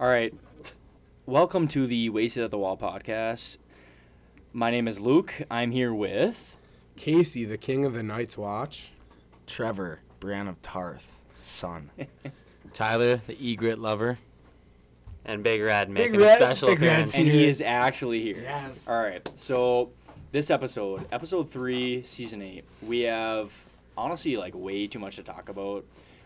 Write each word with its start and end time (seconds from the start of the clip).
All 0.00 0.06
right. 0.08 0.32
Welcome 1.26 1.66
to 1.68 1.86
the 1.86 2.08
Wasted 2.10 2.44
at 2.44 2.50
the 2.50 2.58
Wall 2.58 2.76
podcast. 2.76 3.58
My 4.52 4.70
name 4.70 4.86
is 4.86 5.00
Luke. 5.00 5.34
I'm 5.50 5.72
here 5.72 5.92
with. 5.92 6.56
Casey, 6.96 7.44
the 7.44 7.58
king 7.58 7.84
of 7.84 7.94
the 7.94 8.02
Night's 8.02 8.38
Watch. 8.38 8.92
Trevor, 9.46 10.00
Bran 10.20 10.46
of 10.46 10.60
Tarth, 10.62 11.20
son. 11.34 11.90
Tyler, 12.72 13.20
the 13.26 13.36
egret 13.40 13.78
lover. 13.78 14.18
And 15.24 15.42
Big 15.42 15.62
Red 15.62 15.92
Big 15.92 16.14
Red- 16.14 16.40
a 16.40 16.44
special 16.44 16.68
Big 16.68 16.78
appearance. 16.78 17.14
Red's 17.14 17.14
And 17.16 17.28
he 17.28 17.48
is 17.48 17.60
actually 17.60 18.22
here. 18.22 18.40
Yes. 18.40 18.86
All 18.88 19.02
right. 19.02 19.28
So, 19.34 19.90
this 20.32 20.50
episode, 20.50 21.06
episode 21.10 21.50
three, 21.50 22.02
season 22.02 22.40
eight, 22.40 22.64
we 22.86 23.00
have 23.00 23.52
honestly 23.96 24.36
like 24.36 24.54
way 24.54 24.86
too 24.86 25.00
much 25.00 25.16
to 25.16 25.22
talk 25.22 25.48
about. 25.48 25.84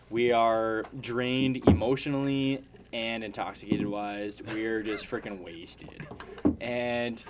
We 0.09 0.31
are 0.31 0.83
drained 1.01 1.67
emotionally 1.67 2.63
and 2.93 3.23
intoxicated 3.23 3.87
wise. 3.87 4.41
We're 4.41 4.81
just 4.83 5.05
freaking 5.09 5.41
wasted. 5.43 6.07
And 6.61 7.21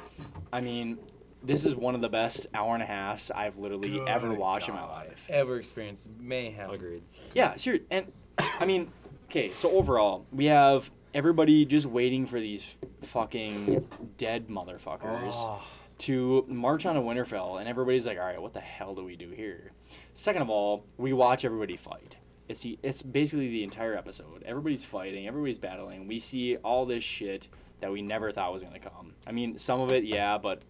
I 0.51 0.61
mean, 0.61 0.99
this 1.41 1.65
is 1.65 1.75
one 1.75 1.95
of 1.95 2.01
the 2.01 2.09
best 2.09 2.47
hour 2.53 2.73
and 2.73 2.83
a 2.83 2.85
halves 2.85 3.31
I've 3.31 3.57
literally 3.57 3.89
Good 3.89 4.07
ever 4.07 4.33
watched 4.33 4.69
in 4.69 4.75
my 4.75 4.85
life. 4.85 5.25
Ever 5.29 5.57
experienced 5.57 6.07
mayhem. 6.19 6.69
Agreed. 6.69 7.03
Yeah, 7.33 7.55
sure. 7.55 7.79
And 7.89 8.11
I 8.37 8.65
mean, 8.65 8.91
okay, 9.25 9.49
so 9.49 9.71
overall, 9.71 10.25
we 10.31 10.45
have 10.45 10.91
everybody 11.13 11.65
just 11.65 11.85
waiting 11.85 12.25
for 12.25 12.39
these 12.39 12.75
fucking 13.01 13.87
dead 14.17 14.47
motherfuckers 14.47 15.33
Oh. 15.35 15.61
to 15.99 16.45
march 16.47 16.85
on 16.85 16.97
a 16.97 17.01
Winterfell, 17.01 17.59
and 17.59 17.67
everybody's 17.69 18.07
like, 18.07 18.17
all 18.19 18.25
right, 18.25 18.41
what 18.41 18.53
the 18.53 18.59
hell 18.59 18.95
do 18.95 19.03
we 19.03 19.15
do 19.15 19.29
here? 19.29 19.71
Second 20.13 20.41
of 20.41 20.49
all, 20.49 20.85
we 20.97 21.13
watch 21.13 21.45
everybody 21.45 21.77
fight. 21.77 22.17
It's 22.49 22.61
the, 22.61 22.77
it's 22.83 23.01
basically 23.01 23.49
the 23.49 23.63
entire 23.63 23.95
episode. 23.95 24.43
Everybody's 24.45 24.83
fighting, 24.83 25.27
everybody's 25.27 25.57
battling. 25.59 26.07
We 26.07 26.19
see 26.19 26.57
all 26.57 26.85
this 26.85 27.03
shit 27.03 27.47
that 27.79 27.91
we 27.91 28.01
never 28.01 28.31
thought 28.31 28.51
was 28.51 28.63
gonna 28.63 28.79
come. 28.79 29.13
I 29.25 29.31
mean, 29.31 29.57
some 29.57 29.79
of 29.81 29.91
it, 29.91 30.03
yeah, 30.03 30.37
but 30.37 30.61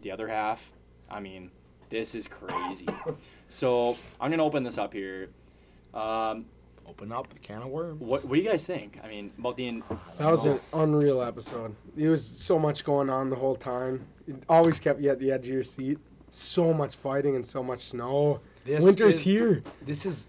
the 0.00 0.10
other 0.10 0.26
half, 0.28 0.72
I 1.10 1.20
mean, 1.20 1.50
this 1.90 2.14
is 2.14 2.26
crazy. 2.26 2.86
So 3.52 3.96
I'm 4.20 4.30
gonna 4.30 4.44
open 4.44 4.62
this 4.62 4.78
up 4.78 4.92
here. 4.92 5.28
Um, 5.92 6.46
Open 6.86 7.10
up 7.10 7.28
the 7.32 7.38
can 7.40 7.62
of 7.62 7.68
worms. 7.68 8.00
what 8.00 8.24
what 8.24 8.36
do 8.36 8.40
you 8.40 8.48
guys 8.48 8.64
think? 8.64 9.00
I 9.02 9.08
mean, 9.08 9.32
about 9.38 9.56
the 9.56 9.66
in- 9.66 9.82
That 10.18 10.30
was 10.30 10.44
an 10.44 10.60
unreal 10.72 11.20
episode. 11.20 11.74
There 11.96 12.12
was 12.12 12.24
so 12.24 12.60
much 12.60 12.84
going 12.84 13.10
on 13.10 13.28
the 13.28 13.34
whole 13.34 13.56
time. 13.56 14.06
It 14.28 14.36
always 14.48 14.78
kept 14.78 15.00
you 15.00 15.10
at 15.10 15.18
the 15.18 15.32
edge 15.32 15.42
of 15.48 15.52
your 15.52 15.64
seat. 15.64 15.98
So 16.30 16.72
much 16.72 16.94
fighting 16.94 17.34
and 17.34 17.44
so 17.44 17.60
much 17.60 17.80
snow. 17.80 18.38
This 18.64 18.84
Winter's 18.84 19.16
is- 19.16 19.20
here. 19.20 19.64
This 19.84 20.06
is 20.06 20.28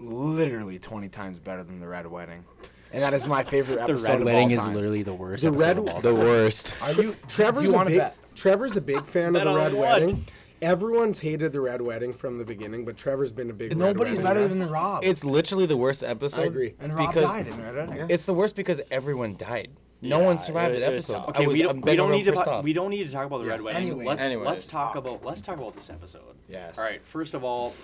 literally 0.00 0.78
20 0.78 1.08
times 1.08 1.38
better 1.38 1.62
than 1.62 1.80
the 1.80 1.86
Red 1.88 2.06
Wedding. 2.06 2.44
And 2.92 3.02
that 3.02 3.14
is 3.14 3.28
my 3.28 3.44
favorite 3.44 3.78
episode. 3.78 3.96
the 3.96 4.12
red 4.12 4.20
of 4.20 4.24
wedding 4.26 4.58
all 4.58 4.68
is 4.68 4.74
literally 4.74 5.02
the 5.02 5.14
worst. 5.14 5.42
The 5.42 5.48
episode 5.48 5.64
red- 5.66 5.78
of 5.78 5.88
all 5.88 6.00
The 6.00 6.14
worst. 6.14 6.72
Are 6.82 6.92
you, 6.92 7.16
Trevor's 7.28 7.64
you 7.70 7.76
a 7.76 7.84
big 7.84 7.98
bet? 7.98 8.16
Trevor's 8.34 8.76
a 8.76 8.80
big 8.80 9.04
fan 9.06 9.28
of 9.28 9.32
Bet 9.34 9.44
the 9.44 9.50
on 9.50 9.56
Red 9.56 9.74
what? 9.74 10.00
Wedding. 10.02 10.26
Everyone's 10.62 11.20
hated 11.20 11.52
the 11.52 11.60
Red 11.60 11.80
Wedding 11.80 12.12
from 12.12 12.36
the 12.38 12.44
beginning, 12.44 12.84
but 12.84 12.96
Trevor's 12.96 13.32
been 13.32 13.48
a 13.48 13.52
big. 13.52 13.70
Red 13.70 13.78
Nobody's 13.78 14.18
Wedding 14.18 14.22
better 14.24 14.40
guy. 14.42 14.48
than 14.48 14.68
Rob. 14.68 15.04
It's 15.04 15.24
literally 15.24 15.66
the 15.66 15.76
worst 15.76 16.02
episode. 16.04 16.42
I 16.42 16.44
agree. 16.46 16.74
and 16.80 16.94
Rob 16.94 17.14
because 17.14 17.30
died 17.30 17.46
in 17.46 17.56
the 17.56 17.62
Red 17.62 17.88
Wedding. 17.88 18.06
It's 18.10 18.26
the 18.26 18.34
worst 18.34 18.56
because 18.56 18.80
everyone 18.90 19.36
died. 19.36 19.70
No 20.02 20.18
Yeah, 20.20 20.26
one 20.26 20.38
survived 20.38 20.74
it- 20.76 20.80
that 20.80 20.92
it 20.92 20.96
was 20.96 21.08
episode. 21.10 21.26
tough. 21.26 21.28
I 21.28 21.30
Okay, 21.38 21.46
was- 21.46 21.54
we 21.58 21.60
I'm 21.62 21.66
don't 21.80 21.84
we 21.84 21.96
don't 21.96 22.08
real 22.10 22.18
need 22.18 22.24
to 22.24 22.32
pissed 22.32 22.44
talk, 22.44 22.64
we 22.64 22.72
don't 22.72 22.90
need 22.90 23.06
to 23.06 23.12
talk 23.12 23.26
about 23.26 23.38
the 23.42 23.48
red 23.48 23.56
Yes, 23.60 23.64
wedding. 23.64 23.82
anyways. 23.82 24.06
let's 24.08 24.22
Anyways. 24.22 24.46
let's 24.48 24.66
talk 24.66 24.96
about 24.96 25.24
let's 25.24 25.40
talk 25.40 25.58
about 25.58 25.76
this 25.76 25.88
episode. 25.90 26.22
Yes. 26.48 26.78
All 26.78 26.84
right. 26.84 27.04
First 27.04 27.34
of 27.34 27.44
all, 27.44 27.74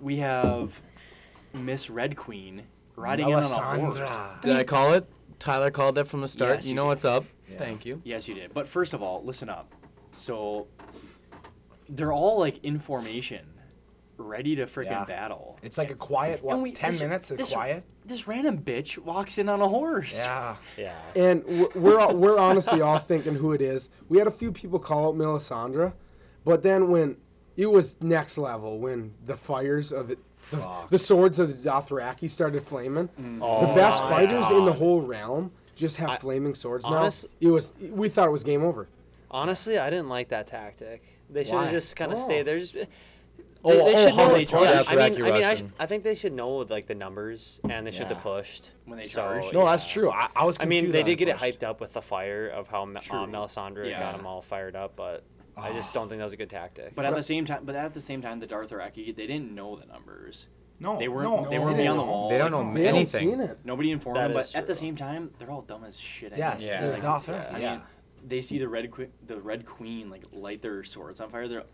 we 0.00 0.16
have 0.18 0.80
Miss 1.52 1.90
Red 1.90 2.16
Queen 2.16 2.62
riding 2.96 3.28
in 3.28 3.34
on 3.34 3.42
a 3.42 3.46
horse. 3.46 3.98
Melisandre. 3.98 4.40
Did 4.42 4.56
I 4.56 4.64
call 4.64 4.92
it? 4.94 5.06
Tyler 5.38 5.70
called 5.70 5.96
it 5.98 6.04
from 6.04 6.20
the 6.20 6.28
start. 6.28 6.56
Yes, 6.56 6.64
you 6.66 6.70
you 6.70 6.74
know 6.76 6.82
did. 6.84 6.88
what's 6.88 7.04
up. 7.04 7.24
Yeah. 7.50 7.58
Thank 7.58 7.86
you. 7.86 8.00
Yes, 8.04 8.28
you 8.28 8.34
did. 8.34 8.52
But 8.52 8.68
first 8.68 8.92
of 8.94 9.02
all, 9.02 9.22
listen 9.24 9.48
up. 9.48 9.72
So 10.12 10.68
they're 11.88 12.12
all 12.12 12.38
like 12.38 12.62
in 12.64 12.78
formation, 12.78 13.46
ready 14.18 14.54
to 14.56 14.66
freaking 14.66 14.90
Yeah. 14.90 15.04
battle. 15.04 15.58
It's 15.62 15.78
like 15.78 15.90
a 15.90 15.94
quiet, 15.94 16.42
what, 16.44 16.54
And 16.54 16.62
we- 16.62 16.72
10 16.72 16.90
this- 16.90 17.00
minutes 17.02 17.30
of 17.30 17.38
this- 17.38 17.52
quiet? 17.52 17.84
This 18.04 18.26
random 18.28 18.58
bitch 18.58 18.98
walks 18.98 19.38
in 19.38 19.48
on 19.48 19.60
a 19.60 19.68
horse. 19.68 20.18
Yeah. 20.18 20.56
Yeah. 20.76 20.94
And 21.16 21.44
we're- 21.46 21.70
we're 21.74 21.98
all- 21.98 22.14
we're 22.14 22.38
honestly 22.38 22.80
all 22.80 22.98
thinking 22.98 23.34
who 23.36 23.52
it 23.52 23.62
is. 23.62 23.88
We 24.08 24.18
had 24.18 24.26
a 24.26 24.30
few 24.32 24.52
people 24.52 24.78
call 24.78 25.08
out 25.08 25.16
Melisandre, 25.16 25.92
but 26.44 26.62
then 26.62 26.90
when 26.90 27.16
it 27.56 27.66
was 27.70 27.96
next 28.00 28.36
level, 28.36 28.78
when 28.78 29.14
the 29.24 29.36
fires 29.36 29.92
of 29.92 30.08
the 30.08 30.18
the, 30.50 30.68
the 30.90 30.98
swords 30.98 31.38
of 31.38 31.48
the 31.62 31.68
Dothraki 31.70 32.28
started 32.28 32.62
flaming, 32.62 33.08
Oh 33.40 33.66
the 33.66 33.72
best 33.74 34.02
my 34.04 34.10
fighters 34.10 34.50
in 34.50 34.64
the 34.64 34.72
whole 34.72 35.00
realm 35.02 35.50
just 35.76 35.96
have 35.96 36.10
I- 36.10 36.16
flaming 36.18 36.54
swords 36.54 36.84
honest- 36.84 37.24
now. 37.40 37.48
It 37.48 37.52
was 37.52 37.72
we 37.80 38.08
thought 38.08 38.28
it 38.28 38.32
was 38.32 38.44
game 38.44 38.62
over. 38.64 38.88
Honestly, 39.30 39.78
I 39.78 39.90
didn't 39.90 40.08
like 40.08 40.28
that 40.30 40.46
tactic. 40.48 41.02
They 41.30 41.44
should 41.44 41.54
Why? 41.54 41.64
have 41.64 41.72
just 41.72 41.94
kind 41.94 42.12
of 42.12 42.18
Oh. 42.18 42.22
stayed 42.24 42.42
there. 42.42 42.58
Just, 42.58 42.74
they, 42.74 42.86
Oh, 43.62 43.72
they 43.74 43.80
oh, 43.94 44.06
should 44.06 44.14
how 44.14 44.28
know. 44.28 44.34
they 44.34 44.44
charged 44.46 44.70
yeah, 44.72 44.82
I 44.88 44.96
mean, 44.96 45.12
Aki 45.12 45.22
I 45.22 45.24
mean, 45.24 45.32
I, 45.44 45.50
Russian. 45.50 45.68
sh- 45.68 45.72
I 45.78 45.84
think 45.86 46.02
they 46.02 46.14
should 46.14 46.32
know 46.32 46.50
like 46.56 46.86
the 46.86 46.94
numbers, 46.94 47.60
and 47.68 47.86
they 47.86 47.90
should 47.90 48.06
have 48.06 48.16
Yeah. 48.16 48.22
pushed 48.22 48.70
When 48.86 48.98
they 48.98 49.04
So, 49.04 49.20
charged. 49.20 49.52
No, 49.52 49.66
that's 49.66 49.86
yeah. 49.86 49.92
true. 50.00 50.10
I, 50.10 50.28
I 50.34 50.44
was 50.46 50.56
I 50.58 50.62
confused 50.62 50.84
mean, 50.84 50.92
they 50.92 51.00
on 51.00 51.06
did 51.06 51.16
get 51.16 51.28
it 51.28 51.38
first. 51.38 51.60
hyped 51.60 51.62
up 51.68 51.78
with 51.80 51.92
the 51.92 52.00
fire 52.02 52.48
of 52.48 52.68
how 52.68 52.86
Me- 52.86 53.00
True. 53.02 53.18
uh, 53.18 53.26
Melisandre 53.26 53.90
Yeah. 53.90 54.00
got 54.00 54.16
them 54.16 54.26
all 54.26 54.40
fired 54.40 54.74
up, 54.76 54.96
but 54.96 55.22
I 55.60 55.72
just 55.72 55.90
ah. 55.90 56.00
don't 56.00 56.08
think 56.08 56.18
that 56.18 56.24
was 56.24 56.32
a 56.32 56.36
good 56.36 56.50
tactic. 56.50 56.94
But 56.94 57.04
at 57.04 57.14
the 57.14 57.22
same 57.22 57.44
time, 57.44 57.62
but 57.64 57.74
at 57.76 57.94
the 57.94 58.00
same 58.00 58.22
time, 58.22 58.40
the 58.40 58.46
Dothraki 58.46 59.14
they 59.14 59.26
didn't 59.26 59.54
know 59.54 59.76
the 59.76 59.86
numbers. 59.86 60.48
No, 60.82 60.98
They 60.98 61.08
weren't. 61.08 61.24
No, 61.30 61.44
they 61.48 61.58
no, 61.58 61.62
weren't 61.64 61.76
they 61.76 61.82
beyond 61.82 61.98
the 61.98 62.02
didn't. 62.04 62.10
wall. 62.10 62.28
They 62.30 62.38
don't 62.38 62.52
Like, 62.52 62.66
know 62.66 62.74
They 62.74 62.84
haven't 62.84 62.96
anything. 63.00 63.28
seen 63.28 63.40
it. 63.40 63.58
Nobody 63.64 63.90
informed 63.90 64.16
That 64.16 64.28
them, 64.28 64.38
is 64.38 64.52
but 64.52 64.58
at 64.60 64.66
the 64.66 64.74
same 64.74 64.96
time, 64.96 65.30
they're 65.38 65.50
all 65.50 65.60
dumb 65.60 65.84
as 65.84 65.98
shit. 66.00 66.32
Yes, 66.36 66.62
anyways. 66.62 66.88
Yeah. 66.88 66.94
Like, 66.94 67.02
Dothraki. 67.02 67.54
I 67.54 67.58
yeah. 67.58 67.72
mean, 67.72 67.82
they 68.26 68.40
see 68.40 68.58
the 68.58 68.68
red 68.68 68.90
que- 68.90 69.10
the 69.26 69.38
red 69.40 69.66
queen 69.66 70.08
like 70.08 70.24
light 70.32 70.62
their 70.62 70.82
swords 70.82 71.20
on 71.20 71.28
fire. 71.30 71.48
They're, 71.48 71.64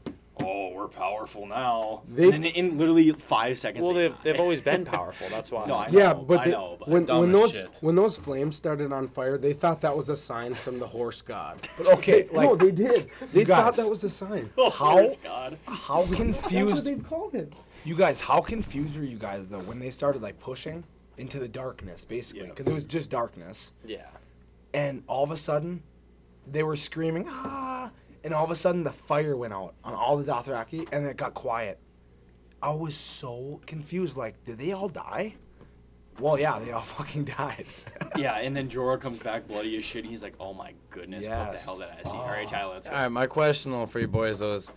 oh, 0.42 0.72
we're 0.74 0.88
powerful 0.88 1.46
now. 1.46 2.02
They- 2.08 2.30
and 2.30 2.44
in 2.44 2.78
literally 2.78 3.12
five 3.12 3.58
seconds. 3.58 3.84
well, 3.84 3.94
they 3.94 4.08
they've, 4.08 4.16
they've 4.22 4.40
always 4.40 4.60
been 4.60 4.84
powerful. 4.96 5.28
That's 5.28 5.50
why. 5.50 5.66
No, 5.66 5.74
I 5.74 5.88
Yeah, 5.88 6.12
know, 6.12 6.24
but, 6.28 6.40
I 6.40 6.44
they- 6.44 6.50
know, 6.52 6.76
but 6.78 6.88
when 6.88 7.04
dumb 7.06 7.20
when 7.20 7.28
as 7.30 7.40
those 7.40 7.52
shit. 7.52 7.78
when 7.80 7.94
those 7.96 8.16
flames 8.16 8.56
started 8.56 8.92
on 8.92 9.08
fire, 9.08 9.38
they 9.38 9.52
thought 9.52 9.80
that 9.82 9.96
was 9.96 10.08
a 10.10 10.16
sign 10.16 10.54
from 10.54 10.78
the 10.78 10.86
horse 10.86 11.22
god. 11.22 11.66
But 11.78 11.86
okay, 11.98 12.22
They- 12.22 12.34
no, 12.44 12.56
they 12.56 12.70
did. 12.70 13.08
They 13.32 13.44
thought 13.44 13.76
that 13.76 13.88
was 13.88 14.04
a 14.04 14.10
sign. 14.10 14.50
oh, 14.58 14.70
how- 14.70 14.90
horse 14.92 15.16
God. 15.22 15.58
how 15.66 16.02
That's 16.02 16.08
what 16.10 16.16
confused 16.16 16.84
they've 16.84 17.02
called 17.08 17.34
it. 17.34 17.52
You 17.84 17.94
guys, 17.96 18.20
how 18.20 18.40
confused 18.40 18.96
were 18.98 19.04
you 19.04 19.18
guys 19.18 19.48
though 19.48 19.60
when 19.60 19.78
they 19.78 19.90
started 19.90 20.20
like 20.22 20.38
pushing 20.40 20.84
into 21.18 21.38
the 21.38 21.48
darkness, 21.48 22.04
basically? 22.04 22.42
Yeah. 22.44 22.50
Because 22.50 22.66
it 22.66 22.74
was 22.74 22.84
just 22.84 23.10
darkness, 23.10 23.72
Yeah. 23.86 24.06
and 24.74 25.02
all 25.06 25.24
of 25.24 25.30
a 25.30 25.36
sudden, 25.36 25.82
they 26.46 26.62
were 26.62 26.76
screaming 26.76 27.26
ah, 27.28 27.90
and 28.26 28.34
all 28.34 28.44
of 28.44 28.50
a 28.50 28.56
sudden 28.56 28.82
the 28.82 28.92
fire 28.92 29.36
went 29.36 29.54
out 29.54 29.74
on 29.84 29.94
all 29.94 30.16
the 30.16 30.24
Dothraki, 30.24 30.88
and 30.90 31.06
it 31.06 31.16
got 31.16 31.32
quiet. 31.32 31.78
I 32.60 32.72
was 32.72 32.96
so 32.96 33.60
confused. 33.66 34.16
Like, 34.16 34.44
did 34.44 34.58
they 34.58 34.72
all 34.72 34.88
die? 34.88 35.36
Well, 36.18 36.38
yeah, 36.38 36.58
they 36.58 36.72
all 36.72 36.80
fucking 36.98 37.24
died. 37.24 37.66
Yeah, 38.16 38.38
and 38.38 38.56
then 38.56 38.68
Jorah 38.68 38.98
comes 38.98 39.18
back 39.18 39.46
bloody 39.46 39.76
as 39.76 39.84
shit. 39.84 40.04
And 40.04 40.10
he's 40.10 40.22
like, 40.22 40.34
oh 40.40 40.54
my 40.54 40.72
goodness, 40.90 41.28
what 41.28 41.52
the 41.52 41.58
hell 41.58 41.76
did 41.78 41.88
I 41.88 42.02
see? 42.02 42.16
All 42.16 42.26
right, 42.26 42.48
Tyler, 42.48 42.74
let's 42.74 42.88
go. 42.88 42.94
All 42.94 43.02
right, 43.02 43.08
my 43.08 43.26
question 43.26 43.72
though 43.72 43.84
for 43.84 44.00
you 44.00 44.08
boys 44.08 44.38
though 44.38 44.54
is, 44.54 44.72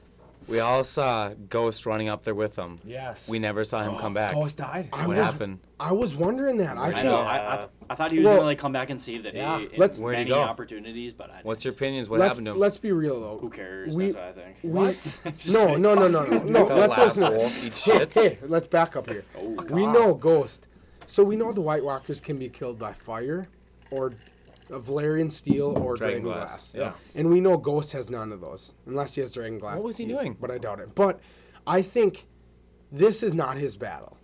we 0.49 0.59
all 0.59 0.83
saw 0.83 1.29
Ghost 1.49 1.85
running 1.85 2.09
up 2.09 2.23
there 2.23 2.33
with 2.35 2.55
him. 2.55 2.79
yes. 2.83 3.29
We 3.29 3.39
never 3.39 3.63
saw 3.63 3.83
him 3.83 3.95
come 3.97 4.13
back. 4.13 4.33
Ghost 4.33 4.57
died. 4.57 4.89
I 4.91 5.05
What 5.07 5.17
was, 5.17 5.25
happened? 5.25 5.59
I 5.79 5.91
was 5.91 6.15
wondering 6.15 6.57
that. 6.57 6.77
I, 6.77 6.87
I 6.87 6.91
think 6.91 7.03
know. 7.05 7.15
I, 7.17 7.37
I, 7.63 7.67
I 7.89 7.95
thought 7.95 8.11
he 8.11 8.19
was 8.19 8.25
Well- 8.25 8.35
gonna 8.37 8.45
like 8.47 8.57
come 8.59 8.71
back 8.71 8.89
and 8.89 8.99
save 8.99 9.23
the 9.23 9.31
day 9.31 9.37
Yeah. 9.37 9.59
in 9.59 9.69
Let's- 9.77 9.99
Where'd 9.99 10.17
he 10.17 10.23
many 10.23 10.29
go? 10.31 10.41
opportunities, 10.41 11.13
but 11.13 11.29
I. 11.29 11.39
What's 11.43 11.63
your 11.63 11.73
opinions? 11.73 12.09
What 12.09 12.19
let's 12.19 12.29
happened 12.31 12.47
to 12.47 12.51
him? 12.53 12.59
let's 12.59 12.77
be 12.77 12.91
real 12.91 13.19
though. 13.21 13.37
Who 13.39 13.49
cares? 13.49 13.95
We- 13.95 14.11
That's 14.11 14.15
what 14.15 14.23
I 14.23 14.31
think. 14.31 14.57
We, 14.63 14.69
What? 14.69 15.19
no, 15.49 15.75
no, 15.75 15.93
no, 15.95 16.07
no, 16.07 16.25
no, 16.25 16.39
no. 16.43 16.65
Let's 16.65 16.97
last 16.97 17.17
listen. 17.17 17.33
wolf 17.37 17.53
eat 17.57 17.77
Hey, 17.77 17.99
shit. 17.99 18.13
hey, 18.13 18.37
let's 18.47 18.67
back 18.67 18.95
up 18.95 19.07
here. 19.09 19.23
Oh, 19.39 19.55
we 19.71 19.85
know 19.85 20.13
Ghost, 20.13 20.67
so 21.05 21.23
we 21.23 21.35
know 21.35 21.51
the 21.51 21.61
White 21.61 21.83
Walkers 21.83 22.19
can 22.19 22.37
be 22.37 22.49
killed 22.49 22.77
by 22.79 22.93
fire, 22.93 23.47
or 23.91 24.13
a 24.69 24.79
Valyrian 24.79 25.31
steel, 25.31 25.67
or 25.77 25.95
Dragon 25.95 26.21
dragon, 26.21 26.23
glass, 26.23 26.71
glass. 26.71 26.75
yeah. 26.75 27.19
And 27.19 27.29
we 27.29 27.41
know 27.41 27.57
Ghost 27.57 27.91
has 27.93 28.09
none 28.09 28.31
of 28.31 28.41
those, 28.41 28.73
unless 28.85 29.15
he 29.15 29.21
has 29.21 29.31
dragon 29.31 29.57
glass. 29.59 29.75
What 29.75 29.85
was 29.85 29.97
he 29.97 30.05
doing? 30.05 30.37
But 30.39 30.51
I 30.51 30.57
doubt 30.57 30.79
it. 30.79 30.93
But 30.95 31.19
I 31.65 31.81
think 31.81 32.27
this 32.91 33.23
is 33.23 33.33
not 33.33 33.57
his 33.57 33.77
battle. 33.77 34.17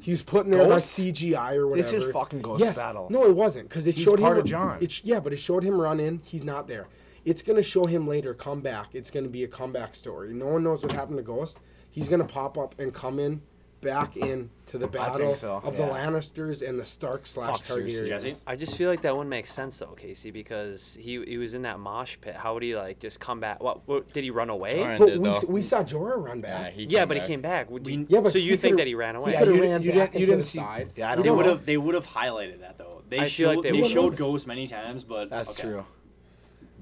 He 0.00 0.10
was 0.10 0.22
put 0.22 0.46
in 0.46 0.52
there 0.52 0.64
Ghost? 0.64 0.98
CGI 0.98 1.54
or 1.56 1.68
whatever. 1.68 1.76
This 1.90 1.92
is 2.04 2.10
fucking 2.12 2.40
Ghost 2.40 2.64
yes. 2.64 2.78
battle. 2.78 3.08
No, 3.10 3.24
it 3.24 3.34
wasn't 3.36 3.68
because 3.68 3.86
it 3.86 3.94
He's 3.94 4.04
showed 4.04 4.20
part 4.20 4.38
him. 4.38 4.42
of 4.42 4.46
Jon. 4.48 4.78
It, 4.80 4.90
sh- 4.90 5.02
yeah, 5.04 5.20
but 5.20 5.32
it 5.34 5.36
showed 5.38 5.62
him 5.62 5.78
run 5.80 6.00
in. 6.00 6.20
He's 6.24 6.44
not 6.44 6.66
there. 6.66 6.88
It's 7.24 7.42
gonna 7.42 7.62
show 7.62 7.84
him 7.84 8.08
later 8.08 8.32
come 8.34 8.62
back. 8.62 8.88
It's 8.94 9.10
gonna 9.10 9.28
be 9.28 9.44
a 9.44 9.48
comeback 9.48 9.94
story. 9.94 10.32
No 10.32 10.46
one 10.46 10.64
knows 10.64 10.82
what 10.82 10.92
happened 10.92 11.18
to 11.18 11.22
Ghost. 11.22 11.58
He's 11.90 12.08
gonna 12.08 12.24
pop 12.24 12.56
up 12.56 12.74
and 12.80 12.92
come 12.94 13.18
in 13.18 13.42
back 13.82 14.16
in 14.16 14.48
to 14.66 14.78
the 14.78 14.86
battle 14.86 15.34
so, 15.34 15.60
of 15.62 15.76
the. 15.76 15.82
Lannisters 15.82 16.66
and 16.66 16.80
the 16.80 16.84
Stark 16.86 17.26
slash 17.26 17.60
Fuck. 17.60 17.78
Targaryens. 17.78 18.42
I 18.46 18.56
just 18.56 18.76
feel 18.76 18.88
like 18.88 19.02
that 19.02 19.14
wouldn't 19.14 19.28
make 19.28 19.46
sense 19.46 19.78
though, 19.78 19.88
Casey, 19.88 20.30
because 20.30 20.96
he 20.98 21.22
he 21.24 21.36
was 21.36 21.52
in 21.54 21.62
that 21.62 21.78
mosh 21.78 22.16
pit. 22.20 22.34
How 22.34 22.54
would 22.54 22.62
he 22.62 22.74
like 22.74 22.98
just 23.00 23.20
come 23.20 23.40
back? 23.40 23.62
What, 23.62 23.86
what 23.86 24.10
did 24.12 24.24
he 24.24 24.30
run 24.30 24.48
away? 24.48 24.70
Torrent 24.70 24.98
But 25.00 25.06
did, 25.06 25.18
we, 25.18 25.28
though. 25.28 25.36
s- 25.36 25.44
we 25.44 25.60
saw 25.60 25.82
Jorah 25.82 26.22
run 26.24 26.38
Yeah, 26.40 26.62
back. 26.62 26.72
he 26.72 26.84
Yeah, 26.84 27.04
but 27.04 27.16
back. 27.18 27.26
he 27.26 27.32
came 27.32 27.42
back. 27.42 27.70
Would 27.70 27.86
you, 27.86 28.06
Yeah, 28.08 28.20
but 28.20 28.32
so 28.32 28.38
you 28.38 28.56
think 28.56 28.78
that 28.78 28.86
he 28.86 28.94
ran 28.94 29.16
away? 29.16 29.32
Yeah, 29.32 29.42
you, 29.44 29.50
ran 29.60 29.60
didn't- 29.60 29.82
you 29.82 29.92
back 29.92 30.12
didn't. 30.12 30.20
You 30.20 30.26
didn't 30.26 30.40
the 30.40 30.46
see. 30.46 30.58
side. 30.58 30.90
Yeah, 30.96 31.08
I 31.08 31.10
They 31.10 31.16
don't 31.16 31.24
they 31.24 31.30
would 31.36 31.46
have 31.46 31.66
they 31.66 31.76
would 31.76 31.94
have 31.94 32.06
highlighted 32.06 32.60
that 32.60 32.78
though. 32.78 33.02
They 33.08 33.18
I 33.18 33.20
feel 33.22 33.28
showed 33.28 33.56
like 33.64 33.72
they 33.74 33.80
they, 33.82 33.88
showed 33.88 34.16
Ghost 34.16 34.46
many 34.46 34.66
times, 34.66 35.04
but 35.04 35.28
That's 35.28 35.50
okay. 35.60 35.68
true. 35.68 35.84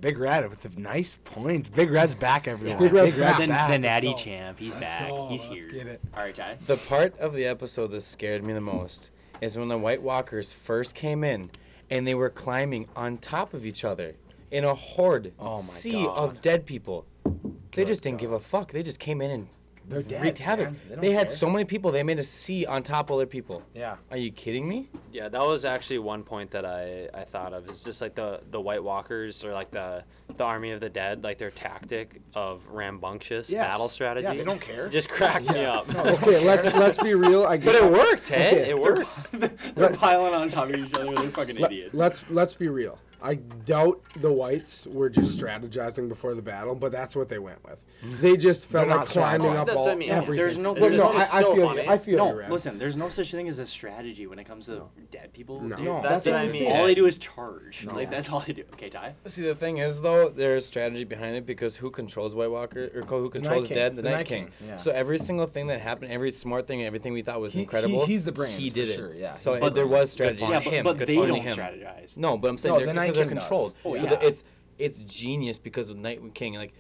Big 0.00 0.18
Red 0.18 0.48
with 0.48 0.62
the 0.62 0.80
nice 0.80 1.16
points. 1.24 1.68
Big 1.68 1.90
Red's 1.90 2.14
back, 2.14 2.48
everyone. 2.48 2.78
Big 2.78 2.92
Red's 2.92 3.14
back. 3.14 3.38
The, 3.40 3.46
back. 3.48 3.70
the 3.70 3.78
natty 3.78 4.14
champ, 4.14 4.58
he's 4.58 4.72
Let's 4.74 4.80
back. 4.84 5.08
go, 5.08 5.28
He's 5.28 5.46
let's 5.46 5.64
here. 5.64 5.72
get 5.72 5.86
it. 5.86 6.00
All 6.14 6.22
right, 6.22 6.34
Ty. 6.34 6.56
The 6.66 6.76
part 6.76 7.18
of 7.18 7.34
the 7.34 7.44
episode 7.44 7.88
that 7.88 8.00
scared 8.02 8.42
me 8.42 8.52
the 8.52 8.60
most 8.60 9.10
is 9.40 9.58
when 9.58 9.68
the 9.68 9.78
White 9.78 10.02
Walkers 10.02 10.52
first 10.52 10.94
came 10.94 11.22
in 11.24 11.50
and 11.90 12.06
they 12.06 12.14
were 12.14 12.30
climbing 12.30 12.88
on 12.96 13.18
top 13.18 13.52
of 13.54 13.66
each 13.66 13.84
other 13.84 14.14
in 14.50 14.64
a 14.64 14.74
horde 14.74 15.32
Oh 15.38 15.58
sea 15.58 16.04
God. 16.04 16.16
of 16.16 16.40
dead 16.40 16.66
people. 16.66 17.04
They 17.24 17.82
Good 17.84 17.86
just 17.88 18.02
didn't 18.02 18.18
God. 18.18 18.20
give 18.22 18.32
a 18.32 18.40
fuck. 18.40 18.72
They 18.72 18.82
just 18.82 19.00
came 19.00 19.20
in 19.20 19.30
and 19.30 19.48
They're 19.90 20.00
mm-hmm. 20.00 20.08
dead. 20.08 20.22
wreaked 20.22 20.38
havoc. 20.38 20.66
man. 20.66 20.80
They, 20.88 20.94
don't 21.08 21.16
had 21.16 21.26
care. 21.26 21.36
so 21.36 21.50
many 21.50 21.64
people. 21.64 21.90
They 21.90 22.04
made 22.04 22.20
a 22.20 22.24
sea 22.24 22.64
on 22.64 22.84
top 22.84 23.10
of 23.10 23.16
other 23.16 23.26
people. 23.26 23.64
Yeah. 23.74 23.96
Are 24.12 24.16
you 24.16 24.30
kidding 24.30 24.68
me? 24.68 24.88
Yeah, 25.12 25.28
that 25.28 25.40
was 25.40 25.64
actually 25.64 25.98
one 25.98 26.22
point 26.22 26.52
that 26.52 26.64
I, 26.64 27.08
I 27.12 27.24
thought 27.24 27.52
of. 27.52 27.68
It's 27.68 27.82
just 27.82 28.00
like 28.00 28.14
the, 28.14 28.40
the 28.52 28.60
White 28.60 28.82
Walkers 28.84 29.44
or 29.44 29.52
like 29.52 29.72
the 29.72 30.04
the 30.36 30.44
Army 30.44 30.70
of 30.70 30.80
the 30.80 30.88
Dead, 30.88 31.24
like 31.24 31.38
their 31.38 31.50
tactic 31.50 32.20
of 32.34 32.64
rambunctious 32.68 33.50
Yes. 33.50 33.66
battle 33.66 33.88
strategy. 33.88 34.24
Yeah, 34.28 34.34
they 34.34 34.44
don't 34.44 34.60
care. 34.60 34.88
Just 34.88 35.08
cracked 35.08 35.50
me 35.50 35.64
up. 35.64 35.92
Okay, 35.94 36.44
let's 36.46 36.64
let's 36.76 36.98
be 36.98 37.14
real. 37.14 37.44
I 37.44 37.56
But 37.60 37.72
get 37.72 37.74
it 37.74 37.92
worked, 37.92 38.28
hey? 38.30 38.60
Okay. 38.60 38.70
It 38.70 38.78
works. 38.78 39.28
They're 39.74 39.90
piling 39.90 40.32
on 40.34 40.48
top 40.48 40.70
of 40.70 40.76
each 40.76 40.94
other. 40.94 41.12
They're 41.14 41.30
fucking 41.30 41.58
idiots. 41.58 41.94
let's 41.94 42.22
let's 42.30 42.54
be 42.54 42.68
real. 42.68 42.96
I 43.22 43.34
doubt 43.34 44.00
the 44.16 44.32
whites 44.32 44.86
were 44.86 45.10
just 45.10 45.38
strategizing 45.38 46.08
before 46.08 46.34
the 46.34 46.42
battle, 46.42 46.74
but 46.74 46.90
that's 46.92 47.14
what 47.14 47.28
they 47.28 47.38
went 47.38 47.62
with. 47.64 47.82
They 48.20 48.36
just 48.38 48.66
felt 48.66 48.86
They're 48.88 48.96
like 48.96 49.06
not 49.06 49.08
climbing 49.08 49.46
strategizing. 49.48 49.56
up 49.56 49.66
That's 49.66 49.76
all 49.78 49.84
what 49.86 49.92
I 49.92 49.94
mean. 49.96 50.08
everything. 50.10 50.36
There's 50.36 50.56
no- 50.58 50.72
Well, 50.72 50.80
there's 50.82 50.96
no, 50.98 51.12
no- 51.12 51.18
I, 51.18 51.22
it's 51.22 51.34
I 51.34 51.40
so 51.42 51.54
feel 51.54 51.66
funny. 51.68 51.82
you. 51.84 51.90
I 51.90 51.98
feel 51.98 52.16
no, 52.16 52.40
you. 52.40 52.46
Listen. 52.48 52.78
There's 52.78 52.96
no 52.96 53.08
such 53.10 53.30
thing 53.30 53.46
as 53.46 53.58
a 53.58 53.66
strategy 53.66 54.26
when 54.26 54.38
it 54.38 54.44
comes 54.44 54.66
to 54.66 54.84
dead 55.10 55.32
people. 55.34 55.60
No. 55.60 55.76
They- 55.76 55.82
No, 55.82 56.00
that's 56.02 56.24
what 56.24 56.34
I 56.34 56.48
mean. 56.48 56.72
All 56.72 56.86
they 56.86 56.94
do 56.94 57.04
is 57.04 57.18
charge. 57.18 57.84
No. 57.86 57.94
Like 57.94 58.10
that's 58.10 58.30
all 58.30 58.40
they 58.40 58.54
do. 58.54 58.64
Okay, 58.72 58.88
Ty. 58.88 59.14
See, 59.26 59.42
the 59.42 59.54
thing 59.54 59.78
is, 59.78 60.00
though, 60.00 60.30
there's 60.30 60.64
strategy 60.64 61.04
behind 61.04 61.36
it 61.36 61.44
because 61.44 61.76
who 61.76 61.90
controls 61.90 62.34
White 62.34 62.50
Walker 62.50 62.90
or 62.94 63.02
who 63.02 63.28
controls 63.28 63.66
King. 63.68 63.74
Dead? 63.74 63.96
The, 63.96 64.02
The 64.02 64.08
Night 64.08 64.16
Night 64.16 64.26
King. 64.26 64.44
King, 64.58 64.68
yeah. 64.68 64.76
So 64.78 64.92
every 64.92 65.18
single 65.18 65.46
thing 65.46 65.66
that 65.66 65.80
happened, 65.80 66.10
every 66.10 66.30
smart 66.30 66.66
thing, 66.66 66.82
everything 66.84 67.12
we 67.12 67.20
thought 67.20 67.40
was 67.40 67.52
He- 67.52 67.58
he- 67.58 67.62
incredible. 67.64 68.06
he's 68.06 68.24
the 68.24 68.32
brains, 68.32 68.56
He 68.56 68.70
for 68.70 68.74
did 68.76 68.88
it. 68.88 68.94
sure, 68.96 69.14
yeah. 69.14 69.34
So 69.34 69.52
He's 69.52 69.62
it- 69.62 69.74
there 69.74 69.84
brains. 69.84 70.00
was 70.00 70.10
strategy. 70.10 70.42
Yeah, 70.42 70.60
but, 70.60 70.62
him. 70.72 70.84
but 70.84 70.96
Good 70.98 71.08
they 71.08 71.16
point. 71.16 71.28
don't 71.28 71.40
him. 71.42 71.56
strategize. 71.56 72.16
No, 72.16 72.38
but 72.38 72.48
I'm 72.48 72.56
saying 72.56 72.72
No, 72.72 72.78
they're, 72.78 72.86
the 72.86 72.94
Night 72.94 73.09
because 73.16 73.28
they're 73.28 73.38
controlled. 73.40 73.74
Oh, 73.84 73.94
The- 73.94 74.02
yeah. 74.02 74.18
It's 74.22 74.44
it's 74.78 75.02
genius 75.02 75.58
because 75.58 75.90
of 75.90 75.96
Night 75.98 76.20
King. 76.34 76.54
Like 76.54 76.72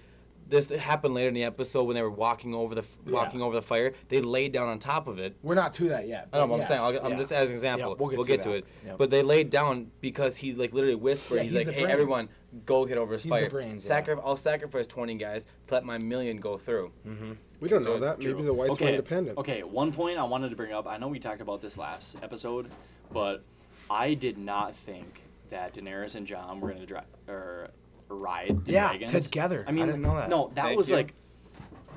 this 0.48 0.68
happened 0.70 1.14
later 1.14 1.28
in 1.28 1.34
the 1.34 1.44
episode 1.44 1.84
when 1.84 1.94
they 1.94 2.02
were 2.02 2.10
walking 2.10 2.54
over 2.54 2.74
the 2.74 2.84
walking 3.06 3.40
over 3.40 3.54
the 3.54 3.62
fire. 3.62 3.92
They 4.08 4.20
laid 4.20 4.52
down 4.52 4.68
on 4.68 4.78
top 4.78 5.06
of 5.06 5.18
it. 5.18 5.36
We're 5.42 5.54
not 5.54 5.74
to 5.74 5.88
that 5.90 6.08
yet. 6.08 6.28
I 6.32 6.38
know, 6.38 6.42
but 6.42 6.48
but 6.48 6.54
I'm 6.54 6.58
yes, 6.60 6.68
saying 6.68 6.80
I'll, 6.80 7.06
I'm 7.06 7.12
yeah. 7.12 7.16
just 7.18 7.32
as 7.32 7.50
an 7.50 7.54
example. 7.54 7.90
Yeah, 7.90 7.96
we'll 7.98 8.08
get, 8.08 8.16
we'll 8.18 8.24
get 8.24 8.32
get, 8.38 8.42
to 8.44 8.48
to, 8.48 8.54
it. 8.56 8.64
Yep. 8.86 8.98
But 8.98 9.10
they 9.10 9.22
laid 9.22 9.50
down 9.50 9.90
because 10.00 10.36
he 10.36 10.52
like 10.54 10.72
literally 10.72 10.96
whispered. 10.96 11.36
Yeah, 11.36 11.42
he's, 11.42 11.52
he's 11.52 11.66
like, 11.66 11.74
"Hey, 11.74 11.82
brain. 11.82 11.92
everyone, 11.92 12.28
go 12.66 12.84
get 12.84 12.98
over 12.98 13.12
his 13.12 13.22
He's 13.22 13.30
the 13.30 13.36
fire. 13.38 13.50
brains, 13.50 13.88
yeah. 13.88 14.16
I'll 14.24 14.36
sacrifice 14.36 14.86
20 14.86 15.14
guys 15.14 15.46
to 15.68 15.74
let 15.74 15.84
my 15.84 15.98
million 15.98 16.38
go 16.38 16.56
through." 16.58 16.90
Mm-hmm. 17.06 17.32
we 17.60 17.68
don't 17.68 17.84
So 17.84 17.90
know 17.94 18.00
that. 18.00 18.20
true. 18.20 18.32
Maybe 18.32 18.46
the 18.46 18.54
whites 18.54 18.70
were 18.80 18.86
okay. 18.86 18.94
independent. 18.96 19.38
Okay, 19.38 19.62
one 19.62 19.92
point 19.92 20.18
I 20.18 20.24
wanted 20.24 20.48
to 20.50 20.56
bring 20.56 20.72
up. 20.72 20.86
I 20.88 20.96
know 20.96 21.06
we 21.08 21.20
talked 21.20 21.42
about 21.42 21.62
this 21.62 21.78
last 21.78 22.16
episode, 22.24 22.70
but 23.12 23.44
I 23.88 24.14
did 24.14 24.36
not 24.36 24.74
think 24.74 25.22
that 25.50 25.74
Daenerys 25.74 26.14
and 26.14 26.26
Jon 26.26 26.60
were 26.60 26.72
gonna 26.72 26.86
drive 26.86 27.04
or 27.28 27.70
ride 28.08 28.64
the 28.64 28.72
Yeah, 28.72 28.96
dragons 28.96 29.24
together. 29.24 29.64
I 29.66 29.72
mean, 29.72 29.84
I 29.84 29.86
didn't 29.86 30.02
know 30.02 30.16
that. 30.16 30.28
No, 30.28 30.50
that 30.54 30.64
Thank 30.64 30.76
was 30.78 30.90
you. 30.90 30.96
like, 30.96 31.14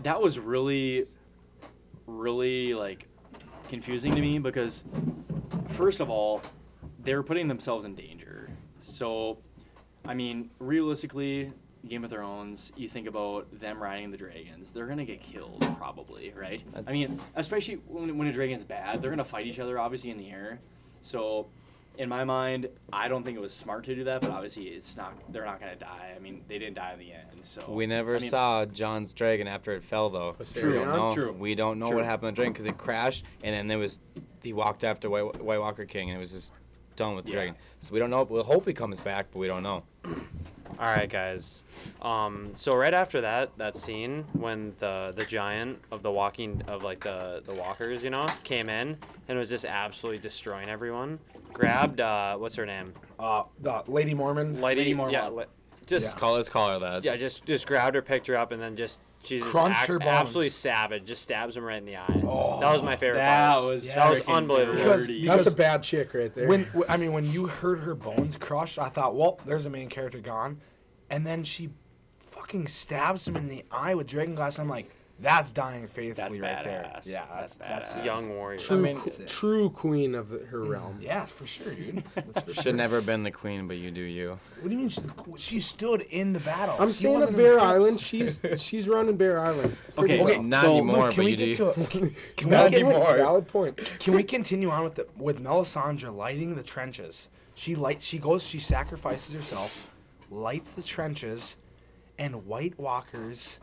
that 0.03 0.21
was 0.21 0.37
really, 0.37 1.05
really 2.05 2.73
like 2.73 3.07
confusing 3.69 4.11
to 4.11 4.21
me 4.21 4.39
because, 4.39 4.83
first 5.69 5.99
of 5.99 6.09
all, 6.09 6.41
they 6.99 7.15
were 7.15 7.23
putting 7.23 7.47
themselves 7.47 7.85
in 7.85 7.95
danger. 7.95 8.49
So, 8.79 9.39
I 10.05 10.13
mean, 10.13 10.49
realistically, 10.59 11.51
Game 11.87 12.03
of 12.03 12.11
Thrones, 12.11 12.71
you 12.77 12.87
think 12.87 13.07
about 13.07 13.47
them 13.59 13.81
riding 13.81 14.11
the 14.11 14.17
dragons, 14.17 14.71
they're 14.71 14.87
gonna 14.87 15.05
get 15.05 15.21
killed 15.21 15.65
probably, 15.77 16.33
right? 16.35 16.63
I 16.87 16.91
mean, 16.91 17.19
especially 17.35 17.75
when, 17.87 18.17
when 18.17 18.27
a 18.27 18.31
dragon's 18.33 18.63
bad, 18.63 19.01
they're 19.01 19.11
gonna 19.11 19.23
fight 19.23 19.47
each 19.47 19.59
other 19.59 19.79
obviously 19.79 20.09
in 20.09 20.17
the 20.17 20.29
air. 20.29 20.59
So, 21.01 21.47
in 21.97 22.09
my 22.09 22.23
mind, 22.23 22.69
I 22.91 23.07
don't 23.07 23.23
think 23.23 23.37
it 23.37 23.41
was 23.41 23.53
smart 23.53 23.83
to 23.85 23.95
do 23.95 24.03
that, 24.05 24.21
but 24.21 24.31
obviously 24.31 24.63
it's 24.69 24.95
not. 24.97 25.13
They're 25.31 25.45
not 25.45 25.59
gonna 25.59 25.75
die. 25.75 26.13
I 26.15 26.19
mean, 26.19 26.43
they 26.47 26.57
didn't 26.59 26.75
die 26.75 26.93
in 26.93 26.99
the 26.99 27.11
end. 27.13 27.21
So 27.43 27.63
We 27.69 27.85
never 27.85 28.15
I 28.15 28.19
mean, 28.19 28.29
saw 28.29 28.65
Jon's 28.65 29.13
dragon 29.13 29.47
after 29.47 29.73
it 29.73 29.83
fell, 29.83 30.09
though. 30.09 30.35
True, 30.53 30.69
We 30.71 30.75
don't 30.79 30.87
know. 30.89 31.13
true. 31.13 31.31
We 31.33 31.55
don't 31.55 31.77
know 31.79 31.87
True. 31.87 31.97
what 31.97 32.05
happened 32.05 32.29
to 32.29 32.31
the 32.31 32.35
dragon 32.37 32.53
because 32.53 32.65
it 32.65 32.77
crashed, 32.77 33.25
and 33.43 33.53
then 33.53 33.67
there 33.67 33.77
was 33.77 33.99
he 34.41 34.53
walked 34.53 34.83
after 34.83 35.09
White, 35.09 35.41
White 35.41 35.59
Walker 35.59 35.85
King, 35.85 36.09
and 36.09 36.17
it 36.17 36.19
was 36.19 36.31
just 36.31 36.53
done 36.95 37.15
with 37.15 37.25
the 37.25 37.31
Yeah. 37.31 37.37
dragon. 37.37 37.55
So 37.79 37.93
we 37.93 37.99
don't 37.99 38.09
know. 38.09 38.23
We'll 38.23 38.43
hope 38.43 38.67
he 38.67 38.73
comes 38.73 38.99
back, 38.99 39.27
but 39.31 39.39
we 39.39 39.47
don't 39.47 39.63
know. 39.63 39.83
All 40.79 40.85
right, 40.85 41.09
guys. 41.09 41.63
Um, 42.01 42.51
so 42.55 42.75
right 42.75 42.93
after 42.93 43.21
that, 43.21 43.57
that 43.57 43.75
scene 43.77 44.25
when 44.33 44.73
the 44.79 45.13
the 45.15 45.23
giant 45.25 45.79
of 45.91 46.01
the 46.03 46.11
walking 46.11 46.61
of 46.67 46.83
like 46.83 46.99
the 46.99 47.41
the 47.45 47.53
walkers, 47.55 48.03
you 48.03 48.09
know, 48.09 48.25
came 48.43 48.69
in 48.69 48.97
and 49.27 49.37
was 49.37 49.49
just 49.49 49.65
absolutely 49.65 50.19
destroying 50.19 50.69
everyone. 50.69 51.19
Grabbed 51.53 52.01
uh, 52.01 52.35
what's 52.37 52.55
her 52.55 52.65
name? 52.65 52.93
Uh, 53.19 53.43
the 53.61 53.83
Lady 53.87 54.13
Mormon. 54.13 54.61
Lady, 54.61 54.81
Lady 54.81 54.95
Mormont. 54.95 55.11
Yeah, 55.11 55.29
li- 55.29 55.45
just 55.85 56.13
Yeah. 56.15 56.19
Call 56.19 56.33
let's 56.33 56.49
call 56.49 56.69
her 56.69 56.79
that. 56.79 57.03
yeah, 57.05 57.15
just 57.15 57.45
just 57.45 57.67
grabbed 57.67 57.95
her, 57.95 58.01
picked 58.01 58.27
her 58.27 58.35
up, 58.35 58.51
and 58.51 58.61
then 58.61 58.75
just 58.75 59.01
she's 59.23 59.41
just 59.41 59.51
Crunched 59.51 59.83
ac- 59.83 59.91
her 59.93 59.99
bones. 59.99 60.11
absolutely 60.11 60.49
savage. 60.49 61.05
Just 61.05 61.21
stabs 61.23 61.55
him 61.57 61.63
right 61.63 61.77
in 61.77 61.85
the 61.85 61.97
eye. 61.97 62.21
Oh, 62.25 62.59
that 62.59 62.71
was 62.73 62.81
my 62.83 62.95
favorite 62.95 63.19
That 63.19 63.51
part. 63.51 63.63
was 63.65 63.87
Yeah. 63.87 63.95
That 63.95 64.09
was 64.11 64.29
unbelievable. 64.29 64.77
Because- 64.77 65.07
because- 65.07 65.27
That's 65.45 65.47
a 65.53 65.55
bad 65.57 65.83
chick 65.83 66.13
right 66.13 66.33
there. 66.33 66.47
When 66.47 66.63
w- 66.65 66.85
I 66.89 66.97
mean, 66.97 67.13
when 67.13 67.29
you 67.29 67.47
heard 67.47 67.79
her 67.81 67.95
bones 67.95 68.37
crushed, 68.37 68.77
I 68.79 68.89
thought, 68.89 69.15
well, 69.15 69.39
there's 69.45 69.65
a 69.65 69.69
main 69.69 69.89
character 69.89 70.19
gone, 70.19 70.59
and 71.09 71.25
then 71.25 71.43
she 71.43 71.69
fucking 72.31 72.67
stabs 72.67 73.27
him 73.27 73.35
in 73.35 73.47
the 73.47 73.63
eye 73.71 73.95
with 73.95 74.07
dragon 74.07 74.35
glass. 74.35 74.59
I'm 74.59 74.69
like, 74.69 74.89
that's 75.23 75.51
dying 75.51 75.87
faithfully 75.87 76.13
That's 76.13 76.39
right 76.39 76.63
there. 76.63 76.83
Yeah, 77.05 77.23
that's 77.33 77.55
That's 77.55 77.57
that's, 77.57 77.93
badass. 77.95 78.05
Young 78.05 78.29
warrior. 78.29 78.59
true, 78.59 78.77
I 78.77 78.79
mean- 78.81 78.97
qu- 78.99 79.25
true 79.25 79.69
queen 79.71 80.13
of 80.13 80.29
her 80.49 80.61
realm. 80.63 80.99
Yeah, 81.01 81.25
for 81.25 81.47
sure, 81.47 81.73
dude. 81.73 82.03
That's 82.15 82.45
for 82.45 82.53
Should 82.53 82.63
sure. 82.63 82.73
never 82.73 83.01
been 83.01 83.23
the 83.23 83.31
queen, 83.31 83.67
but 83.67 83.77
you 83.77 83.89
do 83.89 84.01
you. 84.01 84.37
What 84.59 84.69
do 84.69 84.75
you 84.75 84.77
mean? 84.77 84.89
She, 84.89 85.01
she 85.37 85.59
stood 85.61 86.01
in 86.01 86.33
the 86.33 86.39
battle. 86.41 86.75
I'm 86.77 86.89
She 86.89 87.03
saying 87.03 87.23
of 87.23 87.35
Bear. 87.35 87.59
Island, 87.59 87.99
she's 87.99 88.41
she's 88.57 88.87
running 88.87 89.15
Bear 89.17 89.39
Island. 89.39 89.75
Okay, 89.97 89.97
Pretty 89.97 90.13
okay, 90.23 90.33
well. 90.35 90.43
Not 90.43 90.61
so- 90.61 90.71
anymore, 90.77 90.97
Luke, 91.05 91.13
can 91.13 91.15
but 91.21 91.25
we 91.25 91.31
you 91.31 91.37
get 91.37 91.45
do. 91.45 91.55
to 91.55 91.69
a, 91.69 91.73
can, 91.73 92.15
can 92.37 92.47
we 92.49 92.51
Valid 92.55 92.71
get, 92.73 92.83
point, 92.83 93.17
Valid 93.17 93.47
point. 93.47 93.93
Can 93.99 94.13
we 94.13 94.23
continue 94.23 94.69
on 94.69 94.83
with 94.83 94.95
the 94.95 95.07
with 95.17 95.41
Melisandre 95.41 96.15
lighting 96.15 96.55
the 96.55 96.63
trenches? 96.63 97.29
She 97.55 97.75
lights. 97.75 98.05
She 98.05 98.17
goes. 98.19 98.43
She 98.43 98.59
sacrifices 98.59 99.33
herself, 99.33 99.93
lights 100.29 100.71
the 100.71 100.83
trenches, 100.83 101.57
and 102.19 102.45
White 102.45 102.77
Walkers. 102.79 103.59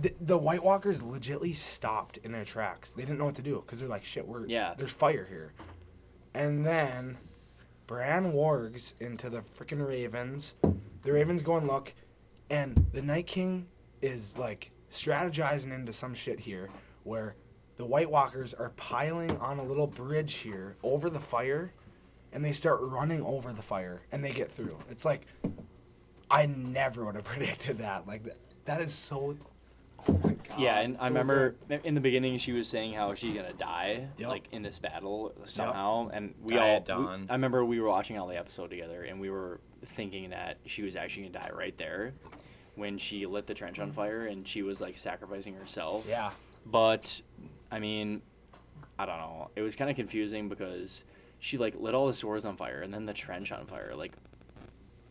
The, 0.00 0.14
the 0.20 0.38
White 0.38 0.64
Walkers 0.64 1.00
legitly 1.00 1.54
stopped 1.54 2.16
in 2.18 2.32
their 2.32 2.44
tracks. 2.44 2.92
They 2.92 3.02
didn't 3.02 3.18
know 3.18 3.26
what 3.26 3.34
to 3.36 3.42
do 3.42 3.62
because 3.64 3.80
they're 3.80 3.88
like, 3.88 4.04
"Shit, 4.04 4.26
we're 4.26 4.46
Yeah. 4.46 4.74
There's 4.76 4.92
fire 4.92 5.26
here." 5.28 5.52
And 6.34 6.64
then, 6.64 7.18
Bran 7.86 8.32
wargs 8.32 8.94
into 9.00 9.28
the 9.28 9.40
freaking 9.40 9.86
Ravens. 9.86 10.54
The 11.02 11.12
Ravens 11.12 11.42
go 11.42 11.56
and 11.56 11.66
look, 11.66 11.92
and 12.48 12.86
the 12.92 13.02
Night 13.02 13.26
King 13.26 13.66
is 14.00 14.38
like 14.38 14.70
strategizing 14.90 15.72
into 15.72 15.92
some 15.92 16.14
shit 16.14 16.40
here 16.40 16.68
where 17.04 17.34
the 17.76 17.84
White 17.84 18.10
Walkers 18.10 18.54
are 18.54 18.70
piling 18.70 19.36
on 19.38 19.58
a 19.58 19.64
little 19.64 19.86
bridge 19.86 20.34
here 20.34 20.76
over 20.82 21.08
the 21.10 21.20
fire 21.20 21.72
and 22.32 22.44
they 22.44 22.52
start 22.52 22.80
running 22.82 23.22
over 23.22 23.52
the 23.52 23.62
fire 23.62 24.02
and 24.12 24.24
they 24.24 24.32
get 24.32 24.50
through. 24.50 24.78
It's 24.90 25.04
like 25.04 25.26
I 26.30 26.46
never 26.46 27.04
would 27.04 27.14
have 27.14 27.24
predicted 27.32 27.78
that. 27.78 28.06
Like 28.06 28.24
that, 28.24 28.36
that 28.64 28.80
is 28.80 28.92
so 28.92 29.36
Oh 30.08 30.18
my 30.24 30.32
god. 30.32 30.58
Yeah, 30.58 30.80
and 30.80 30.96
I 30.98 31.02
so 31.02 31.08
remember 31.08 31.54
in 31.84 31.94
the 31.94 32.00
beginning 32.00 32.38
she 32.38 32.52
was 32.52 32.68
saying 32.68 32.94
how 32.94 33.14
she's 33.14 33.34
gonna 33.34 33.52
die, 33.52 34.08
Yep. 34.18 34.28
like 34.28 34.48
in 34.52 34.62
this 34.62 34.78
battle 34.78 35.32
somehow, 35.44 36.08
and 36.12 36.34
we 36.42 36.54
Die 36.54 36.60
all. 36.60 36.76
at 36.76 36.84
dawn. 36.84 37.22
we- 37.22 37.28
I 37.30 37.32
remember 37.34 37.64
we 37.64 37.80
were 37.80 37.88
watching 37.88 38.18
all 38.18 38.26
the 38.26 38.38
episode 38.38 38.70
together, 38.70 39.02
and 39.02 39.20
we 39.20 39.30
were 39.30 39.60
thinking 39.84 40.30
that 40.30 40.58
she 40.66 40.82
was 40.82 40.96
actually 40.96 41.28
gonna 41.28 41.46
die 41.46 41.50
right 41.54 41.76
there, 41.78 42.14
when 42.74 42.98
she 42.98 43.26
lit 43.26 43.46
the 43.46 43.54
trench 43.54 43.78
on 43.78 43.88
mm-hmm. 43.88 43.96
fire, 43.96 44.26
and 44.26 44.46
she 44.46 44.62
was 44.62 44.80
like 44.80 44.98
sacrificing 44.98 45.54
herself. 45.54 46.04
Yeah. 46.08 46.30
But, 46.64 47.20
I 47.70 47.78
mean, 47.80 48.22
I 48.98 49.06
don't 49.06 49.18
know. 49.18 49.50
It 49.56 49.62
was 49.62 49.74
kind 49.74 49.90
of 49.90 49.96
confusing 49.96 50.48
because 50.48 51.04
she 51.38 51.58
like 51.58 51.74
lit 51.78 51.94
all 51.94 52.06
the 52.06 52.12
swords 52.12 52.44
on 52.44 52.56
fire 52.56 52.82
and 52.82 52.94
then 52.94 53.04
the 53.06 53.12
trench 53.12 53.50
on 53.50 53.66
fire. 53.66 53.94
Like, 53.96 54.12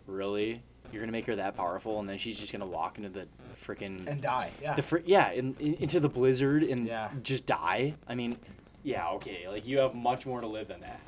really? 0.08 0.64
You're 0.92 1.02
gonna 1.02 1.12
make 1.12 1.26
her 1.28 1.36
that 1.38 1.56
powerful, 1.56 2.00
and 2.00 2.08
then 2.10 2.18
she's 2.18 2.40
just 2.40 2.52
gonna 2.52 2.66
walk 2.66 2.98
into 2.98 3.10
the 3.10 3.28
freaking 3.56 4.08
and 4.08 4.22
die. 4.22 4.52
Yeah. 4.62 4.74
the 4.76 4.82
fr- 4.82 4.98
yeah 5.06 5.32
in, 5.32 5.56
in, 5.60 5.76
into 5.76 6.00
the 6.00 6.10
blizzard 6.10 6.64
and 6.64 6.88
Yeah. 6.88 7.10
just 7.24 7.46
die. 7.46 7.96
I 8.08 8.16
mean, 8.16 8.38
yeah, 8.84 9.10
okay, 9.12 9.48
like 9.48 9.66
you 9.68 9.80
have 9.80 9.94
much 9.96 10.26
more 10.26 10.42
to 10.42 10.48
live 10.48 10.68
than 10.68 10.82
that. 10.82 11.00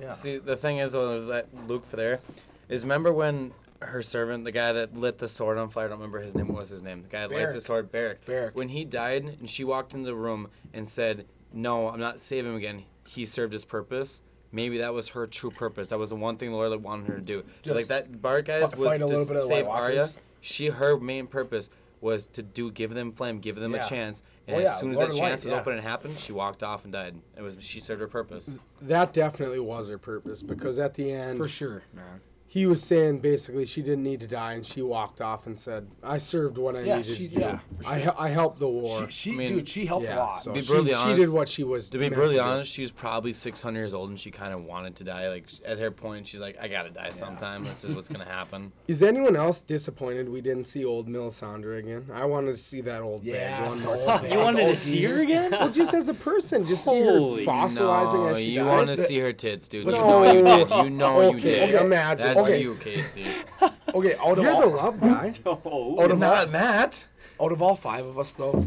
yeah. 0.00 0.12
See, 0.12 0.38
the 0.38 0.56
thing 0.56 0.78
is, 0.78 0.92
though, 0.92 1.24
that 1.26 1.48
Luke 1.66 1.86
for 1.86 1.96
there, 1.96 2.20
is 2.68 2.84
remember 2.84 3.12
when 3.12 3.52
her 3.80 4.02
servant, 4.02 4.44
the 4.44 4.52
guy 4.52 4.72
that 4.72 4.96
lit 4.96 5.18
the 5.18 5.28
sword 5.28 5.56
on 5.58 5.68
fire, 5.70 5.84
I 5.86 5.88
don't 5.88 5.98
remember 5.98 6.20
his 6.20 6.34
name. 6.34 6.48
What 6.48 6.58
was 6.58 6.68
his 6.68 6.82
name? 6.82 7.02
The 7.02 7.08
guy 7.08 7.26
that 7.26 7.34
lights 7.34 7.48
the 7.52 7.58
Beric. 7.58 7.62
sword, 7.62 7.92
Beric. 7.92 8.24
Beric. 8.24 8.56
When 8.56 8.68
he 8.70 8.84
died 8.84 9.24
and 9.24 9.48
she 9.48 9.62
walked 9.64 9.94
into 9.94 10.06
the 10.06 10.14
room 10.16 10.48
and 10.72 10.88
said, 10.88 11.26
"No, 11.52 11.88
I'm 11.88 12.00
not 12.00 12.20
saving 12.20 12.52
him 12.52 12.56
again. 12.56 12.84
He 13.06 13.24
served 13.26 13.52
his 13.52 13.64
purpose." 13.64 14.22
Maybe 14.52 14.78
that 14.78 14.94
was 14.94 15.08
her 15.10 15.26
true 15.26 15.50
purpose. 15.50 15.90
That 15.90 15.98
was 15.98 16.08
the 16.10 16.16
one 16.16 16.36
thing 16.36 16.50
the 16.50 16.56
Lord 16.56 16.82
wanted 16.82 17.08
her 17.08 17.16
to 17.16 17.20
do. 17.20 17.44
Just 17.62 17.76
like 17.76 17.86
that 17.86 18.20
Bart 18.22 18.46
guys 18.46 18.72
fi- 18.72 18.78
was 18.78 18.96
to 18.98 19.06
little 19.06 19.24
bit 19.26 19.36
of 19.36 19.42
the 19.42 19.48
save 19.48 19.66
White 19.66 19.80
Arya. 19.80 20.10
She 20.40 20.68
her 20.68 20.98
main 20.98 21.26
purpose 21.26 21.68
was 22.00 22.26
to 22.28 22.42
do 22.42 22.70
give 22.70 22.94
them 22.94 23.10
flame, 23.12 23.40
give 23.40 23.56
them 23.56 23.74
Yeah. 23.74 23.84
a 23.84 23.88
chance. 23.88 24.22
And 24.46 24.56
Oh, 24.56 24.60
as 24.60 24.64
yeah, 24.64 24.74
soon 24.76 24.90
as 24.92 24.96
Lord 24.98 25.10
that 25.10 25.14
of 25.14 25.18
Light, 25.20 25.28
chance 25.30 25.44
was 25.44 25.50
yeah. 25.52 25.60
open 25.60 25.72
and 25.74 25.82
happened, 25.82 26.16
she 26.16 26.32
walked 26.32 26.62
off 26.62 26.84
and 26.84 26.92
died. 26.92 27.16
It 27.36 27.42
was 27.42 27.56
she 27.60 27.80
served 27.80 28.00
her 28.00 28.06
purpose. 28.08 28.58
That 28.80 29.12
definitely 29.12 29.58
was 29.58 29.88
her 29.88 29.98
purpose 29.98 30.42
because 30.42 30.78
at 30.78 30.94
the 30.94 31.10
end, 31.12 31.36
For 31.38 31.48
sure, 31.48 31.82
man. 31.92 32.20
He 32.50 32.64
was 32.66 32.82
saying 32.82 33.18
basically 33.20 33.66
she 33.66 33.82
didn't 33.82 34.02
need 34.02 34.20
to 34.20 34.26
die, 34.26 34.54
and 34.54 34.64
she 34.64 34.80
walked 34.80 35.20
off 35.20 35.46
and 35.46 35.58
said, 35.58 35.86
"I 36.02 36.16
served 36.16 36.56
what 36.56 36.74
I 36.76 36.80
Yeah, 36.80 36.96
needed 36.96 37.14
she- 37.16 37.28
to 37.28 37.34
do. 37.34 37.40
yeah, 37.42 37.58
for 37.82 37.86
I 37.86 37.98
hel- 37.98 38.16
I 38.18 38.28
helped 38.30 38.58
the 38.58 38.68
war." 38.68 39.02
She, 39.10 39.30
she 39.30 39.32
I 39.32 39.36
mean, 39.36 39.52
dude, 39.56 39.68
she 39.68 39.84
helped 39.84 40.08
a 40.08 40.16
lot. 40.16 40.42
so 40.42 40.52
be 40.54 40.62
she, 40.62 40.68
brutally 40.68 40.90
she 40.92 40.96
honest- 40.96 41.20
did 41.26 41.28
what 41.34 41.48
she 41.48 41.62
was. 41.62 41.86
To 41.86 41.92
To 41.92 41.98
be 41.98 42.04
meant 42.04 42.14
brutally 42.14 42.36
do. 42.36 42.40
honest, 42.40 42.72
she 42.72 42.80
was 42.80 42.90
probably 42.90 43.32
600 43.34 43.78
years 43.78 43.92
old 43.92 44.08
and 44.08 44.18
she 44.18 44.30
kind 44.30 44.54
of 44.54 44.64
wanted 44.64 44.96
to 44.96 45.04
die. 45.04 45.28
Like 45.28 45.44
at 45.66 45.78
her 45.78 45.90
point, 45.90 46.26
she's 46.26 46.40
like, 46.40 46.56
I 46.60 46.68
gotta 46.68 46.88
die 46.90 47.10
sometime. 47.10 47.64
This 47.64 47.84
is 47.84 47.94
what's 47.94 48.08
gonna 48.08 48.24
happen. 48.24 48.72
Is 48.88 49.02
anyone 49.02 49.36
else 49.36 49.60
disappointed 49.60 50.26
we 50.28 50.40
didn't 50.40 50.64
see 50.64 50.86
old 50.86 51.06
Melisandre 51.06 51.78
again? 51.80 52.06
I 52.14 52.24
wanted 52.24 52.52
to 52.52 52.62
see 52.62 52.80
that 52.80 53.02
old 53.02 53.24
Yeah, 53.24 53.60
bag 53.60 53.68
one 53.70 53.80
more 53.82 54.06
time. 54.06 54.32
You 54.32 54.38
wanted 54.38 54.66
to 54.68 54.76
see 54.78 55.02
her 55.04 55.20
again? 55.20 55.50
Well, 55.50 55.68
just 55.70 55.92
as 55.92 56.08
a 56.08 56.14
person, 56.14 56.64
just 56.66 56.84
see 56.84 56.90
Holy- 56.90 57.44
her 57.44 57.50
fossilizing 57.52 58.14
no, 58.14 58.26
as 58.28 58.38
she 58.38 58.52
you 58.52 58.60
died. 58.64 58.66
want 58.68 58.88
to 58.88 58.96
see 58.96 59.18
her 59.18 59.32
tits, 59.34 59.68
dude. 59.68 59.84
But 59.84 59.94
you 59.96 60.00
no. 60.00 60.22
know 60.22 60.32
you 60.32 60.42
did. 60.64 60.84
You 60.84 60.90
know 60.90 61.20
you 61.20 61.26
Okay, 61.36 61.40
did. 61.40 61.74
okay, 61.74 61.84
imagine. 61.84 62.18
That's 62.26 62.37
Okay. 62.44 62.62
you, 62.62 62.74
Casey. 62.76 63.26
Okay, 63.94 64.12
out 64.22 64.36
of 64.36 64.44
You're 64.44 64.52
all, 64.52 64.60
the 64.60 64.66
love 64.76 65.00
guy. 65.02 65.32
Oh, 65.46 65.98
out 66.02 66.10
of 66.10 66.12
all, 66.12 66.18
Not 66.18 66.50
Matt. 66.50 67.06
out 67.40 67.52
of 67.52 67.62
all 67.62 67.74
five 67.74 68.04
of 68.04 68.18
us 68.18 68.34
though, 68.34 68.66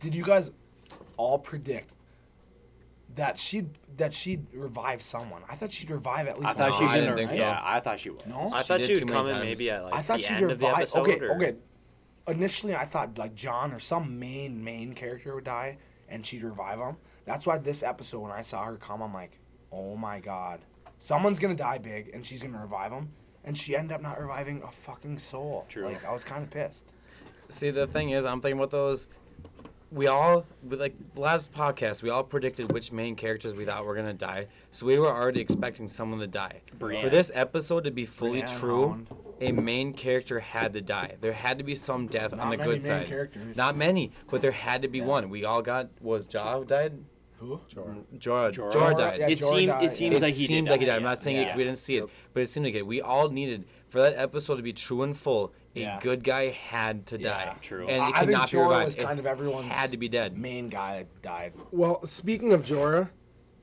did 0.00 0.14
you 0.14 0.22
guys 0.22 0.52
all 1.16 1.38
predict 1.38 1.92
that 3.16 3.38
she'd 3.38 3.70
that 3.96 4.12
she'd 4.12 4.44
revive 4.52 5.00
someone? 5.02 5.40
I 5.48 5.54
thought 5.56 5.72
she'd 5.72 5.90
revive 5.90 6.28
at 6.28 6.38
least. 6.38 6.50
I 6.50 6.52
thought 6.52 6.70
one 6.72 6.78
she 6.78 6.84
was 6.84 6.92
I 6.92 7.00
didn't 7.00 7.16
think 7.16 7.30
so. 7.30 7.36
Yeah, 7.38 7.60
I 7.62 7.80
thought 7.80 7.98
she 7.98 8.10
was. 8.10 8.20
No? 8.26 8.40
I 8.52 8.60
She 8.62 8.68
thought 8.68 8.78
did 8.78 8.86
she 8.86 8.94
too 8.96 9.04
would 9.06 9.12
come 9.14 9.28
in 9.28 9.40
maybe 9.40 9.70
at 9.70 9.84
like 9.84 9.94
I 9.94 10.02
thought 10.02 10.18
the 10.18 10.22
she'd 10.26 10.34
end 10.34 10.50
of 10.50 10.58
the 10.58 10.66
revive. 10.66 10.78
episode. 10.82 10.98
Okay, 11.08 11.20
or- 11.20 11.36
okay. 11.36 11.54
Initially, 12.28 12.76
I 12.76 12.84
thought 12.84 13.16
like 13.18 13.34
Jon 13.34 13.72
or 13.72 13.80
some 13.80 14.18
main 14.18 14.62
main 14.62 14.92
character 14.92 15.34
would 15.34 15.44
die, 15.44 15.78
and 16.10 16.24
she'd 16.26 16.42
revive 16.42 16.78
him. 16.78 16.96
That's 17.24 17.46
why 17.46 17.56
this 17.58 17.82
episode, 17.82 18.20
when 18.20 18.32
I 18.32 18.42
saw 18.42 18.64
her 18.64 18.76
come, 18.76 19.00
I'm 19.02 19.14
like, 19.14 19.32
oh 19.72 19.96
my 19.96 20.20
god, 20.20 20.60
someone's 21.00 21.38
gonna 21.40 21.54
die 21.54 21.78
big, 21.78 22.10
and 22.14 22.24
she's 22.24 22.42
gonna 22.42 22.60
revive 22.60 22.92
him. 22.92 23.08
And 23.42 23.56
she 23.56 23.74
ended 23.74 23.92
up 23.94 24.02
not 24.02 24.20
reviving 24.20 24.62
a 24.62 24.70
fucking 24.70 25.18
soul. 25.18 25.64
True. 25.68 25.86
Like 25.86 26.04
I 26.04 26.12
was 26.12 26.22
kind 26.24 26.44
of 26.44 26.50
pissed. 26.50 26.84
See, 27.48 27.70
the 27.70 27.86
thing 27.86 28.10
is, 28.10 28.24
I'm 28.26 28.40
thinking 28.40 28.58
about 28.58 28.70
those. 28.70 29.08
We 29.90 30.06
all, 30.06 30.46
like 30.68 30.94
the 31.14 31.20
last 31.20 31.50
podcast, 31.52 32.00
we 32.02 32.10
all 32.10 32.22
predicted 32.22 32.70
which 32.70 32.92
main 32.92 33.16
characters 33.16 33.54
we 33.54 33.64
thought 33.64 33.84
were 33.84 33.96
gonna 33.96 34.12
die. 34.14 34.46
So 34.70 34.86
we 34.86 34.98
were 35.00 35.08
already 35.08 35.40
expecting 35.40 35.88
someone 35.88 36.20
to 36.20 36.28
die. 36.28 36.60
Brienne. 36.78 37.02
For 37.02 37.08
this 37.10 37.32
episode 37.34 37.84
to 37.84 37.90
be 37.90 38.04
fully 38.04 38.42
Brienne, 38.42 38.58
true, 38.60 38.88
Hound. 38.90 39.06
a 39.40 39.50
main 39.52 39.92
character 39.94 40.38
had 40.38 40.74
to 40.74 40.80
die. 40.80 41.16
There 41.20 41.32
had 41.32 41.58
to 41.58 41.64
be 41.64 41.74
some 41.74 42.06
death 42.06 42.30
Not 42.32 42.40
on 42.40 42.50
the 42.50 42.56
many 42.58 42.68
good 42.70 42.82
main 42.82 43.00
side. 43.00 43.08
characters. 43.08 43.56
Not 43.56 43.76
many, 43.76 44.12
but 44.30 44.42
there 44.42 44.52
had 44.52 44.82
to 44.82 44.88
be 44.88 44.98
Yeah. 44.98 45.06
one. 45.06 45.28
We 45.30 45.44
all 45.44 45.62
got 45.62 45.88
was 46.00 46.26
Jaw 46.26 46.62
died. 46.62 46.92
Who? 47.40 47.58
Jorah. 47.74 48.04
Jorah. 48.18 48.52
Jorah, 48.52 48.72
Jorah, 48.72 48.96
died. 48.96 49.20
yeah, 49.20 49.28
it 49.28 49.38
Jorah 49.38 49.50
seemed. 49.50 49.66
died, 49.68 49.84
It 49.84 49.92
seems 49.92 50.16
it 50.16 50.22
like 50.22 50.34
he 50.34 50.46
seemed 50.46 50.66
did 50.66 50.70
like 50.72 50.80
he 50.80 50.86
died. 50.86 50.96
I'm 50.96 51.02
not 51.02 51.20
saying 51.20 51.36
it, 51.38 51.56
we 51.56 51.64
didn't 51.64 51.78
see 51.78 51.96
it, 51.96 52.08
but 52.34 52.42
it 52.42 52.48
seemed 52.48 52.66
like 52.66 52.74
it. 52.74 52.86
We 52.86 53.00
all 53.00 53.28
needed 53.30 53.64
for 53.88 54.00
that 54.02 54.14
episode 54.16 54.56
to 54.56 54.62
be 54.62 54.72
true 54.72 55.02
and 55.02 55.16
full. 55.16 55.52
A 55.74 55.80
Yeah. 55.80 55.98
good 56.02 56.22
guy 56.22 56.48
had 56.50 57.06
to 57.06 57.18
die. 57.18 57.44
Yeah, 57.46 57.54
true. 57.62 57.88
And 57.88 58.02
I- 58.02 58.08
it 58.08 58.14
I 58.14 58.18
could 58.20 58.26
think 58.28 58.38
not 58.38 58.50
be 58.50 58.56
revived. 58.58 58.84
was 58.86 58.94
kind 58.94 59.18
it 59.18 59.20
of 59.20 59.26
everyone's 59.26 59.72
had 59.72 59.90
to 59.92 59.96
be 59.96 60.08
dead. 60.08 60.36
Main 60.36 60.68
guy 60.68 60.98
that 60.98 61.22
died. 61.22 61.52
Well, 61.72 62.04
speaking 62.06 62.52
of 62.52 62.62
Jorah, 62.64 63.08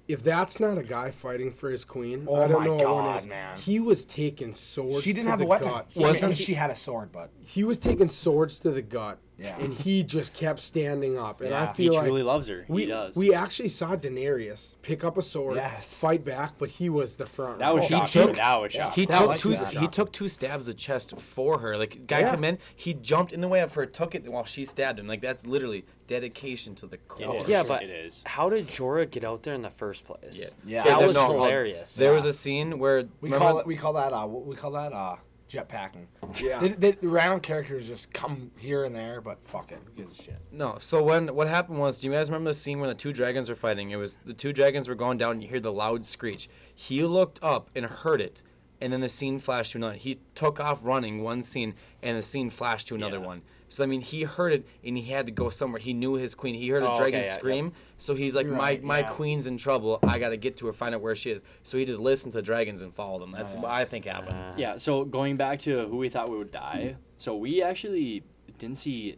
if 0.07 0.24
that's 0.24 0.60
not 0.62 0.77
a 0.77 0.84
guy 0.84 1.12
fighting 1.12 1.51
for 1.51 1.69
his 1.69 1.84
queen, 1.84 2.25
Oh 2.29 2.36
I 2.41 2.48
don't 2.48 2.60
my 2.62 2.65
know 2.65 2.75
what 2.77 3.03
one 3.05 3.15
is. 3.17 3.27
man. 3.27 3.57
He 3.60 3.79
was 3.81 4.05
taking 4.05 4.53
swords. 4.53 4.89
To 4.89 4.93
the 4.93 4.96
gut 4.96 5.03
she 5.03 5.13
didn't 5.13 5.25
to 5.25 5.29
have 5.31 5.39
the 5.39 5.46
a 5.46 5.48
weapon. 5.50 5.67
Gut. 5.67 5.88
Wasn't 5.96 6.34
he- 6.34 6.43
she 6.46 6.53
had 6.53 6.72
a 6.72 6.75
sword, 6.75 7.12
but 7.12 7.29
He 7.46 7.63
was 7.65 7.77
taking 7.77 8.10
swords 8.10 8.57
to 8.62 8.72
the 8.72 8.81
gut, 8.81 9.19
Yeah. 9.39 9.56
and 9.60 9.74
he 9.74 10.01
just 10.03 10.34
kept 10.34 10.60
standing 10.60 11.17
up. 11.17 11.41
And 11.41 11.53
I 11.53 11.65
Yeah. 11.65 11.74
He 11.74 11.84
feel 11.89 11.94
truly 12.01 12.24
like 12.24 12.27
loves 12.27 12.48
her. 12.48 12.65
we 12.67 12.82
he 12.82 12.88
does. 12.88 13.15
we 13.15 13.34
actually 13.36 13.70
saw 13.70 13.96
Daenerys 13.96 14.74
pick 14.82 15.03
up 15.03 15.17
a 15.17 15.22
sword, 15.22 15.58
Yes. 15.58 16.00
fight 16.00 16.24
back, 16.24 16.53
but 16.58 16.72
he 16.72 16.89
was 16.89 17.17
the 17.17 17.25
front. 17.27 17.60
that 17.60 17.74
was 17.74 17.89
runner. 17.91 18.06
He 18.06 18.10
shocking. 18.10 18.27
took- 18.29 18.36
that 18.38 18.62
was 18.62 18.72
shocking. 18.74 19.01
He 19.01 19.06
That 19.06 19.20
took 19.20 19.27
was 19.29 19.41
two. 19.41 19.50
that. 19.56 19.74
He 19.77 19.88
took 19.88 20.12
two 20.12 20.27
stabs 20.27 20.67
of 20.67 20.74
the 20.75 20.79
chest 20.79 21.17
for 21.20 21.60
her. 21.60 21.77
Like 21.77 22.08
guy 22.08 22.22
Yeah. 22.22 22.32
come 22.32 22.44
in, 22.44 22.58
he 22.75 22.94
jumped 22.96 23.32
in 23.32 23.41
the 23.41 23.48
way 23.48 23.62
of 23.62 23.74
her, 23.75 23.86
took 23.86 24.15
it 24.15 24.27
while 24.27 24.44
she 24.46 24.65
stabbed 24.65 25.00
him. 25.00 25.08
Like 25.08 25.22
that's 25.22 25.46
literally 25.46 25.86
dedication 26.08 26.74
to 26.75 26.88
the 26.88 26.96
It 26.96 27.08
core. 27.08 27.44
Yeah, 27.48 27.63
but 27.67 27.84
it 27.84 27.89
is. 27.89 28.24
how 28.25 28.50
did 28.50 28.67
Jorah 28.67 29.10
get 29.10 29.24
out 29.24 29.44
there 29.44 29.53
in 29.53 29.62
the 29.62 29.70
first 29.70 30.06
place? 30.06 30.38
Yeah. 30.39 30.46
Yeah. 30.65 30.84
that 30.84 31.00
Yeah, 31.00 31.06
was 31.06 31.13
no, 31.15 31.32
hilarious. 31.34 31.96
There 31.96 32.13
was 32.13 32.25
a 32.25 32.34
scene 32.34 32.79
where 32.79 33.03
we 33.22 33.29
remember- 33.29 33.46
call 33.46 33.60
it 33.60 33.67
we 33.67 33.75
call 33.75 33.94
that 33.94 34.13
uh 34.13 34.25
we 34.25 34.56
call 34.56 34.72
that 34.72 34.94
uh 34.94 35.17
jetpacking. 35.50 36.08
Yeah. 36.42 36.60
They, 36.60 36.70
they, 36.70 36.92
the 36.92 37.08
random 37.08 37.39
characters 37.39 37.88
just 37.88 38.13
come 38.13 38.51
here 38.58 38.84
and 38.84 38.96
there, 38.96 39.22
but 39.22 39.39
fuck 39.46 39.72
it, 39.72 39.80
who 39.86 39.92
gives 39.92 40.20
a 40.20 40.24
shit? 40.24 40.42
No. 40.51 40.77
So 40.80 41.01
when 41.01 41.34
what 41.34 41.48
happened 41.48 41.80
was, 41.80 42.00
do 42.00 42.08
you 42.08 42.13
guys 42.13 42.30
remember 42.30 42.50
the 42.50 42.56
scene 42.56 42.80
when 42.80 42.89
the 42.89 42.96
two 42.96 43.13
dragons 43.13 43.50
were 43.50 43.56
fighting? 43.56 43.92
It 43.92 43.96
was 43.96 44.20
the 44.25 44.34
two 44.34 44.54
dragons 44.54 44.88
were 44.88 44.96
going 44.96 45.18
down, 45.18 45.32
and 45.32 45.44
you 45.44 45.50
hear 45.50 45.60
the 45.60 45.72
loud 45.72 46.06
screech. 46.06 46.50
He 46.74 47.04
looked 47.04 47.39
up 47.42 47.70
and 47.75 47.86
heard 47.86 48.22
it, 48.22 48.44
and 48.81 48.91
then 48.93 49.01
the 49.01 49.10
scene 49.10 49.39
flashed 49.39 49.72
to 49.74 49.77
another. 49.79 49.96
He 49.96 50.19
took 50.36 50.60
off 50.60 50.79
running 50.84 51.24
one 51.24 51.41
scene, 51.43 51.74
and 52.01 52.17
the 52.17 52.24
scene 52.24 52.50
flashed 52.50 52.88
to 52.88 52.96
another 52.96 53.17
Yeah. 53.19 53.25
one. 53.25 53.41
So 53.69 53.84
I 53.84 53.88
mean, 53.88 54.00
he 54.00 54.24
heard 54.24 54.53
it, 54.53 54.65
and 54.84 54.98
he 54.98 55.03
had 55.12 55.25
to 55.25 55.31
go 55.31 55.50
somewhere. 55.50 55.79
He 55.79 55.93
knew 55.93 56.13
his 56.13 56.36
queen. 56.36 56.55
He 56.55 56.69
heard 56.69 56.84
Oh, 56.84 56.88
a 56.88 56.89
okay, 56.91 57.00
dragon 57.00 57.22
yeah, 57.24 57.31
scream, 57.34 57.74
so 57.98 58.15
he's 58.15 58.34
like, 58.34 58.46
You're 58.46 58.55
"My 58.55 58.79
my 58.81 59.00
yeah. 59.00 59.10
queen's 59.10 59.46
in 59.46 59.57
trouble. 59.57 60.00
I 60.03 60.19
got 60.19 60.29
to 60.29 60.38
get 60.38 60.55
to 60.57 60.67
her, 60.67 60.74
find 60.74 60.96
out 60.96 61.01
where 61.01 61.15
she 61.15 61.31
is." 61.31 61.43
So 61.63 61.77
he 61.77 61.84
just 61.84 62.00
listened 62.00 62.31
to 62.31 62.38
the 62.38 62.41
dragons 62.43 62.81
and 62.81 62.93
followed 62.93 63.22
them. 63.22 63.34
That's 63.34 63.51
Oh, 63.53 63.55
yeah. 63.57 63.62
what 63.63 63.72
I 63.72 63.84
think 63.84 64.05
happened. 64.05 64.38
Uh, 64.38 64.53
Yeah, 64.57 64.77
so 64.77 65.03
going 65.03 65.36
back 65.36 65.60
to 65.62 65.86
who 65.88 65.98
we 65.98 66.07
thought 66.07 66.29
we 66.29 66.38
would 66.38 66.51
die, 66.51 66.96
so 67.17 67.36
we 67.36 67.62
actually 67.62 68.24
didn't 68.57 68.77
see 68.77 69.15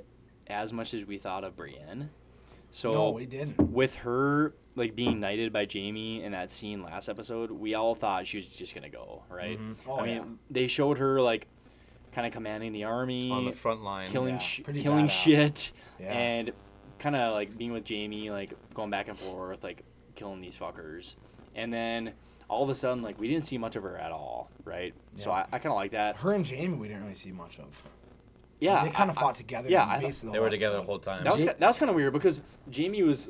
as 0.48 0.74
much 0.74 0.96
as 0.96 1.06
we 1.06 1.20
thought 1.20 1.44
of 1.44 1.56
Brienne. 1.56 2.10
So 2.72 2.92
no, 2.94 3.10
we 3.12 3.26
didn't. 3.28 3.60
with 3.72 3.98
her 3.98 4.54
like 4.80 4.96
being 4.96 5.20
knighted 5.20 5.54
by 5.54 5.68
Jaime 5.72 6.24
in 6.24 6.32
that 6.32 6.50
scene 6.52 6.82
last 6.82 7.10
episode, 7.10 7.52
we 7.52 7.76
all 7.76 7.94
thought 7.94 8.26
she 8.26 8.38
was 8.38 8.48
just 8.48 8.74
gonna 8.74 8.90
go, 8.90 9.22
right? 9.30 9.60
Mm-hmm. 9.60 9.90
Oh, 9.92 10.00
I 10.00 10.06
mean, 10.06 10.16
yeah. 10.16 10.24
they 10.50 10.68
showed 10.68 10.98
her 10.98 11.22
like 11.22 11.48
kind 12.14 12.26
of 12.26 12.34
commanding 12.34 12.74
the 12.74 12.86
army, 12.86 13.30
On 13.30 13.46
the 13.46 13.52
front 13.52 13.84
line. 13.84 14.10
killing 14.10 14.36
Yeah, 14.36 14.40
sh- 14.40 14.62
killing 14.80 15.06
badass. 15.08 15.10
shit, 15.12 15.72
Yeah. 16.00 16.12
and 16.14 16.52
kind 16.98 17.16
of 17.16 17.34
like 17.34 17.56
being 17.58 17.72
with 17.72 17.88
Jaime, 17.88 18.32
like 18.32 18.54
going 18.74 18.90
back 18.90 19.08
and 19.10 19.20
forth, 19.20 19.64
like 19.64 19.84
killing 20.16 20.42
these 20.42 20.58
fuckers, 20.58 21.16
and 21.56 21.72
then 21.72 22.14
all 22.50 22.64
of 22.64 22.70
a 22.70 22.76
sudden, 22.76 23.04
like 23.04 23.20
we 23.20 23.28
didn't 23.28 23.44
see 23.44 23.58
much 23.60 23.76
of 23.76 23.84
her 23.84 23.96
at 23.98 24.12
all, 24.12 24.50
right? 24.66 24.94
So 25.18 25.30
I, 25.32 25.42
I 25.52 25.60
kind 25.60 25.68
of 25.68 25.76
like 25.76 25.92
that. 25.92 26.16
Her 26.18 26.34
and 26.34 26.48
Jaime, 26.48 26.76
we 26.78 26.88
didn't 26.88 27.04
really 27.04 27.14
see 27.16 27.32
much 27.32 27.60
of. 27.60 27.84
Yeah, 28.60 28.84
they 28.84 28.90
kind 28.90 29.10
of 29.10 29.18
I- 29.18 29.22
fought 29.22 29.36
together. 29.36 29.70
yeah, 29.70 29.84
in 29.84 29.90
I- 29.90 30.00
basically 30.02 30.28
the 30.30 30.32
They 30.34 30.38
whole 30.40 30.46
were 30.46 30.50
together 30.50 30.76
the 30.78 30.84
whole 30.84 31.00
time. 31.00 31.24
That 31.24 31.34
was 31.34 31.44
that 31.46 31.60
was 31.62 31.78
kind 31.80 31.90
of 31.90 31.96
weird 31.96 32.12
because 32.12 32.42
Jaime 32.76 33.04
was 33.04 33.30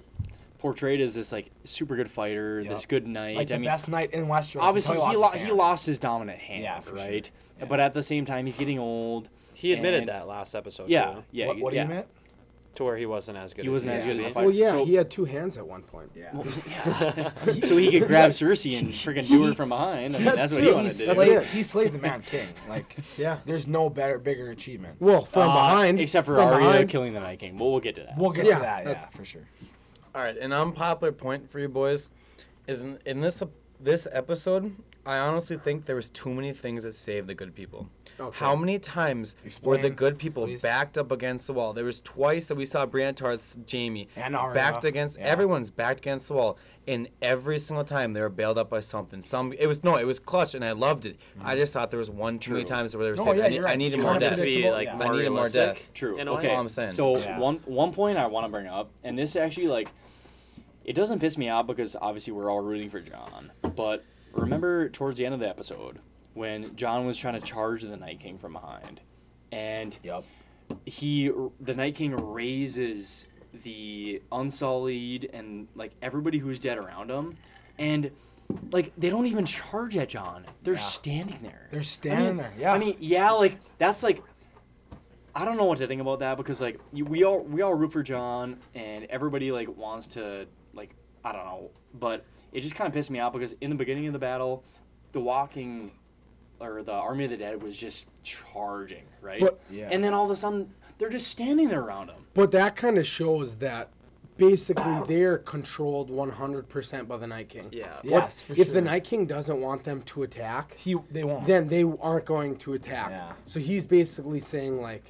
portrayed 0.59 1.01
as 1.01 1.15
this 1.15 1.31
like 1.31 1.49
super 1.63 1.95
good 1.95 2.09
fighter, 2.11 2.61
Yep. 2.61 2.69
this 2.71 2.85
good 2.85 3.07
knight. 3.07 3.35
Like 3.37 3.47
the 3.47 3.55
I 3.55 3.57
mean, 3.57 3.69
best 3.69 3.87
knight 3.87 4.11
in 4.11 4.27
Westeros. 4.27 4.61
obviously 4.61 4.95
until 4.95 5.09
he, 5.09 5.15
lost 5.17 5.33
lo- 5.33 5.39
his 5.39 5.47
he 5.47 5.53
lost 5.53 5.85
his 5.85 5.99
dominant 5.99 6.39
hand, 6.39 6.63
Yeah, 6.63 6.79
for 6.81 6.97
sure. 6.97 7.05
right? 7.07 7.31
Yeah. 7.59 7.65
But 7.65 7.79
at 7.79 7.93
the 7.93 8.03
same 8.03 8.25
time, 8.25 8.45
he's 8.45 8.57
getting 8.57 8.79
old. 8.79 9.29
He 9.53 9.73
admitted 9.73 10.01
And- 10.01 10.09
that 10.09 10.27
last 10.27 10.55
episode. 10.55 10.89
Yeah, 10.89 11.05
too, 11.13 11.23
yeah, 11.31 11.47
what, 11.47 11.55
he's- 11.55 11.63
what 11.63 11.69
do 11.71 11.75
yeah. 11.77 11.83
you 11.83 11.89
meant? 11.89 12.07
to 12.75 12.83
where 12.83 12.95
he 12.95 13.05
wasn't 13.07 13.35
as 13.35 13.51
good. 13.53 13.63
He 13.63 13.67
as 13.67 13.71
wasn't 13.71 13.91
he 13.93 13.97
as 13.97 14.05
good 14.05 14.15
as 14.17 14.21
a 14.25 14.31
fighter. 14.31 14.45
Well, 14.45 14.55
yeah, 14.55 14.69
So- 14.69 14.85
he 14.85 14.93
had 14.93 15.09
two 15.09 15.25
hands 15.25 15.57
at 15.57 15.65
one 15.67 15.81
point. 15.81 16.11
Yeah. 16.15 16.31
so 17.63 17.75
he 17.75 17.89
could 17.99 18.07
grab 18.07 18.29
Cersei 18.29 18.77
and 18.77 18.89
freaking 18.91 19.27
do 19.27 19.43
her 19.47 19.53
from 19.55 19.69
behind. 19.69 20.15
I 20.15 20.19
mean, 20.19 20.27
that's, 20.27 20.53
what 20.53 20.63
he 20.63 20.71
wanted 20.71 20.91
to 20.91 21.13
do. 21.15 21.39
he 21.39 21.63
slayed 21.63 21.93
the 21.93 21.97
Mad 21.97 22.25
King. 22.27 22.47
Like, 22.69 22.95
Yeah. 23.17 23.39
there's 23.45 23.65
no 23.67 23.89
better, 23.89 24.19
bigger 24.19 24.51
achievement. 24.51 24.97
Well, 24.99 25.25
from 25.25 25.49
Uh, 25.49 25.53
behind, 25.55 25.99
except 25.99 26.27
for 26.27 26.35
from 26.35 26.47
Arya 26.63 26.85
killing 26.85 27.13
the 27.13 27.19
Night 27.19 27.39
King. 27.39 27.57
But 27.57 27.65
we'll 27.65 27.79
get 27.79 27.95
to 27.95 28.03
that. 28.03 28.17
We'll 28.17 28.29
get 28.29 28.45
Yeah, 28.45 28.55
to 28.57 28.61
that, 28.61 28.77
yeah, 28.83 28.83
that's- 28.85 29.09
for 29.13 29.25
sure. 29.25 29.47
All 30.15 30.23
right, 30.23 30.35
an 30.37 30.51
unpopular 30.51 31.11
point 31.11 31.51
for 31.51 31.59
you 31.59 31.69
boys 31.69 32.09
is 32.67 32.81
in, 32.81 32.97
in 33.05 33.21
this 33.21 33.43
this 33.79 34.07
episode, 34.11 34.75
I 35.05 35.19
honestly 35.19 35.57
think 35.57 35.85
there 35.85 35.95
was 35.95 36.09
too 36.09 36.33
many 36.33 36.51
things 36.51 36.83
that 36.83 36.95
saved 36.95 37.27
the 37.27 37.35
good 37.35 37.53
people. 37.53 37.89
Okay. 38.19 38.37
How 38.37 38.55
many 38.55 38.79
times 38.79 39.35
were 39.63 39.77
the 39.77 39.89
good 39.89 40.17
people 40.17 40.45
please. 40.45 40.61
backed 40.61 40.97
up 40.97 41.11
against 41.11 41.47
the 41.47 41.53
wall? 41.53 41.73
There 41.73 41.85
was 41.85 41.99
twice 42.01 42.47
that 42.49 42.55
we 42.55 42.65
saw 42.65 42.85
Brianna 42.85 43.15
Tarth's 43.15 43.57
Jamie 43.65 44.09
And 44.15 44.35
Arya, 44.35 44.53
backed 44.53 44.85
against. 44.85 45.17
yeah. 45.19 45.25
Everyone's 45.27 45.71
backed 45.71 45.99
against 46.01 46.27
the 46.27 46.33
wall, 46.33 46.57
and 46.87 47.07
every 47.21 47.59
single 47.59 47.83
time 47.85 48.13
they 48.13 48.21
were 48.21 48.29
bailed 48.29 48.57
up 48.57 48.69
by 48.69 48.79
something. 48.81 49.21
Some 49.21 49.53
it 49.53 49.67
was 49.67 49.83
no, 49.83 49.95
it 49.97 50.05
was 50.05 50.19
clutch, 50.19 50.53
and 50.55 50.65
I 50.65 50.71
loved 50.73 51.05
it. 51.05 51.17
Mm-hmm. 51.37 51.47
I 51.47 51.55
just 51.55 51.71
thought 51.73 51.91
there 51.91 51.97
was 51.99 52.09
one 52.09 52.39
too 52.39 52.53
many 52.53 52.65
times 52.65 52.95
where 52.95 53.05
they 53.05 53.11
were 53.11 53.17
No, 53.17 53.23
saying, 53.25 53.37
yeah, 53.37 53.43
I, 53.45 53.47
need, 53.49 53.55
you're 53.55 53.67
I 53.69 53.75
needed 53.75 53.97
more 53.99 54.05
wanted 54.11 54.29
to 54.31 54.35
death. 54.35 54.43
be 54.43 54.69
like 54.69 54.87
yeah. 54.87 54.95
more 54.95 55.07
I 55.07 55.11
needed 55.15 55.29
more 55.29 55.49
death. 55.49 55.89
True. 55.93 56.17
In 56.17 56.27
a 56.27 56.33
okay. 56.33 56.47
way. 56.49 56.53
all 56.55 56.61
I'm 56.61 56.69
saying. 56.69 56.91
So 56.91 57.17
Yeah. 57.17 57.39
one 57.39 57.57
one 57.65 57.93
point 57.93 58.17
I 58.17 58.27
want 58.27 58.45
to 58.45 58.51
bring 58.51 58.67
up, 58.67 58.89
and 59.03 59.17
this 59.17 59.35
actually 59.35 59.67
like, 59.67 59.89
it 60.83 60.93
doesn't 60.93 61.19
piss 61.19 61.37
me 61.37 61.49
off 61.49 61.67
because 61.67 61.95
obviously 61.95 62.33
we're 62.33 62.49
all 62.49 62.61
rooting 62.61 62.89
for 62.89 62.99
Jon. 62.99 63.51
But 63.75 64.03
remember 64.33 64.89
towards 64.89 65.17
the 65.17 65.25
end 65.25 65.33
of 65.33 65.39
the 65.39 65.47
episode 65.49 65.99
when 66.33 66.75
Jon 66.75 67.05
was 67.05 67.17
trying 67.17 67.39
to 67.39 67.45
charge 67.45 67.83
the 67.83 67.97
Night 67.97 68.19
King 68.19 68.37
from 68.37 68.53
behind, 68.53 69.01
and 69.51 69.97
Yep. 70.03 70.25
he 70.85 71.31
the 71.59 71.73
Night 71.73 71.95
King 71.95 72.15
raises 72.15 73.27
the 73.63 74.21
Unsullied 74.31 75.29
and 75.33 75.67
like 75.75 75.91
everybody 76.01 76.37
who's 76.37 76.59
dead 76.59 76.77
around 76.77 77.09
him, 77.09 77.35
and 77.77 78.11
like 78.71 78.91
they 78.97 79.09
don't 79.09 79.25
even 79.27 79.45
charge 79.45 79.97
at 79.97 80.09
Jon. 80.09 80.45
They're 80.63 80.73
Yeah. 80.75 80.79
standing 80.79 81.39
there. 81.41 81.67
They're 81.71 81.79
I 81.81 81.83
standing 81.83 82.27
mean- 82.27 82.37
there. 82.37 82.53
Yeah. 82.59 82.73
I 82.73 82.77
mean, 82.79 82.95
yeah, 82.99 83.31
like 83.31 83.57
that's 83.77 84.03
like 84.03 84.21
I 85.35 85.45
don't 85.45 85.57
know 85.57 85.65
what 85.65 85.77
to 85.77 85.87
think 85.87 86.01
about 86.01 86.19
that 86.19 86.37
because 86.37 86.59
like 86.59 86.79
you, 86.91 87.05
we 87.05 87.23
all 87.23 87.39
we 87.41 87.61
all 87.61 87.73
root 87.73 87.91
for 87.91 88.03
Jon 88.03 88.57
and 88.75 89.05
everybody 89.05 89.51
like 89.51 89.75
wants 89.75 90.07
to 90.09 90.47
like 90.73 90.95
I 91.23 91.31
don't 91.31 91.45
know, 91.45 91.69
but 91.93 92.25
it 92.51 92.61
just 92.61 92.75
kind 92.75 92.87
of 92.87 92.93
pissed 92.93 93.11
me 93.11 93.19
off 93.19 93.33
because 93.33 93.53
in 93.61 93.69
the 93.69 93.75
beginning 93.75 94.07
of 94.07 94.13
the 94.13 94.19
battle, 94.19 94.63
the 95.11 95.19
walking 95.19 95.91
or 96.59 96.83
the 96.83 96.91
army 96.93 97.25
of 97.25 97.29
the 97.31 97.37
dead 97.37 97.61
was 97.61 97.77
just 97.77 98.07
charging, 98.23 99.03
right? 99.21 99.39
But- 99.41 99.59
Yeah. 99.71 99.89
And 99.91 100.03
then 100.03 100.13
all 100.13 100.25
of 100.25 100.31
a 100.31 100.35
sudden 100.35 100.73
they're 100.97 101.09
just 101.09 101.27
standing 101.27 101.69
there 101.69 101.81
around 101.81 102.09
him. 102.09 102.25
But 102.33 102.51
that 102.51 102.75
kind 102.75 102.97
of 102.97 103.07
shows 103.07 103.55
that 103.57 103.89
basically 104.37 105.01
they're 105.07 105.37
controlled 105.39 106.09
100% 106.09 107.07
by 107.07 107.17
the 107.17 107.27
Night 107.27 107.49
King. 107.49 107.69
Yeah. 107.71 107.95
What- 108.03 108.03
Yes, 108.23 108.41
for 108.41 108.53
if 108.53 108.57
sure. 108.57 108.65
If 108.67 108.73
the 108.73 108.81
Night 108.81 109.03
King 109.03 109.25
doesn't 109.25 109.59
want 109.61 109.83
them 109.83 110.01
to 110.03 110.23
attack, 110.23 110.75
he 110.77 110.95
they 111.11 111.23
won't. 111.23 111.47
then 111.47 111.67
they 111.69 111.83
aren't 111.83 112.25
going 112.25 112.57
to 112.57 112.73
attack. 112.73 113.09
Yeah. 113.11 113.31
So 113.45 113.59
he's 113.59 113.85
basically 113.85 114.39
saying 114.41 114.81
like 114.81 115.05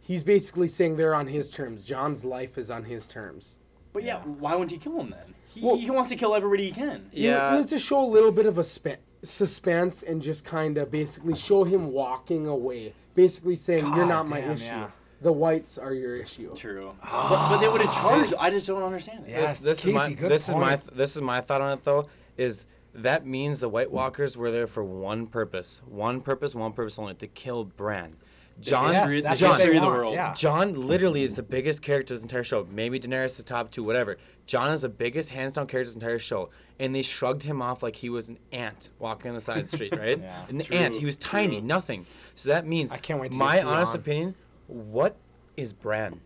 he's 0.00 0.22
basically 0.22 0.68
saying 0.68 0.96
they're 0.96 1.14
on 1.14 1.26
his 1.28 1.50
terms. 1.50 1.84
Jon's 1.84 2.24
life 2.24 2.58
is 2.58 2.70
on 2.70 2.84
his 2.84 3.06
terms. 3.06 3.58
But 3.92 4.02
yeah, 4.04 4.16
Yeah. 4.18 4.32
why 4.32 4.52
wouldn't 4.54 4.70
he 4.72 4.78
kill 4.78 4.98
him 5.00 5.10
then? 5.10 5.34
He, 5.46 5.60
Well- 5.60 5.76
he 5.76 5.90
wants 5.90 6.08
to 6.08 6.16
kill 6.16 6.34
everybody 6.34 6.64
he 6.66 6.72
can. 6.72 7.08
Yeah. 7.12 7.54
It 7.54 7.58
was 7.58 7.66
to 7.68 7.78
show 7.78 8.02
a 8.02 8.06
little 8.10 8.32
bit 8.32 8.46
of 8.46 8.56
a 8.58 8.64
spe- 8.64 8.98
suspense 9.22 10.02
and 10.02 10.20
just 10.20 10.44
kind 10.44 10.78
of 10.78 10.90
basically 10.90 11.36
show 11.36 11.64
him 11.64 11.92
walking 11.92 12.46
away, 12.46 12.92
basically 13.14 13.56
saying 13.56 13.84
you're 13.86 13.96
God 14.06 14.08
not 14.08 14.28
my 14.28 14.40
damn, 14.40 14.52
issue. 14.52 14.64
yeah. 14.66 14.90
The 15.20 15.32
whites 15.32 15.78
are 15.78 15.94
your 15.94 16.16
issue. 16.16 16.50
True. 16.56 16.92
but, 17.00 17.28
but 17.48 17.58
they 17.58 17.68
would 17.68 17.80
have 17.80 17.94
charged. 18.02 18.34
I 18.38 18.50
just 18.50 18.66
don't 18.66 18.82
understand 18.82 19.24
it. 19.26 19.30
Yeah. 19.30 19.42
this, 19.42 19.50
Yes, 19.50 19.60
this 19.60 19.84
is 19.86 19.94
my 19.94 20.00
Casey, 20.06 20.14
good 20.16 20.30
this 20.30 20.48
is 20.48 20.54
my 20.56 20.70
point. 20.70 20.80
th- 20.88 20.96
this 20.98 21.16
is 21.16 21.22
my 21.22 21.40
thought 21.40 21.60
on 21.60 21.78
it 21.78 21.84
though 21.84 22.08
is 22.36 22.66
that 22.94 23.24
means 23.24 23.60
the 23.60 23.68
White 23.68 23.90
Walkers 23.92 24.36
were 24.36 24.50
there 24.50 24.66
for 24.66 24.82
one 24.82 25.26
purpose, 25.26 25.80
one 25.86 26.20
purpose, 26.20 26.54
one 26.54 26.72
purpose 26.72 26.98
only 26.98 27.14
to 27.14 27.26
kill 27.26 27.64
Bran. 27.64 28.16
Jon, 28.60 28.92
Yes, 28.92 29.02
history- 29.04 29.20
that's 29.22 29.40
the 29.40 29.46
what 29.48 29.56
history 29.56 29.76
of 29.76 29.82
the 29.82 29.88
world. 29.88 30.14
Yeah. 30.14 30.34
Jon 30.34 30.86
literally 30.86 31.22
is 31.22 31.36
the 31.36 31.42
biggest 31.42 31.82
character 31.82 32.14
of 32.14 32.18
this 32.18 32.22
entire 32.22 32.44
show. 32.44 32.66
Maybe 32.70 33.00
Daenerys 33.00 33.38
is 33.38 33.44
top 33.44 33.70
two, 33.70 33.82
whatever. 33.82 34.18
Jon 34.46 34.70
is 34.72 34.82
the 34.82 34.88
biggest 34.88 35.30
hands 35.30 35.54
down 35.54 35.66
character 35.66 35.80
of 35.80 35.86
this 35.86 35.94
entire 35.94 36.18
show, 36.18 36.50
and 36.78 36.94
they 36.94 37.02
shrugged 37.02 37.42
him 37.44 37.60
off 37.62 37.82
like 37.82 37.96
he 37.96 38.08
was 38.08 38.28
an 38.28 38.38
ant 38.52 38.88
walking 38.98 39.30
on 39.30 39.34
the 39.34 39.40
side 39.40 39.58
of 39.58 39.70
the 39.70 39.76
street, 39.76 39.96
right? 39.96 40.18
Yeah. 40.22 40.44
An 40.48 40.60
True, 40.60 40.76
ant. 40.76 40.94
He 40.96 41.04
was 41.04 41.16
tiny, 41.16 41.58
true. 41.58 41.66
nothing. 41.66 42.06
So 42.34 42.50
that 42.50 42.66
means 42.66 42.92
I 42.92 42.98
can't 42.98 43.20
wait 43.20 43.32
to 43.32 43.36
my 43.36 43.62
honest 43.62 43.92
Theon. 43.94 44.00
opinion. 44.02 44.34
What 44.68 45.16
is 45.56 45.72
Bran? 45.72 46.20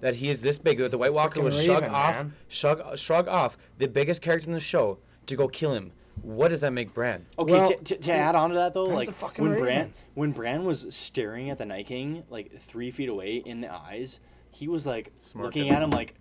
That 0.00 0.16
he 0.16 0.28
is 0.28 0.42
this 0.42 0.58
big 0.58 0.78
that 0.78 0.90
the 0.90 0.98
White 0.98 1.12
Walker 1.12 1.40
Frickin' 1.40 1.44
would 1.44 1.54
shrug 1.54 1.84
off, 1.84 2.24
shrug, 2.48 2.98
shrug 2.98 3.28
off 3.28 3.56
the 3.78 3.88
biggest 3.88 4.22
character 4.22 4.46
in 4.48 4.54
the 4.54 4.60
show 4.60 4.98
to 5.26 5.36
go 5.36 5.48
kill 5.48 5.72
him. 5.74 5.92
What 6.22 6.48
does 6.48 6.60
that 6.62 6.72
make 6.72 6.92
Bran? 6.94 7.26
Okay, 7.38 7.52
Well- 7.52 7.68
to, 7.68 7.76
to, 7.76 7.96
to 7.96 8.12
add 8.12 8.34
on 8.34 8.50
to 8.50 8.56
that 8.56 8.74
though, 8.74 8.88
Bran's 8.88 9.08
like 9.22 9.38
when 9.38 9.50
Raven. 9.52 9.64
Bran 9.64 9.92
when 10.14 10.32
Bran 10.32 10.64
was 10.64 10.86
staring 10.94 11.50
at 11.50 11.58
the 11.58 11.66
Night 11.66 11.86
King 11.86 12.24
like 12.30 12.58
three 12.58 12.90
feet 12.90 13.08
away 13.08 13.36
in 13.36 13.60
the 13.60 13.72
eyes, 13.72 14.20
he 14.50 14.68
was 14.68 14.86
like 14.86 15.12
Smirking. 15.20 15.62
looking 15.64 15.70
at 15.76 15.82
him 15.82 15.90
like, 15.90 16.14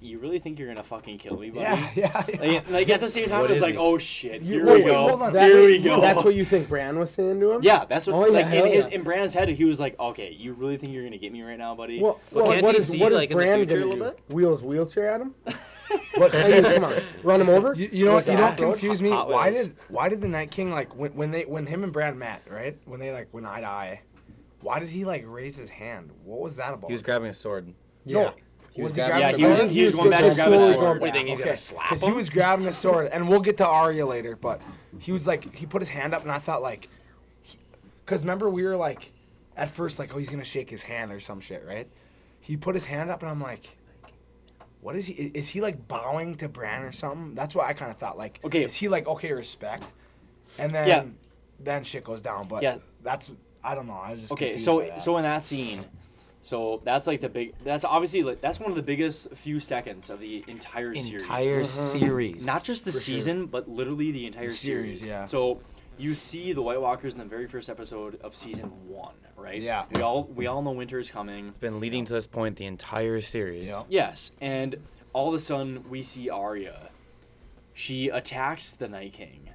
"You 0.00 0.18
really 0.18 0.38
think 0.38 0.58
you're 0.58 0.68
gonna 0.68 0.82
fucking 0.82 1.18
kill 1.18 1.38
me, 1.38 1.50
buddy?" 1.50 1.62
Yeah, 1.62 1.90
yeah, 1.94 2.24
yeah. 2.28 2.42
Like, 2.52 2.70
like, 2.70 2.88
at 2.90 3.00
the 3.00 3.08
same 3.08 3.28
time, 3.28 3.40
What 3.40 3.50
it 3.50 3.54
was 3.54 3.62
like, 3.62 3.72
he? 3.72 3.78
"Oh 3.78 3.98
shit, 3.98 4.42
You- 4.42 4.54
here 4.56 4.66
wait, 4.66 4.74
we 4.78 4.82
wait, 4.84 4.90
go, 4.92 5.08
hold 5.08 5.22
on. 5.22 5.32
That- 5.32 5.50
here 5.50 5.64
we 5.64 5.78
go." 5.78 6.00
That's 6.00 6.22
what 6.24 6.34
you 6.34 6.44
think 6.44 6.68
Bran 6.68 6.98
was 6.98 7.10
saying 7.10 7.40
to 7.40 7.52
him? 7.52 7.60
Yeah, 7.62 7.84
that's 7.84 8.06
what. 8.06 8.14
Oh, 8.16 8.26
yeah, 8.26 8.32
like 8.32 8.46
in 8.46 8.52
hell 8.52 8.64
his 8.66 8.86
yeah. 8.88 8.94
in 8.94 9.02
Brand's 9.02 9.32
head, 9.34 9.48
he 9.48 9.64
was 9.64 9.80
like, 9.80 9.98
"Okay, 9.98 10.32
you 10.32 10.52
really 10.54 10.76
think 10.76 10.92
you're 10.92 11.04
gonna 11.04 11.18
get 11.18 11.32
me 11.32 11.42
right 11.42 11.58
now, 11.58 11.74
buddy?" 11.74 12.00
Well, 12.00 12.20
Well, 12.32 12.44
well 12.44 12.52
can't 12.52 12.64
what 12.64 12.74
he 12.74 12.80
is 12.80 12.88
see, 12.88 13.00
what 13.00 13.12
is 13.12 13.16
like, 13.18 13.30
in 13.30 13.36
Bran 13.36 13.64
gonna 13.66 13.80
do? 13.80 13.96
bit? 13.96 14.18
Wheels 14.28 14.62
wheelchair 14.62 15.10
at 15.10 15.20
him? 15.20 15.34
What? 16.16 16.34
I 16.34 16.48
mean, 16.48 16.62
come 16.64 16.84
on, 16.84 16.94
run 17.22 17.40
him 17.40 17.48
over? 17.48 17.74
You, 17.74 17.88
you 17.92 18.04
know 18.04 18.14
what? 18.14 18.26
You 18.26 18.32
the 18.32 18.38
know 18.56 18.68
what 18.68 19.00
me? 19.00 19.10
Hot 19.10 19.28
Why 19.28 19.50
Wheels. 19.50 19.66
did 19.66 19.76
why 19.88 20.08
did 20.08 20.20
the 20.20 20.28
Night 20.28 20.50
King 20.50 20.70
like 20.70 20.94
when, 20.96 21.12
when 21.14 21.30
they 21.30 21.44
when 21.44 21.66
him 21.66 21.84
and 21.84 21.92
Brad 21.92 22.16
met 22.16 22.42
right 22.50 22.76
when 22.84 23.00
they 23.00 23.12
like 23.12 23.32
went 23.32 23.46
eye 23.46 23.60
to 23.60 23.66
eye? 23.66 24.00
Why 24.60 24.78
did 24.80 24.88
he 24.88 25.04
like 25.04 25.24
raise 25.26 25.56
his 25.56 25.70
hand? 25.70 26.10
What 26.24 26.40
was 26.40 26.56
that 26.56 26.74
about? 26.74 26.88
He 26.88 26.92
was 26.94 27.02
grabbing 27.02 27.28
a 27.28 27.34
sword. 27.34 27.68
No, 28.04 28.20
Yeah. 28.22 28.30
He 28.72 28.82
was 28.82 28.94
he 28.94 29.00
grabbing- 29.02 29.18
grabbing 29.20 29.20
Yeah, 29.20 29.32
the 29.32 29.38
he 29.38 29.44
was- 29.50 29.58
sword? 29.60 29.70
he 29.70 29.84
was 29.84 29.94
going 29.94 30.10
back 30.10 30.20
just 30.20 30.36
to 30.38 30.42
grab 30.42 30.52
his 30.52 30.60
slowly 30.62 30.74
sword. 30.74 30.84
going 30.84 31.00
What 31.00 31.00
do 31.00 31.06
you 31.06 31.12
think 31.12 31.28
he's 31.28 31.36
Okay, 31.38 31.44
gonna 31.44 31.56
slap 31.56 31.82
because 31.90 32.02
he 32.04 32.12
was 32.12 32.28
grabbing 32.30 32.66
a 32.66 32.72
sword, 32.72 33.06
and 33.12 33.28
we'll 33.28 33.40
get 33.40 33.56
to 33.58 33.66
Arya 33.66 34.04
later. 34.06 34.36
But 34.36 34.60
he 34.98 35.12
was 35.12 35.26
like, 35.26 35.54
he 35.54 35.66
put 35.66 35.80
his 35.82 35.88
hand 35.88 36.14
up, 36.14 36.22
and 36.22 36.30
I 36.32 36.38
thought 36.38 36.60
like, 36.62 36.88
because 38.04 38.22
remember 38.22 38.50
we 38.50 38.62
were 38.64 38.76
like, 38.76 39.12
at 39.56 39.70
first 39.70 39.98
like, 39.98 40.14
oh, 40.14 40.18
he's 40.18 40.28
gonna 40.28 40.44
shake 40.44 40.70
his 40.70 40.82
hand 40.82 41.12
or 41.12 41.20
some 41.20 41.40
shit, 41.40 41.64
right? 41.66 41.88
He 42.40 42.56
put 42.56 42.74
his 42.74 42.84
hand 42.84 43.10
up, 43.10 43.22
and 43.22 43.30
I'm 43.30 43.40
like, 43.40 43.76
what 44.80 44.96
is 44.96 45.06
he? 45.06 45.14
Is 45.14 45.48
he 45.48 45.60
like 45.60 45.88
bowing 45.88 46.36
to 46.36 46.48
Bran 46.48 46.82
or 46.82 46.92
something? 46.92 47.34
That's 47.34 47.54
what 47.54 47.66
I 47.66 47.72
kind 47.72 47.90
of 47.90 47.98
thought. 47.98 48.16
Like, 48.18 48.40
Okay. 48.44 48.62
is 48.62 48.74
he 48.74 48.88
like 48.88 49.06
okay, 49.06 49.32
respect? 49.32 49.84
And 50.58 50.72
then, 50.72 50.88
Yeah. 50.88 51.04
then 51.60 51.84
shit 51.84 52.04
goes 52.04 52.22
down. 52.22 52.48
But 52.48 52.62
Yeah. 52.62 52.78
that's 53.02 53.32
I 53.62 53.74
don't 53.74 53.86
know. 53.86 53.94
I 53.94 54.12
was 54.12 54.20
just 54.20 54.32
Okay, 54.32 54.56
so 54.58 54.88
so 54.98 55.16
in 55.16 55.24
that 55.24 55.42
scene, 55.42 55.84
so 56.42 56.80
that's 56.84 57.06
like 57.08 57.20
the 57.20 57.28
big. 57.28 57.54
That's 57.64 57.84
obviously 57.84 58.22
like 58.22 58.40
that's 58.40 58.60
one 58.60 58.70
of 58.70 58.76
the 58.76 58.82
biggest 58.82 59.32
few 59.34 59.58
seconds 59.60 60.10
of 60.10 60.20
the 60.20 60.44
entire 60.46 60.94
series. 60.94 61.22
Entire 61.22 61.64
series. 61.64 62.36
Mm-hmm. 62.42 62.46
Not 62.46 62.62
just 62.64 62.84
the 62.84 62.92
For 62.92 62.98
sure. 62.98 63.14
season, 63.16 63.46
but 63.46 63.68
literally 63.68 64.12
the 64.12 64.26
entire 64.26 64.46
The 64.46 64.52
series, 64.52 65.00
series. 65.00 65.06
yeah. 65.08 65.24
So 65.24 65.60
you 65.98 66.14
see 66.14 66.52
the 66.52 66.62
White 66.62 66.80
Walkers 66.80 67.12
in 67.12 67.18
the 67.18 67.24
very 67.24 67.46
first 67.46 67.68
episode 67.68 68.20
of 68.22 68.34
season 68.34 68.70
one, 68.88 69.14
right? 69.36 69.60
Yeah. 69.60 69.84
We 69.92 70.02
all 70.02 70.24
we 70.24 70.46
all 70.46 70.62
know 70.62 70.72
winter 70.72 70.98
is 70.98 71.10
coming. 71.10 71.48
It's 71.48 71.58
been 71.58 71.80
leading 71.80 72.04
to 72.06 72.12
this 72.12 72.26
point 72.26 72.56
the 72.56 72.66
entire 72.66 73.20
series. 73.20 73.68
Yeah. 73.68 73.82
Yes, 73.88 74.32
and 74.40 74.76
all 75.12 75.28
of 75.28 75.34
a 75.34 75.38
sudden 75.38 75.84
we 75.88 76.02
see 76.02 76.30
Arya. 76.30 76.90
She 77.74 78.08
attacks 78.08 78.72
the 78.72 78.88
Night 78.88 79.12
King. 79.12 79.50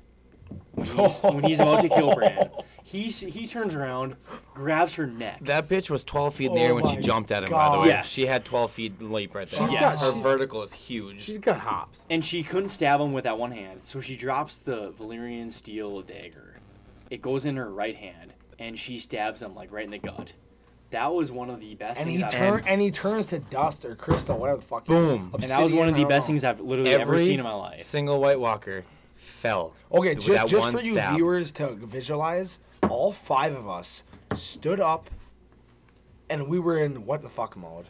When 0.71 0.85
he's, 0.85 1.19
when 1.21 1.43
he's 1.43 1.59
about 1.61 1.81
to 1.81 1.89
kill 1.89 2.15
Bran, 2.15 2.49
he 2.83 3.03
he 3.03 3.47
turns 3.47 3.75
around, 3.75 4.15
grabs 4.53 4.95
her 4.95 5.05
neck. 5.07 5.39
That 5.41 5.69
bitch 5.69 5.89
was 5.89 6.03
12 6.03 6.33
feet 6.35 6.45
in 6.47 6.53
the 6.55 6.61
Oh 6.61 6.63
air 6.65 6.75
when 6.75 6.87
she 6.87 6.95
my 6.95 7.01
jumped 7.01 7.31
at 7.31 7.43
him, 7.43 7.49
by 7.51 7.71
the 7.75 7.79
way. 7.81 7.87
Yes. 7.87 8.09
She 8.11 8.25
had 8.25 8.43
12 8.45 8.71
feet 8.71 9.01
leap 9.01 9.35
right 9.35 9.47
there. 9.49 9.67
She's 9.67 9.79
got- 9.79 9.97
Her 9.99 10.11
she's- 10.11 10.23
vertical 10.23 10.63
is 10.63 10.73
huge. 10.73 11.21
She's 11.21 11.37
got 11.37 11.59
hops. 11.59 12.05
and 12.09 12.23
she 12.25 12.43
couldn't 12.43 12.69
stab 12.69 12.99
him 12.99 13.13
with 13.13 13.23
that 13.25 13.37
one 13.37 13.51
hand, 13.51 13.81
so 13.83 14.01
she 14.01 14.15
drops 14.15 14.57
the 14.59 14.91
Valyrian 14.99 15.51
steel 15.51 16.01
dagger. 16.01 16.57
It 17.09 17.21
goes 17.21 17.45
in 17.45 17.55
her 17.57 17.69
right 17.71 17.95
hand, 17.95 18.33
and 18.59 18.77
she 18.77 18.97
stabs 18.97 19.41
him 19.41 19.53
like 19.55 19.71
right 19.71 19.85
in 19.85 19.91
the 19.91 19.99
gut. 19.99 20.33
That 20.89 21.11
was 21.11 21.31
one 21.31 21.49
of 21.49 21.59
the 21.59 21.73
best 21.73 21.99
and 21.99 22.07
things 22.07 22.19
he 22.19 22.23
I've 22.23 22.31
turn 22.31 22.63
and 22.67 22.79
he 22.79 22.91
turns 22.91 23.27
to 23.27 23.39
dust 23.39 23.83
or 23.83 23.95
crystal, 23.95 24.37
whatever 24.37 24.59
the 24.59 24.65
fuck. 24.65 24.85
Boom. 24.85 25.31
and 25.33 25.41
that 25.43 25.59
was 25.61 25.73
one 25.73 25.89
of 25.89 25.95
the 25.95 26.03
best 26.05 26.27
know. 26.27 26.33
things 26.33 26.43
I've 26.43 26.59
literally 26.59 26.91
ever 26.93 27.17
seen 27.17 27.39
in 27.39 27.43
my 27.45 27.53
life. 27.53 27.81
single 27.81 28.19
White 28.19 28.39
Walker 28.39 28.83
fell. 29.43 29.73
Okay, 29.91 30.15
just 30.15 30.27
that 30.27 30.47
just 30.47 30.61
one 30.65 30.77
for 30.77 30.81
you 30.83 30.93
stab. 30.93 31.15
viewers 31.15 31.51
to 31.53 31.67
visualize, 31.75 32.59
all 32.89 33.11
five 33.11 33.53
of 33.55 33.67
us 33.67 34.03
stood 34.35 34.79
up, 34.79 35.09
and 36.29 36.47
we 36.47 36.59
were 36.59 36.77
in 36.79 37.05
what 37.05 37.21
the 37.21 37.29
fuck 37.29 37.55
mode. 37.57 37.85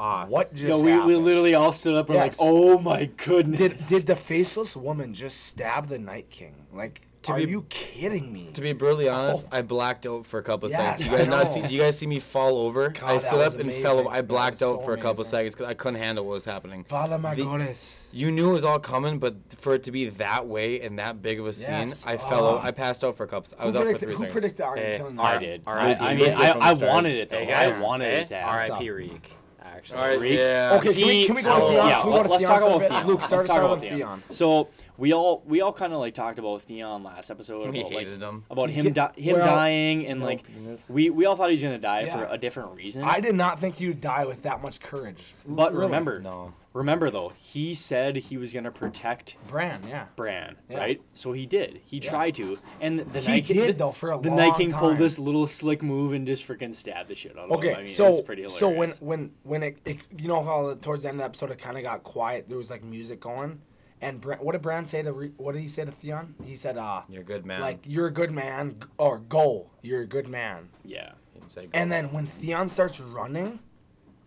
Ah, 0.00 0.26
What 0.26 0.54
just 0.54 0.68
No, 0.68 0.78
we, 0.80 0.98
we 1.06 1.16
literally 1.16 1.54
all 1.54 1.72
stood 1.72 1.94
up 1.96 2.08
and 2.08 2.14
Yes. 2.16 2.38
like, 2.38 2.48
oh 2.48 2.78
my 2.78 3.06
goodness. 3.16 3.58
did 3.58 3.78
did 3.88 4.06
the 4.06 4.16
faceless 4.16 4.76
woman 4.76 5.12
just 5.12 5.44
stab 5.44 5.88
the 5.88 5.98
Night 5.98 6.30
King? 6.30 6.54
Like, 6.72 7.02
To 7.22 7.32
are 7.32 7.38
be- 7.38 7.44
you 7.44 7.62
kidding 7.68 8.32
me? 8.32 8.50
To 8.52 8.60
be 8.60 8.72
brutally 8.72 9.08
oh. 9.08 9.14
honest, 9.14 9.48
I 9.50 9.62
blacked 9.62 10.06
out 10.06 10.24
for 10.24 10.38
a 10.38 10.42
couple 10.42 10.66
of 10.66 10.72
Yes, 10.72 10.98
seconds. 10.98 11.06
You 11.10 11.18
guys 11.18 11.28
not 11.28 11.48
see? 11.48 11.66
You 11.74 11.80
guys 11.80 11.98
see 11.98 12.06
me 12.06 12.20
fall 12.20 12.58
over? 12.58 12.90
God, 12.90 13.02
I 13.04 13.18
stood 13.18 13.40
up 13.40 13.58
and 13.58 13.72
fell. 13.72 13.98
over. 13.98 14.08
I 14.08 14.22
blacked 14.22 14.62
out 14.62 14.78
so 14.78 14.80
for 14.80 14.92
a 14.92 14.96
couple 14.96 15.10
of 15.10 15.18
amazing. 15.18 15.30
seconds 15.30 15.54
because 15.56 15.70
I 15.70 15.74
couldn't 15.74 16.00
handle 16.00 16.24
what 16.24 16.34
was 16.34 16.44
happening. 16.44 16.84
Father 16.84 17.18
my 17.18 17.34
The- 17.34 17.76
You 18.12 18.30
knew 18.30 18.50
it 18.50 18.52
was 18.52 18.64
all 18.64 18.78
coming, 18.78 19.18
but 19.18 19.34
for 19.56 19.74
it 19.74 19.82
to 19.84 19.92
be 19.92 20.10
that 20.10 20.46
way 20.46 20.80
and 20.80 20.98
that 21.00 21.20
big 21.20 21.40
of 21.40 21.46
a 21.46 21.52
scene, 21.52 21.88
Yes. 21.88 22.04
I 22.06 22.16
fell. 22.16 22.44
Oh. 22.44 22.58
out. 22.58 22.64
I 22.64 22.70
passed 22.70 23.04
out 23.04 23.16
for 23.16 23.24
a 23.24 23.28
couple. 23.28 23.52
I 23.58 23.66
was 23.66 23.74
who 23.74 23.80
out 23.80 23.82
for 23.82 23.86
predicted, 23.86 24.00
three 24.00 24.12
who 24.12 24.18
seconds. 24.18 24.32
predicted 24.32 24.64
Arya 24.64 24.84
Hey, 24.84 24.96
killing 24.98 25.20
I 25.20 25.38
did. 25.38 25.62
All 25.66 25.74
I, 25.74 25.94
I 25.94 26.14
mean, 26.14 26.34
I, 26.36 26.50
I 26.50 26.72
wanted 26.74 27.16
it 27.16 27.30
though. 27.30 27.38
Hey 27.38 27.52
I 27.52 27.82
wanted 27.82 28.12
hey, 28.12 28.22
it 28.22 28.26
to 28.28 28.36
eh, 28.36 28.40
happen. 28.40 28.70
R.I.P. 28.72 28.90
Reek. 28.90 29.30
Actually. 29.60 29.98
All 29.98 30.08
right, 30.08 30.20
Reek? 30.20 30.38
yeah. 30.38 30.70
Okay, 30.80 30.94
can 30.94 31.06
we, 31.06 31.26
can 31.26 31.34
we 31.36 31.42
go 31.42 31.48
to 31.48 31.62
oh, 31.62 31.68
Theon? 31.70 31.88
yeah, 31.88 32.00
Can 32.00 32.10
we 32.10 32.16
go 32.16 32.22
to 32.22 32.28
let's 32.30 32.44
talk 32.44 32.62
about? 32.62 32.88
Theon. 32.88 33.06
Luke, 33.06 33.22
start 33.22 33.42
us 33.42 33.48
talk 33.48 33.58
out 33.58 33.70
with 33.70 33.80
Theon. 33.82 33.96
Theon. 33.96 34.22
So 34.30 34.68
we 34.98 35.12
all 35.14 35.42
we 35.46 35.60
all 35.62 35.72
kind 35.72 35.92
of 35.92 36.00
like 36.00 36.12
talked 36.12 36.38
about 36.38 36.60
Theon 36.62 37.02
last 37.04 37.30
episode 37.30 37.70
We 37.72 37.80
about 37.80 37.92
like 37.92 38.06
him. 38.08 38.44
about 38.50 38.68
him 38.70 38.92
di- 38.92 39.12
him 39.16 39.36
well, 39.36 39.46
dying 39.46 40.06
and 40.06 40.20
No 40.20 40.26
like 40.26 40.44
penis. 40.46 40.90
we 40.90 41.08
we 41.08 41.24
all 41.24 41.36
thought 41.36 41.48
he 41.48 41.52
was 41.54 41.62
gonna 41.62 41.78
die 41.78 42.06
for 42.06 42.26
a 42.30 42.36
different 42.36 42.72
reason. 42.74 43.02
I 43.04 43.20
did 43.20 43.34
not 43.36 43.60
think 43.60 43.80
you'd 43.80 44.00
die 44.00 44.24
with 44.26 44.42
that 44.42 44.60
much 44.60 44.80
courage. 44.80 45.34
but 45.46 45.72
Really. 45.72 45.84
remember, 45.86 46.20
No. 46.20 46.52
remember 46.72 47.10
though, 47.10 47.32
he 47.38 47.74
said 47.74 48.16
he 48.16 48.36
was 48.36 48.52
gonna 48.52 48.72
protect 48.72 49.36
Bran, 49.46 49.80
yeah. 49.88 50.06
Bran, 50.16 50.56
Yeah. 50.68 50.78
right? 50.78 51.02
So 51.14 51.32
he 51.32 51.46
did. 51.46 51.80
He 51.84 52.00
tried 52.00 52.34
to, 52.34 52.58
and 52.80 52.98
the 52.98 53.20
He 53.20 53.28
Night 53.28 53.44
King, 53.44 53.56
did, 53.56 53.68
the, 53.76 53.78
though, 53.78 53.92
for 53.92 54.10
a 54.12 54.18
the 54.20 54.28
long 54.30 54.36
Night 54.36 54.56
King 54.56 54.72
pulled 54.72 54.98
this 54.98 55.18
little 55.18 55.46
slick 55.46 55.80
move 55.82 56.12
and 56.12 56.26
just 56.26 56.46
freaking 56.46 56.74
stabbed 56.74 57.08
the 57.08 57.14
shit 57.14 57.38
out 57.38 57.44
of 57.46 57.52
Okay, 57.52 57.68
him. 57.70 57.74
I 57.76 57.78
mean, 57.82 57.88
so 57.88 58.08
it's 58.08 58.20
pretty 58.20 58.42
hilarious. 58.42 58.58
so 58.58 58.68
when 58.68 58.90
when 59.00 59.30
when 59.44 59.62
it, 59.62 59.78
it 59.84 59.98
you 60.18 60.26
know 60.26 60.42
how 60.42 60.74
towards 60.74 61.02
the 61.04 61.08
end 61.08 61.16
of 61.16 61.20
the 61.20 61.24
episode 61.26 61.52
it 61.52 61.58
kind 61.58 61.76
of 61.76 61.84
got 61.84 62.02
quiet. 62.02 62.48
There 62.48 62.58
was 62.58 62.68
like 62.70 62.82
music 62.82 63.20
going, 63.20 63.60
and 64.00 64.20
Bran, 64.20 64.38
what 64.38 64.52
did 64.52 64.62
Bran 64.62 64.86
say 64.86 65.02
to 65.02 65.12
Re, 65.12 65.32
what 65.36 65.52
did 65.52 65.60
he 65.62 65.68
say 65.68 65.84
to 65.84 65.90
Theon? 65.90 66.34
He 66.44 66.56
said, 66.56 66.76
"Uh, 66.78 67.02
You're 67.08 67.22
a 67.22 67.24
good 67.24 67.44
man. 67.46 67.60
like 67.60 67.80
you're 67.84 68.06
a 68.06 68.12
good 68.12 68.30
man, 68.30 68.76
or 68.98 69.18
goal. 69.18 69.70
you're 69.82 70.02
a 70.02 70.06
good 70.06 70.28
man." 70.28 70.68
yeah, 70.84 71.12
He'd 71.34 71.50
say, 71.50 71.68
And 71.74 71.90
then 71.90 72.12
when 72.12 72.26
Theon 72.26 72.68
starts 72.68 73.00
running, 73.00 73.58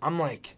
I'm 0.01 0.17
like, 0.19 0.55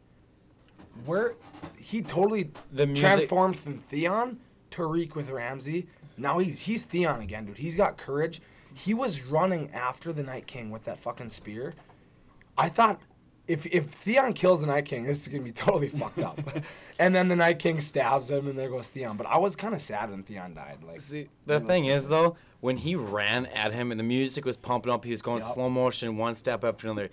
where 1.05 1.35
he 1.77 2.01
totally 2.01 2.51
The 2.71 2.87
music- 2.87 3.03
transformed 3.03 3.57
from 3.57 3.77
Theon 3.79 4.39
to 4.71 4.85
Reek 4.85 5.15
with 5.15 5.29
Ramsay. 5.29 5.87
Now 6.17 6.39
he's 6.39 6.61
he's 6.61 6.83
Theon 6.83 7.21
again, 7.21 7.45
dude. 7.45 7.57
He's 7.57 7.75
got 7.75 7.97
courage. 7.97 8.41
He 8.73 8.93
was 8.93 9.21
running 9.23 9.71
after 9.73 10.11
the 10.13 10.23
Night 10.23 10.47
King 10.47 10.71
with 10.71 10.85
that 10.85 10.99
fucking 10.99 11.29
spear. 11.29 11.73
I 12.57 12.69
thought 12.69 12.99
if 13.47 13.65
if 13.65 13.87
Theon 13.89 14.33
kills 14.33 14.61
the 14.61 14.67
Night 14.67 14.85
King, 14.85 15.03
this 15.03 15.21
is 15.23 15.27
gonna 15.27 15.43
be 15.43 15.51
totally 15.65 15.89
fucked 15.89 16.19
up. 16.19 16.39
and 16.99 17.13
then 17.13 17.27
the 17.27 17.35
Night 17.35 17.59
King 17.59 17.81
stabs 17.81 18.31
him, 18.31 18.47
and 18.47 18.57
there 18.57 18.69
goes 18.69 18.87
Theon. 18.87 19.17
But 19.17 19.27
I 19.27 19.37
was 19.37 19.55
kind 19.55 19.73
of 19.73 19.81
sad 19.81 20.09
when 20.11 20.23
Theon 20.23 20.53
died. 20.53 20.77
Like, 20.85 20.99
See, 20.99 21.27
the 21.45 21.59
thing 21.59 21.85
is 21.85 22.07
though, 22.07 22.35
when 22.61 22.77
he 22.77 22.95
ran 22.95 23.45
at 23.47 23.73
him 23.73 23.91
and 23.91 23.99
the 23.99 24.03
music 24.05 24.45
was 24.45 24.55
pumping 24.57 24.91
up, 24.91 25.03
he 25.03 25.11
was 25.11 25.21
going 25.21 25.41
Yup. 25.41 25.53
slow 25.53 25.69
motion, 25.69 26.17
one 26.17 26.35
step 26.35 26.63
after 26.63 26.87
another. 26.87 27.09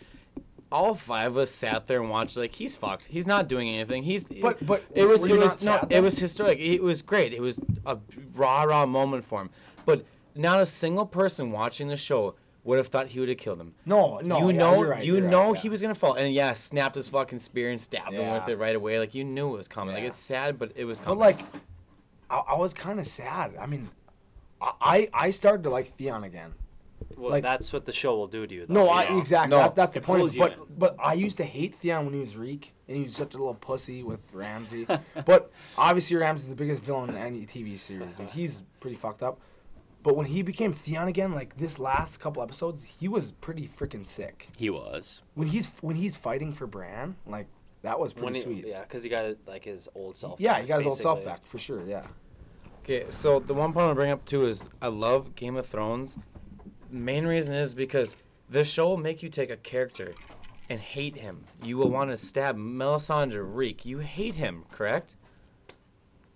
All 0.73 0.95
five 0.95 1.33
of 1.33 1.39
us 1.39 1.51
sat 1.51 1.89
there 1.89 2.01
and 2.01 2.09
watched 2.11 2.37
like 2.37 2.55
he's 2.55 2.77
fucked. 2.77 3.07
He's 3.07 3.27
not 3.27 3.49
doing 3.49 3.69
anything. 3.69 4.05
He's 4.05 4.23
But- 4.25 4.65
but 4.65 4.85
it 4.95 5.05
was 5.07 5.23
were 5.23 5.29
it 5.29 5.33
you 5.33 5.39
was 5.41 5.65
no 5.65 5.73
sad, 5.79 5.83
it 5.85 5.89
though? 5.91 6.03
was 6.03 6.17
historic. 6.21 6.61
It 6.61 6.81
was 6.81 7.03
great. 7.03 7.33
It 7.33 7.41
was 7.41 7.61
a 7.85 7.99
rah 8.35 8.63
rah 8.63 8.87
moment 8.87 9.25
for 9.25 9.41
him. 9.41 9.51
But 9.85 10.05
not 10.37 10.61
a 10.61 10.67
single 10.67 11.07
person 11.07 11.51
watching 11.51 11.89
the 11.89 11.97
show 11.97 12.37
would 12.65 12.79
have 12.79 12.89
thought 12.89 13.09
he 13.09 13.21
would 13.21 13.29
have 13.29 13.39
killed 13.39 13.61
him. 13.61 13.75
no, 13.87 14.19
no, 14.19 14.39
you 14.39 14.51
yeah, 14.51 14.59
know, 14.59 14.81
you're 14.81 14.91
right, 14.91 15.05
you 15.05 15.15
you're 15.15 15.23
right, 15.23 15.31
know 15.31 15.55
yeah. 15.55 15.61
he 15.61 15.69
was 15.69 15.81
gonna 15.83 15.95
fall, 15.95 16.15
and 16.15 16.33
yeah, 16.33 16.55
snapped 16.55 16.95
his 16.95 17.09
fucking 17.09 17.39
spear 17.39 17.71
and 17.71 17.81
stabbed 17.81 18.13
him 18.13 18.31
with 18.33 18.49
it 18.49 18.59
right 18.59 18.77
away. 18.77 18.99
Like 18.99 19.15
you 19.15 19.25
knew 19.25 19.55
it 19.55 19.59
was 19.59 19.69
coming. 19.69 19.95
Like 19.95 20.05
it's 20.05 20.19
sad, 20.19 20.59
but 20.59 20.73
it 20.75 20.85
was 20.85 21.01
coming. 21.01 21.19
But 21.19 21.37
coming. 21.39 21.47
like, 21.47 21.63
I, 22.31 22.55
I 22.55 22.59
was 22.59 22.75
kind 22.75 23.01
of 23.01 23.07
sad. 23.07 23.55
I 23.61 23.67
mean, 23.67 23.91
I 24.61 24.73
I 24.81 25.09
I 25.27 25.31
started 25.31 25.63
to 25.65 25.71
like 25.71 25.97
Theon 25.97 26.25
again. 26.25 26.55
Well, 27.17 27.31
Like- 27.31 27.43
that's 27.43 27.73
what 27.73 27.87
the 27.87 27.93
show 27.93 28.17
will 28.17 28.29
do 28.29 28.47
to 28.47 28.55
you. 28.55 28.67
Though, 28.67 28.75
No, 28.75 28.85
you 28.85 28.91
I 28.91 29.19
exactly. 29.19 29.57
No, 29.57 29.63
that, 29.63 29.75
that's 29.75 29.95
the 29.95 30.01
point. 30.01 30.21
pulls 30.21 30.33
Of, 30.33 30.37
you 30.37 30.41
but 30.43 30.79
but 30.79 30.97
I 31.03 31.15
used 31.15 31.39
to 31.39 31.45
hate 31.45 31.75
Theon 31.75 32.05
when 32.05 32.15
he 32.15 32.21
was 32.21 32.37
Reek, 32.37 32.75
and 32.89 32.97
he 32.97 33.05
was 33.05 33.15
such 33.15 33.35
a 33.35 33.39
little 33.39 33.55
pussy 33.55 34.03
with 34.03 34.21
Ramsay. 34.33 34.87
but 35.25 35.51
obviously, 35.77 36.17
Ramsay's 36.17 36.49
the 36.49 36.55
biggest 36.55 36.83
villain 36.83 37.11
in 37.11 37.17
any 37.17 37.47
TV 37.47 37.79
series, 37.79 38.19
and 38.19 38.29
he's 38.31 38.63
pretty 38.81 38.97
fucked 38.97 39.23
up. 39.23 39.41
But 40.03 40.17
when 40.17 40.27
he 40.27 40.43
became 40.43 40.73
Theon 40.73 41.09
again, 41.09 41.33
like 41.33 41.57
this 41.59 41.79
last 41.79 42.21
couple 42.21 42.43
episodes, 42.43 42.83
he 42.83 43.07
was 43.07 43.33
pretty 43.33 43.69
freaking 43.69 44.07
sick. 44.07 44.49
he 44.57 44.71
was. 44.71 45.23
When 45.35 45.49
he's 45.49 45.71
when 45.81 45.97
he's 45.97 46.17
fighting 46.17 46.53
for 46.53 46.67
Bran, 46.67 47.17
like 47.27 47.49
that 47.83 47.99
was 47.99 48.13
pretty 48.13 48.35
he, 48.35 48.41
sweet. 48.41 48.67
Yeah, 48.67 48.83
because 48.83 49.03
he 49.03 49.09
got 49.09 49.37
like 49.47 49.65
his 49.65 49.89
old 49.95 50.17
self. 50.17 50.39
Back. 50.39 50.45
Yeah, 50.45 50.53
back, 50.53 50.63
he 50.63 50.69
got 50.69 50.79
his 50.79 50.87
old 50.87 50.99
self 50.99 51.25
back 51.25 51.45
for 51.45 51.59
sure. 51.59 51.85
Yeah. 51.87 52.07
Okay, 52.83 53.05
so 53.11 53.41
the 53.41 53.55
one 53.55 53.73
point 53.73 53.87
I'll 53.87 53.95
bring 53.95 54.11
up 54.11 54.25
too 54.25 54.47
is 54.47 54.65
I 54.81 54.89
love 54.89 55.35
Game 55.35 55.57
of 55.57 55.67
Thrones. 55.67 56.17
Main 56.91 57.27
reason 57.27 57.55
is 57.55 57.75
because 57.75 58.17
the 58.49 58.65
show 58.65 58.89
will 58.89 58.97
make 58.97 59.23
you 59.23 59.29
take 59.29 59.51
a 59.51 59.57
character 59.57 60.15
and 60.71 60.81
hate 60.81 61.17
him. 61.17 61.45
You 61.63 61.77
will 61.77 61.91
want 61.91 62.11
to 62.11 62.17
stab 62.17 62.57
Melisandre 62.57 63.43
Reek. 63.43 63.85
You 63.85 63.99
hate 63.99 64.37
him, 64.37 64.65
correct? 64.71 65.17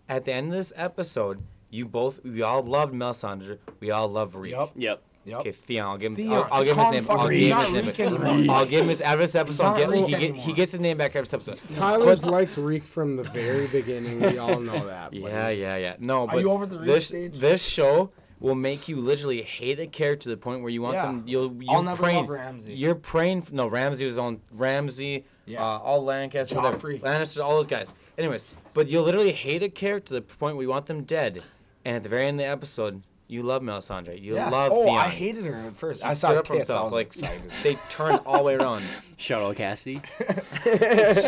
At 0.09 0.24
the 0.27 0.33
end 0.33 0.48
of 0.48 0.53
this 0.55 0.72
episode, 0.77 1.42
you 1.74 1.87
both 1.87 2.22
we 2.24 2.42
all 2.42 2.62
loved 2.62 2.94
Melisandre. 2.94 3.58
We 3.80 3.90
all 3.90 4.08
love 4.08 4.34
Reek. 4.37 4.52
Yep. 4.52 4.70
Yep. 4.76 5.02
Yep. 5.26 5.40
Okay, 5.40 5.52
Theon. 5.52 5.87
I'll 5.87 5.96
give 5.96 6.12
him. 6.12 6.16
Theon. 6.16 6.32
I'll, 6.34 6.48
I'll 6.52 6.64
give 6.64 6.76
him 6.76 6.84
his 6.84 6.92
name. 6.92 7.06
I'll 7.10 7.28
give 7.28 7.40
him 7.40 7.58
his 7.58 7.72
name. 7.72 7.87
Reek 7.87 8.00
anymore. 8.00 8.54
I'll 8.54 8.66
give 8.66 8.82
him 8.82 8.88
his 8.90 9.00
after 9.00 9.18
this 9.22 9.34
episode. 9.34 9.62
not 9.62 9.78
Get, 9.78 9.88
Reek 9.88 10.04
he, 10.06 10.10
get, 10.16 10.37
he 10.37 10.52
gets 10.52 10.72
his 10.72 10.80
name 10.80 10.98
back 10.98 11.16
after 11.16 11.22
this 11.22 11.32
episode. 11.34 11.60
Tyler's 11.74 12.24
liked 12.24 12.56
Reek 12.58 12.84
from 12.84 13.16
the 13.16 13.22
very 13.22 13.66
beginning. 13.68 14.20
We 14.20 14.37
all 14.37 14.60
know 14.60 14.87
that. 14.87 15.12
but 15.12 15.20
Yeah, 15.22 15.48
yeah, 15.48 15.76
yeah. 15.76 15.96
No, 15.98 16.26
but 16.26 16.40
you 16.40 16.50
over 16.50 16.66
the 16.66 16.78
Reed 16.78 16.88
this 16.88 17.06
stage? 17.08 17.38
this 17.38 17.64
show 17.64 18.10
will 18.38 18.54
make 18.54 18.87
you 18.87 18.96
literally 19.00 19.40
hate 19.40 19.80
a 19.80 19.87
character 19.87 20.24
to 20.24 20.28
the 20.28 20.37
point 20.37 20.60
where 20.60 20.68
you 20.70 20.82
want 20.82 20.94
Yeah. 20.96 21.06
them. 21.06 21.22
You'll 21.26 21.54
you 21.62 21.70
I'll 21.70 21.82
never 21.82 22.02
praying. 22.02 22.16
love 22.26 22.28
Ramsay. 22.28 22.74
You're 22.74 22.94
praying. 22.94 23.38
f- 23.38 23.52
No, 23.52 23.66
Ramsay 23.66 24.04
was 24.04 24.18
on 24.18 24.42
Ramsay. 24.52 25.24
Yeah. 25.46 25.62
Uh, 25.62 25.78
all 25.78 26.04
Lancaster, 26.04 26.54
whatever. 26.56 26.76
Joffrey. 26.76 27.00
Lannister, 27.00 27.42
all 27.42 27.56
those 27.56 27.66
guys. 27.66 27.94
Anyways, 28.18 28.46
but 28.74 28.88
you'll 28.88 29.04
literally 29.04 29.32
hate 29.32 29.62
a 29.62 29.68
character 29.70 30.08
to 30.08 30.14
the 30.14 30.22
point 30.22 30.56
where 30.56 30.62
you 30.64 30.68
want 30.70 30.84
them 30.87 31.02
dead, 31.04 31.42
and 31.84 31.96
at 31.96 32.02
the 32.02 32.08
very 32.08 32.26
end 32.26 32.40
of 32.40 32.44
the 32.46 32.50
episode, 32.50 33.02
you 33.26 33.42
love 33.42 33.62
Melisandre. 33.62 34.20
You 34.20 34.34
Yes. 34.34 34.52
love 34.52 34.70
Oh, 34.72 34.84
Theon. 34.84 34.98
I 34.98 35.08
hated 35.08 35.44
her 35.46 35.54
at 35.54 35.74
first. 35.76 36.00
He 36.00 36.06
I 36.06 36.14
stood 36.14 36.26
saw 36.28 36.32
up 36.40 36.46
for 36.46 36.54
tits. 36.54 36.68
I 36.70 36.74
himself. 36.74 36.84
was 36.86 36.92
Like 36.94 37.06
excited. 37.06 37.42
they 37.62 37.74
turn 37.88 38.16
all 38.26 38.38
the 38.38 38.42
way 38.44 38.54
around. 38.56 38.84
Shout 39.16 39.42
out 39.42 39.56
Cassidy. 39.56 40.02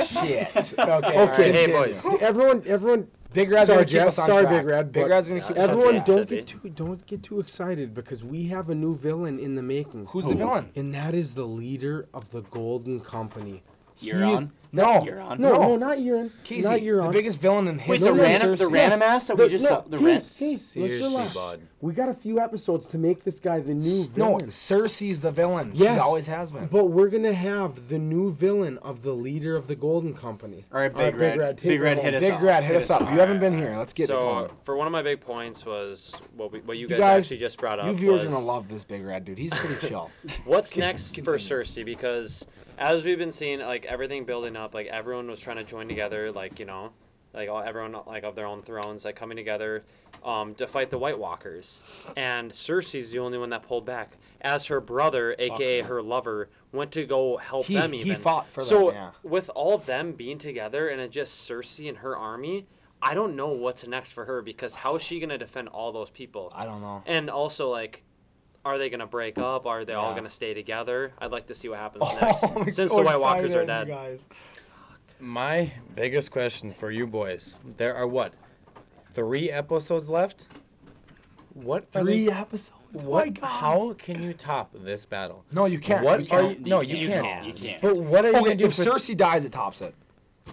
Shit. 0.07 0.75
Okay. 0.79 1.19
Okay, 1.21 1.53
hey, 1.53 1.67
boys. 1.73 2.03
Everyone, 2.21 2.63
everyone. 2.67 3.09
Big 3.33 3.51
Red's 3.51 3.67
Sorry, 3.69 3.79
gonna 3.79 3.85
keep 3.87 3.93
Jeff. 3.93 4.09
us 4.09 4.19
on 4.21 4.27
Sorry, 4.27 4.43
track. 4.45 4.57
Big 4.63 4.67
Red. 4.67 4.93
Big 4.93 5.03
but 5.05 5.11
Red's 5.11 5.29
gonna 5.29 5.41
keep 5.43 5.51
us 5.51 5.65
on 5.65 5.71
Everyone, 5.71 5.95
track. 5.95 6.07
don't 6.07 6.29
get 6.29 6.47
too 6.47 6.69
don't 6.71 7.07
get 7.07 7.23
too 7.23 7.41
excited 7.41 7.93
because 7.95 8.25
we 8.25 8.45
have 8.45 8.71
a 8.71 8.75
new 8.75 8.97
villain 8.97 9.39
in 9.39 9.57
the 9.57 9.63
making. 9.63 10.07
Who's 10.07 10.25
the 10.27 10.35
villain? 10.35 10.71
And 10.75 10.95
that 10.95 11.15
is 11.15 11.35
the 11.35 11.45
leader 11.45 12.07
of 12.15 12.31
the 12.31 12.43
Golden 12.43 13.01
Company. 13.01 13.63
Euron. 14.03 14.51
No. 14.77 15.01
Euron. 15.01 15.39
No, 15.39 15.53
No. 15.53 15.63
no, 15.63 15.77
not 15.77 15.99
Euron. 15.99 16.31
Casey, 16.45 16.63
not 16.69 16.81
Euron. 16.81 17.07
the 17.07 17.13
biggest 17.13 17.41
villain 17.41 17.69
in 17.69 17.77
Wait, 17.79 17.85
history. 17.87 18.09
the 18.11 18.15
no, 18.17 18.23
random, 18.23 18.57
the 18.57 18.69
random 18.69 19.01
Yes. 19.01 19.03
ass 19.15 19.27
that 19.29 19.39
we 19.39 19.49
just 19.49 19.65
no, 19.65 19.69
saw. 19.69 19.81
The 19.83 19.99
hey, 19.99 20.05
ran- 20.05 20.13
hey, 20.15 20.19
let's 20.19 20.63
Seriously, 20.63 20.99
relax. 21.09 21.35
bud. 21.35 21.61
We 21.81 21.93
got 21.93 22.09
a 22.09 22.15
few 22.15 22.41
episodes 22.41 22.89
to 22.89 22.99
make 22.99 23.23
this 23.25 23.39
guy 23.39 23.61
the 23.61 23.75
new 23.75 23.99
No, 24.17 24.37
villain. 24.37 24.49
Cersei's 24.51 25.21
the 25.21 25.31
villain. 25.31 25.71
Yes, 25.75 25.95
She 25.97 26.01
always 26.01 26.27
has 26.27 26.51
been. 26.51 26.67
But 26.67 26.87
we're 26.87 27.09
gonna 27.09 27.33
have 27.35 27.89
the 27.89 27.99
new 27.99 28.33
villain 28.33 28.79
of 28.79 29.03
the 29.03 29.13
leader 29.13 29.57
of 29.57 29.67
the 29.69 29.75
Golden 29.77 30.15
Company. 30.15 30.65
All 30.73 30.81
right, 30.81 30.93
uh, 30.93 30.97
Big 30.99 31.13
Big 31.13 31.21
Red. 31.21 31.39
Red, 31.39 31.61
Big 31.63 31.81
Red, 31.81 31.99
hit 31.99 32.15
us 32.15 32.21
Big 32.23 32.33
up. 32.33 32.43
Red, 32.43 32.65
hit 32.65 32.77
us 32.77 32.91
up. 32.91 33.03
You 33.03 33.19
haven't 33.19 33.41
been 33.41 33.57
here. 33.57 33.77
Let's 33.77 33.93
get 33.93 34.05
it 34.05 34.07
So 34.09 34.21
going. 34.21 34.51
for 34.63 34.77
one 34.77 34.87
of 34.87 34.93
my 34.93 35.03
big 35.03 35.21
points 35.21 35.65
was 35.65 36.15
what 36.37 36.51
we, 36.53 36.61
what 36.61 36.77
you 36.77 36.83
You 36.83 36.89
guys, 36.89 36.99
guys, 36.99 37.25
actually 37.25 37.39
just 37.39 37.59
brought 37.59 37.79
up. 37.79 37.87
you 37.87 37.95
viewers 37.95 38.25
are 38.25 38.29
gonna 38.29 38.41
love 38.45 38.69
this 38.69 38.85
Big 38.85 39.05
Red 39.05 39.25
dude. 39.25 39.39
He's 39.39 39.53
pretty 39.55 39.77
chill. 39.87 40.11
What's 40.45 40.77
next 40.77 41.11
for 41.17 41.23
continue. 41.37 41.39
Cersei? 41.39 41.85
Because 41.85 42.47
as 42.79 43.05
we've 43.05 43.19
been 43.19 43.33
seeing, 43.33 43.61
like 43.61 43.85
everything 43.87 44.25
building 44.25 44.57
up, 44.57 44.75
like 44.75 44.87
everyone 44.87 45.29
was 45.29 45.41
trying 45.41 45.57
to 45.57 45.65
join 45.65 45.89
together, 45.89 46.33
like 46.33 46.59
you 46.59 46.65
know, 46.67 46.93
like 47.35 47.49
all, 47.49 47.61
everyone 47.63 47.97
like 48.07 48.25
of 48.25 48.35
their 48.35 48.47
own 48.47 48.63
thrones, 48.63 49.05
like 49.05 49.17
coming 49.17 49.37
together, 49.37 49.85
um, 50.25 50.55
to 50.57 50.67
fight 50.67 50.91
the 50.91 50.99
White 50.99 51.19
Walkers. 51.19 51.81
And 52.17 52.51
Cersei's 52.51 53.11
the 53.13 53.19
only 53.19 53.39
one 53.39 53.51
that 53.51 53.63
pulled 53.63 53.87
back, 53.87 54.17
as 54.41 54.67
her 54.67 54.81
brother, 54.81 55.35
aka 55.39 55.83
her 55.83 56.03
lover, 56.03 56.49
went 56.73 56.93
to 56.93 57.05
go 57.07 57.37
help 57.37 57.67
He- 57.67 57.75
them. 57.75 57.93
he 57.93 58.01
Even 58.03 58.17
fought 58.17 58.49
for 58.49 58.63
so 58.63 58.87
them, 58.87 58.95
yeah. 58.95 59.11
with 59.23 59.51
all 59.55 59.75
of 59.75 59.87
them 59.87 60.13
being 60.13 60.39
together 60.39 60.89
and 60.89 61.01
it's 61.01 61.15
just 61.15 61.49
Cersei 61.49 61.89
and 61.89 61.99
her 61.99 62.17
army. 62.17 62.67
I 63.03 63.15
don't 63.15 63.37
know 63.37 63.49
what's 63.49 63.87
next 63.87 64.11
for 64.13 64.25
her 64.25 64.41
because 64.41 64.75
how 64.77 64.97
is 64.97 65.03
she 65.03 65.21
gonna 65.21 65.37
defend 65.39 65.69
all 65.69 65.93
those 65.93 66.09
people? 66.11 66.51
I 66.55 66.65
don't 66.65 66.81
know. 66.81 67.03
And 67.07 67.29
also, 67.29 67.71
like, 67.71 68.03
are 68.67 68.79
they 68.79 68.91
gonna 68.91 69.07
break 69.07 69.39
up? 69.39 69.65
Are 69.67 69.85
they 69.85 69.95
all 69.95 70.11
Yeah. 70.11 70.17
gonna 70.17 70.29
stay 70.29 70.53
together? 70.55 71.13
I'd 71.19 71.31
like 71.31 71.47
to 71.47 71.55
see 71.55 71.69
what 71.69 71.79
happens 71.79 72.05
Oh, 72.07 72.19
next. 72.21 72.45
I'm 72.45 72.71
Since 72.71 72.91
so 72.93 72.99
the 72.99 73.05
White 73.05 73.21
Walkers 73.21 73.55
excited, 73.55 73.57
are 73.57 73.61
you 73.63 73.67
dead. 73.67 73.89
guys. 73.89 74.21
My 75.19 75.73
biggest 75.95 76.31
question 76.31 76.71
for 76.73 76.91
you 76.91 77.07
boys: 77.07 77.59
There 77.79 77.95
are 77.95 78.07
what, 78.07 78.35
three 79.15 79.51
episodes 79.51 80.11
left? 80.11 80.47
What 81.55 81.85
are 81.95 82.03
Three 82.03 82.27
they- 82.27 82.33
episodes. 82.33 82.73
Oh 82.99 83.11
my 83.13 83.29
God. 83.31 83.47
How 83.47 83.93
can 83.99 84.23
you 84.23 84.33
top 84.35 84.71
this 84.75 85.05
battle? 85.07 85.45
No, 85.53 85.65
you 85.67 85.79
can't. 85.79 86.05
What 86.05 86.21
You 86.21 86.27
are 86.37 86.43
can't. 86.43 86.61
you? 86.61 86.67
No, 86.67 86.81
You 86.81 86.97
you 86.97 87.09
can't. 87.09 87.27
can't. 87.27 87.47
You 87.47 87.53
can't. 87.55 87.83
But 87.83 87.97
what 87.97 88.25
are 88.25 88.29
you 88.31 88.35
Okay, 88.37 88.45
gonna 88.45 88.57
do 88.57 88.67
if 88.67 88.75
for? 88.75 88.83
Cersei 88.83 89.17
dies, 89.17 89.45
it 89.45 89.53
tops 89.53 89.81
it. 89.83 89.95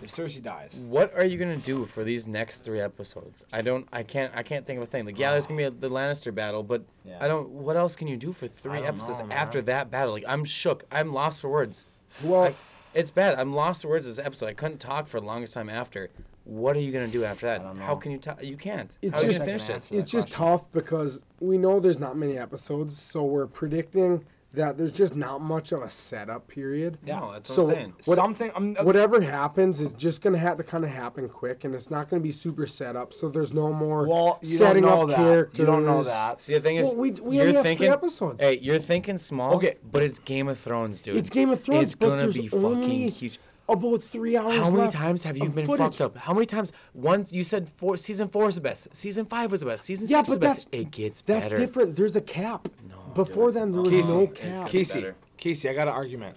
If 0.03 0.11
Cersei 0.11 0.41
dies. 0.41 0.75
What 0.75 1.13
are 1.15 1.25
you 1.25 1.37
gonna 1.37 1.57
do 1.57 1.85
for 1.85 2.03
these 2.03 2.27
next 2.27 2.63
three 2.63 2.79
episodes? 2.81 3.45
I 3.53 3.61
don't. 3.61 3.87
I 3.91 4.03
can't. 4.03 4.31
I 4.35 4.43
can't 4.43 4.65
think 4.65 4.77
of 4.77 4.83
a 4.83 4.85
thing. 4.85 5.05
Like, 5.05 5.17
yeah, 5.19 5.31
there's 5.31 5.47
gonna 5.47 5.57
be 5.57 5.63
a, 5.63 5.71
the 5.71 5.89
Lannister 5.89 6.33
battle, 6.33 6.63
but 6.63 6.83
Yeah. 7.05 7.17
I 7.21 7.27
don't. 7.27 7.49
What 7.49 7.75
else 7.77 7.95
can 7.95 8.07
you 8.07 8.17
do 8.17 8.33
for 8.33 8.47
three 8.47 8.79
episodes 8.81 9.19
know, 9.19 9.27
after 9.31 9.61
that 9.63 9.89
battle? 9.91 10.13
Like, 10.13 10.25
I'm 10.27 10.45
shook. 10.45 10.85
I'm 10.91 11.13
lost 11.13 11.41
for 11.41 11.49
words. 11.49 11.85
Well, 12.23 12.43
I, 12.43 12.55
it's 12.93 13.11
bad. 13.11 13.39
I'm 13.39 13.53
lost 13.53 13.81
for 13.83 13.87
words. 13.89 14.05
This 14.05 14.19
episode. 14.19 14.47
I 14.47 14.53
couldn't 14.53 14.79
talk 14.79 15.07
for 15.07 15.19
the 15.19 15.25
longest 15.25 15.53
time 15.53 15.69
after. 15.69 16.09
What 16.45 16.75
are 16.75 16.81
you 16.81 16.91
gonna 16.91 17.07
do 17.07 17.23
after 17.23 17.45
that? 17.45 17.63
don't 17.63 17.79
know. 17.79 17.85
How 17.85 17.95
can 17.95 18.11
you 18.11 18.17
talk? 18.17 18.43
You 18.43 18.57
can't. 18.57 18.97
It's 19.01 19.15
How 19.17 19.23
just- 19.23 19.39
gonna 19.39 19.49
I 19.49 19.53
can 19.53 19.59
finish 19.65 19.91
it? 19.91 19.97
it's 19.97 20.11
just 20.11 20.27
question. 20.27 20.45
tough 20.45 20.71
because 20.73 21.21
we 21.39 21.57
know 21.57 21.79
there's 21.79 21.99
not 21.99 22.17
many 22.17 22.37
episodes, 22.37 23.01
so 23.01 23.23
we're 23.23 23.47
predicting 23.47 24.25
that 24.53 24.77
there's 24.77 24.93
just 24.93 25.15
not 25.15 25.41
much 25.41 25.71
of 25.71 25.81
a 25.81 25.89
setup 25.89 26.47
period. 26.47 26.97
Yeah. 27.03 27.19
No, 27.19 27.31
that's 27.33 27.49
what 27.49 27.59
I'm 27.59 27.65
saying. 27.73 27.93
what- 28.05 28.15
Something. 28.15 28.51
I'm, 28.55 28.75
uh, 28.79 28.83
Whatever 28.83 29.21
happens 29.21 29.81
is 29.81 29.93
just 29.93 30.21
gonna 30.21 30.37
have 30.37 30.57
to 30.57 30.63
kind 30.63 30.83
of 30.83 30.91
happen 30.91 31.27
quick, 31.27 31.63
and 31.63 31.73
it's 31.73 31.89
not 31.89 32.09
gonna 32.09 32.21
be 32.21 32.31
super 32.31 32.67
set 32.67 32.95
up. 32.95 33.13
So 33.13 33.29
there's 33.29 33.51
no 33.53 33.73
more 33.73 34.07
well, 34.07 34.39
you 34.43 34.57
setting 34.57 34.83
don't 34.83 34.91
know 34.91 35.01
up 35.03 35.07
that. 35.09 35.17
characters. 35.17 35.59
You 35.59 35.65
don't 35.65 35.85
know 35.85 36.03
that. 36.03 36.41
See, 36.41 36.53
the 36.53 36.59
thing 36.59 36.75
is, 36.75 36.87
Well, 36.87 36.95
we- 36.97 37.11
we 37.11 37.35
you're 37.37 37.43
only 37.45 37.55
have 37.55 37.63
three 37.63 37.69
thinking 37.71 37.89
episodes. 37.91 38.41
Hey, 38.41 38.59
you're 38.61 38.79
thinking 38.79 39.17
small. 39.17 39.55
Okay. 39.55 39.75
but 39.91 40.03
it's 40.03 40.19
Game 40.19 40.47
of 40.47 40.59
Thrones, 40.59 41.01
dude. 41.01 41.17
It's 41.17 41.29
Game 41.31 41.49
of 41.49 41.61
Thrones, 41.61 41.83
It's 41.83 41.95
gonna 41.95 42.27
be 42.27 42.49
only 42.53 42.75
fucking 42.81 43.07
huge. 43.09 43.39
About 43.69 44.03
three 44.03 44.35
hours. 44.35 44.55
How 44.57 44.65
many 44.69 44.77
left 44.83 44.93
times 44.93 45.23
have 45.23 45.37
you 45.37 45.47
been 45.49 45.65
footage. 45.65 45.97
fucked 45.97 46.01
up? 46.01 46.17
How 46.17 46.33
many 46.33 46.45
times? 46.45 46.73
Once 46.93 47.31
you 47.31 47.43
said 47.45 47.69
four, 47.69 47.95
season 47.95 48.27
four 48.27 48.49
is 48.49 48.55
the 48.55 48.61
best. 48.61 48.93
Season 48.93 49.25
five 49.25 49.51
was 49.51 49.61
the 49.61 49.67
best. 49.67 49.85
Season 49.85 50.05
Yeah, 50.09 50.17
six 50.17 50.29
was 50.29 50.39
the 50.39 50.45
best. 50.45 50.69
It 50.73 50.91
gets 50.91 51.21
That's 51.21 51.45
better. 51.47 51.57
different. 51.57 51.95
There's 51.95 52.15
a 52.17 52.21
cap. 52.21 52.67
No, 52.89 52.95
Before 53.13 53.47
dude. 53.47 53.55
then, 53.55 53.71
there 53.71 53.81
was 53.81 53.89
Casey, 53.91 54.11
no 54.13 54.21
it's 54.23 54.59
cap. 54.59 54.67
Casey, 54.69 54.99
better. 55.01 55.15
Casey, 55.37 55.69
I 55.69 55.73
got 55.73 55.87
an 55.87 55.93
argument. 55.93 56.35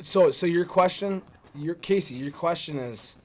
So, 0.00 0.30
so 0.30 0.46
your 0.46 0.64
question, 0.64 1.20
your 1.54 1.74
Casey, 1.74 2.14
your 2.14 2.30
question 2.30 2.78
is, 2.78 3.16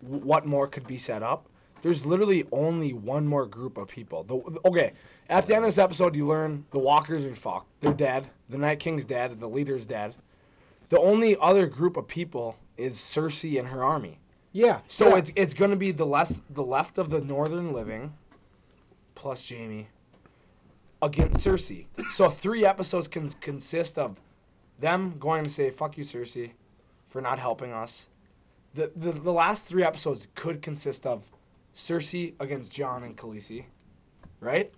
what 0.00 0.46
more 0.46 0.68
could 0.68 0.86
be 0.86 0.98
set 0.98 1.22
up? 1.22 1.46
There's 1.82 2.06
literally 2.06 2.44
only 2.52 2.92
one 2.92 3.26
more 3.26 3.46
group 3.46 3.76
of 3.76 3.88
people. 3.88 4.22
The, 4.24 4.36
okay, 4.68 4.92
at 5.28 5.46
the 5.46 5.54
end 5.54 5.64
of 5.64 5.68
this 5.68 5.78
episode, 5.78 6.14
you 6.16 6.26
learn 6.26 6.64
the 6.70 6.78
Walkers 6.78 7.26
are 7.26 7.34
fucked. 7.36 7.68
They're 7.80 7.92
dead. 7.92 8.28
The 8.48 8.58
Night 8.58 8.78
King's 8.80 9.04
dead. 9.04 9.38
The 9.40 9.48
leader's 9.48 9.84
dead. 9.84 10.14
The 10.88 11.00
only 11.00 11.36
other 11.40 11.66
group 11.66 11.96
of 11.96 12.06
people 12.06 12.56
is 12.76 12.96
Cersei 12.96 13.58
and 13.58 13.68
her 13.68 13.82
army. 13.82 14.18
Yeah. 14.52 14.80
So 14.88 15.08
yeah. 15.08 15.16
it's 15.16 15.32
it's 15.36 15.54
gonna 15.54 15.76
be 15.76 15.90
the 15.90 16.06
less 16.06 16.40
the 16.48 16.62
left 16.62 16.98
of 16.98 17.10
the 17.10 17.20
Northern 17.20 17.72
Living, 17.72 18.14
plus 19.14 19.48
Jaime, 19.48 19.88
against 21.02 21.46
Cersei. 21.46 21.86
So 22.10 22.28
three 22.28 22.64
episodes 22.64 23.08
can 23.08 23.28
consist 23.28 23.98
of 23.98 24.16
them 24.78 25.16
going 25.18 25.44
to 25.44 25.50
say 25.50 25.70
"fuck 25.70 25.98
you, 25.98 26.04
Cersei," 26.04 26.52
for 27.06 27.20
not 27.20 27.38
helping 27.38 27.72
us. 27.72 28.08
The 28.74 28.92
the, 28.94 29.12
the 29.12 29.32
last 29.32 29.64
three 29.64 29.82
episodes 29.82 30.28
could 30.34 30.62
consist 30.62 31.06
of 31.06 31.30
Cersei 31.74 32.34
against 32.40 32.72
Jon 32.72 33.02
and 33.02 33.16
Khaleesi, 33.16 33.64
right? 34.40 34.72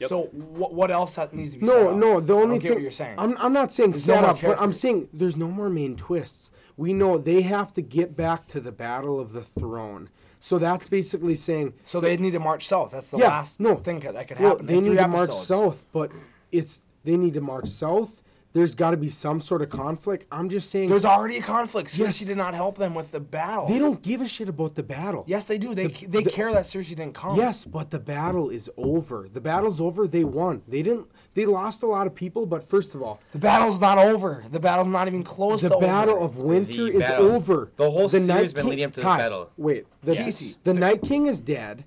Yep. 0.00 0.08
So 0.08 0.22
what 0.32 0.72
what 0.74 0.90
else 0.90 1.14
that 1.16 1.32
needs 1.34 1.52
to 1.52 1.58
be? 1.60 1.66
set 1.66 1.74
No, 1.74 1.90
up? 1.90 1.96
no. 1.96 2.20
The 2.20 2.34
I 2.34 2.40
only 2.40 2.54
don't 2.56 2.60
thing 2.62 2.68
get 2.68 2.74
what 2.74 2.82
you're 2.82 2.90
saying. 2.90 3.14
I'm, 3.18 3.36
I'm 3.38 3.52
not 3.52 3.70
saying 3.70 3.92
There's 3.92 4.04
set 4.04 4.20
more 4.22 4.30
up, 4.30 4.40
but 4.40 4.60
I'm 4.60 4.72
saying 4.72 5.08
there's 5.12 5.36
no 5.36 5.48
more 5.48 5.68
main 5.68 5.96
twists. 5.96 6.50
We 6.76 6.94
know 6.94 7.18
they 7.18 7.42
have 7.42 7.74
to 7.74 7.82
get 7.82 8.16
back 8.16 8.46
to 8.48 8.60
the 8.60 8.72
battle 8.72 9.20
of 9.20 9.32
the 9.32 9.42
throne. 9.42 10.08
So 10.40 10.58
that's 10.58 10.88
basically 10.88 11.34
saying 11.34 11.74
so 11.84 12.00
they 12.00 12.16
need 12.16 12.30
to 12.32 12.40
march 12.40 12.66
south. 12.66 12.92
That's 12.92 13.08
the 13.10 13.18
yeah, 13.18 13.28
last 13.28 13.60
no 13.60 13.76
thing 13.76 14.00
that 14.00 14.26
could 14.26 14.40
well, 14.40 14.52
happen. 14.52 14.66
they 14.66 14.80
need 14.80 14.86
three 14.86 14.96
to 14.96 15.08
march 15.08 15.32
south, 15.32 15.84
but 15.92 16.10
it's 16.50 16.80
they 17.04 17.18
need 17.18 17.34
to 17.34 17.42
march 17.42 17.68
south. 17.68 18.22
There's 18.52 18.74
got 18.74 18.90
to 18.90 18.96
be 18.96 19.08
some 19.08 19.40
sort 19.40 19.62
of 19.62 19.70
conflict. 19.70 20.26
I'm 20.32 20.48
just 20.48 20.70
saying 20.70 20.88
There's 20.88 21.04
already 21.04 21.36
a 21.36 21.42
conflict. 21.42 21.90
Cersei 21.92 21.98
Yes. 21.98 22.18
did 22.18 22.36
not 22.36 22.52
help 22.54 22.78
them 22.78 22.94
with 22.96 23.12
the 23.12 23.20
battle. 23.20 23.68
they 23.68 23.78
don't 23.78 24.02
give 24.02 24.20
a 24.20 24.26
shit 24.26 24.48
about 24.48 24.74
the 24.74 24.82
battle. 24.82 25.22
Yes, 25.28 25.44
they 25.44 25.56
do. 25.56 25.72
They 25.72 25.86
they 25.86 26.24
the- 26.24 26.30
care 26.30 26.52
that 26.52 26.64
Cersei 26.64 26.88
didn't 26.96 27.14
come. 27.14 27.36
Yes, 27.36 27.64
but 27.64 27.90
the 27.90 28.00
battle 28.00 28.50
is 28.50 28.68
over. 28.76 29.28
The 29.32 29.40
battle's 29.40 29.80
over. 29.80 30.08
They 30.08 30.24
won. 30.24 30.62
They 30.66 30.82
didn't. 30.82 31.06
They 31.34 31.46
lost 31.46 31.84
a 31.84 31.86
lot 31.86 32.08
of 32.08 32.14
people, 32.16 32.44
but 32.44 32.68
first 32.68 32.92
of 32.96 33.02
all, 33.02 33.20
the 33.32 33.38
battle's 33.38 33.80
not 33.80 33.98
over. 33.98 34.42
The 34.50 34.58
battle's 34.58 34.88
not 34.88 35.06
even 35.06 35.22
close. 35.22 35.60
To 35.60 35.68
the 35.68 35.76
to 35.76 35.80
battle 35.80 36.16
over. 36.16 36.24
of 36.24 36.36
winter 36.38 36.86
The 36.86 36.94
is 36.98 37.00
battle. 37.04 37.30
over. 37.30 37.70
The 37.76 37.88
whole 37.88 38.08
series 38.08 38.26
Night 38.26 38.40
has 38.40 38.52
been 38.52 38.62
King- 38.62 38.70
leading 38.70 38.84
up 38.86 38.92
to 38.94 39.00
this 39.00 39.08
Ty, 39.08 39.18
battle. 39.18 39.50
Wait, 39.56 39.86
the, 40.02 40.16
Casey, 40.16 40.56
the 40.64 40.74
Night 40.74 41.02
King 41.02 41.26
is 41.26 41.40
dead. 41.40 41.84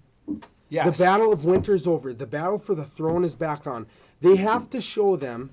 yes. 0.69 0.97
The 0.97 1.03
battle 1.03 1.33
of 1.33 1.43
winter 1.43 1.75
is 1.75 1.85
over. 1.87 2.13
The 2.13 2.25
battle 2.25 2.57
for 2.57 2.73
the 2.73 2.85
throne 2.85 3.25
is 3.25 3.35
back 3.35 3.67
on. 3.67 3.85
They 4.21 4.37
have 4.37 4.69
to 4.69 4.79
show 4.79 5.17
them. 5.17 5.49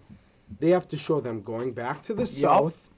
They 0.58 0.70
have 0.70 0.88
to 0.88 0.96
show 0.96 1.20
them 1.20 1.42
going 1.42 1.72
back 1.72 2.02
to 2.04 2.14
the 2.14 2.26
south. 2.26 2.90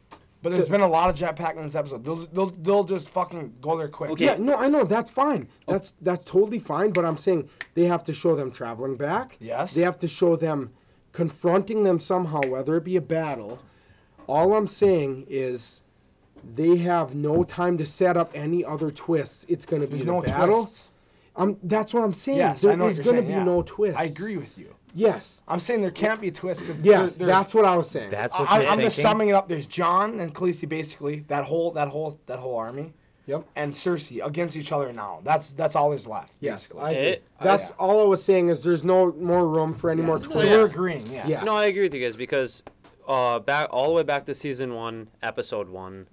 But 0.42 0.50
there's 0.50 0.68
been 0.68 0.80
a 0.80 0.88
lot 0.88 1.08
of 1.08 1.16
jetpack 1.16 1.56
in 1.56 1.62
this 1.62 1.76
episode. 1.76 2.04
They'll, 2.04 2.26
they'll, 2.26 2.50
they'll 2.50 2.84
just 2.84 3.08
fucking 3.08 3.54
go 3.60 3.76
there 3.76 3.86
quick. 3.88 4.10
Okay. 4.10 4.24
Yeah, 4.24 4.36
no, 4.38 4.56
I 4.56 4.68
know 4.68 4.82
that's 4.82 5.10
fine. 5.10 5.46
That's 5.68 5.92
that's 6.00 6.24
totally 6.24 6.58
fine. 6.58 6.90
But 6.90 7.04
I'm 7.04 7.16
saying 7.16 7.48
they 7.74 7.84
have 7.84 8.02
to 8.04 8.12
show 8.12 8.34
them 8.34 8.50
traveling 8.50 8.96
back. 8.96 9.36
Yes. 9.38 9.74
They 9.74 9.82
have 9.82 10.00
to 10.00 10.08
show 10.08 10.34
them 10.34 10.72
confronting 11.12 11.84
them 11.84 12.00
somehow, 12.00 12.40
whether 12.48 12.76
it 12.76 12.82
be 12.82 12.96
a 12.96 13.00
battle. 13.00 13.60
All 14.26 14.54
I'm 14.54 14.66
saying 14.66 15.26
is 15.28 15.82
they 16.56 16.78
have 16.78 17.14
no 17.14 17.44
time 17.44 17.78
to 17.78 17.86
set 17.86 18.16
up 18.16 18.32
any 18.34 18.64
other 18.64 18.90
twists. 18.90 19.46
It's 19.48 19.64
going 19.64 19.82
to 19.82 19.86
be 19.86 19.98
There's 19.98 20.06
the 20.06 20.12
no 20.12 20.22
battle. 20.22 20.62
twists. 20.64 20.88
Um, 21.36 21.56
that's 21.62 21.94
what 21.94 22.02
I'm 22.02 22.12
saying. 22.12 22.38
Yes, 22.38 22.62
there 22.62 22.72
I 22.72 22.74
know 22.74 22.88
is 22.88 22.98
you're 22.98 23.04
going 23.04 23.16
to 23.16 23.22
saying, 23.22 23.28
be 23.32 23.38
yeah. 23.38 23.44
no 23.44 23.62
twist. 23.62 23.96
I 23.96 24.04
agree 24.04 24.36
with 24.36 24.58
you. 24.58 24.74
Yes. 24.94 25.40
I'm 25.48 25.60
saying 25.60 25.80
there 25.82 25.90
can't 25.90 26.20
be 26.20 26.28
a 26.28 26.32
twist 26.32 26.60
because 26.60 26.78
Yes, 26.80 27.16
that's 27.16 27.54
what 27.54 27.64
I 27.64 27.76
was 27.76 27.88
saying. 27.90 28.10
That's 28.10 28.38
what 28.38 28.50
I, 28.50 28.56
you're 28.60 28.62
I'm 28.64 28.76
thinking. 28.78 28.86
just 28.86 28.98
summing 29.00 29.28
it 29.28 29.32
up. 29.32 29.48
There's 29.48 29.66
Jon 29.66 30.20
and 30.20 30.34
Khaleesi 30.34 30.68
basically 30.68 31.20
that 31.28 31.44
whole 31.44 31.70
that 31.72 31.88
whole 31.88 32.18
that 32.26 32.38
whole 32.38 32.56
army, 32.56 32.92
Yep. 33.26 33.44
and 33.56 33.72
Cersei 33.72 34.24
against 34.24 34.56
each 34.56 34.72
other 34.72 34.92
now. 34.92 35.20
That's 35.24 35.52
that's 35.52 35.76
all 35.76 35.90
there's 35.90 36.06
left. 36.06 36.34
Yes, 36.40 36.64
basically. 36.66 36.82
I. 36.82 36.90
It- 36.92 37.24
That's 37.40 37.68
yeah. 37.70 37.74
all 37.78 38.00
I 38.00 38.04
was 38.04 38.22
saying 38.22 38.48
is 38.48 38.62
there's 38.62 38.84
no 38.84 39.12
more 39.12 39.46
room 39.48 39.74
for 39.74 39.90
any 39.90 40.02
more 40.02 40.16
Yes. 40.16 40.24
twists. 40.24 40.42
So 40.42 40.48
we're 40.48 40.66
agreeing. 40.66 41.06
Yes. 41.06 41.26
Yeah. 41.28 41.42
No, 41.44 41.56
I 41.56 41.66
agree 41.66 41.82
with 41.82 41.94
you 41.94 42.00
guys 42.04 42.16
because 42.16 42.62
uh, 43.08 43.38
back 43.38 43.68
all 43.70 43.88
the 43.88 43.94
way 43.94 44.02
back 44.02 44.26
to 44.26 44.34
season 44.34 44.74
one, 44.74 45.08
episode 45.22 45.68
one, 45.68 46.06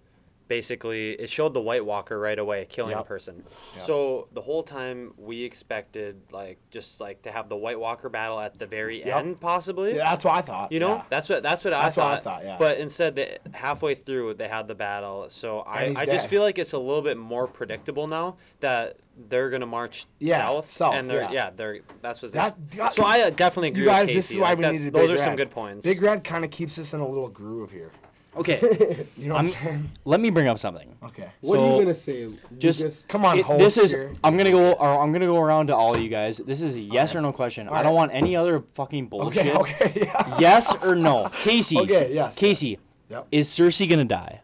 basically 0.50 1.12
it 1.12 1.30
showed 1.30 1.54
the 1.54 1.62
White 1.62 1.86
Walker 1.86 2.20
right 2.20 2.38
away 2.38 2.66
killing 2.68 2.94
a 2.96 2.98
Yep. 2.98 3.06
person. 3.08 3.44
So 3.80 4.28
the 4.34 4.42
whole 4.42 4.64
time 4.64 5.14
we 5.18 5.44
expected 5.44 6.20
like 6.32 6.58
just 6.72 7.00
like 7.00 7.22
to 7.22 7.32
have 7.32 7.48
the 7.48 7.56
White 7.56 7.80
Walker 7.80 8.10
battle 8.10 8.40
at 8.40 8.60
the 8.60 8.66
very 8.66 9.06
Yep. 9.06 9.18
end, 9.18 9.40
possibly. 9.40 9.96
Yeah, 9.96 10.10
that's 10.10 10.26
what 10.26 10.34
I 10.36 10.42
thought. 10.42 10.72
You 10.74 10.82
know, 10.82 10.96
yeah. 10.96 11.04
that's 11.10 11.30
what 11.30 11.44
that's 11.44 11.64
what 11.64 11.72
That's 11.72 11.98
I 11.98 12.02
what 12.04 12.12
I 12.12 12.16
thought. 12.16 12.24
thought, 12.24 12.44
yeah. 12.44 12.56
But 12.60 12.80
instead, 12.80 13.16
they, 13.16 13.38
halfway 13.54 13.96
through, 13.96 14.34
they 14.34 14.48
had 14.50 14.68
the 14.68 14.76
battle. 14.76 15.30
So 15.30 15.60
I, 15.60 15.84
I 15.86 16.06
just 16.06 16.06
dead. 16.24 16.30
feel 16.30 16.42
like 16.42 16.58
it's 16.60 16.74
a 16.74 16.80
little 16.80 17.02
bit 17.04 17.18
more 17.18 17.48
predictable 17.48 18.08
now 18.08 18.36
that 18.60 18.98
they're 19.16 19.50
gonna 19.52 19.66
march 19.66 20.08
Yeah, 20.18 20.38
south, 20.40 20.70
south, 20.72 20.96
and 20.96 21.10
they're 21.10 21.22
yeah. 21.24 21.32
yeah, 21.32 21.50
they're 21.56 21.80
that's 22.02 22.22
what. 22.24 22.32
That- 22.32 22.56
they- 22.72 22.78
that- 22.78 22.94
so 22.94 23.04
I 23.06 23.22
uh, 23.22 23.30
definitely 23.30 23.70
agree. 23.70 23.82
With. 23.84 23.92
You 23.92 23.98
guys, 24.00 24.08
this 24.08 24.32
is 24.32 24.38
why 24.40 24.50
like, 24.50 24.58
we 24.58 24.62
that's- 24.64 24.80
needed 24.82 24.94
Those 24.94 25.10
Big 25.12 25.20
are 25.20 25.22
some 25.24 25.36
good 25.36 25.52
points. 25.52 25.86
Big 25.86 26.02
Red 26.02 26.24
kind 26.24 26.44
of 26.44 26.50
keeps 26.52 26.80
us 26.80 26.94
in 26.94 27.02
a 27.02 27.08
little 27.08 27.28
groove 27.30 27.72
here. 27.72 27.92
Okay, 28.40 29.06
You 29.18 29.28
know 29.28 29.34
what 29.36 29.40
I'm, 29.42 29.48
saying? 29.50 29.90
let 30.06 30.20
me 30.22 30.30
bring 30.30 30.48
up 30.48 30.58
something. 30.60 30.96
Okay. 31.04 31.28
What 31.42 31.60
are 31.60 31.72
you 31.76 31.80
gonna 31.84 31.94
say? 31.96 32.30
just- 32.58 32.82
Lucas? 32.82 33.06
Come 33.08 33.26
on, 33.26 33.40
It- 33.40 33.48
this 33.58 33.78
is 33.78 33.92
here. 33.92 34.14
I'm 34.24 34.38
gonna 34.38 34.52
go 34.52 34.74
or 34.74 35.04
I'm 35.04 35.12
gonna 35.12 35.26
go 35.26 35.40
around 35.40 35.68
to 35.68 35.76
all 35.76 35.98
you 35.98 36.10
guys. 36.10 36.38
This 36.38 36.62
is 36.62 36.76
a 36.76 36.80
yes 36.80 37.16
or 37.16 37.22
no 37.22 37.32
question. 37.34 37.68
I 37.68 37.84
don't 37.84 37.88
right. 37.88 37.92
want 37.94 38.12
any 38.14 38.36
other 38.36 38.62
fucking 38.74 39.08
bullshit. 39.08 39.56
Okay. 39.56 39.60
Okay. 39.60 40.02
Yeah. 40.06 40.40
Yes 40.40 40.76
or 40.82 40.96
no, 40.96 41.30
Casey? 41.42 41.78
Okay, 41.80 42.14
yes. 42.14 42.36
Casey, 42.38 42.80
Yep. 43.10 43.28
is 43.32 43.50
Cersei 43.50 43.90
gonna 43.90 44.06
die? 44.06 44.42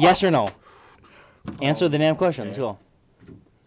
yes 0.00 0.22
or 0.22 0.30
no? 0.30 0.48
Answer 1.62 1.88
the 1.88 1.98
damn 1.98 2.16
question. 2.16 2.46
Let's 2.46 2.58
go. 2.58 2.78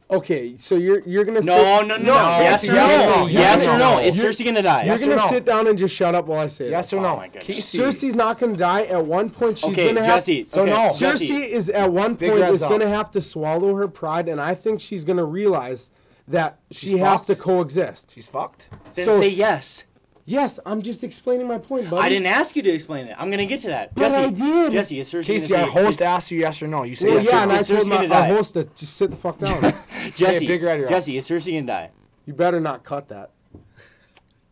Okay, 0.09 0.55
so 0.57 0.75
you're 0.75 1.01
you're 1.01 1.25
gonna 1.25 1.41
No, 1.41 1.57
sit, 1.81 1.87
no, 1.87 1.97
no, 1.97 1.97
no. 1.97 2.13
Yes 2.13 2.63
or 2.63 2.71
yes 2.73 3.09
no? 3.09 3.15
no, 3.23 3.27
Yes 3.27 3.33
yes 3.33 3.67
or 3.67 3.71
or 3.75 3.77
no? 3.79 3.95
no. 3.95 3.99
Is 4.01 4.17
You're- 4.17 4.29
Cersei 4.29 4.45
gonna 4.45 4.61
die? 4.61 4.83
You're 4.83 4.93
Yes 4.93 5.03
or 5.03 5.05
gonna 5.09 5.17
no? 5.21 5.27
sit 5.27 5.43
down 5.45 5.67
and 5.67 5.77
just 5.77 5.93
shut 5.93 6.15
up 6.15 6.27
while 6.27 6.39
I 6.39 6.47
say 6.47 6.67
it. 6.67 6.71
Yes 6.71 6.85
this. 6.91 6.93
or 6.93 6.99
oh 6.99 7.09
no? 7.11 7.15
my 7.17 7.27
goodness. 7.27 7.45
Casey. 7.45 7.77
Cersei's 7.79 8.15
not 8.15 8.39
gonna 8.39 8.55
die. 8.55 8.83
At 8.83 9.05
one 9.05 9.29
point, 9.29 9.57
she's 9.57 9.71
Okay, 9.71 9.87
gonna 9.93 10.05
Jesse. 10.07 10.39
have. 10.39 10.47
So 10.47 10.61
okay, 10.61 10.71
no. 10.71 10.95
Jesse. 10.95 11.27
Cersei 11.29 11.47
is 11.49 11.69
at 11.69 11.91
one 11.91 12.13
Big 12.13 12.29
point 12.29 12.41
Red's 12.41 12.53
is 12.53 12.63
up. 12.63 12.69
gonna 12.69 12.87
have 12.87 13.11
to 13.11 13.21
swallow 13.21 13.75
her 13.75 13.89
pride, 13.89 14.29
and 14.29 14.39
I 14.39 14.55
think 14.55 14.79
she's 14.79 15.03
gonna 15.03 15.25
realize 15.25 15.91
that 16.29 16.57
she 16.71 16.91
She's 16.91 16.99
has 16.99 17.25
to 17.25 17.35
coexist. 17.35 18.11
She's 18.13 18.27
fucked. 18.29 18.67
Then 18.93 19.07
so- 19.07 19.19
say 19.19 19.27
yes. 19.27 19.83
Yes, 20.29 20.59
I'm 20.65 20.81
just 20.81 21.05
explaining 21.05 21.47
my 21.47 21.57
point, 21.57 21.89
buddy. 21.89 22.05
I 22.05 22.09
didn't 22.09 22.25
ask 22.27 22.53
you 22.57 22.61
to 22.61 22.69
explain 22.69 23.07
it. 23.07 23.15
I'm 23.17 23.31
gonna 23.31 23.45
get 23.45 23.61
to 23.61 23.69
that. 23.69 23.95
But 23.95 24.01
Jesse, 24.09 24.17
I 24.23 24.29
did. 24.29 24.71
Jesse, 24.73 24.99
is 24.99 25.09
Cersei 25.11 25.25
Casey, 25.25 25.47
gonna 25.53 25.63
our 25.63 25.67
say, 25.69 25.73
host 25.73 25.89
is- 25.89 26.01
asked 26.01 26.31
you 26.31 26.39
yes 26.39 26.61
or 26.61 26.67
no. 26.67 26.83
You 26.83 26.95
say 26.95 27.07
Well, 27.07 27.15
yes. 27.15 27.31
yeah, 27.31 27.39
or 27.39 27.43
and. 27.43 27.51
I 27.53 27.59
Is 27.59 27.67
told 27.69 27.79
Cersei 27.79 27.87
my 27.89 27.95
gonna 27.95 28.13
our 28.15 28.21
die? 28.21 28.27
host 28.27 28.53
to 28.55 28.65
just 28.75 28.97
sit 28.97 29.09
the 29.11 29.15
fuck 29.15 29.39
down. 29.39 29.73
Jesse, 30.17 30.45
Big 30.45 30.61
Red. 30.61 30.87
Jesse, 30.89 31.15
is 31.15 31.25
Cersei 31.29 31.53
gonna 31.53 31.65
die? 31.67 31.91
you 32.25 32.33
better 32.33 32.59
not 32.59 32.83
cut 32.83 33.07
that. 33.07 33.31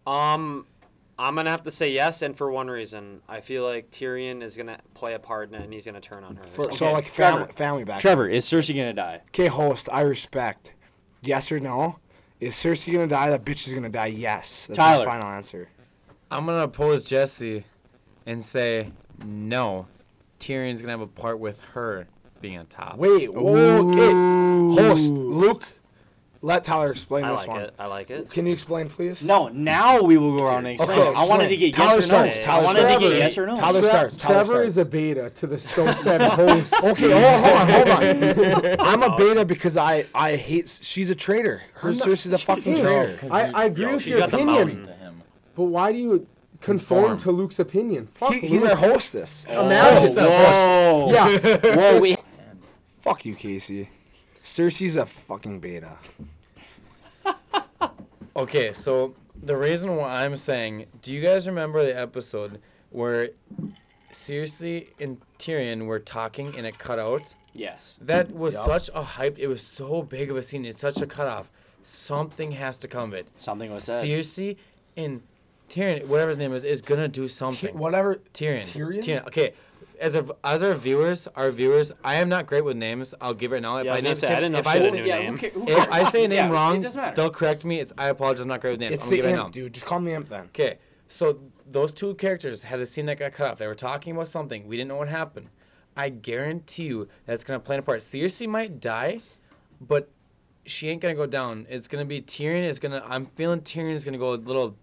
Um, 0.07 0.65
I'm 1.19 1.35
gonna 1.35 1.49
have 1.49 1.63
to 1.63 1.71
say 1.71 1.91
yes, 1.91 2.21
and 2.21 2.37
for 2.37 2.49
one 2.51 2.67
reason, 2.69 3.21
I 3.27 3.41
feel 3.41 3.65
like 3.65 3.91
Tyrion 3.91 4.41
is 4.43 4.55
gonna 4.55 4.79
play 4.93 5.13
a 5.13 5.19
part 5.19 5.49
in 5.49 5.55
it, 5.55 5.63
and 5.63 5.73
he's 5.73 5.85
gonna 5.85 5.99
turn 5.99 6.23
on 6.23 6.37
her. 6.37 6.43
For, 6.43 6.65
Okay, 6.67 6.75
So 6.77 6.91
like 6.93 7.11
Trevor. 7.11 7.39
family, 7.39 7.53
family 7.53 7.83
back. 7.83 7.99
Trevor, 7.99 8.29
is 8.29 8.45
Cersei 8.45 8.75
gonna 8.75 8.93
die? 8.93 9.21
Okay, 9.29 9.47
host. 9.47 9.89
I 9.91 10.01
respect. 10.01 10.73
Yes 11.21 11.51
or 11.51 11.59
no? 11.59 11.99
Is 12.39 12.55
Cersei 12.55 12.91
gonna 12.93 13.07
die? 13.07 13.29
That 13.29 13.45
bitch 13.45 13.67
is 13.67 13.73
gonna 13.73 13.89
die. 13.89 14.07
Yes. 14.07 14.67
That's 14.67 14.77
Tyler. 14.77 15.05
my 15.05 15.11
final 15.11 15.27
answer. 15.27 15.69
I'm 16.29 16.45
gonna 16.45 16.63
oppose 16.63 17.03
Jesse 17.03 17.63
and 18.25 18.43
say 18.43 18.91
no. 19.23 19.87
Tyrion's 20.39 20.81
gonna 20.81 20.91
have 20.93 21.01
a 21.01 21.07
part 21.07 21.39
with 21.39 21.61
her 21.73 22.07
being 22.41 22.57
on 22.57 22.65
top. 22.67 22.97
Wait. 22.97 23.33
Whoa, 23.33 23.89
okay. 23.89 24.81
Host 24.81 25.13
Luke. 25.13 25.63
Let 26.45 26.63
Tyler 26.63 26.91
explain 26.91 27.23
that 27.23 27.29
one. 27.31 27.33
I 27.33 27.41
this 27.41 27.47
like 27.47 27.55
one. 27.57 27.63
it. 27.65 27.73
I 27.79 27.85
like 27.87 28.11
it. 28.11 28.29
Can 28.29 28.45
you 28.45 28.53
explain, 28.53 28.87
please? 28.87 29.23
No, 29.23 29.47
now 29.47 30.03
we 30.03 30.15
will 30.19 30.35
go 30.37 30.43
around 30.45 30.67
and 30.67 30.75
explain. 30.75 30.99
Okay, 30.99 31.09
it. 31.09 31.15
I 31.17 31.25
wanted 31.25 31.47
to 31.49 31.57
get 31.57 31.73
Tyler 31.73 31.95
yes 31.95 31.97
or 31.97 32.01
no. 32.01 32.05
starts. 32.05 32.37
I 32.37 32.41
Tyler 32.43 32.63
wanted 32.65 32.81
to 32.81 32.87
starts. 32.87 33.03
get 33.03 33.17
yes 33.17 33.37
or 33.39 33.45
no. 33.47 33.55
Tyler 33.57 33.79
Tre- 33.79 33.89
starts. 33.89 34.17
Tyler 34.19 34.45
Trevor 34.45 34.63
is 34.63 34.77
a 34.77 34.85
beta 34.85 35.29
to 35.31 35.47
the 35.47 35.57
so 35.57 35.91
said 35.91 36.21
host. 36.33 36.73
Okay, 36.83 37.09
hold, 37.11 37.45
hold 37.45 37.57
on, 37.89 38.21
hold 38.21 38.65
on. 38.65 38.75
I'm 38.79 39.01
a 39.01 39.17
beta 39.17 39.43
because 39.43 39.75
I 39.75 40.05
I 40.13 40.35
hate. 40.35 40.77
She's 40.83 41.09
a 41.09 41.15
traitor. 41.15 41.63
Her 41.73 41.89
I'm 41.89 41.97
not- 41.97 42.07
Cersei's 42.07 42.31
a 42.31 42.37
fucking 42.49 42.75
Hey, 42.75 42.81
traitor. 42.81 43.19
I, 43.31 43.51
I 43.51 43.65
agree 43.65 43.85
Yo, 43.85 43.93
with 43.93 44.03
she's 44.03 44.11
your 44.11 44.19
got 44.19 44.29
the 44.29 44.35
opinion, 44.37 44.67
mountain. 44.67 44.85
To 44.85 44.93
him. 44.93 45.23
but 45.55 45.63
why 45.63 45.91
do 45.93 45.97
you 45.97 46.27
conform 46.61 47.05
Conform. 47.17 47.19
to 47.21 47.31
Luke's 47.31 47.57
opinion. 47.57 48.05
Fuck 48.05 48.33
He, 48.33 48.41
he's 48.41 48.61
Luke. 48.61 48.69
our 48.69 48.75
hostess. 48.77 49.45
Imagine. 49.49 50.15
Whoa. 50.15 51.09
Yeah. 51.11 51.57
Whoa, 51.75 51.99
we 51.99 52.17
Fuck 52.99 53.25
you, 53.25 53.33
Casey. 53.33 53.89
Cersei's 54.43 54.95
a 54.95 55.07
fucking 55.07 55.59
beta. 55.59 55.93
Okay, 58.37 58.73
so 58.73 59.15
the 59.41 59.55
reason 59.55 59.95
why 59.95 60.25
I'm 60.25 60.35
saying, 60.35 60.87
do 61.01 61.13
you 61.13 61.21
guys 61.21 61.47
remember 61.47 61.85
the 61.85 61.97
episode 61.97 62.59
where 62.89 63.29
seriously 64.11 64.89
and 64.99 65.21
Tyrion 65.39 65.85
were 65.85 65.99
talking 65.99 66.55
and 66.57 66.65
it 66.65 66.77
cut 66.77 66.99
out? 66.99 67.33
yes. 67.53 67.97
That 68.01 68.31
was 68.35 68.53
Yup. 68.55 68.65
such 68.65 68.89
a 68.93 69.01
hype. 69.01 69.39
It 69.39 69.47
was 69.47 69.61
so 69.61 70.03
big 70.03 70.29
of 70.29 70.35
a 70.37 70.43
scene. 70.43 70.65
It's 70.65 70.81
such 70.81 71.01
a 71.01 71.07
cutoff. 71.07 71.49
Something 71.83 72.51
has 72.53 72.77
to 72.79 72.87
come 72.89 73.09
of 73.09 73.13
it. 73.13 73.29
Something 73.35 73.71
was 73.71 73.85
said. 73.85 74.01
Seriously, 74.01 74.57
and 74.97 75.21
Tyrion, 75.69 76.05
whatever 76.07 76.29
his 76.29 76.37
name 76.37 76.51
is, 76.53 76.63
is 76.65 76.81
gonna 76.81 77.07
do 77.07 77.23
Ty- 77.23 77.27
something. 77.27 77.77
whatever. 77.77 78.15
Tyrion. 78.33 78.65
Tyrion? 78.65 79.25
Okay. 79.27 79.53
As 79.99 80.15
a, 80.15 80.25
as 80.43 80.61
our 80.63 80.73
viewers, 80.73 81.27
our 81.35 81.51
viewers, 81.51 81.91
I 82.03 82.15
am 82.15 82.29
not 82.29 82.47
great 82.47 82.63
with 82.63 82.77
names. 82.77 83.13
I'll 83.21 83.33
give 83.33 83.53
it 83.53 83.61
now. 83.61 83.77
If 83.77 83.85
Yeah, 83.85 83.91
I 83.91 83.93
I 83.93 83.97
was 83.97 84.03
name 84.03 84.09
gonna 84.13 84.15
say, 84.15 84.27
I 84.35 84.39
didn't 84.41 84.55
if 84.55 84.67
I 84.67 84.73
had 84.75 84.81
a 84.81 84.89
say, 84.89 85.01
new 85.01 85.05
yeah, 85.05 85.19
name. 85.19 85.31
Who 85.33 85.37
ca- 85.37 85.49
who 85.51 85.67
if 85.67 85.91
I 85.91 86.03
say 86.05 86.25
a 86.25 86.27
name 86.29 86.37
Yeah, 86.37 86.51
wrong, 86.51 86.77
it 86.77 86.81
doesn't 86.81 87.01
matter. 87.01 87.15
they'll 87.15 87.29
correct 87.29 87.65
me. 87.65 87.79
It's 87.79 87.93
I 87.97 88.07
apologize. 88.09 88.41
I'm 88.41 88.47
not 88.47 88.61
great 88.61 88.71
with 88.71 88.79
names. 88.81 88.95
It's 88.95 89.03
I'm 89.03 89.09
the 89.09 89.17
gonna 89.17 89.29
give 89.29 89.37
it 89.37 89.39
imp, 89.41 89.47
now. 89.47 89.49
dude. 89.51 89.73
Just 89.73 89.85
call 89.85 89.99
me 89.99 90.13
imp 90.13 90.29
then. 90.29 90.45
Okay, 90.45 90.77
so 91.07 91.39
those 91.69 91.93
two 91.93 92.15
characters 92.15 92.63
had 92.63 92.79
a 92.79 92.85
scene 92.85 93.05
that 93.07 93.19
got 93.19 93.31
cut 93.33 93.51
off. 93.51 93.57
They 93.57 93.67
were 93.67 93.75
talking 93.75 94.13
about 94.15 94.27
something. 94.27 94.67
We 94.67 94.77
didn't 94.77 94.89
know 94.89 94.97
what 94.97 95.07
happened. 95.09 95.49
I 95.97 96.09
guarantee 96.09 96.83
you 96.85 97.07
that's 97.25 97.43
gonna 97.43 97.59
play 97.59 97.77
a 97.77 97.81
part. 97.81 98.03
Seriously 98.03 98.47
might 98.47 98.79
die, 98.79 99.21
but 99.81 100.09
she 100.65 100.89
ain't 100.89 101.01
gonna 101.01 101.15
go 101.15 101.25
down. 101.25 101.65
It's 101.69 101.87
gonna 101.87 102.05
be 102.05 102.21
Tyrion 102.21 102.63
is 102.63 102.79
gonna. 102.79 103.03
I'm 103.07 103.27
feeling 103.27 103.61
Tyrion 103.61 103.93
is 103.93 104.03
gonna 104.03 104.17
go 104.17 104.33
a 104.33 104.35
little 104.35 104.75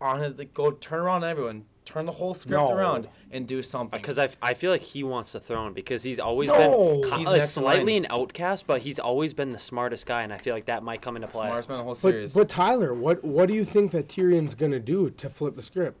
on 0.00 0.20
his 0.20 0.38
like 0.38 0.54
go 0.54 0.70
turn 0.70 1.00
around 1.00 1.24
on 1.24 1.30
everyone, 1.30 1.64
turn 1.84 2.06
the 2.06 2.12
whole 2.12 2.34
script 2.34 2.52
No. 2.52 2.72
around 2.72 3.08
and 3.30 3.46
do 3.46 3.60
something. 3.62 4.00
Because 4.00 4.18
I, 4.18 4.28
I 4.42 4.54
feel 4.54 4.70
like 4.70 4.80
he 4.80 5.02
wants 5.04 5.32
the 5.32 5.40
throne 5.40 5.72
because 5.74 6.02
he's 6.02 6.18
always 6.18 6.48
No. 6.48 6.56
been 7.02 7.10
ki- 7.10 7.16
He's 7.18 7.26
like, 7.26 7.36
next 7.38 7.56
in 7.56 7.62
slightly 7.62 7.92
line. 7.94 8.04
an 8.06 8.10
outcast, 8.10 8.66
but 8.66 8.80
he's 8.82 8.98
always 8.98 9.34
been 9.34 9.52
the 9.52 9.58
smartest 9.58 10.06
guy, 10.06 10.22
and 10.22 10.32
I 10.32 10.38
feel 10.38 10.54
like 10.54 10.64
that 10.66 10.82
might 10.82 11.02
come 11.02 11.16
into 11.16 11.28
play. 11.28 11.46
smartest 11.46 11.68
man 11.68 11.76
in 11.76 11.80
the 11.80 11.84
whole 11.84 11.92
But, 11.94 11.98
series. 11.98 12.34
but 12.34 12.48
Tyler, 12.48 12.94
what 12.94 13.22
what 13.24 13.48
do 13.48 13.54
you 13.54 13.64
think 13.64 13.90
that 13.92 14.08
Tyrion's 14.08 14.54
gonna 14.54 14.80
do 14.80 15.10
to 15.10 15.28
flip 15.28 15.56
the 15.56 15.62
script? 15.62 15.98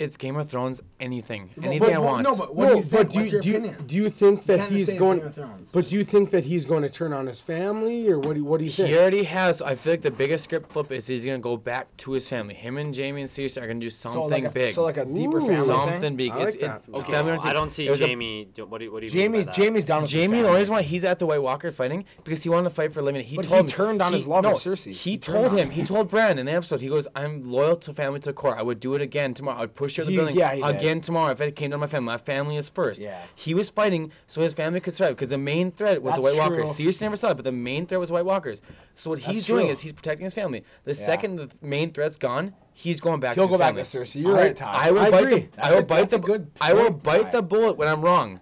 It's 0.00 0.16
Game 0.16 0.36
of 0.36 0.48
Thrones. 0.48 0.80
Anything, 0.98 1.50
anything 1.62 1.78
but- 1.80 1.90
I 1.90 1.94
but- 1.94 2.02
want. 2.02 2.22
No, 2.24 2.34
but 2.36 2.54
what 2.56 2.68
do 2.70 2.76
you 2.76 2.82
think? 2.82 2.90
but 2.92 3.10
do 3.12 3.18
What's 3.20 3.32
you, 3.32 3.36
your 3.36 3.42
do, 3.42 3.48
you, 3.50 3.76
do 3.86 3.94
you 3.96 4.10
think 4.10 4.44
that 4.46 4.68
he's 4.70 4.86
say 4.86 4.92
it's 4.94 4.98
going? 4.98 5.18
Game 5.18 5.26
of 5.28 5.34
Thrones. 5.34 5.70
But 5.70 5.88
do 5.88 5.94
you 5.94 6.04
think 6.04 6.30
that 6.30 6.44
he's 6.46 6.64
going 6.64 6.82
to 6.82 6.88
turn 6.90 7.12
on 7.12 7.26
his 7.26 7.40
family, 7.40 8.08
or 8.08 8.18
what 8.18 8.32
do 8.34 8.40
you, 8.40 8.44
what 8.44 8.58
do 8.58 8.64
you 8.64 8.70
He 8.70 8.82
think? 8.84 8.96
already 8.96 9.24
has. 9.24 9.60
I 9.62 9.74
feel 9.74 9.92
like 9.92 10.00
the 10.02 10.10
biggest 10.10 10.44
script 10.44 10.72
flip 10.72 10.90
is 10.90 11.06
he's 11.06 11.24
gonna 11.26 11.38
go 11.38 11.56
back 11.56 11.94
to 11.98 12.12
his 12.12 12.28
family. 12.28 12.54
Him 12.54 12.78
and 12.78 12.96
Jaime 12.96 13.20
and 13.20 13.30
Cersei 13.30 13.62
are 13.62 13.66
gonna 13.66 13.78
do 13.80 13.90
something 13.90 14.20
so 14.22 14.26
like 14.26 14.44
a, 14.44 14.50
big. 14.50 14.72
So 14.74 14.82
like 14.82 14.96
a 14.96 15.04
deeper 15.04 15.36
Ooh. 15.38 15.40
family 15.42 15.54
something 15.66 16.00
thing? 16.00 16.16
big. 16.16 16.30
I 16.32 16.36
like 16.44 16.54
it, 16.54 16.60
that. 16.62 16.82
it's 16.88 17.00
Okay, 17.00 17.12
family. 17.12 17.38
I 17.44 17.52
don't 17.52 17.70
see 17.72 17.86
It 17.86 17.90
was 17.90 18.00
a- 18.02 18.06
Jaime. 18.06 18.48
what 18.68 18.78
do, 18.78 18.84
you- 18.86 18.92
what 18.92 19.00
do 19.00 19.06
you 19.06 19.12
Jaime, 19.12 19.28
mean 19.28 19.44
by 19.46 19.52
that? 19.52 19.56
Jaime's 19.56 19.84
down 19.84 20.02
with 20.02 20.12
Jaime, 20.12 20.26
the 20.38 20.42
family. 20.44 20.58
reason 20.58 20.74
why 20.74 20.82
he's 20.82 21.04
at 21.04 21.18
the 21.18 21.26
White 21.26 21.42
Walker 21.42 21.70
fighting 21.70 22.04
because 22.24 22.42
he 22.42 22.48
wanted 22.48 22.64
to 22.64 22.74
fight 22.74 22.94
for 22.94 23.00
a 23.00 23.02
living. 23.02 23.22
He 23.24 23.36
But 23.36 23.44
told 23.46 23.66
me- 23.66 23.72
turned 23.72 24.00
on 24.00 24.12
his 24.14 24.26
lover, 24.26 24.48
no, 24.48 24.54
Cersei. 24.54 24.92
He, 24.92 25.10
He 25.10 25.18
told 25.18 25.52
him. 25.52 25.70
He 25.70 25.84
told 25.92 26.08
Bran 26.10 26.38
in 26.38 26.46
the 26.46 26.52
episode. 26.52 26.80
He 26.80 26.88
goes, 26.88 27.06
"I'm 27.14 27.50
loyal 27.50 27.76
to 27.76 27.92
family 27.92 28.20
to 28.20 28.26
the 28.30 28.32
core. 28.32 28.56
I 28.56 28.62
would 28.62 28.80
do 28.80 28.94
it 28.94 29.02
again 29.02 29.34
tomorrow. 29.34 29.58
I 29.58 29.60
would 29.62 29.74
push 29.74 29.89
to 29.96 30.04
the 30.04 30.10
He- 30.10 30.16
building 30.16 30.36
yeah, 30.36 30.54
he 30.54 30.62
did. 30.62 30.76
again 30.76 31.00
tomorrow 31.00 31.32
if 31.32 31.40
it 31.40 31.56
came 31.56 31.70
to 31.70 31.78
my 31.78 31.86
family. 31.86 32.06
My 32.06 32.16
family 32.18 32.56
is 32.56 32.68
first. 32.68 33.00
Yeah. 33.00 33.18
He 33.34 33.54
was 33.54 33.70
fighting 33.70 34.12
so 34.26 34.40
his 34.40 34.54
family 34.54 34.80
could 34.80 34.94
survive 34.94 35.16
because 35.16 35.28
the 35.30 35.38
main 35.38 35.70
threat 35.72 36.02
was 36.02 36.14
the 36.16 36.22
That's 36.22 36.36
White 36.36 36.46
true. 36.48 36.58
Walkers. 36.58 36.78
Cersei 36.78 37.00
never 37.02 37.16
saw 37.16 37.30
it, 37.30 37.34
but 37.34 37.44
the 37.44 37.52
main 37.52 37.86
threat 37.86 38.00
was 38.00 38.10
White 38.12 38.24
Walkers. 38.24 38.62
So 38.94 39.10
what 39.10 39.18
he's 39.20 39.36
That's 39.36 39.46
doing 39.46 39.66
true. 39.66 39.72
is 39.72 39.80
he's 39.80 39.92
protecting 39.92 40.24
his 40.24 40.34
family. 40.34 40.64
The 40.84 40.94
second 40.94 41.36
the 41.36 41.50
main 41.62 41.92
threat's 41.92 42.16
gone, 42.16 42.54
he's 42.72 43.00
going 43.00 43.20
back. 43.20 43.34
He'll 43.34 43.44
to 43.44 43.48
go 43.48 43.54
his 43.54 43.58
back 43.58 43.68
family. 43.74 43.82
to 43.84 43.98
Cersei. 43.98 44.22
You're 44.22 44.36
I- 44.36 44.40
right, 44.40 44.56
Todd. 44.56 44.74
I 44.74 44.90
will 44.90 45.00
I 45.00 45.10
bite 45.10 45.22
agree. 45.24 45.34
the. 45.40 45.64
I 45.64 45.68
That's 45.68 45.70
will 45.70 45.78
a- 45.78 45.82
bite 45.82 45.96
that's 46.00 46.10
the. 46.10 46.16
a 46.16 46.20
good 46.20 46.50
I 46.60 46.72
will 46.74 46.84
point, 46.90 47.02
bite 47.02 47.22
Ty. 47.24 47.30
the 47.30 47.42
bullet 47.42 47.76
when 47.76 47.88
I'm 47.88 48.02
wrong, 48.02 48.40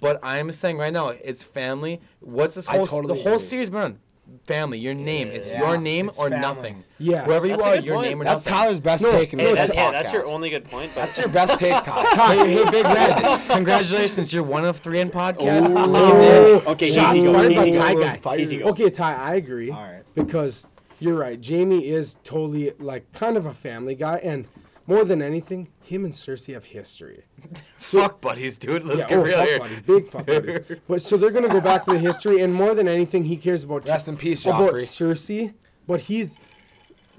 but 0.00 0.18
I'm 0.22 0.50
saying 0.52 0.78
right 0.78 0.92
now 0.92 1.08
it's 1.10 1.42
family. 1.42 2.00
What's 2.20 2.54
this 2.56 2.68
I 2.68 2.76
whole 2.76 2.86
totally 2.86 3.14
the 3.16 3.22
whole 3.22 3.34
agree. 3.34 3.46
series 3.46 3.70
been 3.70 3.80
on? 3.82 3.98
Family. 4.44 4.78
Your 4.78 4.94
name. 4.94 5.28
It's 5.28 5.50
Yeah. 5.50 5.60
your 5.60 5.76
name 5.78 6.08
It's 6.08 6.18
or 6.18 6.28
family. 6.30 6.40
nothing. 6.46 6.84
Yes. 6.98 7.26
Whoever 7.26 7.46
you 7.46 7.56
That's 7.56 7.66
a 7.66 7.70
are, 7.70 7.76
good 7.76 7.84
your 7.84 7.94
point. 7.96 8.08
name 8.08 8.20
or 8.20 8.24
That's 8.24 8.46
nothing. 8.46 8.58
Tyler's 8.60 8.80
best 8.80 9.02
No, 9.04 9.10
take 9.12 9.32
in 9.32 9.38
Hey, 9.38 9.44
this 9.46 9.54
that, 9.54 9.68
whole 9.70 9.76
yeah, 9.76 9.90
that's 9.92 10.12
your 10.12 10.22
podcast. 10.24 10.28
only 10.32 10.50
good 10.50 10.64
point. 10.70 10.90
But 10.94 11.00
That's 11.02 11.18
your 11.18 11.28
best 11.28 11.58
take, 11.58 11.72
Todd. 11.84 12.06
hey, 12.38 12.52
hey, 12.54 12.70
Big 12.70 12.84
Red! 12.84 13.46
Congratulations, 13.50 14.32
you're 14.32 14.42
one 14.42 14.64
of 14.64 14.76
three 14.78 15.00
in 15.00 15.10
podcasts. 15.10 15.70
Ooh. 15.70 15.74
Oh, 15.76 16.62
okay, 16.72 16.90
Shots 16.92 17.14
easy 17.16 17.26
go. 17.26 17.32
fired 17.34 17.54
by 17.56 17.66
Easy 17.66 17.78
Ty 17.78 17.94
go. 17.94 18.00
guy. 18.02 18.16
Fired. 18.18 18.40
Easy 18.40 18.58
go. 18.58 18.64
Okay, 18.66 18.90
Ty, 18.90 19.14
I 19.14 19.34
agree. 19.36 19.70
All 19.70 19.82
right. 19.82 20.02
Because 20.14 20.66
you're 21.00 21.16
right. 21.18 21.44
Jaime 21.44 21.86
is 21.86 22.16
totally 22.24 22.72
like 22.78 23.10
kind 23.12 23.36
of 23.36 23.46
a 23.46 23.52
family 23.52 23.94
guy, 23.94 24.18
and 24.22 24.46
more 24.86 25.04
than 25.04 25.20
anything, 25.22 25.68
him 25.86 26.04
and 26.04 26.12
Cersei 26.12 26.54
have 26.54 26.64
history. 26.64 27.24
Fuck 27.76 28.20
buddies, 28.20 28.58
dude. 28.58 28.84
Let's 28.84 29.00
yeah, 29.00 29.08
get 29.08 29.18
oh, 29.18 29.22
real 29.22 29.38
fuck 29.38 29.48
here. 29.48 29.58
buddies, 29.58 29.80
big 29.80 30.08
fuck 30.08 30.26
buddies. 30.26 30.60
But 30.88 31.02
so 31.02 31.16
they're 31.16 31.30
gonna 31.30 31.48
go 31.48 31.60
back 31.60 31.84
to 31.84 31.92
the 31.92 31.98
history, 31.98 32.40
and 32.40 32.52
more 32.52 32.74
than 32.74 32.88
anything, 32.88 33.24
he 33.24 33.36
cares 33.36 33.64
about 33.64 33.86
Rest 33.86 34.08
in 34.08 34.16
peace, 34.16 34.44
about 34.44 34.74
Joffrey. 34.74 34.82
Cersei. 34.82 35.54
But 35.86 36.00
he's 36.02 36.36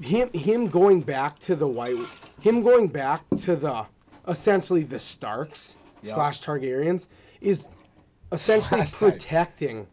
him 0.02 0.30
him 0.34 0.68
going 0.68 1.02
back 1.02 1.40
to 1.40 1.56
the 1.56 1.68
white 1.68 1.96
him 2.42 2.62
going 2.62 2.88
back 2.88 3.24
to 3.40 3.56
the 3.56 3.86
essentially 4.28 4.84
the 4.84 5.00
Starks 5.00 5.76
Yep. 6.04 6.14
slash 6.14 6.42
Targaryens 6.42 7.08
is 7.42 7.68
essentially 8.32 8.86
Slash 8.86 8.94
protecting 8.94 9.88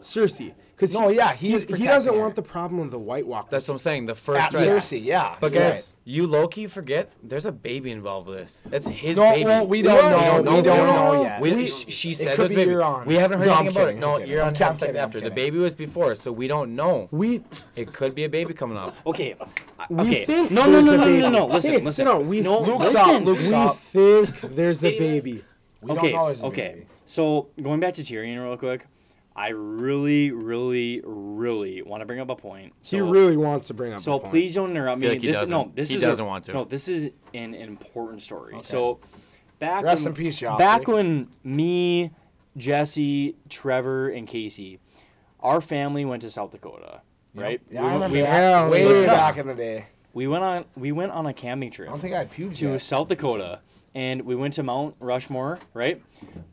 Cersei. 0.00 0.54
Because 0.76 0.92
No, 0.92 1.08
yeah, 1.08 1.32
he 1.34 1.52
he, 1.58 1.58
he 1.76 1.84
doesn't 1.86 2.12
her. 2.12 2.18
want 2.20 2.34
the 2.34 2.42
problem 2.42 2.80
of 2.80 2.90
the 2.90 2.98
White 2.98 3.26
Walkers. 3.26 3.50
That's 3.50 3.68
what 3.68 3.74
I'm 3.74 3.78
saying. 3.78 4.06
The 4.06 4.14
first 4.16 4.46
At 4.46 4.50
threat. 4.50 4.66
Cersei, 4.66 5.04
yeah. 5.04 5.36
But 5.40 5.52
you're 5.52 5.62
guys, 5.62 5.74
right. 5.76 5.96
you 6.04 6.26
low 6.26 6.48
key 6.48 6.66
forget 6.66 7.12
there's 7.22 7.46
a 7.46 7.52
baby 7.52 7.92
involved 7.92 8.26
with 8.28 8.38
this. 8.38 8.60
That's 8.66 8.88
his 8.88 9.16
No, 9.16 9.30
baby. 9.30 9.44
well, 9.44 9.66
we 9.68 9.82
don't 9.82 9.94
Yeah, 9.96 10.10
know. 10.10 10.32
we 10.34 10.38
We 10.40 10.44
don't 10.44 10.64
don't 10.64 10.86
know. 10.88 11.12
know 11.12 11.22
yet. 11.22 11.40
We, 11.40 11.52
We- 11.54 11.66
sh- 11.68 11.84
she 11.88 12.10
it 12.10 12.16
said 12.16 12.26
could 12.30 12.38
there's 12.40 12.48
be 12.50 12.56
baby. 12.56 12.70
you're 12.72 12.82
on. 12.82 13.06
We 13.06 13.14
haven't 13.14 13.38
heard 13.38 13.46
No, 13.46 13.52
I'm 13.54 13.60
anything 13.66 13.76
about 13.76 13.86
kidding, 13.86 13.96
it. 13.98 14.00
No, 14.00 14.18
you're 14.18 14.42
on 14.42 14.52
kidding. 14.54 14.66
I'm 14.66 14.76
kidding, 14.78 14.96
after. 14.96 15.20
The 15.20 15.30
baby 15.30 15.58
was 15.58 15.74
before, 15.74 16.14
so 16.16 16.32
we 16.32 16.48
don't 16.48 16.74
know. 16.74 17.08
we 17.12 17.44
It 17.76 17.92
could 17.92 18.14
be 18.16 18.24
a 18.24 18.28
baby 18.28 18.52
coming 18.52 18.76
up. 18.76 18.96
Okay. 19.06 19.36
Uh, 19.38 19.46
we 19.90 20.02
Okay. 20.02 20.24
think 20.24 20.50
no, 20.50 20.64
no, 20.66 20.72
there's 20.72 20.86
no, 20.86 20.92
a 20.94 20.96
no, 20.96 21.04
no, 21.06 21.18
no, 21.20 21.30
no. 21.30 21.46
Listen, 21.54 21.70
Hey, 21.72 21.78
listen. 21.78 22.04
no, 22.06 22.18
we 22.18 22.40
no, 22.40 22.60
Luke's 22.62 22.92
listen. 22.92 22.96
up, 23.16 23.22
Luke's 23.24 23.48
we 23.48 23.54
up. 23.54 23.76
think 23.78 24.40
there's 24.56 24.84
a 24.84 24.98
baby. 24.98 25.44
We 25.82 25.88
don't 25.88 25.98
okay, 25.98 26.12
know 26.12 26.26
there's 26.26 26.40
a 26.42 26.46
okay. 26.46 26.68
baby. 26.74 26.86
So 27.06 27.48
going 27.62 27.78
back 27.80 27.94
to 27.94 28.02
Tyrion 28.02 28.42
real 28.42 28.56
quick, 28.56 28.86
I 29.36 29.48
really, 29.48 30.30
really, 30.30 31.00
really 31.04 31.82
want 31.82 32.02
to 32.02 32.06
bring 32.06 32.20
up 32.20 32.30
a 32.30 32.36
point. 32.36 32.72
So, 32.82 32.96
he 32.96 33.00
really 33.02 33.36
wants 33.36 33.66
to 33.66 33.74
bring 33.74 33.92
up. 33.92 33.98
so 33.98 34.14
a 34.14 34.20
point. 34.20 34.30
please 34.30 34.54
don't 34.54 34.70
interrupt 34.70 35.00
me. 35.00 35.08
like 35.08 35.20
he 35.20 35.26
this 35.26 35.42
is, 35.42 35.50
no, 35.50 35.64
doesn't. 35.64 35.76
this 35.76 35.90
He 35.90 35.96
is 35.96 36.02
doesn't 36.02 36.24
want 36.24 36.44
to. 36.44 36.52
No, 36.52 36.64
this 36.64 36.86
is 36.86 37.10
an 37.32 37.54
important 37.54 38.22
story. 38.22 38.56
So 38.62 39.00
back 39.58 39.82
Rest 39.82 40.04
when, 40.04 40.12
in 40.12 40.16
peace, 40.16 40.38
Joffrey. 40.40 40.58
Back 40.58 40.86
when 40.86 41.28
me, 41.42 42.12
Jesse, 42.56 43.36
Trevor, 43.48 44.08
and 44.08 44.28
Casey, 44.28 44.78
our 45.40 45.60
family 45.60 46.04
went 46.04 46.22
to 46.22 46.30
South 46.30 46.52
Dakota, 46.52 47.00
right? 47.34 47.60
Yeah, 47.70 47.82
we, 47.82 47.88
I 47.88 47.92
remember 47.94 48.16
we, 48.16 48.22
that. 48.22 48.70
Way 48.70 48.86
listen 48.86 49.10
up. 49.10 49.16
back 49.16 49.36
in 49.36 49.48
the 49.48 49.54
day. 49.54 49.86
we 50.12 50.28
went 50.28 50.44
on 50.44 50.64
we 50.76 50.92
went 50.92 51.10
on 51.10 51.26
a 51.26 51.34
camping 51.34 51.72
trip. 51.72 51.88
I 51.88 51.92
don't 51.92 52.00
think 52.00 52.14
I 52.14 52.24
puked 52.24 52.56
to 52.56 52.70
yet. 52.70 52.82
South 52.82 53.08
Dakota, 53.08 53.60
and 53.94 54.22
we 54.22 54.34
went 54.34 54.54
to 54.54 54.62
Mount 54.62 54.96
Rushmore, 55.00 55.58
right? 55.72 56.02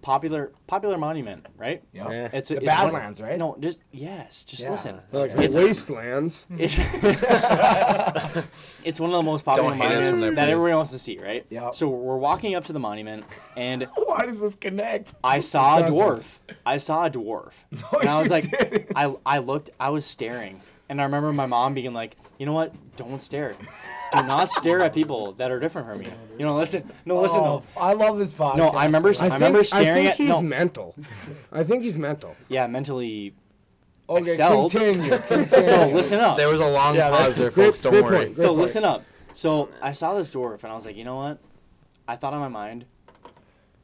Popular 0.01 0.51
popular 0.67 0.97
monument, 0.97 1.45
right? 1.57 1.81
Yep. 1.93 2.07
Yeah. 2.09 2.29
It's 2.33 2.49
The 2.49 2.57
it's 2.57 2.65
one- 2.65 2.75
Badlands, 2.91 3.21
right? 3.21 3.37
No, 3.37 3.55
just 3.59 3.79
yes, 3.91 4.43
just 4.45 4.63
Yeah. 4.63 4.71
listen. 4.71 4.99
like 5.11 5.31
It's- 5.31 5.55
wastelands. 5.55 6.45
It- 6.57 8.45
it's 8.83 8.99
one 8.99 9.09
of 9.11 9.15
the 9.17 9.23
most 9.23 9.45
popular 9.45 9.69
Don't 9.69 9.79
monuments 9.79 10.19
that 10.21 10.33
please. 10.33 10.39
everyone 10.39 10.75
wants 10.75 10.91
to 10.91 10.99
see, 10.99 11.19
right? 11.19 11.45
Yep. 11.49 11.75
So 11.75 11.87
we're 11.87 12.17
walking 12.17 12.55
up 12.55 12.65
to 12.65 12.73
the 12.73 12.79
monument, 12.79 13.25
and 13.55 13.83
Why 13.95 14.25
does 14.25 14.39
this 14.39 14.55
connect? 14.55 15.13
I 15.23 15.39
saw 15.39 15.79
a 15.79 15.83
dwarf. 15.89 16.39
I 16.65 16.77
saw 16.77 17.05
a 17.05 17.09
dwarf, 17.09 17.53
and 18.01 18.09
I 18.09 18.19
was 18.19 18.29
like, 18.29 18.49
didn't. 18.51 18.91
I 18.95 19.13
I 19.25 19.37
looked, 19.39 19.69
I 19.79 19.89
was 19.89 20.05
staring, 20.05 20.61
and 20.91 20.99
I 20.99 21.05
remember 21.05 21.31
my 21.31 21.45
mom 21.45 21.73
being 21.73 21.93
like, 21.93 22.17
you 22.37 22.45
know 22.45 22.51
what? 22.51 22.75
Don't 22.97 23.21
stare. 23.21 23.55
Do 24.13 24.23
not 24.23 24.49
stare 24.57 24.81
at 24.81 24.93
people 24.93 25.31
that 25.33 25.49
are 25.49 25.57
different 25.57 25.87
from 25.87 26.01
you. 26.01 26.11
You 26.37 26.45
know, 26.45 26.57
listen. 26.57 26.91
No, 27.05 27.21
listen. 27.21 27.39
Oh, 27.39 27.63
No. 27.75 27.81
I 27.81 27.93
love 27.93 28.17
this 28.17 28.33
podcast. 28.33 28.57
No, 28.57 28.67
I 28.71 28.85
remember. 28.85 29.07
I, 29.07 29.11
I 29.11 29.13
think, 29.13 29.33
remember 29.35 29.63
staring 29.63 29.87
I 29.89 29.93
think 29.93 30.09
at. 30.09 30.17
he's 30.17 30.29
no, 30.29 30.41
mental. 30.41 30.95
I 31.51 31.63
think 31.63 31.83
he's 31.83 31.97
mental. 31.97 32.35
yeah, 32.49 32.67
mentally. 32.67 33.33
Okay, 34.09 34.23
excelled. 34.23 34.71
continue. 34.73 35.17
continue. 35.27 35.63
So 35.63 35.87
listen 35.87 36.19
up. 36.19 36.35
There 36.35 36.49
was 36.49 36.59
a 36.59 36.67
long 36.67 36.95
Yeah, 36.95 37.09
pause 37.09 37.37
there, 37.37 37.49
great- 37.51 37.67
folks. 37.67 37.79
Don't 37.79 37.93
worry. 37.93 38.17
point. 38.25 38.35
So 38.35 38.49
point. 38.49 38.57
listen 38.59 38.83
up. 38.83 39.05
So 39.31 39.69
I 39.81 39.93
saw 39.93 40.13
this 40.15 40.29
dwarf 40.33 40.63
and 40.65 40.73
I 40.73 40.75
was 40.75 40.85
like, 40.85 40.97
you 40.97 41.05
know 41.05 41.15
what? 41.15 41.39
I 42.05 42.17
thought 42.17 42.33
in 42.33 42.39
my 42.39 42.49
mind, 42.49 42.83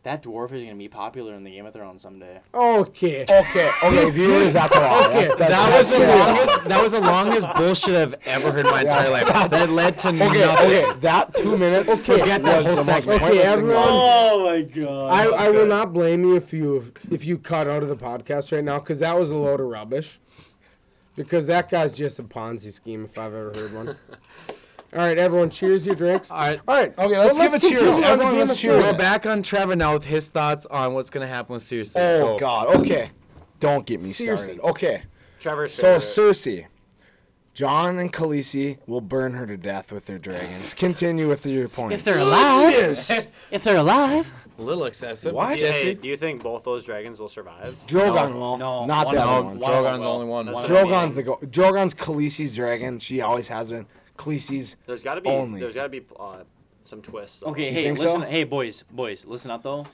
that 0.07 0.23
dwarf 0.23 0.53
is 0.53 0.63
gonna 0.63 0.75
be 0.75 0.87
popular 0.87 1.33
in 1.33 1.43
the 1.43 1.51
Game 1.51 1.65
of 1.65 1.73
Thrones 1.73 2.01
someday. 2.01 2.39
Okay. 2.53 3.23
Okay, 3.29 3.69
okay, 3.83 4.09
viewers, 4.11 4.53
that's 4.53 4.73
a 4.73 4.79
lot. 4.79 5.09
Okay, 5.09 5.27
That's, 5.27 5.35
that's, 5.35 5.51
That 5.51 5.77
was 5.77 5.89
that's 5.89 5.91
the 5.91 5.97
true. 5.97 6.07
longest. 6.15 6.63
That 6.69 6.81
was 6.83 6.91
the 6.93 7.01
longest 7.01 7.47
bullshit 7.57 7.95
I've 7.95 8.15
ever 8.25 8.51
heard 8.53 8.65
in 8.65 8.71
my 8.71 8.81
entire 8.83 9.09
life. 9.09 9.27
That 9.49 9.69
led 9.69 9.99
to 9.99 10.07
Okay, 10.07 10.17
nothing. 10.17 10.45
okay, 10.85 10.99
that 11.01 11.35
two 11.35 11.57
minutes. 11.57 11.99
Forget 11.99 12.41
that 12.43 12.65
whole 12.65 12.75
the 12.77 12.83
segment. 12.83 13.21
Okay, 13.21 13.41
everyone- 13.41 13.75
Oh 13.77 14.45
my 14.45 14.61
god. 14.61 15.11
I, 15.11 15.47
I 15.47 15.49
will 15.49 15.67
not 15.67 15.91
blame 15.93 16.23
you 16.23 16.37
if 16.37 16.53
you 16.53 16.93
if 17.11 17.25
you 17.25 17.37
cut 17.37 17.67
out 17.67 17.83
of 17.83 17.89
the 17.89 17.97
podcast 17.97 18.53
right 18.53 18.63
now 18.63 18.79
because 18.79 18.99
that 18.99 19.17
was 19.19 19.29
a 19.29 19.35
load 19.35 19.59
of 19.59 19.67
rubbish. 19.67 20.19
Because 21.17 21.47
that 21.47 21.69
guy's 21.69 21.97
just 21.97 22.19
a 22.19 22.23
Ponzi 22.23 22.71
scheme 22.71 23.03
if 23.03 23.17
I've 23.17 23.33
ever 23.33 23.51
heard 23.53 23.73
one. 23.73 23.97
All 24.93 24.99
right, 24.99 25.17
everyone, 25.17 25.49
cheers 25.49 25.85
your 25.85 25.95
drinks. 25.95 26.31
All 26.31 26.37
right. 26.37 26.61
All 26.67 26.75
right. 26.75 26.97
Okay, 26.97 27.17
let's 27.19 27.37
well, 27.37 27.49
give 27.49 27.53
a 27.55 27.59
continue 27.59 27.79
cheers. 27.79 27.95
on 27.95 28.01
the 28.01 28.07
Everyone, 28.07 28.33
Game 28.35 28.47
let's 28.47 28.59
cheers. 28.61 28.83
We're 28.85 28.97
back 28.97 29.25
on 29.25 29.43
Trevor 29.43 29.75
now 29.75 29.93
with 29.93 30.05
his 30.05 30.29
thoughts 30.29 30.65
on 30.67 30.93
what's 30.93 31.09
gonna 31.09 31.27
happen 31.27 31.53
with 31.55 31.63
Cersei. 31.63 31.95
Oh 31.97 32.33
Go. 32.33 32.39
God. 32.39 32.75
Okay. 32.77 33.11
Don't 33.59 33.85
get 33.85 34.01
me 34.01 34.13
Seriously. 34.13 34.55
started. 34.55 34.69
Okay. 34.69 35.01
Trevor's 35.39 35.73
So 35.73 35.99
favorite. 35.99 36.01
Cersei, 36.35 36.65
Jon 37.53 37.99
and 37.99 38.13
Khaleesi 38.13 38.77
will 38.87 39.01
burn 39.01 39.33
her 39.33 39.45
to 39.45 39.57
death 39.57 39.91
with 39.91 40.05
their 40.05 40.19
dragons. 40.19 40.73
Continue 40.73 41.27
with 41.27 41.45
your 41.45 41.67
points. 41.67 41.95
If 41.95 42.03
they're 42.05 42.19
alive, 42.23 42.71
Yes. 42.71 43.27
if 43.51 43.63
they're 43.63 43.77
alive, 43.77 44.31
A 44.57 44.61
little 44.61 44.85
excessive. 44.85 45.33
What? 45.33 45.49
Hey, 45.49 45.57
Jesse? 45.57 45.93
do 45.95 46.07
you 46.07 46.15
think 46.17 46.41
both 46.43 46.63
those 46.63 46.83
dragons 46.85 47.19
will 47.19 47.29
survive? 47.29 47.75
Drogon 47.87 48.29
No, 48.31 48.39
will. 48.39 48.57
no, 48.57 48.85
not 48.85 49.07
one 49.07 49.15
the 49.15 49.21
other 49.21 49.43
one. 49.43 49.59
One 49.59 49.69
Drogon's 49.71 49.99
the 50.01 50.07
only 50.09 50.25
one. 50.27 50.51
One 50.51 50.65
Drogon's 50.65 51.07
mean. 51.07 51.15
the 51.15 51.23
go. 51.23 51.35
Drogon's 51.45 51.93
Khaleesi's 51.93 52.55
dragon. 52.55 52.99
She 52.99 53.19
always 53.21 53.49
has 53.49 53.69
been. 53.71 53.85
Khaleesi's. 54.17 54.75
There's 54.85 55.03
got 55.03 55.15
to 55.15 55.21
be. 55.21 55.29
Only. 55.29 55.59
There's 55.59 55.75
got 55.75 55.83
to 55.83 55.89
be 55.89 56.03
uh, 56.19 56.43
some 56.83 57.01
twists. 57.01 57.39
though. 57.39 57.47
Okay, 57.47 57.71
hey, 57.71 57.83
think 57.83 57.99
listen. 57.99 58.21
so? 58.21 58.27
Hey, 58.27 58.43
boys, 58.43 58.83
boys, 58.91 59.25
listen 59.25 59.51
up 59.51 59.63
though. 59.63 59.85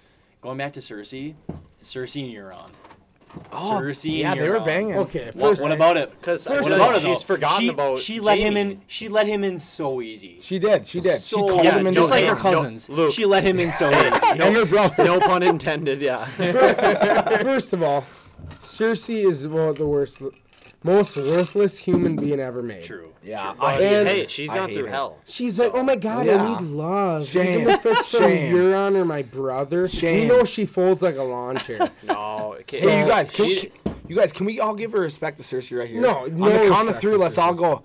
Going 0.41 0.57
back 0.57 0.73
to 0.73 0.79
Cersei, 0.79 1.35
Cersei 1.79 2.25
and 2.25 2.33
Euron. 2.33 2.69
Cersei 3.51 4.19
yeah, 4.19 4.33
and 4.33 4.41
they 4.41 4.47
were 4.49 4.59
Euron. 4.59 4.65
banging. 4.65 4.95
Okay, 4.95 5.31
What, 5.33 5.51
first 5.51 5.63
what 5.63 5.71
about 5.71 5.97
it? 5.97 6.11
Because 6.19 6.47
What 6.47 6.61
what 6.61 6.71
about 6.71 6.95
it 6.95 7.01
she's 7.01 7.19
though? 7.19 7.23
forgotten 7.25 7.59
she, 7.59 7.67
about. 7.69 7.97
She 7.99 8.19
let 8.19 8.37
him 8.37 8.53
Jaime. 8.55 8.71
in. 8.73 8.81
She 8.87 9.07
let 9.09 9.25
him 9.27 9.43
in 9.43 9.57
so 9.57 10.01
easy. 10.01 10.39
She 10.41 10.59
did. 10.59 10.85
She 10.87 10.99
did. 10.99 11.17
So, 11.17 11.37
she 11.37 11.47
called 11.47 11.63
yeah, 11.65 11.79
him 11.79 11.87
into 11.87 11.99
just 11.99 12.11
like 12.11 12.25
her 12.25 12.35
no, 12.35 12.41
cousins. 12.41 12.89
Luke. 12.89 13.11
She 13.13 13.25
let 13.25 13.43
him 13.43 13.59
in 13.59 13.71
so 13.71 13.89
easy. 13.89 13.97
and 14.39 14.55
her 14.55 14.65
brother. 14.65 15.03
No 15.03 15.19
pun 15.19 15.41
intended. 15.43 15.99
Yeah. 16.01 16.25
First 17.41 17.73
of 17.73 17.81
all, 17.81 18.05
Cersei 18.59 19.25
is 19.27 19.47
one 19.47 19.69
of 19.69 19.77
the 19.77 19.87
worst, 19.87 20.21
most 20.83 21.15
worthless 21.17 21.77
human 21.77 22.15
being 22.15 22.39
ever 22.39 22.61
made. 22.61 22.83
True. 22.83 23.13
Yeah. 23.23 23.53
But, 23.57 23.81
And- 23.81 24.07
hey, 24.07 24.27
she's 24.27 24.49
I 24.49 24.55
gone 24.57 24.73
through 24.73 24.83
her. 24.85 24.89
hell. 24.89 25.17
She's 25.25 25.57
like, 25.59 25.71
oh 25.73 25.83
my 25.83 25.95
god, 25.95 26.25
Yeah. 26.25 26.43
I 26.43 26.59
need 26.61 26.67
love. 26.69 27.25
Shame. 27.25 27.61
Even 27.61 27.73
if 27.75 27.85
it's 27.85 28.11
from 28.15 28.23
Shame. 28.29 28.53
Euron 28.55 28.95
or 28.95 29.05
my 29.05 29.21
brother. 29.21 29.87
Shame. 29.87 30.23
You 30.23 30.27
know 30.27 30.43
she 30.43 30.65
folds 30.65 31.01
like 31.01 31.15
a 31.17 31.23
lawn 31.23 31.57
chair. 31.57 31.89
No. 32.03 32.55
Okay. 32.61 32.79
Hey, 32.79 32.97
you 32.99 33.03
So, 33.05 33.09
guys, 33.09 33.29
can 33.29 33.45
she- 33.45 33.71
we, 33.85 33.91
you 34.09 34.15
guys, 34.17 34.33
can 34.33 34.45
we 34.45 34.59
all 34.59 34.75
give 34.75 34.91
her 34.91 34.99
respect 34.99 35.37
to 35.37 35.43
Cersei 35.43 35.79
right 35.79 35.89
here? 35.89 36.01
No, 36.01 36.25
on 36.25 36.37
no 36.37 36.49
the 36.49 36.67
count 36.69 36.81
of 36.89 36.95
respect 36.95 37.01
three, 37.01 37.11
to 37.13 37.17
let's 37.17 37.37
Cersei. 37.37 37.43
all 37.43 37.53
go. 37.53 37.83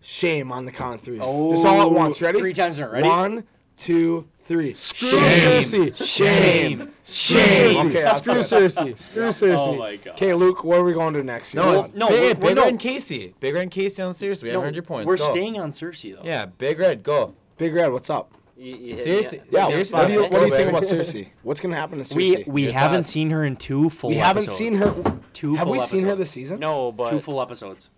Shame 0.00 0.50
on 0.52 0.64
the 0.64 0.72
count 0.72 0.94
of 0.96 1.00
three. 1.02 1.18
Oh, 1.20 1.52
Just 1.52 1.66
all 1.66 1.80
at 1.80 1.86
oh, 1.86 1.90
once. 1.90 2.20
Ready? 2.22 2.38
Three 2.38 2.52
times 2.54 2.78
in 2.78 2.84
a 2.84 2.86
row. 2.88 2.92
Ready? 2.94 3.08
One, 3.08 3.44
two, 3.76 4.26
three. 4.50 4.74
Screw 4.74 5.08
Shame. 5.08 5.62
Cersei. 5.62 5.96
Shame. 6.04 6.92
Screw 7.04 7.38
Shame. 7.40 7.74
Cersei. 7.74 7.84
Okay, 7.86 8.02
that's 8.02 8.18
Screw 8.18 8.34
good. 8.34 8.42
Cersei. 8.44 8.98
Screw 8.98 9.22
Cersei. 9.28 9.56
Oh 9.56 9.76
my 9.76 9.94
god. 9.96 10.12
Okay, 10.14 10.34
Luke, 10.34 10.64
what 10.64 10.78
are 10.80 10.84
we 10.84 10.92
going 10.92 11.14
to 11.14 11.22
next? 11.22 11.54
No, 11.54 11.72
Yours? 11.72 11.90
no, 11.94 12.08
Big, 12.08 12.20
we're- 12.20 12.34
Big 12.34 12.42
we're 12.42 12.54
Red 12.64 12.68
and 12.68 12.80
Casey. 12.80 13.34
Big 13.38 13.54
Red 13.54 13.62
and 13.62 13.70
Casey 13.70 14.02
on 14.02 14.12
Cersei. 14.12 14.42
We 14.42 14.48
haven't 14.48 14.60
No, 14.60 14.64
heard 14.66 14.74
your 14.74 14.82
points. 14.82 15.06
We're 15.06 15.16
Go. 15.16 15.30
staying 15.30 15.58
on 15.60 15.70
Cersei 15.70 16.16
though. 16.16 16.22
Yeah, 16.24 16.46
Big 16.46 16.78
Red, 16.80 17.04
go. 17.04 17.34
Big 17.58 17.72
Red, 17.74 17.92
what's 17.92 18.10
up? 18.10 18.32
You, 18.56 18.74
you 18.76 18.94
hit 18.94 19.04
Seriously? 19.04 19.38
me. 19.38 19.44
Yeah, 19.52 19.66
Seriously? 19.68 19.96
what 19.98 20.06
do 20.08 20.12
you, 20.12 20.18
Let's 20.20 20.30
what 20.32 20.38
do 20.40 20.44
you 20.46 20.50
go, 20.50 20.56
think 20.56 20.72
baby. 20.72 20.78
about 20.78 20.82
Cersei? 21.06 21.28
What's 21.44 21.60
going 21.60 21.72
to 21.72 21.78
happen 21.80 21.98
to 21.98 22.04
Cersei? 22.04 22.46
we 22.48 22.64
Your 22.64 22.72
haven't 22.72 22.96
thoughts? 23.04 23.08
seen 23.08 23.30
her 23.30 23.44
in 23.44 23.54
two 23.56 23.88
full. 23.88 24.10
Episodes. 24.10 24.10
We 24.10 24.16
haven't 24.16 24.42
episodes. 24.42 24.58
seen 24.58 25.12
her. 25.14 25.20
Two 25.32 25.54
Have 25.54 25.64
full 25.66 25.72
we 25.74 25.78
seen 25.80 26.00
her 26.00 26.06
episodes. 26.08 26.18
this 26.18 26.30
season? 26.32 26.58
No, 26.60 26.90
but 26.92 27.08
Two 27.08 27.20
full 27.20 27.40
episodes. 27.40 27.88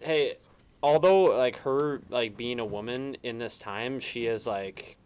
hey, 0.00 0.36
although 0.82 1.36
like 1.36 1.56
her 1.58 2.00
like 2.08 2.36
being 2.36 2.58
a 2.60 2.64
woman 2.64 3.16
in 3.22 3.38
this 3.38 3.58
time, 3.58 4.00
she 4.00 4.24
has 4.24 4.46
like 4.46 4.96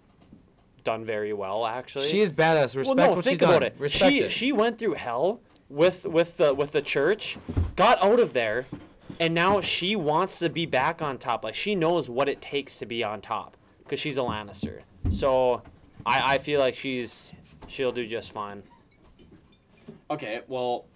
done 0.85 1.05
very 1.05 1.33
well 1.33 1.66
actually. 1.66 2.07
She 2.09 2.20
is 2.20 2.33
badass. 2.33 2.76
Respect 2.76 2.87
well, 2.99 3.09
no, 3.11 3.14
what 3.16 3.24
think 3.24 3.39
she's 3.41 3.43
about 3.49 3.61
done. 3.61 3.62
it. 3.64 3.74
Respect 3.78 4.12
she 4.12 4.20
it. 4.20 4.33
she 4.33 4.53
went 4.53 4.78
through 4.78 4.95
hell 4.95 5.41
with 5.68 6.05
with 6.05 6.37
the 6.37 6.55
with 6.55 6.72
the 6.72 6.83
church, 6.83 7.39
got 7.76 8.03
out 8.03 8.18
of 8.20 8.33
there, 8.33 8.66
and 9.18 9.35
now 9.35 9.61
she 9.61 9.95
wants 9.97 10.39
to 10.41 10.49
be 10.49 10.66
back 10.66 11.01
on 11.03 11.18
top. 11.18 11.45
Like 11.45 11.55
she 11.55 11.74
knows 11.74 12.09
what 12.11 12.28
it 12.28 12.41
takes 12.41 12.78
to 12.78 12.87
be 12.87 13.03
on 13.05 13.20
top 13.20 13.57
because 13.85 14.01
she's 14.01 14.16
a 14.18 14.22
Lannister. 14.22 14.81
So 15.11 15.62
I 16.05 16.35
I 16.35 16.39
feel 16.39 16.61
like 16.61 16.74
she's 16.74 17.33
she'll 17.66 17.93
do 17.93 18.07
just 18.07 18.33
fine. 18.33 18.62
Okay, 20.11 20.41
well, 20.49 20.87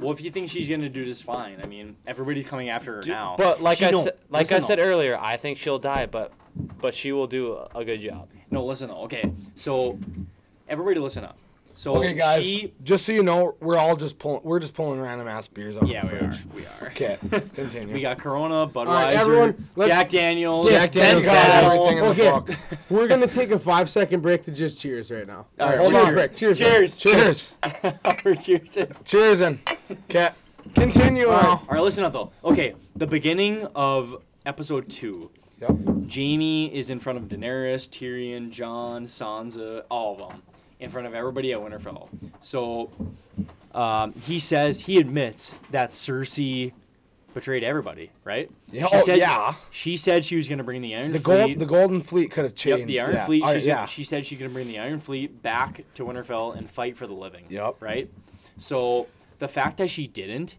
well, 0.00 0.12
if 0.12 0.20
you 0.20 0.30
think 0.30 0.48
she's 0.48 0.68
gonna 0.68 0.88
do 0.88 1.04
just 1.04 1.22
fine, 1.24 1.60
I 1.62 1.66
mean, 1.66 1.96
everybody's 2.06 2.46
coming 2.46 2.68
after 2.70 2.96
her 2.96 3.02
now. 3.06 3.34
But 3.36 3.62
like 3.62 3.78
She 3.78 3.86
I 3.86 3.90
don't- 3.90 4.04
said, 4.04 4.16
like 4.30 4.50
I 4.50 4.56
listen 4.56 4.62
said 4.66 4.78
earlier, 4.78 5.18
I 5.20 5.36
think 5.36 5.58
she'll 5.58 5.78
die, 5.78 6.06
but 6.06 6.32
but 6.80 6.94
she 6.94 7.12
will 7.12 7.26
do 7.26 7.54
a, 7.54 7.68
a 7.80 7.84
good 7.84 8.00
job. 8.00 8.28
No, 8.54 8.64
listen 8.64 8.88
though. 8.88 9.02
Okay, 9.04 9.32
so 9.54 9.98
everybody, 10.68 10.98
listen 11.00 11.24
up. 11.24 11.36
So 11.76 11.96
Okay, 11.96 12.14
guys. 12.14 12.44
she- 12.44 12.72
just 12.84 13.04
so 13.04 13.10
you 13.10 13.24
know, 13.24 13.56
we're 13.60 13.76
all 13.76 13.96
just 13.96 14.20
pulling. 14.20 14.42
We're 14.44 14.60
just 14.60 14.74
pulling 14.74 15.00
random 15.00 15.26
ass 15.26 15.48
beers 15.48 15.76
out 15.76 15.88
yeah, 15.88 16.04
of 16.04 16.10
the 16.10 16.14
we 16.16 16.20
are. 16.20 16.32
fridge. 16.32 16.46
We 16.54 16.66
are. 16.66 16.88
Okay, 16.90 17.18
continue. 17.54 17.92
We 17.92 18.00
got 18.00 18.16
Corona, 18.16 18.68
Budweiser, 18.68 18.86
right, 18.86 19.14
everyone, 19.14 19.68
let's- 19.74 19.90
Jack 19.92 20.08
Daniels, 20.08 20.68
Jack 20.68 20.92
Daniels 20.92 21.24
Ben's 21.24 21.34
got 21.36 21.46
Battle. 21.48 21.70
everything 21.88 21.98
in 21.98 22.04
the 22.04 22.10
Okay. 22.10 22.52
book. 22.52 22.78
We're 22.90 23.08
gonna 23.08 23.26
take 23.26 23.50
a 23.50 23.58
five 23.58 23.90
second 23.90 24.20
break 24.20 24.44
to 24.44 24.52
just 24.52 24.78
cheers 24.80 25.10
right 25.10 25.26
now. 25.26 25.46
All 25.58 25.68
right, 25.68 25.78
hold 25.78 25.90
cheers. 25.92 26.04
on, 26.06 26.14
break. 26.14 26.36
Cheers. 26.36 26.58
Cheers. 26.60 26.96
Cheers. 26.96 27.52
We're. 28.24 28.34
Cheers 29.04 29.40
and 29.40 29.58
okay. 30.08 30.28
Continue 30.76 31.26
All 31.26 31.32
right. 31.32 31.44
all 31.46 31.66
right, 31.70 31.82
listen 31.82 32.04
up 32.04 32.12
though. 32.12 32.30
Okay, 32.44 32.74
the 32.94 33.06
beginning 33.08 33.66
of 33.74 34.22
episode 34.46 34.88
two. 34.88 35.28
Yep. 35.60 36.10
Jaime 36.12 36.74
is 36.74 36.90
in 36.90 37.00
front 37.00 37.18
of 37.18 37.24
Daenerys, 37.24 37.88
Tyrion, 37.88 38.50
Jon, 38.50 39.06
Sansa, 39.06 39.84
all 39.90 40.12
of 40.12 40.28
them, 40.30 40.42
in 40.80 40.90
front 40.90 41.06
of 41.06 41.14
everybody 41.14 41.52
at 41.52 41.60
Winterfell. 41.60 42.08
So 42.40 42.90
um, 43.74 44.12
he 44.12 44.38
says 44.38 44.80
he 44.80 44.98
admits 44.98 45.54
that 45.70 45.90
Cersei 45.90 46.72
betrayed 47.34 47.64
everybody, 47.64 48.10
right? 48.22 48.50
Yeah, 48.70 48.86
She 48.86 48.96
oh, 48.96 48.98
said, 49.00 49.18
yeah. 49.18 49.54
She 49.70 49.96
said 49.96 50.24
she 50.24 50.36
was 50.36 50.48
going 50.48 50.58
to 50.58 50.64
bring 50.64 50.82
the 50.82 50.94
Iron 50.94 51.10
The 51.10 51.18
Fleet. 51.18 51.46
gold, 51.46 51.58
the 51.58 51.66
Golden 51.66 52.02
Fleet 52.02 52.30
could 52.30 52.44
have 52.44 52.54
changed. 52.54 52.80
Yep, 52.80 52.86
the 52.86 53.00
Iron 53.00 53.14
yeah. 53.14 53.26
Fleet. 53.26 53.44
She, 53.44 53.52
said, 53.52 53.62
yeah. 53.64 53.84
she 53.86 54.04
said 54.04 54.26
she 54.26 54.36
could 54.36 54.52
bring 54.52 54.68
the 54.68 54.78
Iron 54.78 55.00
Fleet 55.00 55.42
back 55.42 55.84
to 55.94 56.04
Winterfell 56.04 56.56
and 56.56 56.70
fight 56.70 56.96
for 56.96 57.06
the 57.06 57.14
living. 57.14 57.44
Yep. 57.48 57.76
Right. 57.80 58.08
So 58.56 59.08
the 59.40 59.48
fact 59.48 59.78
that 59.78 59.90
she 59.90 60.06
didn't, 60.06 60.56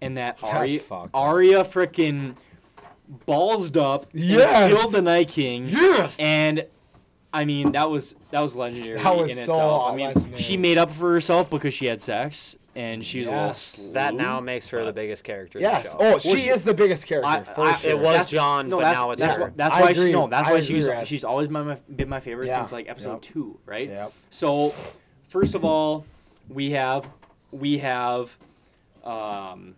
and 0.00 0.16
that 0.16 0.38
Arya. 0.42 0.80
Arya 1.14 1.64
frickin' 1.64 2.34
ballsed 3.26 3.76
up, 3.76 4.06
and 4.12 4.20
Yes. 4.22 4.70
killed 4.72 4.92
the 4.92 5.02
Night 5.02 5.28
King. 5.28 5.68
Yes. 5.68 6.16
And 6.18 6.66
I 7.32 7.44
mean 7.44 7.72
that 7.72 7.90
was 7.90 8.14
that 8.30 8.40
was 8.40 8.54
legendary 8.54 8.96
That 8.98 9.16
was 9.16 9.30
in 9.30 9.36
so 9.36 9.42
itself. 9.54 9.92
I 9.92 9.96
mean, 9.96 10.06
legendary. 10.06 10.40
she 10.42 10.56
made 10.56 10.78
up 10.78 10.90
for 10.90 11.12
herself 11.12 11.50
because 11.50 11.74
she 11.74 11.86
had 11.86 12.00
sex, 12.00 12.56
and 12.76 13.04
she's 13.04 13.26
was 13.26 13.34
Yes. 13.34 13.74
a 13.74 13.80
little. 13.80 13.94
That 13.94 14.14
now 14.14 14.38
makes 14.40 14.68
her 14.68 14.84
the 14.84 14.92
biggest 14.92 15.24
character. 15.24 15.58
Yes. 15.58 15.92
In 15.92 15.98
the 15.98 16.04
show. 16.10 16.14
Oh, 16.14 16.18
she 16.18 16.36
she- 16.38 16.50
is 16.50 16.62
the 16.62 16.74
biggest 16.74 17.06
character 17.06 17.28
I- 17.28 17.42
for 17.42 17.62
I- 17.62 17.74
sure. 17.76 17.90
It 17.90 17.96
was 17.98 18.04
That's- 18.04 18.30
Jon, 18.30 18.68
no, 18.68 18.76
but 18.78 18.82
that's, 18.84 19.00
now 19.00 19.10
it's 19.10 19.20
that's, 19.20 19.36
her. 19.36 19.42
why- 19.44 19.50
That's 19.56 19.76
I 19.76 19.80
why 19.80 19.90
agree. 19.90 20.04
she 20.04 20.12
no. 20.12 20.28
That's 20.28 20.48
I 20.48 20.52
why 20.52 20.58
agree, 20.58 20.66
she's 20.76 20.88
Rad. 20.88 21.06
she's 21.08 21.24
always 21.24 21.48
my, 21.50 21.76
been 21.94 22.08
my 22.08 22.20
favorite 22.20 22.46
Yeah. 22.46 22.56
since 22.58 22.70
like 22.72 22.88
episode 22.88 23.12
Yep. 23.14 23.20
two, 23.22 23.58
right? 23.66 23.88
Yep. 23.88 24.12
So, 24.30 24.72
first 25.28 25.54
of 25.56 25.64
all, 25.64 26.04
we 26.48 26.70
have 26.70 27.06
we 27.50 27.78
have 27.78 28.36
um, 29.04 29.74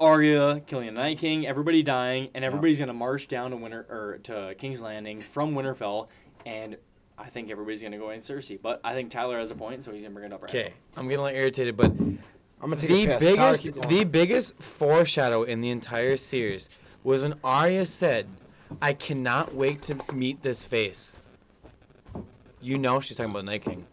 Arya 0.00 0.60
killing 0.66 0.86
the 0.86 0.92
Night 0.92 1.18
King, 1.18 1.46
everybody 1.46 1.82
dying, 1.82 2.28
and 2.34 2.44
everybody's 2.44 2.78
gonna 2.78 2.92
march 2.92 3.26
down 3.28 3.50
to 3.50 3.56
Winter 3.56 3.86
or 3.88 4.18
to 4.24 4.54
King's 4.58 4.80
Landing 4.80 5.22
from 5.22 5.54
Winterfell, 5.54 6.08
and 6.46 6.76
I 7.16 7.26
think 7.26 7.50
everybody's 7.50 7.82
gonna 7.82 7.98
go 7.98 8.10
in 8.10 8.20
Cersei. 8.20 8.58
But 8.60 8.80
I 8.84 8.94
think 8.94 9.10
Tyler 9.10 9.38
has 9.38 9.50
a 9.50 9.54
point, 9.54 9.84
so 9.84 9.92
he's 9.92 10.02
gonna 10.02 10.14
bring 10.14 10.26
it 10.26 10.32
up 10.32 10.42
right 10.42 10.50
Okay, 10.50 10.72
I'm 10.96 11.04
getting 11.08 11.20
a 11.20 11.24
little 11.24 11.38
irritated, 11.38 11.76
but 11.76 11.90
I'm 11.90 12.20
gonna 12.60 12.76
take 12.76 12.88
the 12.90 13.04
a 13.04 13.18
piss. 13.18 13.36
Tyler, 13.36 13.36
biggest, 13.36 13.62
keep 13.64 13.74
going. 13.74 13.88
the 13.88 14.04
biggest 14.04 14.62
foreshadow 14.62 15.42
in 15.42 15.60
the 15.60 15.70
entire 15.70 16.16
series 16.16 16.68
was 17.02 17.22
when 17.22 17.34
Arya 17.42 17.86
said, 17.86 18.28
"I 18.80 18.92
cannot 18.92 19.54
wait 19.54 19.82
to 19.82 20.12
meet 20.12 20.42
this 20.42 20.64
face." 20.64 21.18
You 22.60 22.78
know 22.78 23.00
she's 23.00 23.16
talking 23.16 23.30
about 23.30 23.44
Night 23.44 23.64
King. 23.64 23.86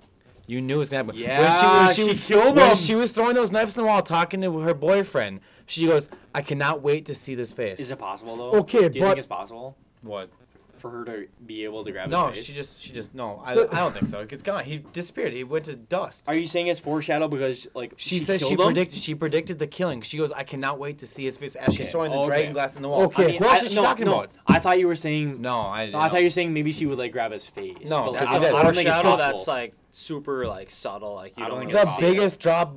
You 0.47 0.61
knew 0.61 0.75
it 0.75 0.79
was 0.79 0.89
gonna 0.89 1.05
happen. 1.05 1.19
Yeah, 1.19 1.91
she 1.93 2.13
killed 2.13 2.55
when 2.55 2.71
him. 2.71 2.75
she 2.75 2.93
was 2.93 3.11
throwing 3.11 3.33
those 3.33 3.51
knives 3.51 3.75
in 3.75 3.81
the 3.81 3.87
wall, 3.87 4.03
talking 4.03 4.41
to 4.41 4.59
her 4.59 4.75
boyfriend. 4.75 5.39
She 5.67 5.85
goes, 5.87 6.09
"I 6.33 6.41
cannot 6.41 6.81
wait 6.81 7.05
to 7.05 7.15
see 7.15 7.35
this 7.35 7.51
face." 7.53 7.79
Is 7.79 7.91
it 7.91 7.97
possible 7.99 8.35
though? 8.37 8.51
Okay, 8.59 8.89
Do 8.89 8.99
you 8.99 9.01
but- 9.05 9.09
think 9.09 9.17
it's 9.19 9.27
possible 9.27 9.75
what? 10.01 10.29
for 10.77 10.91
her 10.91 11.05
to 11.05 11.25
be 11.47 11.63
able 11.63 11.83
to 11.85 11.91
grab 11.91 12.09
No, 12.09 12.27
his 12.27 12.37
face? 12.37 12.47
No, 12.49 12.51
she 12.51 12.53
just, 12.57 12.79
she 12.81 12.91
just, 12.93 13.15
no. 13.15 13.41
I, 13.43 13.53
I 13.53 13.55
don't 13.55 13.93
think 13.93 14.07
so. 14.07 14.19
It's 14.29 14.43
gone. 14.43 14.65
He 14.65 14.79
disappeared. 14.93 15.31
He 15.33 15.43
went 15.43 15.65
to 15.65 15.75
dust. 15.77 16.27
Are 16.27 16.35
you 16.35 16.45
saying 16.45 16.67
it's 16.67 16.81
foreshadow 16.81 17.27
because 17.29 17.65
like 17.73 17.93
She, 17.95 18.19
said 18.19 18.41
she 18.41 18.49
killed 18.49 18.59
him? 18.59 18.65
predicted 18.67 18.99
she 18.99 19.15
predicted 19.15 19.57
the 19.57 19.65
killing. 19.67 20.01
She 20.01 20.17
goes, 20.17 20.31
I 20.33 20.43
cannot 20.43 20.77
wait 20.77 20.99
to 20.99 21.07
see 21.07 21.23
his 21.23 21.37
face 21.37 21.55
as 21.55 21.73
she's 21.73 21.83
Okay, 21.83 21.91
throwing 21.91 22.11
the 22.11 22.17
okay. 22.19 22.27
dragon 22.27 22.53
glass 22.53 22.75
in 22.75 22.81
the 22.83 22.89
wall. 22.89 23.03
Okay. 23.03 23.23
I 23.23 23.27
mean, 23.27 23.35
what 23.41 23.49
else 23.51 23.61
I- 23.61 23.65
is 23.65 23.69
she 23.71 23.75
no, 23.77 23.83
talking 23.83 24.05
no, 24.05 24.13
about? 24.15 24.31
I 24.45 24.59
thought 24.59 24.77
you 24.77 24.87
were 24.87 24.95
saying. 24.97 25.41
No, 25.41 25.61
I. 25.61 25.89
No, 25.89 25.97
I 25.97 26.09
thought 26.09 26.19
you 26.19 26.25
were 26.25 26.29
saying 26.29 26.53
maybe 26.53 26.71
she 26.73 26.85
would 26.85 26.99
like 26.99 27.13
grab 27.13 27.31
his 27.31 27.47
face. 27.47 27.89
No, 27.89 28.11
but, 28.11 28.19
that's 28.19 28.29
I, 28.29 28.39
don't, 28.39 28.55
I 28.55 28.61
don't 28.63 28.75
think 28.75 28.87
it's 28.87 28.95
Foreshadow 28.95 29.09
possible. 29.11 29.37
that's 29.37 29.47
like 29.47 29.73
super 29.93 30.45
like 30.45 30.69
subtle. 30.69 31.15
Like 31.15 31.35
you 31.37 31.45
I 31.45 31.47
don't 31.47 31.61
don't, 31.61 31.71
think 31.71 31.73
really 31.73 31.83
it's 31.89 31.95
the 31.97 32.03
see 32.05 32.11
biggest 32.11 32.39
drop 32.41 32.75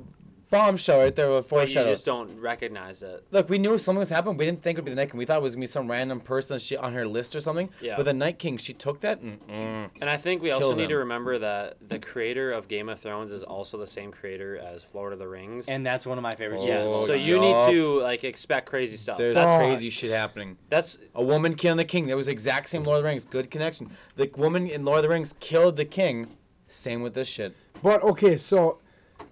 bombshell 0.49 0.99
right 0.99 1.15
there 1.15 1.29
with 1.29 1.49
But 1.49 1.55
you 1.55 1.59
foreshadow. 1.59 1.91
just 1.91 2.05
don't 2.05 2.39
recognize 2.39 3.03
it. 3.03 3.25
Look, 3.31 3.49
we 3.49 3.57
knew 3.57 3.77
something 3.77 3.99
was 3.99 4.09
happening. 4.09 4.37
We 4.37 4.45
didn't 4.45 4.61
think 4.63 4.77
it 4.77 4.81
would 4.81 4.85
be 4.85 4.91
the 4.91 4.95
Night 4.95 5.11
King. 5.11 5.17
We 5.17 5.25
thought 5.25 5.37
it 5.37 5.43
was 5.43 5.55
gonna 5.55 5.63
be 5.63 5.67
some 5.67 5.89
random 5.89 6.19
person 6.19 6.59
she 6.59 6.75
on 6.75 6.93
her 6.93 7.07
list 7.07 7.35
or 7.35 7.41
something. 7.41 7.69
Yeah. 7.81 7.95
But 7.95 8.03
the 8.03 8.13
Night 8.13 8.39
King, 8.39 8.57
she 8.57 8.73
took 8.73 9.01
that 9.01 9.21
and 9.21 9.39
mm, 9.47 9.89
And 10.01 10.09
I 10.09 10.17
think 10.17 10.41
we 10.41 10.51
also 10.51 10.67
Killed 10.67 10.77
need 10.77 10.89
to 10.89 10.97
remember 10.97 11.39
that 11.39 11.77
the 11.87 11.99
creator 11.99 12.51
of 12.51 12.67
Game 12.67 12.89
of 12.89 12.99
Thrones 12.99 13.31
is 13.31 13.43
also 13.43 13.77
the 13.77 13.87
same 13.87 14.11
creator 14.11 14.57
as 14.57 14.83
Lord 14.93 15.13
of 15.13 15.19
the 15.19 15.27
Rings. 15.27 15.67
And 15.67 15.85
that's 15.85 16.05
one 16.05 16.17
of 16.17 16.21
my 16.23 16.35
favorite 16.35 16.61
yeah, 16.65 16.77
seasons. 16.77 16.93
Oh, 16.93 17.05
so 17.07 17.13
you 17.13 17.41
yup. 17.41 17.67
need 17.67 17.73
to 17.75 18.01
like 18.01 18.23
expect 18.23 18.67
crazy 18.67 18.97
stuff. 18.97 19.17
there's 19.17 19.35
That's 19.35 19.61
crazy 19.61 19.89
shit 19.89 20.11
happening. 20.11 20.57
that's 20.69 20.97
A 21.15 21.23
woman 21.23 21.55
killing 21.55 21.77
the 21.77 21.85
king. 21.85 22.07
That 22.07 22.15
was 22.15 22.25
the 22.25 22.31
exact 22.31 22.69
same 22.69 22.83
Lord 22.83 22.97
of 22.97 23.03
the 23.03 23.09
Rings. 23.09 23.25
Good 23.25 23.51
connection. 23.51 23.91
The 24.15 24.29
woman 24.35 24.67
in 24.67 24.85
Lord 24.85 24.99
of 24.99 25.03
the 25.03 25.09
Rings 25.09 25.33
killed 25.39 25.77
the 25.77 25.85
king. 25.85 26.27
Same 26.67 27.01
with 27.01 27.13
this 27.13 27.27
shit. 27.27 27.55
But 27.81 28.03
okay, 28.03 28.37
so 28.37 28.79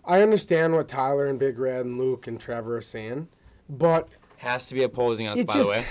I 0.06 0.22
understand 0.22 0.74
what 0.74 0.88
Tyler 0.88 1.26
and 1.28 1.38
Big 1.40 1.60
Red 1.60 1.86
and 1.86 1.98
Luke 2.00 2.28
and 2.28 2.40
Trevor 2.40 2.78
are 2.78 2.82
saying, 2.82 3.28
but 3.70 4.08
Has 4.38 4.68
to 4.68 4.76
be 4.76 4.84
opposing 4.84 5.28
us, 5.28 5.40
it 5.40 5.48
by 5.48 5.54
just 5.56 5.70
the 5.72 5.80
way. 5.80 5.86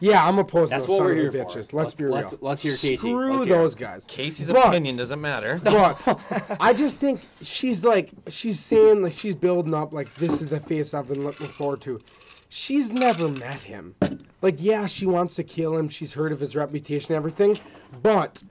yeah, 0.00 0.26
I'm 0.26 0.38
opposed 0.38 0.72
That's 0.72 0.84
to 0.86 0.90
what 0.90 0.96
son 0.98 1.06
we're 1.06 1.14
here 1.14 1.32
bitches. 1.32 1.52
for. 1.52 1.58
Let's, 1.58 1.72
Let's- 1.72 1.94
be 1.94 2.04
real. 2.04 2.14
let's- 2.14 2.34
let's 2.40 2.62
hear 2.62 2.72
Casey. 2.72 2.96
Screw 2.96 3.32
Let's 3.32 3.46
hear 3.46 3.56
those 3.56 3.72
it. 3.74 3.78
guys. 3.78 4.04
Casey's 4.06 4.46
But- 4.48 4.68
opinion 4.68 4.96
doesn't 4.96 5.20
matter. 5.20 5.60
But 5.64 6.56
I 6.60 6.72
just 6.74 6.98
think 6.98 7.20
she's 7.40 7.82
like 7.84 8.10
she's 8.28 8.60
saying 8.60 9.02
like 9.02 9.12
she's 9.12 9.34
building 9.36 9.74
up 9.74 9.92
like 9.92 10.14
this 10.16 10.42
is 10.42 10.48
the 10.48 10.60
face 10.60 10.92
I've 10.94 11.08
been 11.08 11.22
looking 11.22 11.48
forward 11.48 11.80
to. 11.82 12.00
She's 12.48 12.90
never 12.92 13.28
met 13.28 13.62
him. 13.62 13.94
Like 14.42 14.56
yeah, 14.58 14.86
she 14.86 15.06
wants 15.06 15.34
to 15.36 15.44
kill 15.44 15.76
him. 15.76 15.88
She's 15.88 16.14
heard 16.14 16.32
of 16.32 16.40
his 16.40 16.56
reputation 16.56 17.12
and 17.14 17.16
everything, 17.16 17.58
but 18.02 18.42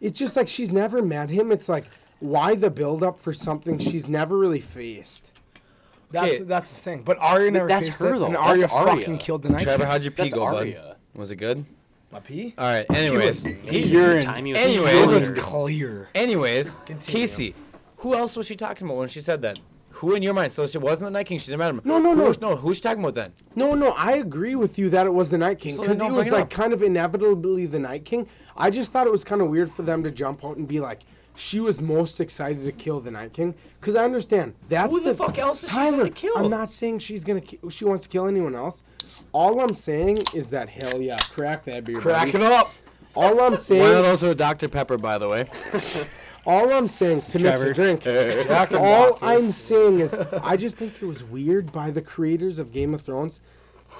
it's 0.00 0.18
just 0.18 0.36
like 0.36 0.46
she's 0.46 0.70
never 0.72 1.00
met 1.02 1.30
him. 1.30 1.50
It's 1.50 1.68
like 1.68 1.86
why 2.20 2.54
the 2.54 2.70
build 2.70 3.02
up 3.02 3.20
for 3.20 3.32
something 3.32 3.78
she's 3.78 4.08
never 4.08 4.36
really 4.36 4.60
faced. 4.60 5.30
That's 6.10 6.34
Okay. 6.34 6.42
that's 6.44 6.70
the 6.70 6.76
thing. 6.80 7.02
But 7.04 7.18
Arya 7.20 7.50
never 7.50 7.68
that's 7.68 7.86
faced 7.88 8.00
her, 8.00 8.14
it, 8.14 8.18
though. 8.18 8.26
and 8.26 8.34
That's 8.36 8.64
Arya 8.64 8.68
Arya. 8.72 8.96
fucking 9.00 9.18
killed 9.18 9.42
the 9.42 9.48
Night 9.50 9.62
Trevor, 9.62 9.82
King. 9.84 9.90
how'd 9.90 10.02
your 10.04 10.12
pee 10.12 10.22
That's 10.22 10.34
go, 10.34 10.40
bud? 10.40 10.54
Arya. 10.56 10.96
Was 11.14 11.30
it 11.30 11.36
good? 11.36 11.64
My 12.12 12.20
pee? 12.20 12.54
All 12.56 12.64
right. 12.64 12.86
Anyways, 12.90 13.44
he 13.44 13.80
urine. 13.80 14.24
time 14.24 14.46
you 14.46 14.54
Anyways. 14.54 14.94
It 14.94 15.00
was 15.02 15.22
Anyways, 15.28 15.44
clear. 15.44 16.08
anyways, 16.14 16.74
Continue. 16.86 17.20
Casey, 17.20 17.54
who 17.98 18.14
else 18.14 18.36
was 18.36 18.46
she 18.46 18.54
talking 18.54 18.86
about 18.86 18.98
when 18.98 19.08
she 19.08 19.20
said 19.20 19.42
that? 19.42 19.58
Who 19.90 20.14
in 20.14 20.22
your 20.22 20.34
mind? 20.34 20.52
So 20.52 20.66
she 20.66 20.76
wasn't 20.78 21.06
the 21.06 21.10
Night 21.10 21.26
King. 21.26 21.38
She 21.38 21.46
didn't 21.46 21.58
met 21.58 21.70
him. 21.70 21.80
No, 21.84 21.98
no, 21.98 22.10
Who 22.14 22.20
no. 22.22 22.28
was- 22.28 22.40
no. 22.40 22.54
Who's 22.56 22.76
she 22.76 22.82
talking 22.82 23.02
about 23.02 23.14
then? 23.14 23.32
No, 23.56 23.72
no, 23.74 23.90
I 23.92 24.12
agree 24.12 24.54
with 24.54 24.78
you 24.78 24.90
that 24.90 25.06
it 25.06 25.12
was 25.14 25.30
the 25.30 25.38
Night 25.38 25.58
King 25.58 25.72
So 25.72 25.82
because 25.82 25.96
then 25.96 26.06
it 26.06 26.08
don't 26.10 26.16
was 26.16 26.26
bring 26.26 26.34
it 26.34 26.36
like 26.36 26.44
up. 26.44 26.50
kind 26.50 26.72
of 26.74 26.82
inevitably 26.82 27.64
the 27.66 27.78
Night 27.78 28.04
King. 28.04 28.28
I 28.56 28.70
just 28.70 28.92
thought 28.92 29.06
it 29.06 29.12
was 29.12 29.24
kind 29.24 29.40
of 29.40 29.48
weird 29.48 29.72
for 29.72 29.82
them 29.82 30.04
to 30.04 30.10
jump 30.10 30.44
out 30.44 30.58
and 30.58 30.68
be 30.68 30.80
like, 30.80 31.00
she 31.36 31.60
was 31.60 31.80
most 31.80 32.20
excited 32.20 32.64
to 32.64 32.72
kill 32.72 33.00
the 33.00 33.10
Night 33.10 33.32
King 33.32 33.54
because 33.80 33.94
I 33.94 34.04
understand 34.04 34.54
that's 34.68 34.90
Who 34.90 35.00
the 35.00 35.14
fuck 35.14 35.38
else 35.38 35.62
is 35.62 35.70
she 35.70 35.76
gonna 35.76 36.10
kill? 36.10 36.36
I'm 36.36 36.50
not 36.50 36.70
saying 36.70 36.98
she's 37.00 37.24
gonna. 37.24 37.40
Ki- 37.40 37.60
she 37.70 37.84
wants 37.84 38.04
to 38.04 38.08
kill 38.08 38.26
anyone 38.26 38.54
else. 38.54 38.82
All 39.32 39.60
I'm 39.60 39.74
saying 39.74 40.18
is 40.34 40.50
that 40.50 40.68
hell 40.68 41.00
yeah, 41.00 41.18
crack 41.18 41.64
that 41.64 41.84
beer. 41.84 42.00
Crack 42.00 42.32
buddy. 42.32 42.44
it 42.44 42.52
up. 42.52 42.72
All 43.14 43.30
I'm 43.32 43.36
One 43.36 43.52
of 43.54 43.58
saying, 43.60 43.82
those 43.82 44.22
with 44.22 44.36
Dr 44.36 44.68
Pepper, 44.68 44.98
by 44.98 45.16
the 45.16 45.28
way. 45.28 45.48
all 46.46 46.70
I'm 46.72 46.86
saying 46.86 47.22
to 47.22 47.38
mix 47.38 47.60
a 47.62 47.72
drink. 47.72 48.06
all 48.74 49.18
I'm 49.22 49.52
saying 49.52 50.00
is, 50.00 50.14
I 50.42 50.56
just 50.56 50.76
think 50.76 51.02
it 51.02 51.06
was 51.06 51.24
weird 51.24 51.72
by 51.72 51.90
the 51.90 52.02
creators 52.02 52.58
of 52.58 52.72
Game 52.72 52.92
of 52.92 53.00
Thrones 53.00 53.40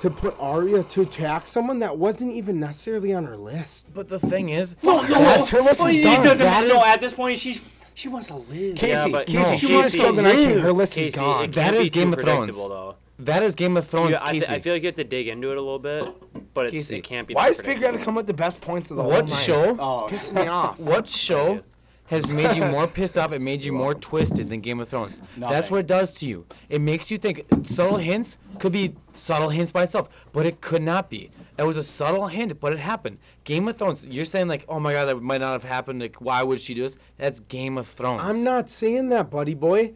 to 0.02 0.10
put 0.10 0.36
Arya 0.38 0.82
to 0.84 1.02
attack 1.02 1.48
someone 1.48 1.78
that 1.80 1.96
wasn't 1.96 2.32
even 2.32 2.60
necessarily 2.60 3.14
on 3.14 3.24
her 3.24 3.36
list. 3.36 3.88
But 3.94 4.08
the 4.08 4.18
thing 4.18 4.50
is, 4.50 4.76
no, 4.82 5.02
that's 5.06 5.50
her 5.50 5.60
list 5.62 5.80
Well, 5.80 5.88
is 5.88 5.94
he 5.94 6.02
done. 6.02 6.22
doesn't 6.24 6.44
That 6.44 6.66
no, 6.66 6.74
is- 6.76 6.82
at 6.86 7.00
this 7.00 7.14
point, 7.14 7.38
she's 7.38 7.60
she 7.94 8.08
wants 8.08 8.26
to 8.28 8.34
live. 8.36 8.76
Casey, 8.76 9.08
Yeah, 9.10 9.16
but- 9.18 9.26
Casey, 9.26 9.50
No. 9.52 9.56
she 9.56 9.74
wants 9.74 9.92
to 9.92 9.98
kill 9.98 10.12
the 10.12 10.20
Night 10.22 10.34
King. 10.34 10.58
Her 10.58 10.72
list 10.72 10.94
Casey, 10.96 11.08
is 11.08 11.14
gone. 11.14 11.44
it 11.44 11.52
That 11.54 11.62
can't 11.64 11.76
is 11.76 11.86
be 11.86 11.90
too 11.90 12.00
Game 12.00 12.12
of 12.12 12.20
Thrones. 12.20 12.56
Though. 12.56 12.94
that 13.20 13.42
is 13.42 13.54
Game 13.54 13.76
of 13.78 13.86
Thrones. 13.86 14.10
You- 14.10 14.16
I, 14.20 14.32
th- 14.32 14.42
Casey. 14.42 14.54
I 14.54 14.58
feel 14.58 14.72
like 14.74 14.82
you 14.82 14.88
have 14.88 14.94
to 14.96 15.04
dig 15.04 15.28
into 15.28 15.50
it 15.50 15.56
a 15.56 15.60
little 15.62 15.78
bit, 15.78 16.04
but 16.52 16.74
it's, 16.74 16.90
it 16.90 17.02
can't 17.02 17.26
be. 17.26 17.32
Why 17.32 17.44
that 17.44 17.50
is 17.52 17.56
Big 17.56 17.64
predictable. 17.64 17.96
Red 17.98 18.04
come 18.04 18.14
with 18.16 18.26
the 18.26 18.34
best 18.34 18.60
points 18.60 18.90
of 18.90 18.98
the 18.98 19.02
what 19.02 19.12
whole 19.12 19.22
night? 19.28 19.30
show? 19.42 19.76
Oh, 19.80 20.06
It's 20.08 20.28
pissing 20.28 20.34
me 20.34 20.46
off. 20.46 20.78
What 20.78 21.08
show 21.08 21.62
has 22.08 22.30
made 22.30 22.56
you 22.56 22.64
more 22.70 22.86
pissed 22.86 23.16
off 23.18 23.32
and 23.32 23.44
made 23.44 23.64
you 23.64 23.72
more 23.72 23.94
twisted 23.94 24.48
than 24.50 24.60
Game 24.60 24.80
of 24.80 24.88
Thrones? 24.88 25.20
That's 25.36 25.70
what 25.70 25.80
it 25.80 25.86
does 25.86 26.14
to 26.14 26.26
you. 26.26 26.46
It 26.68 26.80
makes 26.80 27.10
you 27.10 27.18
think 27.18 27.44
subtle 27.62 27.96
hints 27.98 28.38
could 28.58 28.72
be 28.72 28.94
subtle 29.14 29.48
hints 29.50 29.72
by 29.72 29.82
itself, 29.84 30.08
but 30.32 30.46
it 30.46 30.60
could 30.60 30.82
not 30.82 31.10
be. 31.10 31.30
It 31.58 31.64
was 31.64 31.76
a 31.78 31.82
subtle 31.82 32.26
hint, 32.26 32.60
but 32.60 32.72
it 32.72 32.78
happened. 32.78 33.18
Game 33.44 33.66
of 33.66 33.76
Thrones. 33.76 34.04
You're 34.04 34.26
saying 34.26 34.48
like, 34.48 34.64
oh 34.68 34.78
my 34.78 34.92
god, 34.92 35.06
that 35.06 35.22
might 35.22 35.40
not 35.40 35.52
have 35.52 35.64
happened. 35.64 36.00
Like, 36.00 36.16
why 36.20 36.42
would 36.42 36.60
she 36.60 36.74
do 36.74 36.82
this? 36.82 36.98
That's 37.16 37.40
Game 37.40 37.78
of 37.78 37.86
Thrones. 37.86 38.20
I'm 38.22 38.44
not 38.44 38.68
saying 38.68 39.08
that, 39.10 39.30
buddy 39.30 39.54
boy. 39.54 39.94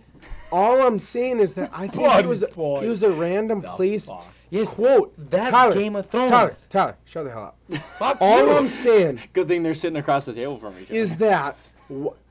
All 0.53 0.83
I'm 0.87 0.99
saying 0.99 1.39
is 1.39 1.55
that 1.55 1.71
I 1.73 1.87
think 1.87 2.13
it 2.15 2.27
was 2.27 2.45
boy. 2.55 2.85
it 2.85 2.89
was 2.89 3.03
a 3.03 3.11
random 3.11 3.63
place. 3.63 4.11
Yes, 4.51 4.75
Quote. 4.75 5.15
That's 5.31 5.53
Tyler, 5.53 5.75
Game 5.75 5.95
of 5.95 6.07
Thrones. 6.09 6.31
Tyler, 6.31 6.51
Tyler, 6.69 6.97
shut 7.05 7.25
the 7.25 7.31
hell 7.31 7.45
up. 7.45 7.57
Fuck 7.99 8.19
All 8.21 8.47
you. 8.47 8.57
I'm 8.57 8.67
saying 8.67 9.21
good 9.33 9.47
thing 9.47 9.63
they're 9.63 9.75
sitting 9.75 9.97
across 9.99 10.25
the 10.27 10.33
table 10.33 10.59
from 10.59 10.77
each 10.81 10.91
other. 10.91 10.99
is 10.99 11.17
that 11.19 11.55
wh- 11.55 11.70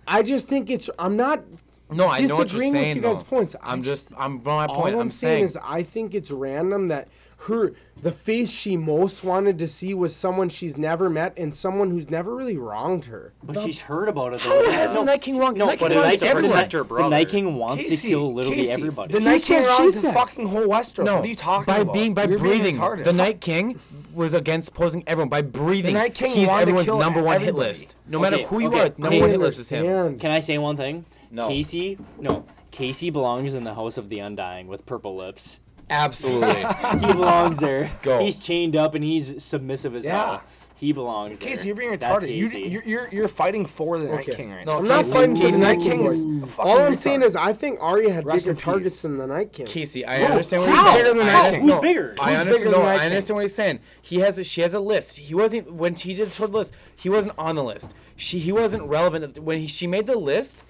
I 0.07 0.23
just 0.23 0.47
think 0.47 0.69
it's. 0.69 0.89
I'm 0.97 1.15
not 1.15 1.43
No, 1.91 2.07
I 2.07 2.21
know 2.21 2.35
what 2.37 2.51
you're 2.51 2.61
disagreeing 2.61 2.71
saying. 2.73 2.87
with 2.89 2.95
you 2.97 3.01
guys' 3.01 3.17
though. 3.17 3.23
points. 3.23 3.55
I 3.61 3.71
I'm 3.71 3.83
just, 3.83 4.11
I'm 4.17 4.37
on 4.37 4.43
my 4.43 4.65
All 4.65 4.81
point. 4.81 4.95
I'm, 4.95 5.01
I'm 5.01 5.11
saying 5.11 5.33
saying 5.37 5.45
is 5.45 5.57
I 5.63 5.83
think 5.83 6.13
it's 6.15 6.31
random 6.31 6.87
that 6.89 7.07
her 7.43 7.71
the 8.01 8.11
face 8.11 8.51
she 8.51 8.75
most 8.75 9.23
wanted 9.23 9.57
to 9.59 9.67
see 9.67 9.93
was 9.93 10.13
someone 10.13 10.49
she's 10.49 10.77
never 10.77 11.09
met 11.09 11.33
and 11.37 11.55
someone 11.55 11.89
who's 11.89 12.09
never 12.09 12.35
really 12.35 12.57
wronged 12.57 13.05
her. 13.05 13.31
but 13.43 13.57
she's 13.59 13.79
heard 13.79 14.09
about 14.09 14.33
it. 14.33 14.41
How 14.41 14.49
though. 14.61 14.71
has 14.71 14.93
the 14.93 15.03
Night 15.03 15.21
King 15.21 15.37
wrong? 15.37 15.53
No, 15.57 15.67
Night 15.67 15.79
but 15.79 15.87
King 15.87 15.97
the 15.97 16.03
wrongs 16.03 16.21
Night, 16.21 16.29
to 16.33 16.35
protect 16.41 16.73
her 16.73 16.83
the 16.83 17.07
Night. 17.09 17.29
King 17.29 17.55
wants 17.55 17.87
to 17.87 17.95
kill 17.95 18.33
literally 18.33 18.57
Casey, 18.57 18.71
everybody. 18.71 19.13
The 19.13 19.19
Night 19.21 19.41
King 19.43 19.63
said 19.63 19.75
she 19.77 19.81
runs 19.83 20.01
the 20.01 20.11
fucking 20.11 20.47
whole 20.47 20.67
Westeros. 20.67 21.05
No, 21.05 21.15
what 21.15 21.23
are 21.23 21.27
you 21.27 21.35
talking 21.37 21.65
by 21.65 21.77
about? 21.79 21.93
being 21.93 22.13
by 22.13 22.25
You're 22.25 22.39
breathing. 22.39 22.75
retarded. 22.75 23.05
the 23.05 23.13
Night 23.13 23.39
King 23.39 23.79
was 24.19 24.33
against 24.33 24.73
posing 24.73 25.03
everyone 25.07 25.29
by 25.29 25.41
breathing. 25.41 25.93
Night 25.95 26.13
King 26.13 26.31
he's 26.33 26.47
wanted 26.47 26.57
to 26.57 26.61
everyone's 26.63 26.85
kill 26.87 26.99
number 26.99 27.23
one 27.23 27.39
hit 27.39 27.49
everybody. 27.49 27.69
list. 27.69 27.95
No 28.07 28.19
Okay, 28.19 28.29
matter 28.29 28.43
who 28.43 28.59
you 28.59 28.67
okay, 28.67 28.79
are, 28.81 28.89
number 28.97 29.07
okay. 29.07 29.21
one 29.21 29.29
hit 29.31 29.39
list 29.39 29.59
is 29.59 29.69
him. 29.69 29.85
Understand. 29.85 30.19
Can 30.21 30.31
I 30.31 30.39
say 30.41 30.57
one 30.57 30.77
thing? 30.77 31.05
No. 31.31 31.47
Casey, 31.47 31.97
no. 32.19 32.45
Casey 32.71 33.09
belongs 33.09 33.55
in 33.55 33.63
the 33.63 33.73
House 33.73 33.97
of 33.97 34.09
the 34.09 34.19
Undying 34.19 34.67
with 34.67 34.85
purple 34.85 35.15
lips. 35.15 35.59
Absolutely. 35.89 36.63
He 36.99 37.13
belongs 37.13 37.57
there. 37.59 37.91
Go. 38.03 38.19
He's 38.19 38.37
chained 38.37 38.75
up 38.75 38.93
and 38.93 39.03
he's 39.03 39.43
submissive 39.43 39.95
as 39.95 40.05
Yeah. 40.05 40.17
hell. 40.37 40.43
He 40.79 40.93
belongs 40.93 41.39
there. 41.39 41.49
Casey, 41.49 41.67
you're 41.67 41.75
being 41.75 41.97
That's 41.97 42.23
retarded. 42.23 42.33
You, 42.33 42.49
Casey. 42.49 42.69
you're, 42.69 42.83
you're 42.83 43.09
you're 43.11 43.27
fighting 43.27 43.65
for 43.65 43.97
the 43.99 44.05
Night 44.05 44.21
Okay. 44.21 44.35
King 44.35 44.51
right 44.51 44.65
No, 44.65 44.73
now. 44.73 44.77
I'm 44.79 44.87
not 44.87 44.97
Casey- 44.99 45.11
fighting 45.13 45.35
for 45.35 45.41
the 45.41 45.47
Casey- 45.49 45.61
Night 45.61 45.79
King. 45.81 46.07
Casey- 46.07 46.39
a 46.41 46.47
fucking 46.47 46.71
All 46.71 46.79
I'm 46.81 46.93
retard. 46.93 46.97
saying 46.97 47.21
is 47.23 47.35
I 47.35 47.51
think 47.51 47.79
Arya 47.81 48.13
had 48.13 48.25
Rest 48.25 48.45
bigger 48.45 48.51
in 48.51 48.55
peace. 48.55 48.63
targets 48.63 49.01
than 49.01 49.17
the 49.17 49.27
Night 49.27 49.51
King. 49.51 49.65
Casey, 49.65 50.05
I 50.05 50.23
understand 50.23 50.61
what 50.63 50.71
How? 50.71 50.75
he's 50.75 50.83
saying. 50.93 51.03
Bigger 51.03 51.17
than 51.19 51.27
I 51.27 51.31
Night 51.33 51.39
understand- 51.39 51.63
Who's 51.65 51.73
no, 51.75 51.81
bigger? 51.81 52.15
I 52.21 52.29
Who's 52.29 52.39
understand. 52.39 52.63
bigger 52.63 52.65
No, 52.71 52.77
than 52.77 52.85
Night 52.85 53.01
I 53.01 53.05
understand 53.07 53.35
what 53.35 53.41
he's 53.41 53.55
saying. 53.55 53.79
He 54.01 54.19
has 54.19 54.39
a, 54.39 54.43
she 54.45 54.61
has 54.61 54.73
a 54.73 54.79
list. 54.79 55.17
He 55.17 55.35
wasn't 55.35 55.73
when 55.73 55.95
she 55.95 56.13
did 56.13 56.27
the 56.27 56.31
short 56.31 56.51
list. 56.51 56.73
He 56.95 57.09
wasn't 57.09 57.35
on 57.37 57.55
the 57.55 57.63
list. 57.63 57.93
She 58.15 58.39
he 58.39 58.53
wasn't 58.53 58.83
relevant 58.83 59.37
when 59.39 59.57
he, 59.57 59.67
she 59.67 59.85
made 59.85 60.07
the 60.07 60.17
list. 60.17 60.63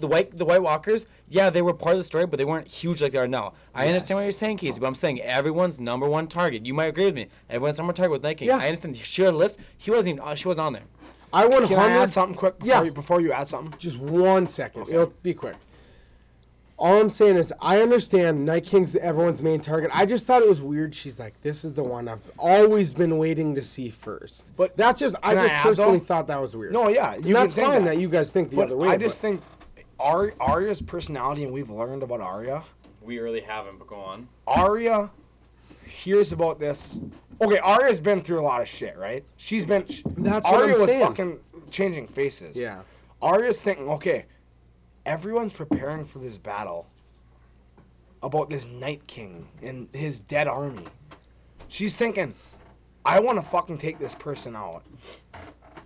The 0.00 0.06
white 0.06 0.36
the 0.38 0.44
White 0.44 0.62
Walkers, 0.62 1.06
yeah, 1.28 1.50
they 1.50 1.60
were 1.60 1.74
part 1.74 1.94
of 1.94 1.98
the 1.98 2.04
story, 2.04 2.24
but 2.26 2.38
they 2.38 2.44
weren't 2.44 2.68
huge 2.68 3.02
like 3.02 3.12
they 3.12 3.18
are 3.18 3.26
now. 3.26 3.54
I 3.74 3.88
understand 3.88 4.16
what 4.18 4.22
you're 4.22 4.30
saying, 4.32 4.58
Casey, 4.58 4.78
but 4.78 4.86
I'm 4.86 4.94
saying 4.94 5.20
everyone's 5.22 5.80
number 5.80 6.06
one 6.08 6.28
target. 6.28 6.64
You 6.64 6.72
might 6.74 6.86
agree 6.86 7.06
with 7.06 7.14
me. 7.16 7.26
Everyone's 7.50 7.78
number 7.78 7.88
one 7.90 7.96
target 7.96 8.12
was 8.12 8.22
Night 8.22 8.36
King. 8.38 8.48
Yeah. 8.48 8.58
I 8.58 8.66
understand. 8.68 8.96
She 8.96 9.22
had 9.22 9.34
a 9.34 9.36
list. 9.36 9.58
He 9.76 9.90
wasn't. 9.90 10.18
even- 10.18 10.28
uh, 10.28 10.34
She 10.36 10.46
wasn't 10.46 10.66
on 10.66 10.72
there. 10.74 10.82
I 11.32 11.44
100 11.46 11.66
Can 11.68 11.78
I 11.78 11.90
add 11.90 12.10
something 12.10 12.36
quick 12.36 12.58
before, 12.58 12.74
Yeah. 12.74 12.82
you, 12.84 12.92
before 12.92 13.20
you 13.20 13.32
add 13.32 13.48
something? 13.48 13.74
Just 13.78 13.98
one 13.98 14.46
second. 14.46 14.86
It'll 14.88 15.12
be 15.22 15.34
quick. 15.34 15.56
All 16.78 17.00
I'm 17.00 17.10
saying 17.10 17.36
is 17.36 17.52
I 17.60 17.82
understand 17.82 18.46
Night 18.46 18.64
King's 18.64 18.94
everyone's 18.94 19.42
main 19.42 19.60
target. 19.60 19.90
I 19.92 20.06
just 20.06 20.26
thought 20.26 20.42
it 20.42 20.48
was 20.48 20.62
weird. 20.62 20.94
She's 20.94 21.18
like, 21.18 21.34
this 21.42 21.64
is 21.64 21.72
the 21.72 21.82
one 21.82 22.06
I've 22.06 22.20
always 22.38 22.94
been 22.94 23.18
waiting 23.18 23.56
to 23.56 23.64
see 23.64 23.90
first. 23.90 24.44
But 24.56 24.76
that's 24.76 25.00
just 25.00 25.16
I 25.24 25.34
can 25.34 25.38
I 25.44 25.48
just 25.48 25.62
personally 25.64 25.98
though? 25.98 26.04
thought 26.04 26.28
that 26.28 26.40
was 26.40 26.54
weird. 26.54 26.72
No, 26.72 26.88
yeah, 26.88 27.14
And 27.14 27.26
you 27.26 27.34
that's 27.34 27.54
fine 27.54 27.84
that. 27.84 27.94
that. 27.96 28.00
you 28.00 28.08
guys 28.08 28.30
think 28.30 28.50
the 28.50 28.56
But 28.56 28.66
other 28.66 28.76
way. 28.76 28.88
I 28.90 28.96
just 28.96 29.20
think 29.20 29.42
Ar- 30.00 30.34
Arya's 30.40 30.80
personality, 30.80 31.44
and 31.44 31.52
we've 31.52 31.70
learned 31.70 32.02
about 32.02 32.20
Arya. 32.20 32.62
We 33.02 33.18
really 33.18 33.40
haven't, 33.40 33.78
but 33.78 33.88
go 33.88 33.96
on. 33.96 34.28
Arya 34.46 35.10
hears 35.86 36.32
about 36.32 36.58
this. 36.60 36.98
Okay, 37.40 37.58
Arya's 37.58 38.00
been 38.00 38.20
through 38.22 38.40
a 38.40 38.42
lot 38.42 38.60
of 38.60 38.68
shit, 38.68 38.96
right? 38.98 39.24
She's 39.36 39.64
been. 39.64 39.86
sh- 39.88 40.02
That's 40.16 40.46
what 40.48 40.62
I'm 40.64 40.70
was 40.80 40.90
fucking 40.92 41.38
changing 41.70 42.08
faces. 42.08 42.56
Yeah. 42.56 42.82
Arya's 43.22 43.60
thinking, 43.60 43.88
okay, 43.88 44.26
everyone's 45.06 45.52
preparing 45.52 46.04
for 46.04 46.18
this 46.18 46.38
battle 46.38 46.88
about 48.22 48.50
this 48.50 48.66
Night 48.66 49.06
King 49.06 49.48
and 49.62 49.88
his 49.92 50.20
dead 50.20 50.48
army. 50.48 50.84
She's 51.68 51.96
thinking, 51.96 52.34
I 53.04 53.20
want 53.20 53.38
to 53.38 53.42
fucking 53.48 53.78
take 53.78 53.98
this 53.98 54.14
person 54.14 54.56
out 54.56 54.82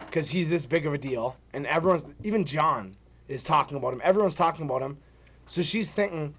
because 0.00 0.30
he's 0.30 0.48
this 0.48 0.66
big 0.66 0.86
of 0.86 0.94
a 0.94 0.98
deal, 0.98 1.36
and 1.52 1.66
everyone's 1.66 2.04
even 2.22 2.44
Jon 2.44 2.96
is 3.28 3.42
talking 3.42 3.76
about 3.76 3.92
him. 3.92 4.00
Everyone's 4.04 4.36
talking 4.36 4.64
about 4.64 4.82
him, 4.82 4.98
so 5.46 5.62
she's 5.62 5.90
thinking, 5.90 6.34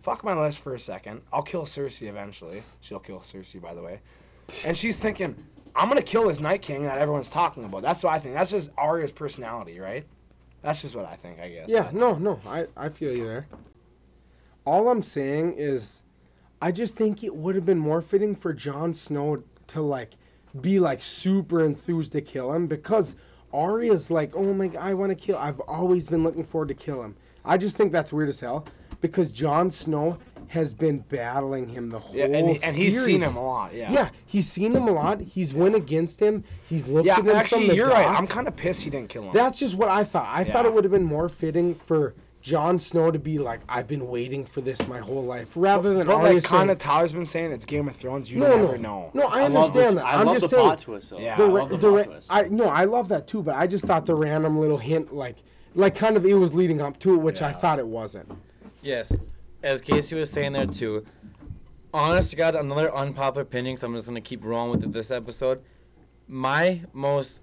fuck 0.00 0.24
my 0.24 0.38
list 0.38 0.58
for 0.58 0.74
a 0.74 0.80
second. 0.80 1.22
I'll 1.32 1.42
kill 1.42 1.62
Cersei 1.64 2.08
eventually. 2.08 2.62
She'll 2.80 2.98
kill 2.98 3.20
Cersei, 3.20 3.60
by 3.60 3.74
the 3.74 3.82
way. 3.82 4.00
And 4.64 4.76
she's 4.76 4.98
thinking, 4.98 5.36
I'm 5.74 5.88
gonna 5.88 6.02
kill 6.02 6.28
this 6.28 6.40
Night 6.40 6.62
King 6.62 6.82
that 6.84 6.98
everyone's 6.98 7.30
talking 7.30 7.64
about. 7.64 7.82
That's 7.82 8.02
what 8.02 8.12
I 8.12 8.18
think. 8.18 8.34
That's 8.34 8.50
just 8.50 8.70
Arya's 8.76 9.12
personality, 9.12 9.78
right? 9.78 10.04
That's 10.62 10.82
just 10.82 10.94
what 10.94 11.06
I 11.06 11.16
think, 11.16 11.40
I 11.40 11.48
guess. 11.48 11.68
Yeah, 11.68 11.90
no, 11.92 12.14
no, 12.16 12.40
I, 12.46 12.66
I 12.76 12.88
feel 12.88 13.16
you 13.16 13.26
there. 13.26 13.46
all 14.64 14.88
I'm 14.88 15.02
saying 15.02 15.54
is, 15.56 16.02
I 16.60 16.70
just 16.70 16.94
think 16.94 17.24
it 17.24 17.34
would 17.34 17.56
have 17.56 17.64
been 17.64 17.78
more 17.78 18.00
fitting 18.00 18.36
for 18.36 18.52
Jon 18.52 18.94
Snow 18.94 19.42
to 19.68 19.80
like 19.82 20.10
be 20.60 20.78
like 20.78 21.00
super 21.00 21.64
enthused 21.64 22.12
to 22.12 22.20
kill 22.20 22.52
him 22.52 22.66
because 22.66 23.14
Arya's 23.52 24.10
like, 24.10 24.34
oh 24.34 24.52
my, 24.54 24.68
god, 24.68 24.82
I 24.82 24.94
want 24.94 25.10
to 25.10 25.14
kill. 25.16 25.36
I've 25.36 25.60
always 25.60 26.06
been 26.06 26.22
looking 26.22 26.44
forward 26.44 26.68
to 26.68 26.74
kill 26.74 27.02
him. 27.02 27.16
I 27.44 27.58
just 27.58 27.76
think 27.76 27.92
that's 27.92 28.12
weird 28.12 28.28
as 28.28 28.40
hell 28.40 28.66
because 29.00 29.32
Jon 29.32 29.70
Snow 29.70 30.18
has 30.48 30.72
been 30.74 30.98
battling 30.98 31.66
him 31.68 31.88
the 31.88 31.98
whole 31.98 32.14
Yeah, 32.14 32.26
and, 32.26 32.50
he- 32.50 32.62
and 32.62 32.76
he's 32.76 33.02
seen 33.02 33.22
him 33.22 33.36
a 33.36 33.42
lot. 33.42 33.74
Yeah. 33.74 33.90
Yeah, 33.90 34.08
he's 34.26 34.46
seen 34.48 34.72
him 34.76 34.86
a 34.86 34.92
lot. 34.92 35.20
He's 35.20 35.54
went 35.54 35.74
against 35.74 36.20
him. 36.20 36.44
He's 36.68 36.86
looked 36.86 37.06
Yeah, 37.06 37.14
at 37.14 37.18
him 37.20 37.26
from 37.26 37.36
actually, 37.36 37.68
the 37.68 37.74
you're 37.76 37.88
right. 37.88 38.06
I'm 38.06 38.26
kind 38.26 38.46
of 38.46 38.54
pissed 38.54 38.82
he 38.82 38.90
didn't 38.90 39.08
kill 39.08 39.24
him. 39.24 39.32
That's 39.32 39.58
just 39.58 39.74
what 39.74 39.88
I 39.88 40.04
thought. 40.04 40.28
I 40.30 40.44
thought 40.44 40.66
it 40.66 40.74
would 40.74 40.84
have 40.84 40.90
been 40.92 41.04
more 41.04 41.28
fitting 41.28 41.74
for 41.86 42.14
Jon 42.42 42.76
Snow 42.78 43.12
to 43.12 43.20
be 43.20 43.38
like, 43.38 43.60
I've 43.68 43.86
been 43.86 44.08
waiting 44.08 44.44
for 44.44 44.60
this 44.60 44.86
my 44.88 44.98
whole 44.98 45.22
life, 45.22 45.52
rather 45.54 45.94
than 45.94 46.08
but 46.08 46.16
Arya 46.16 46.34
like 46.34 46.42
kind 46.42 46.60
saying, 46.60 46.70
of 46.70 46.78
Tyler's 46.78 47.12
been 47.12 47.24
saying, 47.24 47.52
it's 47.52 47.64
Game 47.64 47.86
of 47.88 47.94
Thrones. 47.94 48.32
You 48.32 48.40
no, 48.40 48.48
never 48.48 48.76
no, 48.76 49.10
know. 49.10 49.10
no. 49.14 49.26
I 49.28 49.42
I 49.42 49.44
understand 49.44 49.98
that. 49.98 50.04
I 50.04 50.14
I'm 50.16 50.26
love 50.26 50.34
just 50.36 50.50
the 50.50 50.56
saying. 50.56 50.64
plot 50.64 50.78
twist. 50.80 51.10
Though. 51.10 51.20
Yeah. 51.20 51.36
the 51.36 51.44
I 51.44 51.46
love 51.46 51.70
the 51.70 51.76
the 51.76 51.90
plot 51.90 52.04
twist. 52.06 52.26
I 52.30 52.42
no, 52.42 52.64
I 52.64 52.84
love 52.84 53.08
that 53.10 53.28
too. 53.28 53.42
But 53.44 53.54
I 53.54 53.68
just 53.68 53.84
thought 53.84 54.06
the 54.06 54.16
random 54.16 54.58
little 54.58 54.78
hint, 54.78 55.14
like, 55.14 55.36
like 55.76 55.94
kind 55.94 56.16
of 56.16 56.26
it 56.26 56.34
was 56.34 56.52
leading 56.52 56.80
up 56.80 56.98
to 57.00 57.14
it, 57.14 57.18
which 57.18 57.40
I 57.42 57.52
thought 57.52 57.78
it 57.78 57.86
wasn't. 57.86 58.30
Yes, 58.82 59.16
as 59.62 59.80
Casey 59.80 60.16
was 60.16 60.28
saying 60.28 60.52
there 60.52 60.66
too. 60.66 61.06
Honest 61.94 62.30
to 62.30 62.36
God, 62.36 62.56
another 62.56 62.92
unpopular 62.92 63.42
opinion. 63.42 63.76
So 63.76 63.86
I'm 63.86 63.94
just 63.94 64.08
gonna 64.08 64.20
keep 64.20 64.44
rolling 64.44 64.72
with 64.72 64.82
it 64.82 64.92
this 64.92 65.12
episode. 65.12 65.62
My 66.26 66.82
most 66.92 67.40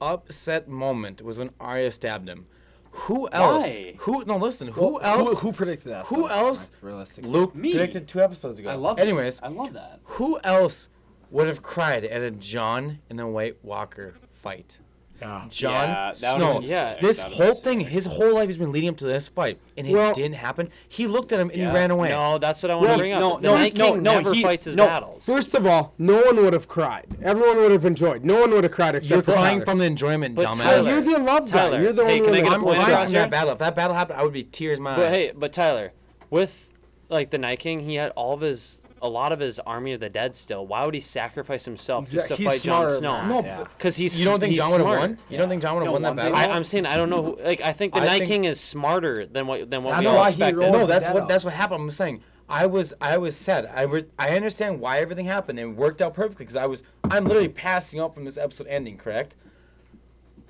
upset 0.00 0.68
moment 0.68 1.20
was 1.20 1.38
when 1.38 1.50
Arya 1.60 1.90
stabbed 1.90 2.28
him. 2.30 2.46
Who 2.90 3.28
else? 3.30 3.74
Why? 3.74 3.94
Who? 3.98 4.24
No, 4.24 4.36
listen. 4.36 4.68
Who 4.68 4.94
Well, 4.94 5.00
else? 5.02 5.40
Who, 5.40 5.52
predicted 5.52 5.92
that? 5.92 6.06
Who 6.06 6.22
though? 6.22 6.26
else? 6.28 6.70
Like, 6.74 6.82
realistically. 6.82 7.30
Luke 7.30 7.54
Me. 7.54 7.72
predicted 7.72 8.08
two 8.08 8.20
episodes 8.22 8.58
ago. 8.58 8.70
I 8.70 8.74
love. 8.74 8.98
Anyways, 8.98 9.40
I 9.42 9.48
love 9.48 9.72
that. 9.74 10.00
who 10.04 10.38
else 10.44 10.88
would 11.30 11.46
have 11.46 11.62
cried 11.62 12.04
at 12.04 12.22
a 12.22 12.30
Jon 12.30 12.98
and 13.10 13.20
a 13.20 13.26
White 13.26 13.62
Walker 13.62 14.14
fight? 14.32 14.78
Yeah. 15.20 15.42
Jon 15.50 15.88
Yeah, 15.88 16.12
Snow. 16.12 16.46
would've 16.54 16.60
been 16.62 16.68
sick. 16.68 17.00
This 17.00 17.20
whole 17.22 17.46
been 17.46 17.54
thing, 17.56 17.80
his 17.80 18.06
whole 18.06 18.34
life 18.34 18.48
has 18.48 18.56
been 18.56 18.70
leading 18.70 18.88
up 18.90 18.96
to 18.98 19.04
this 19.04 19.28
fight, 19.28 19.58
and 19.76 19.86
it 19.86 19.92
Well- 19.92 20.14
didn't 20.14 20.36
happen. 20.36 20.70
He 20.88 21.06
looked 21.06 21.32
at 21.32 21.40
him 21.40 21.50
and 21.50 21.58
Yeah. 21.58 21.70
he 21.70 21.74
ran 21.74 21.90
away. 21.90 22.10
No, 22.10 22.38
that's 22.38 22.62
what 22.62 22.70
I 22.70 22.74
want 22.76 22.86
Well, 22.86 22.96
to 22.98 23.02
bring 23.02 23.12
up. 23.12 23.20
no, 23.20 23.36
the 23.36 23.48
no, 23.48 23.54
Night 23.56 23.74
no, 23.76 23.92
King 23.94 24.02
no, 24.02 24.14
never 24.14 24.32
he- 24.34 24.42
fights 24.42 24.64
his 24.66 24.76
no. 24.76 24.86
battles. 24.86 25.24
First 25.24 25.54
of 25.54 25.66
all, 25.66 25.94
no 25.98 26.20
one 26.22 26.36
would 26.44 26.52
have 26.52 26.68
cried. 26.68 27.06
Everyone 27.22 27.56
would 27.56 27.72
have 27.72 27.84
enjoyed. 27.84 28.24
No 28.24 28.40
one 28.40 28.50
would 28.52 28.64
have 28.64 28.72
cried 28.72 28.94
except 28.94 29.10
You're 29.10 29.22
for 29.22 29.32
crying 29.32 29.56
Tyler. 29.58 29.64
from 29.66 29.78
the 29.78 29.84
enjoyment, 29.86 30.34
But 30.36 30.46
dumbass. 30.46 30.56
Tyler- 30.62 30.88
You're 30.90 31.00
the 31.02 31.18
love 31.24 31.50
guy. 31.50 31.58
Tyler, 31.58 31.80
You're 31.82 31.92
the 31.92 32.04
hey, 32.06 32.20
only 32.20 32.20
can 32.20 32.28
I 32.28 32.30
one 32.30 32.34
get 32.34 32.46
a 32.46 32.50
that- 32.50 32.54
I'm 32.54 32.62
point 32.62 32.74
crying 32.76 32.90
across 32.92 33.04
from 33.06 33.14
that 33.14 33.30
battle. 33.30 33.52
If 33.52 33.58
that 33.58 33.74
battle 33.74 33.96
happened, 33.96 34.20
I 34.20 34.22
would 34.22 34.32
be 34.32 34.42
tears 34.44 34.78
in 34.78 34.84
my 34.84 34.94
But 34.96 35.06
eyes. 35.08 35.14
hey, 35.14 35.32
but 35.36 35.52
Tyler, 35.52 35.92
with 36.30 36.70
like 37.08 37.30
the 37.30 37.38
Night 37.38 37.58
King, 37.58 37.80
he 37.80 37.94
had 37.96 38.10
all 38.16 38.34
of 38.34 38.40
his, 38.42 38.82
a 39.02 39.08
lot 39.08 39.32
of 39.32 39.40
his 39.40 39.58
army 39.60 39.92
of 39.92 40.00
the 40.00 40.08
dead 40.08 40.34
still. 40.36 40.66
Why 40.66 40.84
would 40.84 40.94
he 40.94 41.00
sacrifice 41.00 41.64
himself 41.64 42.10
just 42.10 42.28
to 42.28 42.36
He's 42.36 42.46
fight 42.46 42.60
Jon 42.60 42.86
smarter 42.88 42.96
Snow? 42.96 43.26
No, 43.26 43.42
that, 43.42 43.44
yeah. 43.58 43.64
because 43.76 43.96
he's 43.96 44.18
you 44.18 44.24
don't 44.24 44.40
think 44.40 44.50
he's 44.50 44.58
Jon 44.58 44.70
would 44.72 44.80
have 44.80 44.86
smart. 44.86 45.00
won? 45.00 45.18
You 45.28 45.38
don't 45.38 45.48
think 45.48 45.62
Jon 45.62 45.74
would 45.76 45.80
have 45.82 45.86
No, 45.86 45.92
won 45.92 46.02
that 46.02 46.08
one 46.08 46.16
battle? 46.16 46.36
I, 46.36 46.46
I'm 46.54 46.64
saying 46.64 46.86
I 46.86 46.96
don't 46.96 47.10
know. 47.10 47.22
Who, 47.22 47.38
like 47.42 47.60
I 47.60 47.72
think 47.72 47.94
the 47.94 48.00
I 48.00 48.04
Night 48.06 48.18
think- 48.20 48.30
King 48.30 48.44
is 48.44 48.60
smarter 48.60 49.26
than 49.26 49.46
what 49.46 49.70
than 49.70 49.82
what 49.84 49.90
That's 49.92 50.00
we 50.02 50.06
all 50.08 50.16
why 50.16 50.30
he 50.30 50.34
expected. 50.34 50.56
rolls 50.58 50.72
no, 50.72 50.86
that's 50.86 51.04
dead 51.06 51.14
what 51.14 51.22
out. 51.24 51.28
that's 51.28 51.44
what 51.44 51.52
happened. 51.54 51.82
I'm 51.82 51.90
saying 51.90 52.22
I 52.48 52.66
was 52.66 52.94
I 53.00 53.18
was 53.18 53.36
sad. 53.36 53.70
I 53.74 53.82
re- 53.82 54.06
I 54.18 54.34
understand 54.36 54.80
why 54.80 54.98
everything 55.00 55.26
happened 55.26 55.58
and 55.58 55.72
it 55.72 55.76
worked 55.76 56.00
out 56.00 56.14
perfectly 56.14 56.44
because 56.44 56.56
I 56.56 56.66
was 56.66 56.82
I'm 57.10 57.24
literally 57.24 57.48
passing 57.48 58.00
out 58.00 58.14
from 58.14 58.24
this 58.24 58.36
episode 58.38 58.66
ending. 58.68 58.96
Correct. 58.96 59.36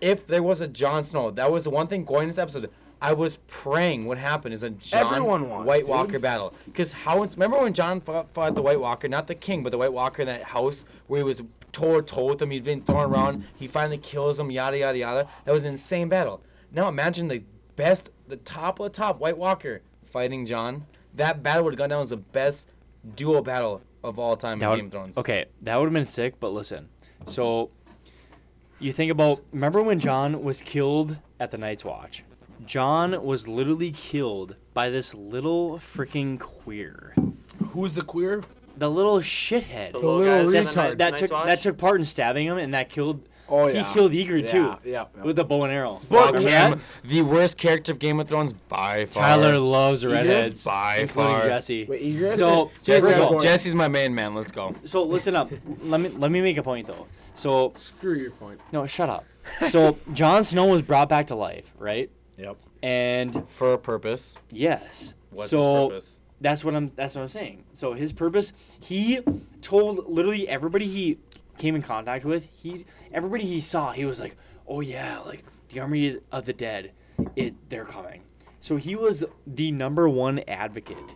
If 0.00 0.26
there 0.26 0.42
was 0.44 0.60
a 0.60 0.68
Jon 0.68 1.02
Snow, 1.02 1.30
that 1.32 1.50
was 1.50 1.64
the 1.64 1.70
one 1.70 1.88
thing 1.88 2.04
going 2.04 2.22
in 2.24 2.28
this 2.28 2.38
episode. 2.38 2.70
I 3.00 3.12
was 3.12 3.36
praying 3.46 4.06
what 4.06 4.18
happened 4.18 4.54
is 4.54 4.62
a 4.62 4.70
Jon 4.70 5.24
wants, 5.24 5.66
White 5.66 5.80
dude. 5.82 5.88
Walker 5.88 6.18
battle. 6.18 6.52
Because 6.66 6.92
how 6.92 7.22
it's 7.22 7.36
remember 7.36 7.58
when 7.60 7.72
Jon 7.72 8.00
fought, 8.00 8.32
fought 8.34 8.54
the 8.54 8.62
White 8.62 8.80
Walker, 8.80 9.08
not 9.08 9.26
the 9.28 9.34
king, 9.36 9.62
but 9.62 9.70
the 9.70 9.78
White 9.78 9.92
Walker 9.92 10.22
in 10.22 10.26
that 10.26 10.42
house 10.42 10.84
where 11.06 11.18
he 11.20 11.24
was 11.24 11.42
toe 11.70 12.00
to 12.00 12.02
toe 12.02 12.24
with 12.30 12.42
him. 12.42 12.50
He'd 12.50 12.64
been 12.64 12.82
thrown 12.82 13.10
around. 13.12 13.44
He 13.56 13.68
finally 13.68 13.98
kills 13.98 14.40
him. 14.40 14.50
Yada 14.50 14.78
yada 14.78 14.98
yada. 14.98 15.28
That 15.44 15.52
was 15.52 15.64
an 15.64 15.72
insane 15.72 16.08
battle. 16.08 16.40
Now 16.72 16.88
imagine 16.88 17.28
the 17.28 17.42
best, 17.76 18.10
the 18.26 18.36
top 18.36 18.80
of 18.80 18.84
the 18.84 18.90
top 18.90 19.20
White 19.20 19.38
Walker 19.38 19.82
fighting 20.06 20.44
Jon. 20.44 20.86
That 21.14 21.42
battle 21.42 21.64
would 21.64 21.74
have 21.74 21.78
gone 21.78 21.90
down 21.90 22.02
as 22.02 22.10
the 22.10 22.16
best 22.16 22.68
duo 23.14 23.42
battle 23.42 23.82
of 24.02 24.18
all 24.18 24.36
time 24.36 24.58
That 24.58 24.64
in 24.64 24.70
would- 24.70 24.76
Game 24.78 24.86
of 24.86 24.92
Thrones. 24.92 25.18
Okay, 25.18 25.44
that 25.62 25.76
would 25.76 25.84
have 25.86 25.92
been 25.92 26.06
sick. 26.06 26.40
But 26.40 26.48
listen, 26.52 26.88
so 27.26 27.70
you 28.80 28.92
think 28.92 29.10
about 29.12 29.40
remember 29.52 29.82
when 29.82 30.00
Jon 30.00 30.42
was 30.42 30.60
killed 30.62 31.16
at 31.38 31.50
the 31.52 31.58
Night's 31.58 31.84
Watch? 31.84 32.24
Jon 32.66 33.22
was 33.24 33.46
literally 33.48 33.90
killed 33.92 34.56
by 34.74 34.90
this 34.90 35.14
little 35.14 35.78
freaking 35.78 36.38
queer, 36.38 37.14
Who's 37.70 37.94
the 37.94 38.02
queer? 38.02 38.42
the 38.76 38.88
little 38.90 39.18
shithead 39.18 39.92
The 39.92 39.98
little 39.98 40.24
guys 40.24 40.46
in 40.46 40.52
that, 40.82 40.90
the 40.92 40.96
that 40.96 41.10
Night's 41.10 41.20
took 41.22 41.30
Watch? 41.32 41.46
that 41.46 41.60
took 41.60 41.78
part 41.78 42.00
in 42.00 42.04
stabbing 42.04 42.46
him, 42.46 42.58
and 42.58 42.74
that 42.74 42.90
killed. 42.90 43.22
Oh, 43.50 43.66
yeah. 43.66 43.82
he 43.82 43.94
killed 43.94 44.12
Ygritte 44.12 44.42
Yeah, 44.42 44.48
too, 44.48 44.76
yeah, 44.84 45.04
yeah. 45.16 45.22
with 45.22 45.38
a 45.38 45.44
bow 45.44 45.64
and 45.64 45.72
arrow. 45.72 45.94
Fuck 45.94 46.34
Remember 46.34 46.76
him. 46.76 46.80
The 47.02 47.22
worst 47.22 47.56
character 47.56 47.92
of 47.92 47.98
Game 47.98 48.20
of 48.20 48.28
Thrones 48.28 48.52
by 48.52 49.06
far. 49.06 49.22
Tyler 49.22 49.58
loves 49.58 50.04
redheads, 50.04 50.64
By 50.66 50.98
including 50.98 51.32
far. 51.32 51.46
Jesse. 51.48 51.86
Wait, 51.86 52.02
Ygritte? 52.02 52.32
So 52.36 52.70
Jesse, 52.82 53.06
first 53.06 53.18
all, 53.18 53.40
Jesse's 53.40 53.74
my 53.74 53.88
main 53.88 54.14
man. 54.14 54.34
Let's 54.34 54.50
go. 54.50 54.74
so 54.84 55.02
listen 55.02 55.34
up. 55.34 55.50
Let 55.80 56.00
me 56.00 56.10
let 56.10 56.30
me 56.30 56.42
make 56.42 56.58
a 56.58 56.62
point 56.62 56.86
though. 56.86 57.06
So 57.36 57.72
Screw 57.76 58.14
your 58.16 58.32
point. 58.32 58.60
no, 58.70 58.84
shut 58.86 59.08
up. 59.08 59.24
So 59.68 59.96
Jon 60.12 60.44
Snow 60.44 60.66
was 60.66 60.82
brought 60.82 61.08
back 61.08 61.28
to 61.28 61.34
life, 61.34 61.72
right? 61.78 62.10
And 62.82 63.44
For 63.46 63.72
a 63.72 63.78
purpose. 63.78 64.36
yes, 64.50 65.14
What's 65.30 65.50
so 65.50 65.58
his 65.58 65.88
purpose? 65.88 66.20
that's 66.40 66.64
what 66.64 66.74
I'm 66.74 66.88
that's 66.88 67.14
what 67.16 67.22
I'm 67.22 67.28
saying. 67.28 67.64
So 67.72 67.92
his 67.94 68.12
purpose, 68.12 68.52
he 68.80 69.20
told 69.62 70.08
literally 70.08 70.48
everybody 70.48 70.86
he 70.86 71.18
came 71.58 71.74
in 71.74 71.82
contact 71.82 72.24
with, 72.24 72.48
he 72.52 72.84
everybody 73.12 73.44
he 73.44 73.60
saw, 73.60 73.92
he 73.92 74.04
was 74.04 74.20
like, 74.20 74.36
"Oh 74.66 74.80
yeah, 74.80 75.18
like 75.20 75.42
the 75.70 75.80
army 75.80 76.18
of 76.30 76.44
the 76.44 76.52
dead, 76.52 76.92
it 77.34 77.54
they're 77.68 77.84
coming." 77.84 78.22
So 78.60 78.76
he 78.76 78.94
was 78.94 79.24
the 79.46 79.72
number 79.72 80.08
one 80.08 80.40
advocate 80.46 81.14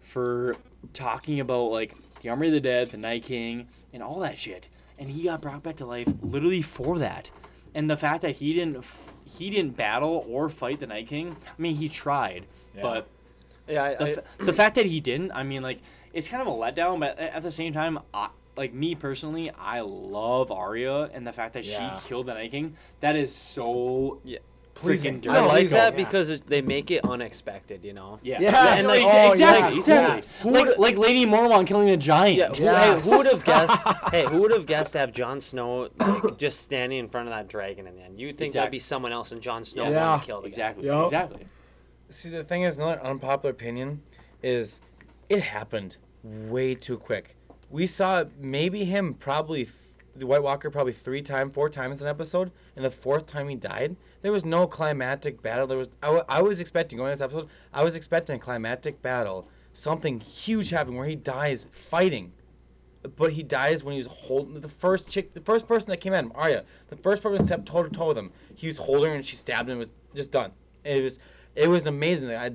for 0.00 0.56
talking 0.94 1.40
about 1.40 1.70
like 1.70 1.94
the 2.22 2.30
army 2.30 2.46
of 2.48 2.54
the 2.54 2.60
dead, 2.60 2.88
the 2.90 2.96
Night 2.96 3.24
King, 3.24 3.68
and 3.92 4.02
all 4.02 4.20
that 4.20 4.38
shit. 4.38 4.68
And 4.98 5.10
he 5.10 5.24
got 5.24 5.40
brought 5.42 5.62
back 5.62 5.76
to 5.76 5.86
life 5.86 6.08
literally 6.22 6.62
for 6.62 6.98
that. 6.98 7.30
And 7.74 7.88
the 7.88 7.96
fact 7.96 8.22
that 8.22 8.36
he 8.36 8.52
didn't 8.52 8.78
f- 8.78 9.08
he 9.24 9.50
didn't 9.50 9.76
battle 9.76 10.24
or 10.28 10.48
fight 10.48 10.80
the 10.80 10.86
Night 10.86 11.06
King, 11.08 11.36
I 11.46 11.60
mean 11.62 11.74
he 11.76 11.88
tried, 11.88 12.46
but 12.80 13.06
Yeah, 13.68 13.84
I, 13.84 13.94
the, 13.94 14.04
I, 14.04 14.10
f- 14.10 14.18
the 14.38 14.52
fact 14.52 14.74
that 14.74 14.86
he 14.86 15.00
didn't, 15.00 15.32
I 15.32 15.42
mean, 15.44 15.62
like, 15.62 15.80
it's 16.12 16.28
kind 16.28 16.42
of 16.42 16.48
a 16.48 16.50
letdown, 16.50 16.98
but 17.00 17.18
at 17.18 17.42
the 17.42 17.50
same 17.50 17.72
time, 17.72 17.98
I, 18.12 18.28
like, 18.56 18.74
me 18.74 18.94
personally, 18.94 19.50
I 19.56 19.80
love 19.80 20.50
Arya, 20.50 21.04
and 21.14 21.26
the 21.26 21.32
fact 21.32 21.54
that 21.54 21.64
Yeah. 21.64 21.98
she 22.00 22.08
killed 22.08 22.26
the 22.26 22.34
Night 22.34 22.50
King, 22.50 22.76
that 23.00 23.14
is 23.16 23.34
so 23.34 24.20
Yeah. 24.24 24.38
Pleasing. 24.74 25.18
freaking 25.18 25.22
dirty. 25.22 25.36
I 25.38 25.44
like 25.46 25.68
that 25.68 25.90
don't. 25.90 25.96
because 25.96 26.30
it, 26.30 26.46
they 26.46 26.62
make 26.62 26.90
it 26.90 27.04
unexpected. 27.04 27.84
You 27.84 27.92
know. 27.92 28.18
Yeah. 28.22 28.38
Yes. 28.40 28.78
And, 28.80 28.88
like, 28.88 29.02
Oh, 29.02 29.32
exactly, 29.32 29.38
yes, 29.76 29.78
exactly. 29.78 30.16
yes. 30.16 30.44
Like, 30.44 30.78
like 30.78 30.96
Lady 30.98 31.26
Mormont 31.26 31.66
killing 31.66 31.90
a 31.90 31.96
giant. 31.96 32.38
Yeah, 32.38 32.48
who, 32.48 32.64
Yes. 32.64 33.04
hey, 33.04 33.10
who 33.10 33.16
would 33.18 33.26
have 33.26 33.44
guessed? 33.52 33.86
hey, 34.10 34.26
who 34.26 34.40
would 34.42 34.50
have 34.52 34.66
guessed 34.66 34.92
to 34.92 34.98
have 35.00 35.12
Jon 35.12 35.40
Snow 35.40 35.88
like, 35.98 36.36
just 36.38 36.60
standing 36.60 36.98
in 36.98 37.08
front 37.08 37.28
of 37.28 37.32
that 37.34 37.48
dragon 37.48 37.86
in 37.86 37.96
the 37.96 38.02
end? 38.02 38.18
You 38.18 38.28
would 38.28 38.38
think 38.38 38.52
that'd 38.54 38.68
Exactly. 38.68 38.76
be 38.76 38.80
someone 38.80 39.12
else, 39.12 39.32
and 39.32 39.40
Jon 39.42 39.64
Snow 39.64 39.90
Yeah. 39.90 40.06
wanted 40.10 40.20
to 40.20 40.26
kill 40.26 40.36
the 40.40 40.44
guy. 40.44 40.48
Exactly, 40.48 40.86
Yup. 40.86 41.04
exactly. 41.04 41.46
See, 42.10 42.28
the 42.30 42.44
thing 42.44 42.62
is, 42.62 42.76
another 42.76 43.00
unpopular 43.02 43.50
opinion 43.50 44.02
is 44.42 44.80
it 45.28 45.42
happened 45.42 45.96
way 46.22 46.74
too 46.74 46.98
quick. 46.98 47.36
We 47.70 47.86
saw 47.86 48.24
maybe 48.38 48.84
him 48.84 49.14
probably 49.14 49.64
th- 49.64 49.76
the 50.14 50.26
White 50.26 50.42
Walker 50.42 50.70
probably 50.70 50.92
three 50.92 51.22
times, 51.22 51.54
four 51.54 51.70
times 51.70 52.00
in 52.00 52.06
an 52.06 52.10
episode, 52.10 52.52
and 52.74 52.84
the 52.84 52.90
fourth 52.90 53.26
time 53.26 53.48
he 53.48 53.56
died, 53.56 53.96
there 54.22 54.32
was 54.32 54.44
no 54.44 54.66
climactic 54.66 55.42
battle. 55.42 55.66
There 55.66 55.78
was 55.78 55.88
I, 56.02 56.22
I 56.28 56.42
was 56.42 56.60
expecting 56.60 56.98
going 56.98 57.10
this 57.10 57.20
episode. 57.20 57.48
I 57.72 57.84
was 57.84 57.96
expecting 57.96 58.36
a 58.36 58.38
climactic 58.38 59.02
battle, 59.02 59.48
something 59.72 60.20
huge 60.20 60.70
happening 60.70 60.98
where 60.98 61.08
he 61.08 61.16
dies 61.16 61.68
fighting. 61.72 62.32
But 63.16 63.32
he 63.32 63.42
dies 63.42 63.82
when 63.82 63.94
he 63.94 63.98
was 63.98 64.06
holding 64.06 64.60
the 64.60 64.68
first 64.68 65.08
chick, 65.08 65.34
the 65.34 65.40
first 65.40 65.66
person 65.66 65.90
that 65.90 65.96
came 65.96 66.12
at 66.12 66.22
him, 66.22 66.32
Arya. 66.36 66.64
The 66.88 66.96
first 66.96 67.20
person 67.20 67.38
that 67.38 67.46
stepped 67.46 67.66
toe 67.66 67.82
to 67.82 67.90
toe 67.90 68.08
with 68.08 68.18
him. 68.18 68.30
He 68.54 68.68
was 68.68 68.76
holding 68.76 69.10
her 69.10 69.16
and 69.16 69.26
she 69.26 69.34
stabbed 69.34 69.68
him. 69.68 69.76
It 69.76 69.78
was 69.80 69.92
just 70.14 70.30
done. 70.30 70.52
It 70.84 71.02
was, 71.02 71.18
it 71.56 71.68
was 71.68 71.86
amazing. 71.86 72.30
I, 72.30 72.52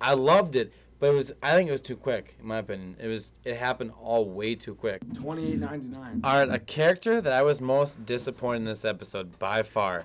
I 0.00 0.14
loved 0.14 0.56
it, 0.56 0.72
but 1.00 1.08
it 1.08 1.14
was. 1.14 1.32
I 1.42 1.52
think 1.54 1.68
it 1.68 1.72
was 1.72 1.80
too 1.80 1.96
quick, 1.96 2.36
in 2.38 2.46
my 2.46 2.58
opinion. 2.58 2.96
It 3.00 3.08
was. 3.08 3.32
It 3.44 3.56
happened 3.56 3.92
all 4.00 4.26
way 4.28 4.54
too 4.54 4.74
quick. 4.74 5.00
Twenty 5.14 5.52
eight 5.52 5.58
ninety 5.58 5.86
nine. 5.88 6.20
All 6.22 6.38
right, 6.38 6.54
a 6.54 6.58
character 6.58 7.20
that 7.20 7.32
I 7.32 7.42
was 7.42 7.60
most 7.60 8.04
disappointed 8.06 8.58
in 8.58 8.64
this 8.66 8.84
episode 8.84 9.38
by 9.38 9.62
far 9.62 10.04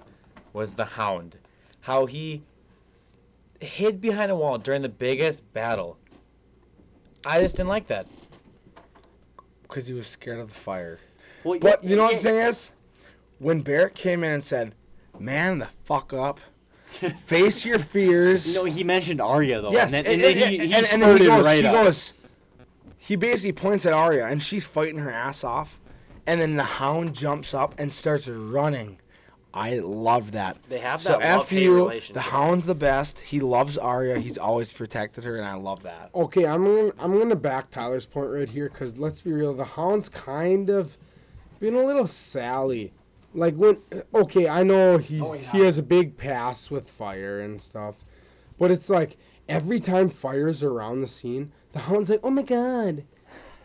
was 0.53 0.75
the 0.75 0.85
Hound. 0.85 1.37
How 1.81 2.05
he 2.07 2.41
hid 3.59 4.01
behind 4.01 4.31
a 4.31 4.35
wall 4.35 4.57
during 4.57 4.81
the 4.81 4.89
biggest 4.89 5.53
battle. 5.53 5.97
I 7.25 7.41
just 7.41 7.57
didn't 7.57 7.69
like 7.69 7.87
that. 7.87 8.07
Because 9.63 9.87
he 9.87 9.93
was 9.93 10.07
scared 10.07 10.39
of 10.39 10.47
the 10.49 10.53
fire. 10.53 10.99
Well, 11.43 11.59
But 11.59 11.83
yeah, 11.83 11.89
you 11.89 11.95
know 11.95 12.03
what 12.03 12.13
yeah, 12.13 12.17
the 12.19 12.23
thing 12.23 12.35
is? 12.37 12.71
When 13.39 13.61
Beric 13.61 13.95
came 13.95 14.23
in 14.23 14.31
and 14.31 14.43
said, 14.43 14.73
"Man, 15.19 15.59
the 15.59 15.67
fuck 15.83 16.13
up," 16.13 16.39
face 17.19 17.65
your 17.65 17.79
fears. 17.79 18.55
No, 18.55 18.63
he 18.65 18.83
mentioned 18.83 19.19
Arya 19.21 19.61
though. 19.61 19.71
Yes, 19.71 19.93
and 19.93 20.05
then, 20.05 20.13
and, 20.13 20.21
and 20.21 20.35
then 20.37 20.43
and- 20.43 20.51
he, 20.61 20.67
he 20.67 20.73
and- 20.73 20.85
and 20.93 21.01
then 21.01 21.17
he 21.17 21.25
goes, 21.25 21.45
right 21.45 21.61
he 21.61 21.67
up. 21.67 21.73
goes, 21.73 22.13
he 22.97 23.15
basically 23.15 23.53
points 23.53 23.85
at 23.85 23.93
Arya, 23.93 24.25
and 24.27 24.41
she's 24.41 24.65
fighting 24.65 24.99
her 24.99 25.11
ass 25.11 25.43
off, 25.43 25.79
and 26.25 26.39
then 26.41 26.55
the 26.55 26.63
Hound 26.63 27.13
jumps 27.13 27.53
up 27.53 27.75
and 27.77 27.91
starts 27.91 28.27
running. 28.27 28.99
I 29.53 29.79
love 29.79 30.31
that. 30.31 30.57
They 30.67 30.79
have 30.79 30.99
so 31.01 31.13
that 31.13 31.21
F 31.21 31.37
love-hate 31.37 31.63
you, 31.63 31.75
relationship. 31.75 32.13
the 32.15 32.21
Hound's 32.29 32.65
the 32.65 32.75
best. 32.75 33.19
He 33.21 33.39
loves 33.39 33.77
Arya. 33.77 34.19
He's 34.19 34.37
always 34.37 34.73
protected 34.73 35.23
her, 35.23 35.37
and 35.37 35.45
I 35.45 35.53
love 35.53 35.83
that. 35.83 36.09
Okay, 36.13 36.45
I'm 36.45 36.65
gonna 36.65 36.91
I'm 36.99 37.17
gonna 37.17 37.37
back 37.37 37.71
Tyler's 37.71 38.05
point 38.05 38.31
right 38.31 38.49
here 38.49 38.67
because 38.69 38.97
let's 38.97 39.21
be 39.21 39.31
real, 39.31 39.53
the 39.53 39.63
Hound's 39.63 40.09
kind 40.09 40.69
of 40.69 40.97
been 41.61 41.73
a 41.75 41.83
little 41.83 42.05
Sally. 42.05 42.91
Like 43.35 43.55
when 43.55 43.77
okay, 44.13 44.47
I 44.47 44.63
know 44.63 44.97
he's 44.97 45.21
Oh, 45.21 45.33
he 45.33 45.59
has 45.59 45.77
a 45.77 45.83
big 45.83 46.17
pass 46.17 46.71
with 46.71 46.89
fire 46.89 47.41
and 47.41 47.61
stuff, 47.61 48.05
but 48.57 48.71
it's 48.71 48.89
like 48.89 49.17
every 49.49 49.79
time 49.79 50.09
fire's 50.09 50.63
around 50.63 51.01
the 51.01 51.07
scene, 51.07 51.51
the 51.73 51.79
Hound's 51.79 52.09
like, 52.09 52.21
oh 52.23 52.31
my 52.31 52.43
god. 52.43 53.03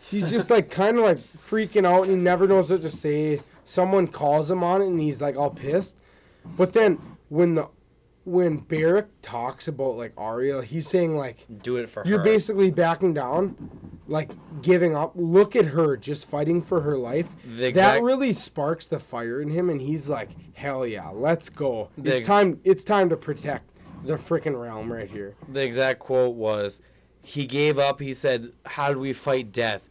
He's 0.01 0.29
just 0.29 0.49
like 0.49 0.69
kind 0.71 0.97
of 0.97 1.05
like 1.05 1.19
freaking 1.47 1.85
out 1.85 2.03
and 2.03 2.11
he 2.11 2.17
never 2.17 2.47
knows 2.47 2.69
what 2.69 2.81
to 2.81 2.89
say. 2.89 3.41
Someone 3.65 4.07
calls 4.07 4.51
him 4.51 4.63
on 4.63 4.81
it 4.81 4.87
and 4.87 4.99
he's 4.99 5.21
like 5.21 5.37
all 5.37 5.51
pissed. 5.51 5.97
But 6.57 6.73
then 6.73 6.99
when 7.29 7.55
the 7.55 7.67
when 8.23 8.57
Beric 8.57 9.07
talks 9.21 9.67
about 9.67 9.97
like 9.97 10.13
Arya, 10.17 10.61
he's 10.63 10.87
saying 10.87 11.15
like 11.17 11.45
Do 11.63 11.77
it 11.77 11.89
for 11.89 12.03
her 12.03 12.09
you're 12.09 12.19
her. 12.19 12.23
basically 12.23 12.69
backing 12.71 13.13
down, 13.13 13.55
like 14.07 14.31
giving 14.61 14.95
up. 14.95 15.13
Look 15.15 15.55
at 15.55 15.65
her 15.67 15.97
just 15.97 16.27
fighting 16.29 16.61
for 16.61 16.81
her 16.81 16.97
life. 16.97 17.29
Exact- 17.45 17.75
that 17.75 18.03
really 18.03 18.33
sparks 18.33 18.87
the 18.87 18.99
fire 18.99 19.41
in 19.41 19.49
him, 19.49 19.69
and 19.69 19.81
he's 19.81 20.07
like, 20.07 20.29
"Hell 20.53 20.85
yeah, 20.85 21.09
let's 21.09 21.49
go! 21.49 21.89
The 21.97 22.09
It's 22.11 22.19
ex- 22.21 22.27
time. 22.27 22.59
It's 22.63 22.83
time 22.83 23.09
to 23.09 23.17
protect 23.17 23.71
the 24.05 24.13
freaking 24.13 24.59
realm 24.61 24.91
right 24.91 25.09
here." 25.09 25.35
the 25.49 25.63
exact 25.63 25.99
quote 25.99 26.35
was, 26.35 26.81
he 27.23 27.45
gave 27.47 27.79
up. 27.79 27.99
He 27.99 28.13
said, 28.13 28.51
"How 28.65 28.93
do 28.93 28.99
we 28.99 29.13
fight 29.13 29.51
death?" 29.51 29.87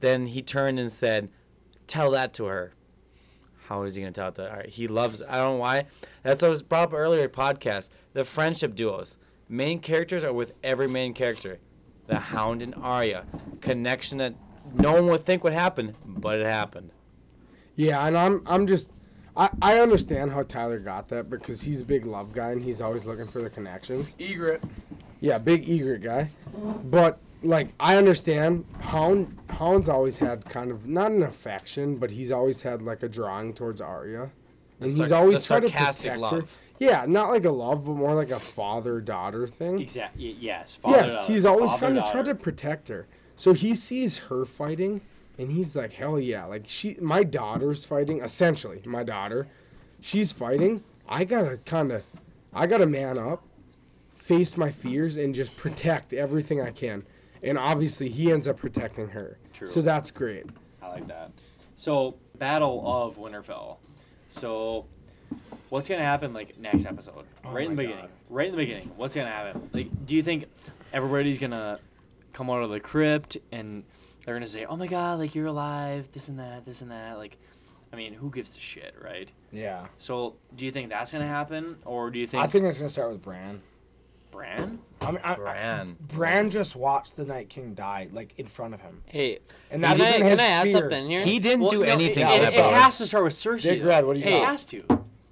Then 0.00 0.26
he 0.26 0.42
turned 0.42 0.78
and 0.80 0.90
said, 0.90 1.28
"Tell 1.86 2.10
that 2.12 2.32
to 2.34 2.46
her." 2.46 2.72
How 3.68 3.82
is 3.82 3.94
he 3.94 4.00
gonna 4.00 4.12
tell 4.12 4.28
it 4.28 4.34
to 4.36 4.48
her? 4.48 4.64
He 4.66 4.88
loves. 4.88 5.22
I 5.22 5.36
don't 5.36 5.54
know 5.54 5.60
why. 5.60 5.84
That's 6.22 6.40
what 6.40 6.50
was 6.50 6.62
brought 6.62 6.88
up 6.88 6.94
earlier 6.94 7.28
podcast. 7.28 7.90
The 8.14 8.24
friendship 8.24 8.74
duos. 8.74 9.18
Main 9.46 9.80
characters 9.80 10.24
are 10.24 10.32
with 10.32 10.54
every 10.64 10.88
main 10.88 11.12
character. 11.12 11.58
The 12.06 12.18
Hound 12.18 12.62
and 12.62 12.74
Arya. 12.76 13.26
Connection 13.60 14.16
that 14.18 14.34
no 14.74 14.94
one 14.94 15.06
would 15.08 15.24
think 15.24 15.44
would 15.44 15.52
happen, 15.52 15.94
but 16.06 16.38
it 16.38 16.48
happened. 16.48 16.92
Yeah, 17.76 18.06
and 18.06 18.16
I'm 18.16 18.42
I'm 18.46 18.66
just. 18.66 18.88
I, 19.36 19.50
I 19.60 19.78
understand 19.80 20.32
how 20.32 20.44
Tyler 20.44 20.78
got 20.78 21.08
that 21.08 21.28
because 21.28 21.60
he's 21.60 21.82
a 21.82 21.84
big 21.84 22.06
love 22.06 22.32
guy 22.32 22.52
and 22.52 22.64
he's 22.64 22.80
always 22.80 23.04
looking 23.04 23.28
for 23.28 23.42
the 23.42 23.50
connections. 23.50 24.14
Ygritte. 24.18 24.62
Yeah, 25.20 25.36
big 25.36 25.66
Ygritte 25.66 26.02
guy. 26.02 26.30
But 26.84 27.20
like 27.42 27.68
I 27.78 27.96
understand 27.96 28.64
Hound 28.80 29.36
Hound's 29.50 29.88
always 29.88 30.18
had 30.18 30.44
kind 30.44 30.70
of 30.70 30.86
not 30.86 31.12
an 31.12 31.22
affection, 31.22 31.96
but 31.96 32.10
he's 32.10 32.30
always 32.30 32.62
had 32.62 32.82
like 32.82 33.02
a 33.02 33.08
drawing 33.08 33.54
towards 33.54 33.80
Arya. 33.80 34.30
And 34.80 34.90
he's 34.90 35.12
always 35.12 35.44
tried 35.44 35.60
to 35.60 35.70
protect 35.70 36.04
her. 36.04 36.44
Yeah, 36.78 37.04
not 37.08 37.30
like 37.30 37.44
a 37.44 37.50
love, 37.50 37.84
but 37.84 37.94
more 37.94 38.14
like 38.14 38.30
a 38.30 38.38
father 38.38 39.00
daughter 39.00 39.48
thing. 39.48 39.80
Exactly. 39.80 40.36
Yes. 40.38 40.78
yes, 40.86 41.26
he's 41.26 41.44
always 41.44 41.72
father, 41.72 41.86
kind 41.86 41.98
of 41.98 42.10
tried 42.10 42.26
to 42.26 42.34
protect 42.36 42.86
her. 42.88 43.08
So 43.34 43.52
he 43.52 43.74
sees 43.74 44.18
her 44.18 44.44
fighting, 44.44 45.00
and 45.38 45.50
he's 45.50 45.74
like, 45.74 45.92
"Hell 45.92 46.20
yeah!" 46.20 46.44
Like 46.44 46.64
she, 46.66 46.96
my 47.00 47.24
daughter's 47.24 47.84
fighting. 47.84 48.20
Essentially, 48.20 48.80
my 48.84 49.02
daughter, 49.02 49.48
she's 50.00 50.32
fighting. 50.32 50.82
I 51.08 51.24
gotta 51.24 51.58
kind 51.64 51.90
of, 51.90 52.04
I 52.52 52.66
gotta 52.66 52.86
man 52.86 53.18
up, 53.18 53.42
face 54.14 54.56
my 54.56 54.70
fears, 54.70 55.16
and 55.16 55.34
just 55.34 55.56
protect 55.56 56.12
everything 56.12 56.60
I 56.60 56.70
can. 56.70 57.04
And 57.42 57.58
obviously, 57.58 58.08
he 58.08 58.32
ends 58.32 58.48
up 58.48 58.56
protecting 58.56 59.08
her. 59.08 59.38
True. 59.52 59.66
So 59.68 59.82
that's 59.82 60.10
great. 60.10 60.46
I 60.82 60.88
like 60.88 61.06
that. 61.08 61.30
So, 61.76 62.16
Battle 62.38 62.82
of 62.84 63.16
Winterfell. 63.16 63.76
So, 64.28 64.86
what's 65.68 65.88
gonna 65.88 66.02
happen 66.02 66.32
like 66.32 66.58
next 66.58 66.86
episode? 66.86 67.24
Oh 67.44 67.52
right 67.52 67.64
in 67.64 67.70
the 67.70 67.82
beginning. 67.82 68.00
God. 68.02 68.10
Right 68.28 68.46
in 68.46 68.52
the 68.52 68.58
beginning. 68.58 68.90
What's 68.96 69.14
gonna 69.14 69.30
happen? 69.30 69.70
Like, 69.72 70.06
do 70.06 70.14
you 70.14 70.22
think 70.22 70.46
everybody's 70.92 71.38
gonna 71.38 71.78
come 72.32 72.50
out 72.50 72.62
of 72.62 72.70
the 72.70 72.80
crypt 72.80 73.36
and 73.52 73.84
they're 74.24 74.34
gonna 74.34 74.46
say, 74.46 74.64
"Oh 74.64 74.76
my 74.76 74.86
God, 74.86 75.18
like 75.18 75.34
you're 75.34 75.46
alive," 75.46 76.12
this 76.12 76.28
and 76.28 76.38
that, 76.38 76.64
this 76.64 76.82
and 76.82 76.90
that. 76.90 77.16
Like, 77.16 77.38
I 77.92 77.96
mean, 77.96 78.12
who 78.12 78.30
gives 78.30 78.56
a 78.56 78.60
shit, 78.60 78.94
right? 79.02 79.30
Yeah. 79.52 79.86
So, 79.98 80.36
do 80.54 80.64
you 80.64 80.72
think 80.72 80.90
that's 80.90 81.12
gonna 81.12 81.26
happen, 81.26 81.76
or 81.84 82.10
do 82.10 82.18
you 82.18 82.26
think, 82.26 82.42
I 82.42 82.46
think 82.46 82.64
it's 82.66 82.78
gonna 82.78 82.90
start 82.90 83.10
with 83.12 83.22
Bran. 83.22 83.62
Bran? 84.38 84.78
I 85.00 85.10
mean, 85.10 85.20
I, 85.24 85.32
I, 85.32 85.34
Bran. 85.36 85.96
Bran 86.00 86.50
just 86.50 86.76
watched 86.76 87.16
the 87.16 87.24
Night 87.24 87.48
King 87.48 87.74
die, 87.74 88.08
like 88.12 88.34
in 88.38 88.46
front 88.46 88.72
of 88.74 88.80
him, 88.80 89.02
Hey, 89.06 89.40
and 89.70 89.82
can 89.82 90.00
I, 90.00 90.08
even 90.08 90.20
can 90.20 90.30
his 90.30 90.38
I 90.38 90.44
add 90.46 90.62
fear. 90.64 90.72
something 90.72 91.10
here? 91.10 91.24
He 91.24 91.38
didn't 91.40 91.68
do 91.70 91.78
no, 91.80 91.82
anything. 91.82 92.26
It, 92.26 92.42
it, 92.42 92.54
it 92.54 92.72
has 92.74 92.98
to 92.98 93.06
start 93.08 93.24
with 93.24 93.32
Cersei. 93.32 93.62
Big. 93.64 93.84
Red, 93.84 94.04
what 94.04 94.14
do 94.14 94.20
you 94.20 94.26
It 94.26 94.30
got? 94.40 94.48
has 94.50 94.64
to. 94.66 94.84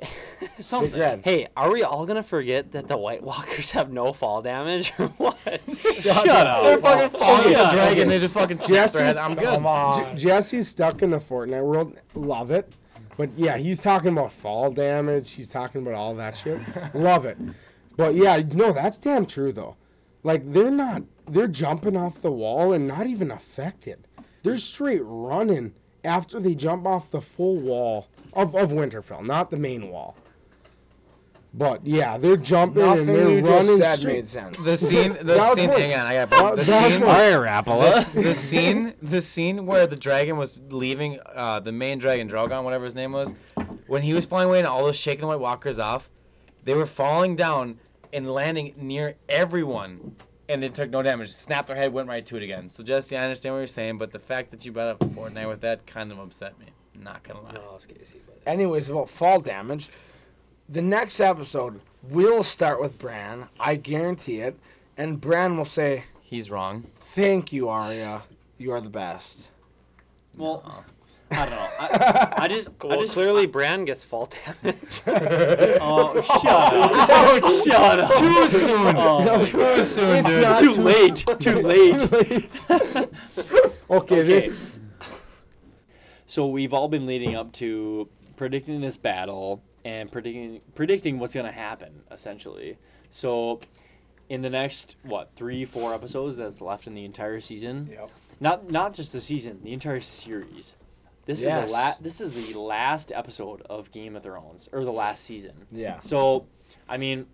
Something. 0.58 0.90
Big 0.90 1.00
Red. 1.00 1.20
Hey, 1.24 1.46
are 1.56 1.72
we 1.72 1.82
all 1.84 2.04
gonna 2.04 2.22
forget 2.24 2.72
that 2.72 2.88
the 2.88 2.96
White 2.96 3.22
Walkers 3.22 3.70
have 3.72 3.92
no 3.92 4.12
fall 4.12 4.42
damage 4.42 4.92
or 4.98 5.06
what? 5.18 5.38
Shut 6.02 6.28
up. 6.28 6.64
They're 6.64 6.78
fucking 6.78 7.18
falling. 7.18 7.52
Yeah. 7.52 7.64
the 7.64 7.70
dragon, 7.76 8.08
they 8.08 8.18
just 8.18 8.34
fucking 8.34 8.58
snap 8.58 8.90
their 8.90 9.04
head. 9.04 9.16
I'm 9.16 9.34
good. 9.34 9.44
Come 9.44 9.66
on. 9.66 10.16
J- 10.18 10.24
Jesse's 10.24 10.66
stuck 10.68 11.02
in 11.02 11.10
the 11.10 11.18
Fortnite 11.18 11.64
world. 11.64 11.96
Love 12.14 12.50
it. 12.50 12.72
But 13.16 13.30
yeah, 13.36 13.56
he's 13.56 13.80
talking 13.80 14.10
about 14.12 14.32
fall 14.32 14.70
damage. 14.70 15.30
He's 15.32 15.48
talking 15.48 15.80
about 15.82 15.94
all 15.94 16.14
that 16.16 16.36
shit. 16.36 16.60
Love 16.94 17.24
it. 17.24 17.38
But 17.96 18.14
yeah, 18.14 18.42
no, 18.52 18.72
that's 18.72 18.98
damn 18.98 19.26
true 19.26 19.52
though. 19.52 19.76
Like 20.22 20.52
they're 20.52 20.70
not. 20.70 21.02
They're 21.28 21.48
jumping 21.48 21.96
off 21.96 22.20
the 22.22 22.30
wall 22.30 22.72
and 22.72 22.86
not 22.86 23.06
even 23.06 23.30
affected. 23.30 24.06
They're 24.42 24.56
straight 24.56 25.02
running 25.02 25.74
after 26.04 26.38
they 26.38 26.54
jump 26.54 26.86
off 26.86 27.10
the 27.10 27.20
full 27.20 27.56
wall 27.56 28.08
of, 28.32 28.54
of 28.54 28.70
Winterfell, 28.70 29.24
not 29.26 29.50
the 29.50 29.56
main 29.56 29.88
wall. 29.88 30.16
But 31.54 31.86
yeah, 31.86 32.18
they're 32.18 32.36
jumping 32.36 32.82
and 32.82 32.90
Nothing 32.90 33.06
they're 33.06 33.30
you 33.30 33.40
running 33.40 33.66
just 33.66 33.78
said 33.78 33.98
straight. 34.00 34.12
made 34.14 34.28
sense. 34.28 34.58
The 34.62 34.76
scene, 34.76 35.16
the 35.22 35.40
scene. 35.40 35.70
point. 35.70 35.80
Hang 35.80 35.94
on, 35.98 36.06
I 36.06 36.14
got 36.14 36.28
Val- 36.28 36.56
the 36.56 36.64
valid 36.64 36.92
scene. 36.92 37.00
point. 37.00 37.16
Rapala. 37.18 38.12
the, 38.12 38.20
the 38.22 38.34
scene, 38.34 38.94
the 39.00 39.20
scene 39.22 39.64
where 39.64 39.86
the 39.86 39.96
dragon 39.96 40.36
was 40.36 40.60
leaving, 40.68 41.18
uh, 41.34 41.60
the 41.60 41.72
main 41.72 41.98
dragon, 41.98 42.28
Drogon, 42.28 42.62
whatever 42.62 42.84
his 42.84 42.94
name 42.94 43.12
was, 43.12 43.34
when 43.86 44.02
he 44.02 44.12
was 44.12 44.26
flying 44.26 44.48
away 44.48 44.58
and 44.58 44.68
all 44.68 44.84
those 44.84 44.96
shaking 44.96 45.22
the 45.22 45.28
White 45.28 45.40
Walkers 45.40 45.78
off, 45.78 46.10
they 46.64 46.74
were 46.74 46.84
falling 46.86 47.36
down 47.36 47.78
and 48.16 48.30
landing 48.30 48.74
near 48.76 49.14
everyone, 49.28 50.16
and 50.48 50.64
it 50.64 50.74
took 50.74 50.90
no 50.90 51.02
damage. 51.02 51.30
Snapped 51.30 51.68
their 51.68 51.76
head, 51.76 51.92
went 51.92 52.08
right 52.08 52.24
to 52.26 52.36
it 52.36 52.42
again. 52.42 52.70
So 52.70 52.82
Jesse, 52.82 53.16
I 53.16 53.22
understand 53.22 53.54
what 53.54 53.58
you're 53.58 53.66
saying, 53.66 53.98
but 53.98 54.10
the 54.10 54.18
fact 54.18 54.50
that 54.50 54.64
you 54.64 54.72
brought 54.72 54.88
up 54.88 54.98
Fortnite 55.00 55.48
with 55.48 55.60
that 55.60 55.86
kind 55.86 56.10
of 56.10 56.18
upset 56.18 56.58
me. 56.58 56.66
Not 56.98 57.22
gonna 57.22 57.42
lie. 57.42 57.52
Anyways, 58.46 58.88
about 58.88 59.10
fall 59.10 59.40
damage, 59.40 59.90
the 60.68 60.82
next 60.82 61.20
episode 61.20 61.80
will 62.02 62.42
start 62.42 62.80
with 62.80 62.98
Bran. 62.98 63.48
I 63.60 63.74
guarantee 63.74 64.40
it. 64.40 64.58
And 64.96 65.20
Bran 65.20 65.58
will 65.58 65.66
say, 65.66 66.04
He's 66.22 66.50
wrong. 66.50 66.86
"Thank 66.96 67.52
you, 67.52 67.68
Arya. 67.68 68.22
You 68.58 68.72
are 68.72 68.80
the 68.80 68.88
best." 68.88 69.48
Well, 70.36 70.84
I 71.30 71.36
don't 71.36 71.50
know. 71.50 71.68
I, 71.78 72.34
I 72.38 72.48
just, 72.54 72.68
I 72.80 72.86
Well, 72.86 73.00
just 73.00 73.14
clearly 73.14 73.46
Bran 73.46 73.84
gets 73.84 74.04
fall 74.04 74.26
damage. 74.62 74.76
Oh, 75.80 76.20
shut 76.22 76.46
up! 76.46 76.92
Oh, 77.42 77.64
shut 77.66 78.00
up! 78.00 78.14
Too 78.18 78.48
soon. 78.48 78.96
Oh, 78.96 79.44
Too 79.44 79.82
soon, 79.82 80.16
It's 80.24 80.28
dude. 80.28 80.42
not 80.42 80.60
too 80.60 80.72
late. 80.72 81.26
Too 81.40 81.60
late. 81.60 82.66
Okay, 82.70 84.20
Okay. 84.20 84.22
this 84.22 84.78
So 86.26 86.46
we've 86.48 86.72
all 86.72 86.88
been 86.88 87.06
leading 87.06 87.34
up 87.34 87.52
to 87.54 88.08
predicting 88.36 88.80
this 88.80 88.96
battle 88.96 89.62
and 89.84 90.10
predicting 90.10 90.60
predicting 90.74 91.18
what's 91.18 91.34
gonna 91.34 91.52
happen 91.52 92.02
essentially. 92.10 92.76
So 93.10 93.60
in 94.28 94.42
the 94.42 94.50
next 94.50 94.96
what 95.02 95.30
three 95.36 95.64
four 95.64 95.94
episodes 95.94 96.36
that's 96.36 96.60
left 96.60 96.86
in 96.86 96.94
the 96.94 97.04
entire 97.04 97.40
season, 97.40 97.88
Yep. 97.92 98.10
not 98.40 98.70
not 98.70 98.92
just 98.94 99.12
the 99.12 99.20
season, 99.20 99.60
the 99.62 99.72
entire 99.72 100.00
series. 100.00 100.74
This 101.26 101.38
is 101.38 101.44
the 101.44 101.66
last. 101.72 102.02
This 102.02 102.20
is 102.20 102.52
the 102.52 102.58
last 102.58 103.12
episode 103.12 103.62
of 103.68 103.90
Game 103.90 104.16
of 104.16 104.22
Thrones 104.22 104.68
or 104.72 104.84
the 104.84 104.92
last 104.92 105.24
season. 105.24 105.52
Yeah. 105.70 106.00
So, 106.00 106.46
I 106.88 106.96
mean, 106.96 107.26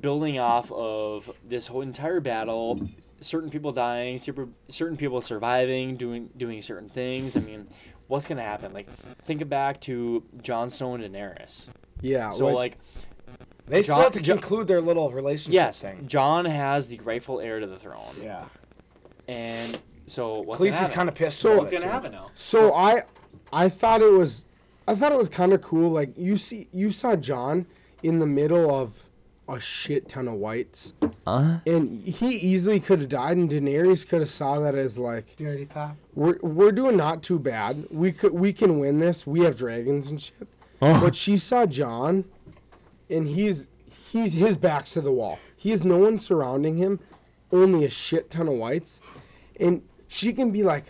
building 0.00 0.38
off 0.38 0.70
of 0.72 1.30
this 1.44 1.66
whole 1.68 1.82
entire 1.82 2.20
battle, 2.20 2.80
certain 3.20 3.48
people 3.50 3.72
dying, 3.72 4.18
super- 4.18 4.48
certain 4.68 4.96
people 4.96 5.20
surviving, 5.20 5.96
doing 5.96 6.30
doing 6.36 6.60
certain 6.62 6.88
things. 6.88 7.36
I 7.36 7.40
mean, 7.40 7.66
what's 8.08 8.26
gonna 8.26 8.42
happen? 8.42 8.72
Like, 8.72 8.90
think 9.24 9.48
back 9.48 9.80
to 9.82 10.24
Jon 10.42 10.68
Snow 10.70 10.94
and 10.94 11.04
Daenerys. 11.04 11.68
yeah, 12.00 12.30
So, 12.30 12.48
like, 12.48 12.76
They 13.66 13.82
still 13.82 13.96
have 13.96 14.12
to 14.12 14.20
Jon- 14.20 14.38
conclude 14.38 14.66
their 14.66 14.80
little 14.80 15.10
relationship 15.12 15.52
yes, 15.54 15.82
thing. 15.82 16.06
Jon 16.08 16.44
has 16.46 16.88
the 16.88 16.98
rightful 17.00 17.38
heir 17.40 17.60
to 17.60 17.66
the 17.66 17.78
throne, 17.78 18.16
Yeah. 18.22 18.46
and 19.28 19.80
so 20.08 20.40
what's 20.40 20.60
Khaleesi's 20.62 20.70
gonna 20.74 20.80
happen? 20.82 20.94
kind 20.94 21.08
of 21.08 21.14
pissed. 21.14 21.38
So- 21.38 21.52
about 21.52 21.60
What's 21.62 21.72
gonna 21.72 21.84
too. 21.84 21.90
happen 21.90 22.12
now? 22.12 22.30
So 22.34 22.74
I, 22.74 23.02
I 23.52 23.68
thought 23.68 24.02
it 24.02 24.12
was, 24.12 24.46
I 24.86 24.94
thought 24.94 25.12
it 25.12 25.18
was 25.18 25.28
kind 25.28 25.52
of 25.52 25.60
cool. 25.62 25.90
Like 25.90 26.10
you 26.16 26.36
see, 26.36 26.68
you 26.72 26.90
saw 26.90 27.16
Jon 27.16 27.66
in 28.02 28.18
the 28.18 28.26
middle 28.26 28.70
of 28.74 29.04
a 29.50 29.58
shit 29.58 30.08
ton 30.10 30.28
of 30.28 30.34
whites, 30.34 30.92
Uh, 31.26 31.58
and 31.66 32.02
he 32.02 32.36
easily 32.36 32.78
could 32.80 33.00
have 33.00 33.08
died, 33.08 33.36
and 33.38 33.48
Daenerys 33.50 34.06
could 34.06 34.20
have 34.20 34.28
saw 34.28 34.58
that 34.60 34.74
as 34.74 34.98
like 34.98 35.36
Dirty 35.36 35.64
pop. 35.64 35.96
we're 36.14 36.38
we're 36.42 36.72
doing 36.72 36.96
not 36.98 37.22
too 37.22 37.38
bad. 37.38 37.86
We 37.90 38.12
could 38.12 38.32
we 38.34 38.52
can 38.52 38.78
win 38.78 38.98
this. 39.00 39.26
We 39.26 39.40
have 39.40 39.56
dragons 39.56 40.10
and 40.10 40.20
shit. 40.20 40.46
But 40.80 41.16
she 41.16 41.38
saw 41.38 41.64
Jon, 41.66 42.24
and 43.10 43.26
he's 43.28 43.68
he's 44.10 44.34
his 44.34 44.56
back's 44.58 44.92
to 44.92 45.00
the 45.00 45.12
wall. 45.12 45.38
He 45.56 45.70
has 45.70 45.82
no 45.84 45.96
one 45.98 46.18
surrounding 46.18 46.76
him, 46.76 47.00
only 47.50 47.84
a 47.86 47.90
shit 47.90 48.30
ton 48.30 48.48
of 48.48 48.54
whites, 48.54 49.00
and 49.58 49.82
she 50.08 50.32
can 50.32 50.50
be 50.50 50.62
like, 50.62 50.86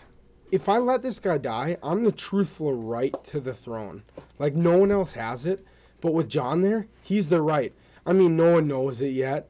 if 0.51 0.67
I 0.67 0.77
let 0.79 1.03
this 1.03 1.19
guy 1.19 1.37
die, 1.37 1.77
I'm 1.83 2.03
the 2.05 2.11
truthful 2.11 2.73
right 2.73 3.15
to 3.25 3.39
the 3.39 3.53
throne. 3.53 4.03
Like 4.39 4.55
no 4.55 4.77
one 4.77 4.91
else 4.91 5.13
has 5.13 5.45
it, 5.45 5.63
but 6.01 6.13
with 6.13 6.29
Jon 6.29 6.61
there, 6.61 6.87
he's 7.03 7.29
the 7.29 7.41
right. 7.41 7.73
I 8.05 8.13
mean, 8.13 8.35
no 8.35 8.53
one 8.53 8.67
knows 8.67 9.01
it 9.01 9.09
yet, 9.09 9.47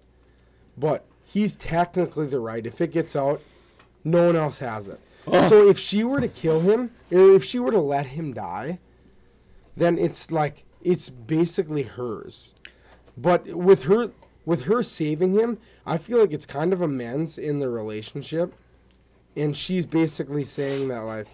but 0.78 1.05
he's 1.24 1.55
technically 1.55 2.28
the 2.28 2.39
right. 2.39 2.65
If 2.65 2.82
it 2.82 2.91
gets 2.91 3.15
out, 3.15 3.41
no 4.03 4.28
one 4.28 4.36
else 4.36 4.59
has 4.59 4.88
it. 4.88 4.99
So 5.47 5.70
if 5.70 5.78
she 5.78 6.03
were 6.03 6.20
to 6.20 6.28
kill 6.28 6.61
him, 6.61 6.91
or 7.11 7.36
if 7.36 7.43
she 7.43 7.59
were 7.59 7.72
to 7.72 7.80
let 7.80 8.07
him 8.07 8.34
die, 8.34 8.80
then 9.78 9.97
it's 9.97 10.32
like 10.32 10.65
it's 10.82 11.09
basically 11.09 11.84
hers. 11.84 12.55
But 13.15 13.45
with 13.47 13.84
her 13.84 14.11
with 14.45 14.63
her 14.63 14.82
saving 14.82 15.34
him, 15.34 15.59
I 15.86 15.99
feel 15.99 16.20
like 16.20 16.34
it's 16.34 16.47
kind 16.47 16.74
of 16.74 16.82
amends 16.82 17.38
in 17.38 17.59
the 17.59 17.70
relationship. 17.70 18.53
And 19.39 19.55
she's 19.55 19.85
basically 19.85 20.43
saying 20.43 20.87
that 20.89 20.99
like 21.01 21.27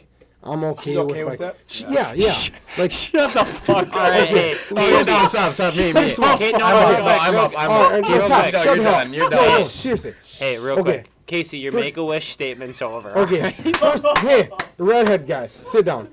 I'm 0.43 0.63
okay, 0.63 0.95
okay 0.97 1.23
with, 1.23 1.31
with 1.31 1.39
like 1.41 1.55
it? 1.55 1.59
she- 1.65 1.85
yeah, 1.85 2.13
yeah. 2.13 2.33
like 2.77 2.91
Shut 2.91 3.33
the 3.33 3.43
fuck 3.45 3.67
All 3.93 3.99
right, 3.99 4.27
hey, 4.27 4.55
Oh, 4.71 5.01
stop, 5.03 5.27
stop, 5.29 5.53
stop. 5.53 5.75
Me, 5.75 5.85
me. 5.87 5.93
First 5.93 6.17
of 6.19 6.23
all- 6.23 6.35
Okay, 6.35 6.51
no, 6.51 6.57
I'm 6.65 6.93
no, 6.93 7.05
up, 7.09 7.21
I'm 7.21 7.35
up, 7.35 7.53
I'm 7.57 7.71
up. 7.71 7.91
and- 7.93 8.05
You're 8.05 8.19
and 8.21 8.27
done, 8.29 8.43
stop, 8.53 8.53
you're 8.53 8.75
shut 8.75 8.77
done, 8.83 9.13
you're 9.13 9.29
No, 9.31 9.45
no, 9.57 9.63
seriously. 9.63 10.13
Hey, 10.37 10.59
real 10.59 10.73
Okay. 10.79 10.81
quick, 10.99 11.09
Casey, 11.25 11.57
your 11.57 11.71
Fir- 11.71 11.79
make 11.79 11.97
a 11.97 12.03
wish 12.05 12.29
statement's 12.31 12.79
over. 12.83 13.17
Okay. 13.17 13.51
First, 13.79 14.05
hey, 14.19 14.49
redhead 14.77 15.25
guy, 15.25 15.47
sit 15.47 15.85
down. 15.85 16.09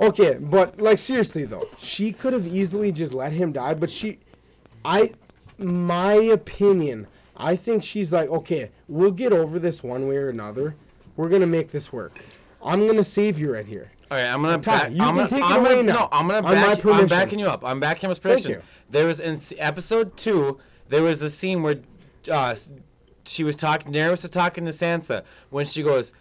Okay, 0.00 0.38
but 0.40 0.80
like 0.80 0.98
seriously 0.98 1.44
though, 1.44 1.68
she 1.78 2.10
could 2.12 2.32
have 2.32 2.46
easily 2.46 2.90
just 2.90 3.12
let 3.12 3.32
him 3.32 3.52
die, 3.52 3.74
but 3.74 3.90
she, 3.90 4.18
I, 4.82 5.10
my 5.58 6.14
opinion, 6.14 7.06
I 7.36 7.54
think 7.54 7.82
she's 7.82 8.14
like, 8.14 8.30
okay, 8.30 8.70
we'll 8.88 9.10
get 9.10 9.34
over 9.34 9.58
this 9.58 9.82
one 9.82 10.08
way 10.08 10.16
or 10.16 10.30
another. 10.30 10.74
We're 11.18 11.28
gonna 11.28 11.48
make 11.48 11.72
this 11.72 11.92
work. 11.92 12.16
I'm 12.64 12.86
gonna 12.86 13.02
save 13.02 13.40
you 13.40 13.52
right 13.52 13.66
here. 13.66 13.90
All 14.08 14.16
right, 14.16 14.32
I'm 14.32 14.40
gonna 14.40 14.58
Ty, 14.58 14.78
back. 14.84 14.92
you 14.92 15.02
I'm 15.02 15.08
can 15.08 15.16
gonna, 15.16 15.28
take 15.28 15.40
it 15.40 15.44
I'm 15.46 15.60
away 15.60 15.74
gonna, 15.74 15.82
now. 15.82 15.92
No, 15.94 16.08
I'm 16.12 16.28
gonna 16.28 16.42
back. 16.42 16.84
I'm 16.86 17.06
backing 17.08 17.40
you 17.40 17.46
up. 17.48 17.64
I'm 17.64 17.80
backing 17.80 18.08
his 18.08 18.20
prediction. 18.20 18.52
you. 18.52 18.62
There 18.88 19.04
was 19.04 19.18
in 19.18 19.36
episode 19.58 20.16
two. 20.16 20.58
There 20.88 21.02
was 21.02 21.20
a 21.20 21.28
scene 21.28 21.64
where 21.64 21.80
uh, 22.30 22.54
she 23.24 23.42
was 23.42 23.56
talking. 23.56 23.92
Daenerys 23.92 24.22
was 24.22 24.30
talking 24.30 24.64
to 24.66 24.70
Sansa 24.70 25.24
when 25.50 25.66
she 25.66 25.82
goes, 25.82 26.12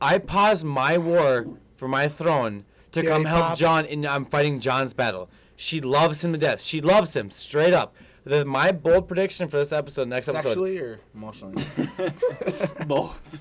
"I 0.00 0.18
paused 0.18 0.64
my 0.64 0.98
war 0.98 1.48
for 1.76 1.88
my 1.88 2.06
throne 2.06 2.64
to 2.92 3.02
come 3.02 3.24
help 3.24 3.42
Pop. 3.42 3.58
Jon, 3.58 3.86
and 3.86 4.06
I'm 4.06 4.24
fighting 4.24 4.60
Jon's 4.60 4.92
battle." 4.92 5.28
She 5.56 5.80
loves 5.80 6.22
him 6.22 6.32
to 6.32 6.38
death. 6.38 6.62
She 6.62 6.80
loves 6.80 7.16
him 7.16 7.32
straight 7.32 7.74
up. 7.74 7.96
The, 8.28 8.44
my 8.44 8.72
bold 8.72 9.08
prediction 9.08 9.48
for 9.48 9.56
this 9.56 9.72
episode, 9.72 10.08
next 10.08 10.28
episode. 10.28 10.48
Sexually 10.48 10.78
or 10.78 11.00
emotionally? 11.14 11.64
Both. 12.86 13.40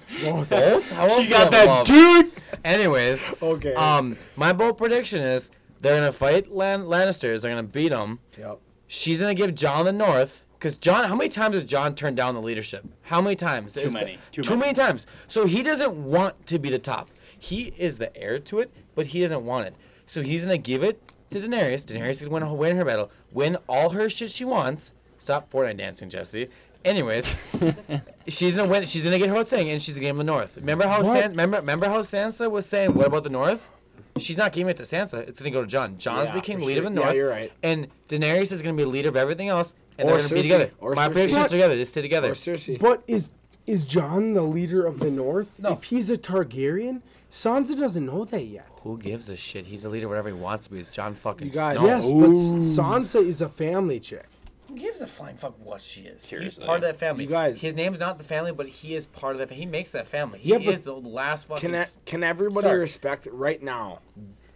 Both? 0.49 0.91
How 0.91 1.03
else 1.07 1.17
She 1.17 1.23
do 1.25 1.29
got 1.29 1.51
that 1.51 1.67
love? 1.67 1.85
dude. 1.85 2.31
Anyways, 2.63 3.25
Okay. 3.41 3.73
Um, 3.75 4.17
my 4.35 4.53
bold 4.53 4.77
prediction 4.77 5.19
is 5.21 5.51
they're 5.81 5.99
gonna 5.99 6.11
fight 6.11 6.51
Lan- 6.51 6.83
Lannisters. 6.85 7.41
They're 7.41 7.51
gonna 7.51 7.63
beat 7.63 7.89
them. 7.89 8.19
yep. 8.37 8.59
She's 8.87 9.19
gonna 9.21 9.33
give 9.35 9.53
Jon 9.55 9.85
the 9.85 9.93
North. 9.93 10.43
Cause 10.59 10.75
Jon, 10.77 11.03
how 11.03 11.15
many 11.15 11.29
times 11.29 11.53
has 11.55 11.65
Jon 11.65 11.93
turned 11.93 12.17
down 12.17 12.33
the 12.33 12.41
leadership? 12.41 12.83
How 13.03 13.21
many 13.21 13.35
times? 13.35 13.75
Too 13.75 13.91
many. 13.91 14.17
Too 14.31 14.41
Too, 14.41 14.51
many. 14.51 14.61
many 14.61 14.73
times. 14.73 15.05
So 15.27 15.45
he 15.45 15.61
doesn't 15.61 15.93
want 15.95 16.45
to 16.47 16.57
be 16.57 16.69
the 16.71 16.79
top. 16.79 17.11
He 17.37 17.73
is 17.77 17.99
the 17.99 18.15
heir 18.17 18.39
to 18.39 18.59
it, 18.59 18.71
but 18.95 19.07
he 19.07 19.19
doesn't 19.21 19.45
want 19.45 19.67
it. 19.67 19.75
So 20.07 20.21
he's 20.23 20.45
gonna 20.45 20.57
give 20.57 20.81
it 20.81 20.99
to 21.31 21.39
Daenerys. 21.39 21.85
Daenerys 21.85 22.21
is 22.21 22.27
gonna 22.27 22.47
win, 22.47 22.57
win 22.57 22.77
her 22.77 22.85
battle, 22.85 23.11
win 23.31 23.57
all 23.67 23.89
her 23.91 24.09
shit 24.09 24.31
she 24.31 24.45
wants. 24.45 24.93
Stop 25.17 25.51
Fortnite 25.51 25.77
dancing, 25.77 26.09
Jesse. 26.09 26.49
Anyways, 26.85 27.35
she's 28.27 28.55
gonna 28.55 28.69
win. 28.69 28.85
She's 28.85 29.03
gonna 29.03 29.17
get 29.19 29.29
her 29.29 29.43
thing, 29.43 29.69
and 29.69 29.81
she's 29.81 29.95
gonna 29.95 30.05
give 30.07 30.11
him 30.11 30.17
the 30.19 30.23
North. 30.23 30.55
Remember 30.55 30.87
how 30.87 30.99
What? 31.03 31.07
San, 31.11 31.31
remember 31.31 31.57
remember 31.57 31.87
how 31.87 31.99
Sansa 31.99 32.49
was 32.49 32.65
saying, 32.65 32.93
"What 32.93 33.07
about 33.07 33.23
the 33.23 33.29
North?" 33.29 33.69
She's 34.17 34.37
not 34.37 34.51
giving 34.51 34.69
it 34.69 34.77
to 34.77 34.83
Sansa. 34.83 35.27
It's 35.27 35.39
gonna 35.39 35.51
go 35.51 35.61
to 35.61 35.67
Jon. 35.67 35.97
Jon's 35.97 36.29
Yeah, 36.29 36.35
became 36.35 36.59
leader 36.61 36.81
sure. 36.81 36.87
of 36.87 36.93
the 36.93 36.99
Yeah, 36.99 37.05
North. 37.05 37.15
you're 37.15 37.29
right. 37.29 37.51
And 37.61 37.87
Daenerys 38.09 38.51
is 38.51 38.61
gonna 38.61 38.75
be 38.75 38.83
the 38.83 38.89
leader 38.89 39.09
of 39.09 39.15
everything 39.15 39.49
else, 39.49 39.73
and 39.97 40.09
Or 40.09 40.13
they're 40.13 40.21
gonna 40.29 40.33
be 40.35 40.39
Cersei. 40.39 40.43
together. 40.43 40.71
Or 40.79 40.93
My 40.95 41.07
Cersei. 41.07 41.11
prediction's 41.11 41.49
together. 41.49 41.75
They 41.77 41.85
stay 41.85 42.01
together. 42.01 42.31
Or 42.31 42.35
Cersei. 42.35 42.79
But 42.79 43.03
is 43.07 43.31
is 43.67 43.83
Jon 43.85 44.33
the 44.33 44.43
leader 44.43 44.85
of 44.85 44.99
the 44.99 45.11
North? 45.11 45.59
No. 45.59 45.73
If 45.73 45.83
he's 45.85 46.09
a 46.09 46.17
Targaryen, 46.17 47.01
Sansa 47.31 47.77
doesn't 47.77 48.05
know 48.05 48.23
that 48.23 48.45
yet. 48.45 48.65
Who 48.87 48.97
gives 48.97 49.27
a 49.29 49.35
shit? 49.35 49.65
He's 49.65 49.83
a 49.85 49.89
leader 49.89 50.07
whatever 50.07 50.29
he 50.29 50.33
wants 50.33 50.65
to 50.67 50.71
be. 50.73 50.79
It's 50.79 50.89
Jon 50.89 51.13
fucking 51.13 51.47
You 51.47 51.53
guys- 51.53 51.77
Snow. 51.77 51.85
Yes, 51.85 52.05
but 52.05 52.83
Sansa 52.83 53.21
is 53.21 53.41
a 53.41 53.49
family 53.49 53.99
chick. 53.99 54.25
Who 54.69 54.75
gives 54.75 55.01
a 55.01 55.07
flying 55.07 55.35
fuck 55.37 55.55
what 55.63 55.81
she 55.81 56.01
is? 56.01 56.21
Seriously. 56.23 56.61
He's 56.61 56.65
part 56.65 56.77
of 56.77 56.83
that 56.83 56.97
family. 56.97 57.25
You 57.25 57.29
guys- 57.29 57.59
His 57.59 57.73
name's 57.73 57.99
not 57.99 58.17
the 58.17 58.23
family, 58.23 58.51
but 58.53 58.67
he 58.67 58.95
is 58.95 59.05
part 59.05 59.35
of 59.35 59.39
that. 59.39 59.51
He 59.51 59.65
makes 59.65 59.91
that 59.91 60.07
family. 60.07 60.39
He 60.39 60.51
Yeah, 60.51 60.57
but- 60.59 60.67
is 60.73 60.83
the 60.83 60.93
last 60.95 61.47
fucking. 61.47 61.61
Can 61.69 61.75
I, 61.75 61.81
s- 61.81 61.97
can 62.05 62.23
everybody 62.23 62.67
Stark. 62.67 62.79
respect 62.79 63.27
right 63.31 63.61
now? 63.61 63.99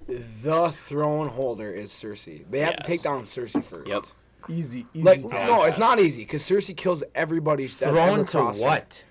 The 0.08 0.72
throne 0.72 1.28
holder 1.28 1.72
is 1.72 1.92
Cersei. 1.92 2.44
They 2.50 2.60
have 2.60 2.76
to 2.76 2.80
Yes. 2.80 2.88
take 2.88 3.02
down 3.04 3.24
Cersei 3.26 3.64
first. 3.64 3.88
Yep. 3.88 4.02
Easy, 4.50 4.88
easy. 4.94 5.04
Like 5.04 5.24
no, 5.24 5.64
it's 5.66 5.78
not 5.78 6.00
easy 6.00 6.24
because 6.24 6.42
Cersei 6.44 6.76
kills 6.76 7.04
everybody. 7.14 7.68
that 7.68 7.88
ever 7.90 7.96
Throne 7.96 8.26
to 8.26 8.38
crossed 8.38 8.62
her. 8.62 8.68
what? 8.68 9.04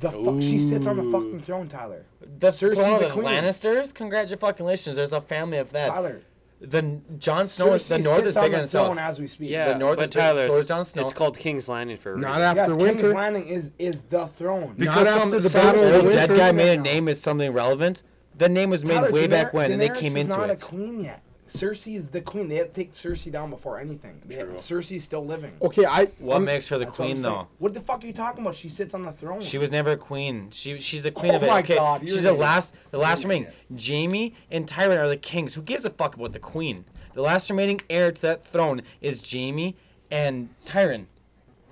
The 0.00 0.10
fuck? 0.10 0.40
She 0.40 0.58
sits 0.60 0.86
on 0.86 0.96
the 0.96 1.10
fucking 1.10 1.40
throne, 1.42 1.68
Tyler. 1.68 2.04
The 2.40 2.48
Cersei's 2.48 2.78
throne 2.78 2.94
of 2.94 3.00
the 3.00 3.06
the 3.08 3.12
queen. 3.14 3.26
Lannisters. 3.26 3.94
Congratulations. 3.94 4.96
There's 4.96 5.12
a 5.12 5.20
family 5.20 5.58
of 5.58 5.70
that. 5.72 5.88
Tyler. 5.88 6.22
The 6.60 7.00
Jon 7.18 7.46
Snow. 7.46 7.74
is 7.74 7.88
the 7.88 7.98
North 7.98 8.16
sits 8.16 8.28
is 8.28 8.36
on 8.38 8.44
bigger 8.44 8.56
the 8.56 8.60
than 8.62 8.66
South. 8.68 8.96
as 8.98 9.18
we 9.20 9.26
speak. 9.26 9.50
Yeah, 9.50 9.72
The 9.72 9.78
North 9.78 9.96
but 9.98 10.04
is 10.04 10.10
big, 10.10 10.20
Tyler, 10.22 10.46
so 10.46 10.56
it's, 10.56 10.68
Jon 10.68 10.84
Snow. 10.86 11.02
it's 11.02 11.12
called 11.12 11.36
King's 11.36 11.68
Landing 11.68 11.98
for 11.98 12.12
a 12.12 12.14
reason. 12.14 12.30
Not 12.30 12.40
after 12.40 12.74
Yes, 12.78 12.96
King's. 12.96 13.12
Landing 13.12 13.48
is 13.48 13.72
is 13.78 14.00
the 14.08 14.28
throne. 14.28 14.74
Because 14.78 14.96
Not 14.96 15.06
some, 15.06 15.22
after 15.28 15.40
the 15.40 15.48
some 15.50 15.62
Battle 15.66 15.84
of 15.84 16.04
old 16.04 16.12
dead 16.12 16.30
guy 16.30 16.52
made 16.52 16.78
a 16.78 16.80
name 16.80 17.08
as 17.08 17.20
something 17.20 17.52
relevant. 17.52 18.02
The 18.38 18.48
name 18.48 18.70
was 18.70 18.82
made 18.84 18.94
Tyler, 18.94 19.10
way 19.12 19.26
Daener- 19.26 19.30
back 19.30 19.52
when, 19.52 19.72
and 19.72 19.80
they 19.80 19.90
Daenerys 19.90 19.96
came 19.98 20.16
is 20.16 20.24
into 20.24 20.36
not 20.38 20.50
it. 20.50 20.62
a 20.62 20.66
queen 20.66 21.00
yet. 21.04 21.22
Cersei 21.54 21.94
is 21.96 22.08
the 22.08 22.20
queen. 22.20 22.48
They 22.48 22.56
have 22.56 22.68
to 22.68 22.72
take 22.72 22.94
Cersei 22.94 23.30
down 23.30 23.48
before 23.50 23.78
anything. 23.78 24.20
They 24.24 24.34
have, 24.36 24.48
Cersei's 24.56 25.04
still 25.04 25.24
living. 25.24 25.52
Okay, 25.62 25.84
I. 25.84 26.06
What 26.18 26.34
I'm- 26.34 26.44
makes 26.44 26.68
her 26.68 26.78
the 26.78 26.84
That's 26.86 26.98
what 26.98 27.04
I'm 27.04 27.10
queen, 27.12 27.16
saying. 27.16 27.34
though? 27.34 27.46
What 27.58 27.74
the 27.74 27.80
fuck 27.80 28.02
are 28.02 28.06
you 28.08 28.12
talking 28.12 28.40
about? 28.42 28.56
She 28.56 28.68
sits 28.68 28.92
on 28.92 29.04
the 29.04 29.12
throne. 29.12 29.40
She 29.40 29.58
was 29.58 29.70
never 29.70 29.92
a 29.92 29.96
queen. 29.96 30.48
She 30.50 30.80
she's 30.80 31.04
the 31.04 31.12
queen 31.12 31.32
Oh 31.32 31.36
of 31.36 31.42
it. 31.44 31.46
my 31.46 31.60
okay, 31.60 31.76
God, 31.76 32.00
you're 32.02 32.08
she's 32.08 32.18
an 32.18 32.22
the 32.24 32.28
idiot. 32.30 32.40
last 32.40 32.74
the 32.90 32.98
last 32.98 33.22
You're 33.22 33.32
an 33.32 33.46
remaining. 33.70 33.78
Jaime 34.10 34.34
and 34.50 34.66
Tyrion 34.66 34.98
are 34.98 35.08
the 35.08 35.16
kings. 35.16 35.54
Who 35.54 35.62
gives 35.62 35.84
a 35.84 35.90
fuck 35.90 36.16
about 36.16 36.32
the 36.32 36.40
queen? 36.40 36.84
The 37.14 37.22
last 37.22 37.48
remaining 37.48 37.80
heir 37.88 38.10
to 38.10 38.22
that 38.22 38.44
throne 38.44 38.82
is 39.00 39.22
Jaime 39.30 39.76
and 40.10 40.48
Tyrion. 40.66 41.06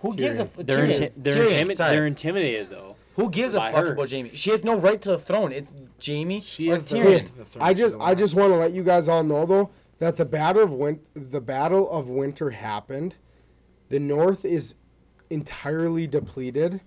Who 0.03 0.15
gives 0.15 0.39
a 0.39 0.43
f- 0.43 0.55
They're 0.59 0.87
Tyrion. 0.87 0.91
inti- 0.97 1.11
they're, 1.17 1.37
Tyrion, 1.49 1.67
intimi- 1.71 1.77
sorry. 1.77 1.97
they're 1.97 2.07
intimidated 2.07 2.71
though. 2.71 2.92
Who 3.17 3.29
gives 3.31 3.55
a 3.55 3.59
by 3.59 3.73
fuck 3.73 3.85
her. 3.87 3.93
about 3.93 4.11
Jaime? 4.11 4.31
She 4.35 4.51
has 4.51 4.65
no 4.65 4.77
right 4.79 5.01
to 5.03 5.11
the 5.11 5.19
throne. 5.19 5.53
It's 5.53 5.75
Jaime 6.05 6.41
She 6.41 6.71
or 6.71 6.77
is 6.77 6.85
the 6.87 6.97
Tyrion. 6.97 7.05
right 7.17 7.27
to 7.27 7.37
the 7.37 7.45
throne. 7.45 7.63
I 7.65 7.71
She's 7.73 7.81
just 7.81 7.95
the 7.99 8.01
I 8.03 8.09
last. 8.11 8.19
just 8.19 8.35
want 8.35 8.53
to 8.53 8.57
let 8.59 8.73
you 8.73 8.83
guys 8.83 9.09
all 9.09 9.23
know 9.23 9.45
though 9.47 9.71
that 9.99 10.17
the 10.17 10.25
battle 10.25 10.63
of 10.63 10.73
win- 10.73 11.01
the 11.15 11.41
battle 11.41 11.91
of 11.91 12.09
winter 12.09 12.51
happened. 12.51 13.15
The 13.91 14.01
North 14.01 14.45
is 14.45 14.75
entirely 15.31 16.07
depleted, 16.07 16.81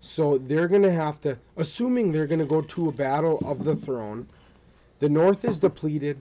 so 0.00 0.36
they're 0.38 0.68
gonna 0.68 0.92
have 0.92 1.20
to. 1.22 1.38
Assuming 1.56 2.12
they're 2.12 2.26
gonna 2.26 2.44
go 2.46 2.60
to 2.60 2.88
a 2.88 2.92
battle 2.92 3.38
of 3.44 3.64
the 3.64 3.74
throne, 3.74 4.28
the 4.98 5.08
North 5.08 5.44
is 5.44 5.58
depleted. 5.58 6.20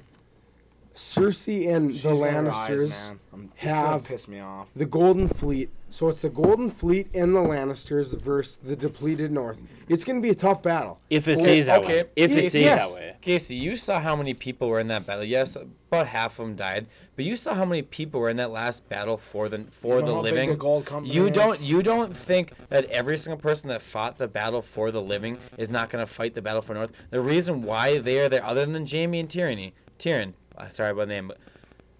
Cersei 0.95 1.73
and 1.73 1.91
She's 1.91 2.03
the 2.03 2.09
gonna 2.09 2.49
rise, 2.49 2.69
Lannisters 2.69 2.89
man. 3.09 3.19
I'm- 3.33 3.51
it's 3.55 3.63
gonna 3.65 3.87
have 3.89 4.03
piss 4.05 4.27
me 4.27 4.39
off. 4.39 4.69
the 4.75 4.85
Golden 4.85 5.27
Fleet. 5.27 5.69
So 5.93 6.09
it's 6.09 6.21
the 6.21 6.29
Golden 6.29 6.71
Fleet 6.71 7.07
and 7.13 7.35
the 7.35 7.39
Lannisters 7.39 8.19
versus 8.19 8.57
the 8.57 8.75
depleted 8.75 9.31
North. 9.31 9.59
It's 9.87 10.03
gonna 10.03 10.21
be 10.21 10.31
a 10.31 10.35
tough 10.35 10.63
battle. 10.63 10.99
If 11.07 11.27
it 11.27 11.37
stays 11.37 11.67
that 11.67 11.83
okay. 11.83 12.01
way. 12.01 12.09
If 12.15 12.31
it 12.31 12.49
stays 12.49 12.63
yes. 12.63 12.87
that 12.87 12.95
way. 12.95 13.15
Casey, 13.21 13.53
you 13.53 13.77
saw 13.77 13.99
how 13.99 14.15
many 14.15 14.33
people 14.33 14.69
were 14.69 14.79
in 14.79 14.87
that 14.87 15.05
battle. 15.05 15.23
Yes, 15.23 15.55
about 15.55 16.07
half 16.07 16.39
of 16.39 16.47
them 16.47 16.55
died, 16.55 16.87
but 17.15 17.25
you 17.25 17.35
saw 17.35 17.53
how 17.53 17.63
many 17.63 17.83
people 17.83 18.19
were 18.19 18.29
in 18.29 18.37
that 18.37 18.49
last 18.49 18.89
battle 18.89 19.17
for 19.17 19.49
the 19.49 19.65
for 19.69 19.99
You 19.99 20.01
know 20.01 20.15
the 20.15 20.21
living. 20.21 20.49
the 20.49 20.55
gold 20.55 20.89
you 21.03 21.27
is? 21.27 21.31
don't 21.31 21.61
you 21.61 21.83
don't 21.83 22.17
think 22.17 22.53
that 22.69 22.85
every 22.85 23.15
single 23.15 23.39
person 23.39 23.69
that 23.69 23.83
fought 23.83 24.17
the 24.17 24.27
battle 24.27 24.63
for 24.63 24.89
the 24.89 25.01
living 25.01 25.37
is 25.59 25.69
not 25.69 25.91
going 25.91 26.03
to 26.03 26.11
fight 26.11 26.33
the 26.33 26.41
battle 26.41 26.63
for 26.63 26.73
North? 26.73 26.91
The 27.11 27.21
reason 27.21 27.61
why 27.61 27.99
they 27.99 28.17
are 28.17 28.29
there, 28.29 28.43
other 28.43 28.65
than 28.65 28.87
Jaime 28.87 29.19
and 29.19 29.29
Tyranny, 29.29 29.75
Tyrion, 29.99 30.33
uh, 30.57 30.69
sorry 30.69 30.89
about 30.89 31.07
the 31.07 31.13
name, 31.13 31.27
but 31.27 31.37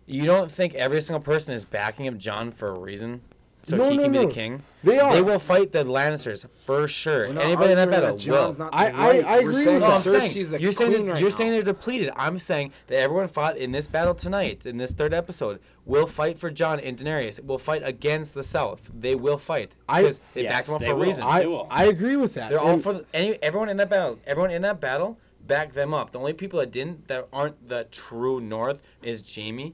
you 0.08 0.26
don't 0.26 0.52
think 0.52 0.74
every 0.74 1.00
single 1.00 1.22
person 1.22 1.54
is 1.54 1.64
backing 1.64 2.08
up 2.08 2.18
Jon 2.18 2.52
for 2.52 2.70
a 2.70 2.80
reason? 2.80 3.22
So 3.66 3.78
No, 3.78 3.89
he 3.89 3.95
no, 3.97 4.03
can 4.03 4.11
be 4.11 4.18
no. 4.20 4.28
the 4.28 4.34
king. 4.34 4.64
They 4.84 4.99
are. 4.99 5.14
They 5.14 5.22
will 5.22 5.39
fight 5.39 5.72
the 5.72 5.86
Lannisters 5.86 6.45
for 6.66 6.86
sure. 6.88 7.30
We're 7.30 7.39
Anybody 7.39 7.72
in 7.72 7.78
that 7.78 7.89
battle 7.89 8.18
that 8.18 8.28
will. 8.30 8.53
not 8.57 8.70
I- 8.74 8.89
the 8.91 8.95
I- 8.97 9.07
right. 9.09 9.26
I 9.26 9.38
agree 9.39 9.55
saying 9.55 9.76
with 9.80 9.84
No, 9.84 9.89
Cersei's 9.89 10.34
saying 10.34 10.51
the 10.51 10.59
you're 10.59 10.72
saying 10.74 10.91
queen 10.91 11.05
that, 11.05 11.11
right 11.14 11.22
you're 11.22 11.30
now. 11.30 11.36
saying 11.36 11.51
they're 11.51 11.61
depleted. 11.64 12.11
I'm 12.18 12.38
saying 12.39 12.74
that 12.88 12.97
everyone 12.99 13.30
fought 13.30 13.55
in 13.55 13.72
this 13.72 13.88
battle 13.88 14.14
tonight, 14.14 14.66
in 14.66 14.78
this 14.78 14.91
third 14.91 15.14
episode, 15.14 15.59
will 15.86 16.07
fight 16.07 16.39
for 16.39 16.51
Jon 16.51 16.82
and 16.82 16.97
Daenerys. 16.97 17.41
Will 17.45 17.57
fight 17.57 17.82
against 17.86 18.34
the 18.34 18.43
South. 18.43 18.82
They 18.93 19.16
will 19.16 19.38
fight 19.38 19.76
I- 19.88 20.01
because 20.01 20.20
they 20.34 20.43
Yes, 20.43 20.51
backed 20.51 20.66
them 20.68 20.76
up 20.76 20.82
they 20.82 20.88
for 20.88 20.93
a 20.93 20.95
reason. 20.97 21.24
I, 21.26 21.43
I 21.70 21.86
agree 21.86 22.18
with 22.18 22.34
that. 22.34 22.49
They're 22.49 22.59
all 22.59 22.78
for 22.80 23.05
any 23.14 23.41
everyone 23.41 23.70
in 23.70 23.78
that 23.78 23.89
battle. 23.89 24.20
Everyone 24.28 24.51
in 24.51 24.61
that 24.64 24.82
battle 24.82 25.18
backed 25.47 25.74
them 25.74 25.93
up. 25.93 26.11
The 26.11 26.20
only 26.20 26.34
people 26.34 26.59
that 26.59 26.72
didn't, 26.72 27.07
that 27.07 27.28
aren't 27.32 27.70
the 27.70 27.86
true 27.91 28.41
North, 28.41 28.82
is 29.01 29.22
Jaime 29.34 29.64
and 29.64 29.74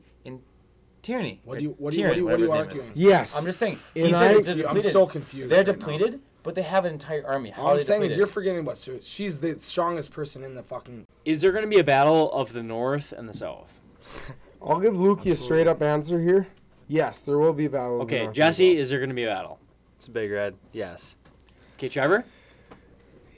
Tyrion. 1.04 1.40
What 1.44 1.56
Or 1.56 1.60
do 1.60 1.64
you- 1.64 1.76
what 1.78 1.92
do 1.94 2.00
you- 2.00 2.04
what 2.06 2.12
Tyrion, 2.12 2.14
do 2.14 2.20
you- 2.20 2.26
what 2.26 2.34
are 2.34 2.38
you 2.38 2.42
his 2.44 2.52
arguing? 2.52 2.92
Yes. 2.96 3.36
I'm 3.36 3.46
just 3.46 3.60
saying. 3.60 3.80
He 3.94 4.02
And 4.04 4.16
I- 4.16 4.34
that 4.42 4.58
they're 4.58 4.70
I'm 4.70 4.82
so 4.82 5.06
confused 5.06 5.50
They're 5.50 5.60
right 5.60 5.68
now. 5.68 5.74
depleted, 5.74 6.22
but 6.44 6.56
they 6.56 6.62
have 6.64 6.86
an 6.86 6.94
entire 6.94 7.26
army. 7.26 7.50
How 7.52 7.62
All 7.64 7.68
are 7.70 7.72
I'm 7.72 7.78
they 7.78 7.84
saying 7.84 8.04
is 8.04 8.18
you're 8.18 8.28
forgetting 8.28 8.60
about 8.62 8.76
Cersei. 8.76 9.00
She's 9.04 9.40
the 9.40 9.58
strongest 9.60 10.12
person 10.12 10.44
in 10.44 10.56
the 10.56 10.64
fucking. 10.64 11.06
Is 11.26 11.42
there 11.42 11.52
going 11.52 11.64
to 11.64 11.70
be 11.70 11.80
a 11.80 11.84
battle 11.84 12.32
of 12.32 12.54
the 12.54 12.64
North 12.64 13.12
and 13.12 13.28
the 13.30 13.34
South? 13.34 13.80
I'll 14.62 14.80
give 14.80 14.94
Lukey 14.96 15.32
a 15.32 15.36
straight 15.36 15.68
up 15.68 15.82
answer 15.82 16.20
here. 16.20 16.48
Yes, 16.88 17.20
there 17.20 17.38
will 17.38 17.54
be 17.54 17.66
a 17.66 17.70
battle. 17.70 18.02
of 18.02 18.08
the 18.08 18.16
Okay, 18.16 18.24
North 18.26 18.36
Jesse, 18.36 18.78
is 18.78 18.90
there 18.90 19.00
going 19.00 19.10
to 19.10 19.16
be 19.16 19.24
a 19.24 19.28
battle? 19.28 19.60
It's 19.98 20.08
a 20.08 20.12
big 20.12 20.32
red. 20.32 20.56
Yes. 20.74 21.18
Okay, 21.78 21.88
Trevor, 21.90 22.26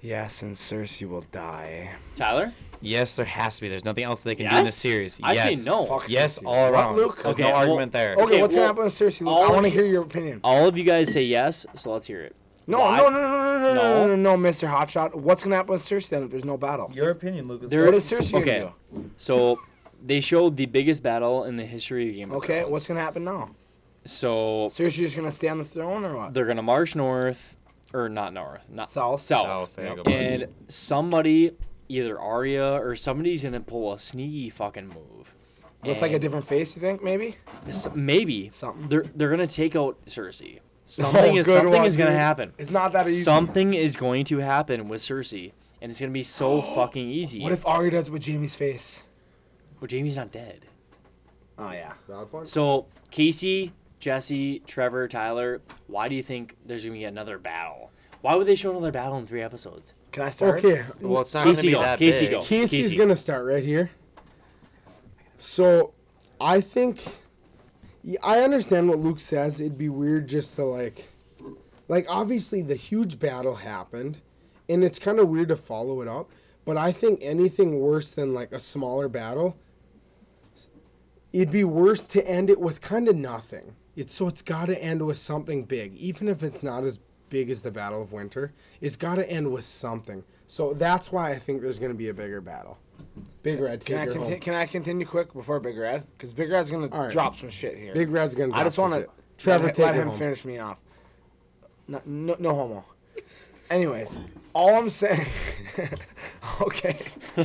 Yes, 0.02 0.42
and 0.42 0.56
Cersei 0.56 1.08
will 1.08 1.22
die. 1.32 1.92
Tyler. 2.16 2.54
Yes, 2.82 3.16
there 3.16 3.26
has 3.26 3.56
to 3.58 3.62
be. 3.62 3.70
There's 3.70 3.86
nothing 3.86 4.04
else 4.04 4.22
they 4.24 4.36
can 4.36 4.50
do 4.50 4.56
in 4.58 4.64
the 4.64 4.68
Yes? 4.70 4.76
series. 4.76 5.20
I 5.22 5.34
yes. 5.34 5.62
say 5.64 5.70
no. 5.70 5.86
Fuck 5.86 6.06
Yes, 6.10 6.40
Cersei. 6.40 6.46
all 6.48 6.64
What, 6.64 6.74
around. 6.74 6.96
Luke? 6.96 7.16
There's 7.16 7.28
Okay, 7.28 7.44
no 7.44 7.50
well- 7.50 7.58
argument 7.58 7.92
there. 7.92 8.14
Okay, 8.14 8.24
Okay, 8.24 8.42
what's 8.42 8.56
well, 8.56 8.64
gonna 8.64 8.68
happen 8.68 8.84
with 8.86 8.94
Cersei? 8.94 9.22
Luke? 9.22 9.30
all 9.30 9.46
I 9.46 9.50
want 9.50 9.62
to 9.64 9.70
you- 9.70 9.74
hear 9.76 9.86
your 9.86 10.02
opinion. 10.04 10.40
All 10.44 10.68
of 10.68 10.78
you 10.78 10.84
guys 10.84 11.12
say 11.12 11.24
yes, 11.24 11.66
so 11.76 11.92
let's 11.94 12.08
hear 12.08 12.22
it. 12.22 12.36
No, 12.68 12.80
Why? 12.80 12.98
no, 12.98 13.10
no, 13.10 13.22
no, 13.22 13.28
no, 13.28 13.60
no, 13.60 13.60
no, 13.60 13.74
No. 13.74 14.08
no, 14.08 14.16
no, 14.16 14.36
no, 14.36 14.50
Mr. 14.50 14.68
Hotshot. 14.68 15.16
What's 15.16 15.44
gonna 15.44 15.56
happen 15.56 15.74
with 15.74 15.84
Cersei 15.84 16.10
then 16.10 16.24
if 16.24 16.32
there's 16.32 16.46
no 16.46 16.58
battle? 16.58 16.90
Your 16.94 17.10
opinion, 17.10 17.48
Lucas. 17.48 17.70
There- 17.72 17.86
What 17.86 17.94
is 17.96 18.04
Cersei 18.10 18.40
okay. 18.42 18.62
gonna 18.62 18.74
do? 18.94 19.10
So 19.18 19.60
they 20.04 20.20
showed 20.20 20.56
the 20.58 20.66
biggest 20.66 21.04
battle 21.04 21.44
in 21.44 21.56
the 21.58 21.66
history 21.66 22.10
of 22.10 22.16
Game 22.16 22.32
of 22.32 22.38
Okay, 22.38 22.60
Thrones. 22.62 22.72
what's 22.72 22.88
gonna 22.88 23.00
happen 23.00 23.24
now? 23.24 23.50
so 24.06 24.68
Cersei's 24.72 24.96
just 24.96 25.16
gonna 25.16 25.32
stay 25.32 25.48
on 25.48 25.60
the 25.60 25.64
throne 25.64 26.04
or 26.04 26.16
what? 26.18 26.34
they're 26.34 26.46
gonna 26.48 26.62
march 26.64 26.96
north, 26.96 27.56
or 27.94 28.10
not 28.10 28.34
north, 28.34 28.66
not 28.70 28.90
South. 28.90 29.20
south, 29.20 29.46
South, 29.46 29.76
there 29.76 29.88
you 29.90 29.96
Yep. 29.98 30.06
go. 30.06 30.12
and 30.12 30.48
somebody, 30.70 31.52
either 31.92 32.20
Arya 32.20 32.74
or 32.82 32.96
somebody's 32.96 33.44
gonna 33.44 33.60
pull 33.60 33.94
a 33.94 34.00
sneaky 34.00 34.50
fucking 34.50 34.88
move. 34.90 35.34
With 35.84 36.02
like 36.02 36.12
a 36.12 36.20
different 36.20 36.48
face, 36.48 36.76
you 36.76 36.82
think? 36.82 37.04
Maybe. 37.04 37.38
maybe 37.96 38.50
Something. 38.54 38.88
they're 38.88 39.06
they're 39.16 39.30
gonna 39.30 39.48
take 39.48 39.76
out 39.76 39.98
Cersei. 40.06 40.60
Oh, 40.84 40.94
something 40.94 41.36
Oh, 41.36 41.40
is 41.40 41.46
something 41.46 41.72
one, 41.72 41.86
is 41.86 41.96
gonna 41.96 42.10
dude. 42.12 42.20
happen. 42.20 42.54
It's 42.58 42.70
not 42.70 42.92
that 42.92 43.08
easy. 43.08 43.22
Something 43.22 43.74
is 43.76 43.96
going 43.96 44.26
to 44.26 44.40
happen 44.40 44.90
with 44.90 45.00
Cersei, 45.02 45.54
and 45.82 45.90
it's 45.90 46.02
gonna 46.02 46.12
be 46.12 46.24
so 46.24 46.62
fucking 46.76 47.08
easy. 47.08 47.42
What 47.42 47.54
if 47.54 47.66
Arya 47.66 47.92
does 47.92 48.08
it 48.10 48.12
with 48.12 48.26
Jaime's 48.26 48.56
face? 48.56 49.02
well, 49.80 49.88
Jaime's 49.90 50.18
not 50.18 50.34
dead? 50.34 50.66
Oh 51.58 51.72
yeah. 51.72 51.94
So 52.44 52.88
Casey, 53.10 53.72
Jesse, 54.00 54.60
Trevor, 54.68 55.08
Tyler, 55.08 55.62
why 55.88 56.10
do 56.10 56.16
you 56.16 56.24
think 56.24 56.58
there's 56.66 56.84
gonna 56.84 56.94
be 56.98 57.06
another 57.06 57.38
battle? 57.38 57.92
Why 58.20 58.36
would 58.36 58.48
they 58.48 58.56
show 58.56 58.72
another 58.72 58.92
battle 58.92 59.18
in 59.18 59.26
three 59.26 59.42
episodes? 59.42 59.94
Can 60.12 60.24
I 60.24 60.30
start? 60.30 60.60
Okay, 60.64 60.84
Well, 61.00 61.22
it's 61.22 61.34
not 61.34 61.46
going 61.46 61.56
to 61.56 61.62
be 61.62 61.72
go. 61.72 61.82
that 61.82 62.00
Casey 62.00 62.26
big. 62.26 62.32
go. 62.32 62.42
Casey's 62.42 62.86
Casey. 62.88 62.98
gonna 62.98 63.16
start 63.16 63.46
right 63.46 63.64
here. 63.64 63.90
So, 65.38 65.94
I 66.40 66.62
think 66.62 67.02
I 68.22 68.40
understand 68.42 68.90
what 68.90 68.98
Luke 69.00 69.20
says. 69.20 69.62
It'd 69.62 69.78
be 69.78 69.90
weird 69.90 70.28
just 70.28 70.56
to 70.56 70.66
like, 70.66 71.08
like 71.88 72.06
obviously 72.10 72.62
the 72.62 72.76
huge 72.76 73.20
battle 73.20 73.56
happened, 73.56 74.18
and 74.70 74.84
it's 74.84 75.00
kind 75.00 75.20
of 75.20 75.30
weird 75.30 75.48
to 75.50 75.56
follow 75.56 76.02
it 76.02 76.08
up. 76.08 76.30
But 76.66 76.78
I 76.78 76.92
think 76.92 77.20
anything 77.22 77.80
worse 77.80 78.12
than 78.14 78.34
like 78.34 78.52
a 78.52 78.60
smaller 78.60 79.08
battle, 79.08 79.56
it'd 81.34 81.52
be 81.52 81.64
worse 81.64 82.06
to 82.08 82.28
end 82.28 82.50
it 82.50 82.60
with 82.60 82.82
kind 82.82 83.08
of 83.08 83.16
nothing. 83.16 83.76
It's 83.96 84.14
so 84.14 84.28
it's 84.28 84.42
got 84.42 84.68
to 84.68 84.82
end 84.82 85.06
with 85.06 85.18
something 85.18 85.64
big, 85.64 85.96
even 85.96 86.28
if 86.28 86.44
it's 86.44 86.64
not 86.64 86.84
as 86.84 87.00
big 87.32 87.50
as 87.50 87.62
the 87.62 87.72
Battle 87.72 88.04
of 88.04 88.12
Winter. 88.12 88.54
It's 88.80 88.96
got 88.96 89.16
to 89.16 89.28
end 89.28 89.52
with 89.52 89.66
something. 89.66 90.24
So 90.46 90.76
that's 90.76 91.12
why 91.12 91.32
I 91.32 91.40
think 91.40 91.64
there's 91.64 91.80
going 91.80 91.92
to 91.92 91.98
be 91.98 92.10
a 92.10 92.14
bigger 92.14 92.42
battle. 92.42 92.78
Big 93.42 93.60
Red, 93.60 93.84
Can 93.84 93.98
I, 93.98 94.06
take 94.06 94.14
conti- 94.14 94.30
home. 94.32 94.40
can 94.40 94.54
I 94.54 94.66
continue 94.68 95.08
quick 95.08 95.34
before 95.34 95.60
Big 95.60 95.76
Red? 95.76 96.06
Because 96.16 96.34
Big 96.34 96.52
Red's 96.52 96.70
gonna 96.70 97.10
drop 97.10 97.36
some 97.36 97.50
shit 97.50 97.76
here. 97.76 97.96
Big 97.96 98.12
Red's 98.12 98.36
going 98.36 98.52
to. 98.52 98.56
I 98.58 98.64
just 98.64 98.78
want 98.78 98.94
to 98.94 99.10
Trevor, 99.40 99.66
let, 99.66 99.76
take 99.76 99.86
let 99.88 99.96
him 99.96 100.10
home. 100.10 100.18
finish 100.20 100.46
me 100.46 100.60
off. 100.60 100.78
No, 101.88 102.00
no, 102.06 102.36
no 102.38 102.54
homo. 102.54 102.86
Anyways, 103.72 104.20
all 104.54 104.76
I'm 104.76 104.92
saying. 104.92 105.26
okay. 106.62 107.00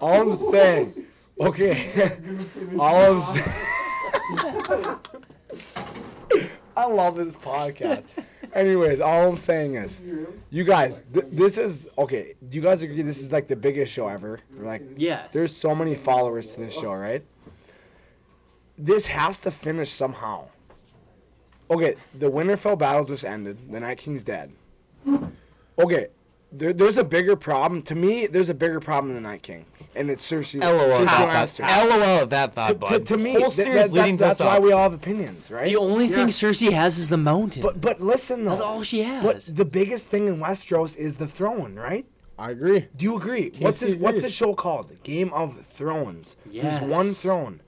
all 0.00 0.30
I'm 0.30 0.34
saying. 0.34 1.06
Okay. 1.38 2.16
all 2.78 3.16
I'm 3.16 3.20
saying. 3.20 4.98
I 6.76 6.86
love 6.86 7.16
this 7.16 7.34
podcast. 7.34 8.02
Anyways, 8.52 9.00
all 9.00 9.28
I'm 9.30 9.36
saying 9.36 9.74
is, 9.76 10.00
you 10.50 10.64
guys, 10.64 11.02
th- 11.12 11.26
this 11.30 11.58
is 11.58 11.88
okay. 11.98 12.34
Do 12.48 12.56
you 12.56 12.62
guys 12.62 12.82
agree 12.82 13.02
this 13.02 13.20
is 13.20 13.32
like 13.32 13.48
the 13.48 13.56
biggest 13.56 13.92
show 13.92 14.08
ever? 14.08 14.40
Like, 14.58 14.82
Yes. 14.96 15.28
there's 15.32 15.54
so 15.56 15.74
many 15.74 15.94
followers 15.94 16.54
to 16.54 16.60
this 16.60 16.72
show, 16.74 16.92
right? 16.94 17.24
This 18.76 19.06
has 19.06 19.38
to 19.40 19.50
finish 19.50 19.90
somehow. 19.90 20.48
Okay, 21.70 21.94
the 22.18 22.30
Winterfell 22.30 22.76
battle 22.78 23.04
just 23.04 23.24
ended. 23.24 23.56
The 23.70 23.80
Night 23.80 23.98
King's 23.98 24.24
dead. 24.24 24.52
Okay, 25.78 26.08
there, 26.56 26.72
there's 26.72 26.96
a 26.98 27.04
bigger 27.04 27.36
problem. 27.36 27.82
To 27.82 27.94
me, 27.94 28.26
there's 28.26 28.48
a 28.48 28.54
bigger 28.54 28.80
problem 28.80 29.12
than 29.14 29.22
the 29.22 29.28
Night 29.28 29.42
King, 29.42 29.64
and 29.94 30.10
it's 30.10 30.24
Cersei. 30.30 30.60
LOL 30.62 30.98
Cersei 30.98 31.06
at 31.06 31.28
Lannister. 31.48 31.56
that. 31.58 31.88
LOL 31.88 32.02
at 32.22 32.30
that 32.30 32.52
thought, 32.54 32.68
To, 32.68 32.74
bud. 32.74 32.88
to, 32.90 33.00
to 33.00 33.16
me, 33.16 33.32
whole 33.32 33.50
th- 33.50 33.52
series 33.52 33.74
that- 33.74 33.92
leading 33.92 34.16
that's, 34.16 34.38
that's 34.38 34.48
why 34.48 34.56
up. 34.56 34.62
we 34.62 34.72
all 34.72 34.82
have 34.82 34.92
opinions, 34.94 35.50
right? 35.50 35.66
the 35.66 35.76
only 35.76 36.08
thing 36.08 36.28
Cersei 36.28 36.72
has 36.72 36.98
is 36.98 37.08
the 37.08 37.16
mountain. 37.16 37.62
but 37.62 37.80
but 37.80 38.00
listen 38.00 38.44
though, 38.44 38.50
That's 38.50 38.60
all 38.60 38.82
she 38.82 39.02
has. 39.02 39.22
But 39.24 39.56
the 39.56 39.64
biggest 39.64 40.06
thing 40.08 40.28
in 40.28 40.36
Westeros 40.36 40.96
is 40.96 41.16
the 41.16 41.26
throne, 41.26 41.74
right? 41.76 42.06
I 42.38 42.50
agree. 42.50 42.88
Do 42.96 43.04
you 43.04 43.16
agree? 43.16 43.52
what's 43.60 43.78
this? 43.80 43.90
Casey 43.90 44.00
What's 44.02 44.22
the 44.22 44.30
show 44.30 44.54
called? 44.54 44.90
Game 45.04 45.32
of 45.32 45.64
Thrones. 45.66 46.34
There's 46.46 46.80
one 46.80 47.12
throne. 47.12 47.60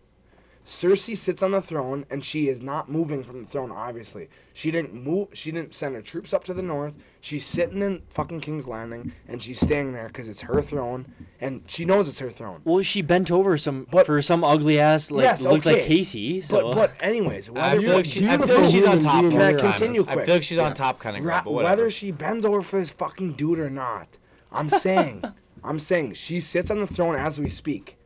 Cersei 0.67 1.17
sits 1.17 1.45
on 1.45 1.53
the 1.53 1.63
throne, 1.63 2.05
and 2.11 2.25
she 2.25 2.49
is 2.49 2.61
not 2.61 2.91
moving 2.91 3.23
from 3.23 3.41
the 3.45 3.49
throne. 3.49 3.71
Obviously, 3.71 4.29
she 4.53 4.73
didn't 4.73 4.95
move. 4.95 5.29
She 5.33 5.53
didn't 5.53 5.77
send 5.77 5.95
her 5.95 6.03
troops 6.03 6.33
up 6.33 6.43
to 6.45 6.55
the 6.55 6.61
north. 6.63 6.97
She's 7.21 7.47
sitting 7.47 7.83
in 7.83 8.03
fucking 8.11 8.41
King's 8.41 8.67
Landing, 8.67 9.13
and 9.29 9.41
she's 9.41 9.61
staying 9.61 9.93
there 9.93 10.09
because 10.09 10.29
it's 10.29 10.41
her 10.41 10.61
throne, 10.61 11.07
and 11.41 11.63
she 11.69 11.85
knows 11.85 12.09
it's 12.09 12.19
her 12.19 12.31
throne. 12.31 12.63
well, 12.65 12.83
she 12.83 13.01
bent 13.01 13.31
over 13.31 13.57
some 13.57 13.87
But- 13.93 14.07
for 14.07 14.21
some 14.21 14.43
ugly 14.43 14.81
ass 14.81 15.13
like 15.13 15.23
Yes, 15.23 15.43
looked 15.45 15.67
like. 15.67 15.83
Casey. 15.83 16.41
So 16.41 16.73
But 16.73 16.75
but 16.75 16.93
anyways, 16.99 17.49
I 17.51 17.53
whether 17.53 17.81
feel, 17.83 17.95
like 17.95 18.05
she, 18.07 18.27
I 18.29 18.37
feel 18.37 18.57
like 18.57 18.65
she's 18.65 18.85
on 18.85 18.99
top. 18.99 19.21
being 19.21 19.31
Can 19.33 19.43
I 19.43 19.53
most 19.53 19.61
times. 19.61 19.77
continue 19.79 20.05
I 20.09 20.25
feel 20.25 20.35
like 20.35 20.43
she's 20.43 20.59
on 20.59 20.75
top 20.75 20.99
kind 20.99 21.17
of 21.17 21.25
Ra- 21.25 21.37
girl, 21.37 21.45
but 21.45 21.51
whatever. 21.53 21.71
whether 21.83 21.91
she 21.91 22.11
bends 22.11 22.45
over 22.45 22.61
for 22.61 22.81
this 22.81 22.91
fucking 22.91 23.35
dude 23.35 23.61
or 23.61 23.71
not, 23.71 24.19
I'm 24.51 24.69
saying, 24.69 25.23
I'm 25.63 25.79
saying 25.79 26.15
she 26.15 26.41
sits 26.41 26.73
on 26.73 26.81
the 26.81 26.89
throne 26.89 27.15
as 27.15 27.39
we 27.39 27.49
speak. 27.49 27.99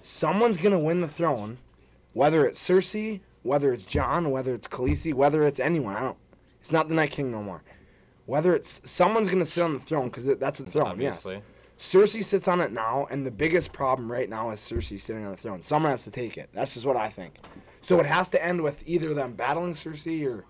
Someone's 0.00 0.56
gonna 0.56 0.80
win 0.80 1.00
the 1.00 1.08
throne, 1.08 1.58
whether 2.14 2.46
it's 2.46 2.58
Cersei, 2.66 3.20
whether 3.42 3.72
it's 3.74 3.84
Jon, 3.84 4.30
whether 4.30 4.54
it's 4.54 4.66
Khaleesi, 4.66 5.12
whether 5.12 5.44
it's 5.44 5.60
anyone. 5.60 5.94
I 5.96 6.00
don't. 6.00 6.16
It's 6.60 6.72
not 6.72 6.88
the 6.88 6.94
Night 6.94 7.10
King 7.10 7.30
no 7.30 7.42
more. 7.42 7.62
Whether 8.24 8.54
it's 8.54 8.80
someone's 8.90 9.28
gonna 9.28 9.44
sit 9.44 9.62
on 9.62 9.74
the 9.74 9.80
throne 9.80 10.08
because 10.08 10.24
that's 10.24 10.58
the 10.58 10.64
throne. 10.64 10.86
Obviously. 10.92 11.34
Yes. 11.34 11.42
Cersei 11.76 12.24
sits 12.24 12.48
on 12.48 12.60
it 12.60 12.72
now, 12.72 13.06
and 13.10 13.26
the 13.26 13.30
biggest 13.30 13.72
problem 13.72 14.10
right 14.10 14.30
now 14.30 14.50
is 14.50 14.60
Cersei 14.60 14.98
sitting 14.98 15.24
on 15.24 15.32
the 15.32 15.36
throne. 15.36 15.60
Someone 15.60 15.90
has 15.90 16.04
to 16.04 16.10
take 16.10 16.38
it. 16.38 16.48
That's 16.54 16.74
just 16.74 16.86
what 16.86 16.96
I 16.96 17.10
think. 17.10 17.34
So 17.80 18.00
it 18.00 18.06
has 18.06 18.30
to 18.30 18.42
end 18.42 18.62
with 18.62 18.82
either 18.86 19.12
them 19.12 19.34
battling 19.34 19.74
Cersei 19.74 20.24
or, 20.26 20.46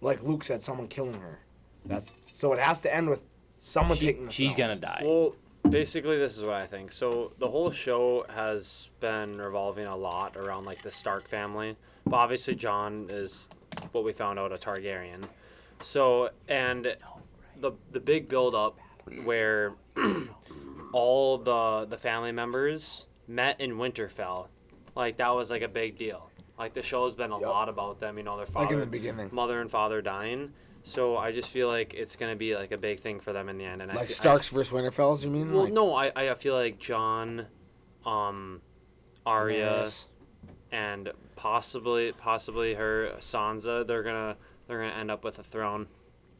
like 0.00 0.22
Luke 0.24 0.42
said, 0.42 0.62
someone 0.62 0.88
killing 0.88 1.20
her. 1.20 1.38
That's 1.84 2.14
so 2.32 2.52
it 2.54 2.58
has 2.58 2.80
to 2.80 2.92
end 2.92 3.10
with 3.10 3.20
someone 3.58 3.96
she, 3.96 4.06
taking 4.06 4.26
the 4.26 4.32
she's 4.32 4.54
throne. 4.54 4.68
gonna 4.68 4.80
die. 4.80 5.02
Well, 5.04 5.36
basically, 5.68 6.18
this 6.18 6.36
is 6.36 6.42
what 6.44 6.54
I 6.54 6.66
think. 6.66 6.92
So 6.92 7.32
the 7.38 7.48
whole 7.48 7.70
show 7.70 8.24
has 8.30 8.88
been 9.00 9.38
revolving 9.38 9.86
a 9.86 9.96
lot 9.96 10.36
around 10.36 10.64
like 10.64 10.82
the 10.82 10.90
Stark 10.90 11.28
family, 11.28 11.76
but 12.04 12.16
obviously 12.16 12.54
Jon 12.54 13.06
is 13.10 13.48
what 13.92 14.04
we 14.04 14.12
found 14.12 14.38
out 14.38 14.52
a 14.52 14.56
Targaryen. 14.56 15.24
So 15.82 16.30
and 16.48 16.96
the 17.60 17.72
the 17.92 18.00
big 18.00 18.28
build 18.28 18.54
up 18.54 18.78
where 19.24 19.74
all 20.92 21.38
the 21.38 21.86
the 21.88 21.98
family 21.98 22.32
members 22.32 23.06
met 23.26 23.60
in 23.60 23.72
Winterfell, 23.74 24.46
like 24.94 25.16
that 25.18 25.34
was 25.34 25.50
like 25.50 25.62
a 25.62 25.68
big 25.68 25.98
deal. 25.98 26.30
Like 26.58 26.72
the 26.74 26.82
show's 26.82 27.14
been 27.14 27.32
a 27.32 27.40
Yup. 27.40 27.50
lot 27.50 27.68
about 27.68 27.98
them, 27.98 28.16
you 28.16 28.22
know, 28.22 28.36
their 28.36 28.46
father, 28.46 28.66
Like 28.66 28.74
in 28.74 28.80
the 28.80 28.86
beginning. 28.86 29.28
mother 29.32 29.60
and 29.60 29.68
father 29.70 30.00
dying. 30.00 30.52
So 30.86 31.16
I 31.16 31.32
just 31.32 31.48
feel 31.48 31.66
like 31.68 31.94
it's 31.94 32.14
gonna 32.16 32.36
be 32.36 32.54
like 32.54 32.70
a 32.70 32.76
big 32.76 33.00
thing 33.00 33.18
for 33.18 33.32
them 33.32 33.48
in 33.48 33.56
the 33.58 33.64
end. 33.64 33.80
And 33.82 33.90
I 33.90 33.94
Like 33.94 34.08
fe- 34.08 34.14
Starks 34.14 34.48
versus 34.48 34.72
Winterfells, 34.72 35.24
you 35.24 35.30
mean? 35.30 35.52
well, 35.52 35.64
like, 35.64 35.72
no, 35.72 35.94
I, 35.94 36.12
I 36.30 36.34
feel 36.34 36.54
like 36.54 36.78
Jon, 36.78 37.46
um, 38.04 38.60
Arya, 39.24 39.84
Daenerys. 39.84 40.06
and 40.70 41.10
possibly 41.36 42.12
possibly 42.12 42.74
her 42.74 43.12
Sansa. 43.20 43.86
They're 43.86 44.02
gonna 44.02 44.36
they're 44.68 44.78
gonna 44.78 44.92
end 44.92 45.10
up 45.10 45.24
with 45.24 45.38
a 45.38 45.42
throne. 45.42 45.86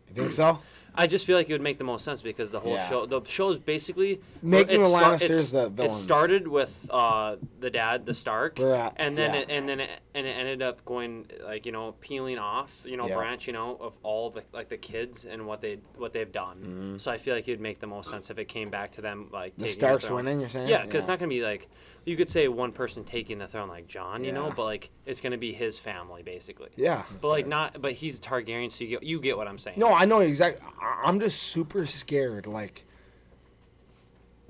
You 0.08 0.14
think 0.14 0.32
so? 0.34 0.58
I 0.96 1.06
just 1.08 1.26
feel 1.26 1.36
like 1.36 1.50
it 1.50 1.52
would 1.52 1.60
make 1.60 1.78
the 1.78 1.84
most 1.84 2.04
sense 2.04 2.22
because 2.22 2.50
the 2.52 2.60
whole 2.60 2.74
Yeah. 2.74 2.88
show, 2.88 3.06
the 3.06 3.20
show's 3.26 3.58
basically 3.58 4.20
Making 4.42 4.80
it 4.80 4.82
the 4.84 4.88
sta- 4.88 4.98
Lannisters 5.10 5.24
it's- 5.30 5.50
the 5.50 5.64
It 5.66 5.70
villains. 5.72 6.02
started 6.02 6.46
with 6.48 6.88
uh, 6.90 7.36
the 7.60 7.70
dad, 7.70 8.06
the 8.06 8.14
Stark, 8.14 8.56
Brat, 8.56 8.94
and 8.96 9.18
then 9.18 9.34
yeah. 9.34 9.40
it, 9.40 9.46
and 9.50 9.68
then 9.68 9.80
it, 9.80 9.90
and 10.14 10.26
it 10.26 10.30
ended 10.30 10.62
up 10.62 10.84
going 10.84 11.26
like 11.44 11.66
you 11.66 11.72
know 11.72 11.94
peeling 12.00 12.38
off, 12.38 12.82
you 12.84 12.96
know, 12.96 13.08
Yeah. 13.08 13.16
branching 13.16 13.56
out 13.56 13.78
of 13.80 13.94
all 14.04 14.30
the 14.30 14.44
like 14.52 14.68
the 14.68 14.76
kids 14.76 15.24
and 15.24 15.46
what 15.46 15.60
they 15.60 15.78
what 15.96 16.12
they've 16.12 16.30
done. 16.30 16.96
So 17.00 17.10
I 17.10 17.18
feel 17.18 17.34
like 17.34 17.48
it'd 17.48 17.60
make 17.60 17.80
the 17.80 17.86
most 17.88 18.08
sense 18.10 18.30
if 18.30 18.38
it 18.38 18.46
came 18.46 18.70
back 18.70 18.92
to 18.92 19.00
them 19.00 19.28
like 19.32 19.52
Mm-hmm. 19.54 19.62
The 19.62 19.66
taking 19.66 19.80
Starks 19.80 20.06
throne. 20.06 20.16
winning, 20.24 20.40
you're 20.40 20.48
saying? 20.48 20.68
Yeah, 20.68 20.82
because 20.84 21.00
it's 21.00 21.08
not 21.08 21.18
gonna 21.18 21.28
be 21.28 21.42
like 21.42 21.68
you 22.04 22.16
could 22.16 22.28
say 22.28 22.48
one 22.48 22.72
person 22.72 23.04
taking 23.04 23.38
the 23.38 23.46
throne 23.46 23.68
like 23.68 23.86
Jon, 23.86 24.24
you 24.24 24.32
know, 24.32 24.48
Yeah. 24.48 24.54
but 24.56 24.64
like 24.64 24.90
it's 25.06 25.20
gonna 25.20 25.38
be 25.38 25.52
his 25.52 25.78
family 25.78 26.22
basically. 26.22 26.68
Yeah. 26.76 27.04
But 27.22 27.28
like 27.28 27.46
not, 27.46 27.80
but 27.80 27.92
he's 27.92 28.18
a 28.18 28.20
Targaryen, 28.20 28.70
so 28.70 28.84
you 28.84 28.90
get 28.90 29.02
you 29.02 29.20
get 29.20 29.36
what 29.36 29.48
I'm 29.48 29.58
saying. 29.58 29.78
No, 29.78 29.92
I 29.94 30.04
know 30.04 30.20
exactly. 30.20 30.66
I'm 30.80 31.18
just 31.20 31.42
super 31.42 31.86
scared. 31.86 32.46
Like, 32.46 32.84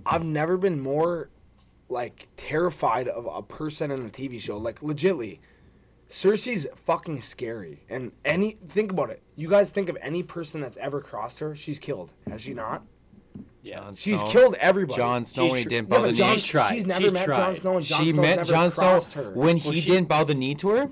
I've 0.06 0.24
never 0.24 0.56
been 0.56 0.80
more, 0.80 1.30
like, 1.88 2.28
terrified 2.36 3.08
of 3.08 3.26
a 3.26 3.42
person 3.42 3.90
in 3.90 4.04
a 4.04 4.10
TV 4.10 4.38
show. 4.40 4.58
Like, 4.58 4.80
legitly, 4.80 5.38
Cersei's 6.10 6.66
fucking 6.84 7.22
scary. 7.22 7.84
And 7.88 8.12
any 8.24 8.58
think 8.68 8.92
about 8.92 9.10
it. 9.10 9.22
You 9.36 9.48
guys 9.48 9.70
think 9.70 9.88
of 9.88 9.96
any 10.02 10.22
person 10.22 10.60
that's 10.60 10.76
ever 10.76 11.00
crossed 11.00 11.38
her, 11.38 11.54
she's 11.56 11.78
killed. 11.78 12.12
Has 12.28 12.42
she 12.42 12.52
not? 12.52 12.82
Yeah. 13.64 13.80
Jon 13.80 13.94
She's 13.94 14.20
Snow. 14.20 14.28
killed 14.30 14.54
everybody. 14.60 14.96
Jon 14.98 15.24
Snow 15.24 15.46
when 15.46 15.56
he 15.56 15.64
didn't 15.64 15.88
Yeah, 15.90 15.96
bow 15.96 16.02
the 16.02 16.08
but 16.08 16.12
knee. 16.12 16.18
Jon, 16.18 16.36
She's 16.36 16.44
tried. 16.44 16.74
she's 16.74 16.86
never 16.86 17.00
She's 17.00 17.12
met 17.12 17.24
tried. 17.24 17.36
Jon 17.36 17.54
Snow, 17.56 17.76
and 17.78 17.84
Jon 17.86 18.00
she 18.04 18.12
Snow's 18.12 18.20
met 18.22 18.36
never 18.36 18.44
Jon 18.50 18.70
Snow 18.70 18.82
crossed 18.84 19.12
her. 19.14 19.30
when 19.32 19.56
he 19.56 19.80
she- 19.80 19.88
didn't 19.90 20.08
bow 20.08 20.22
the 20.24 20.34
knee 20.34 20.54
to 20.56 20.68
her. 20.70 20.90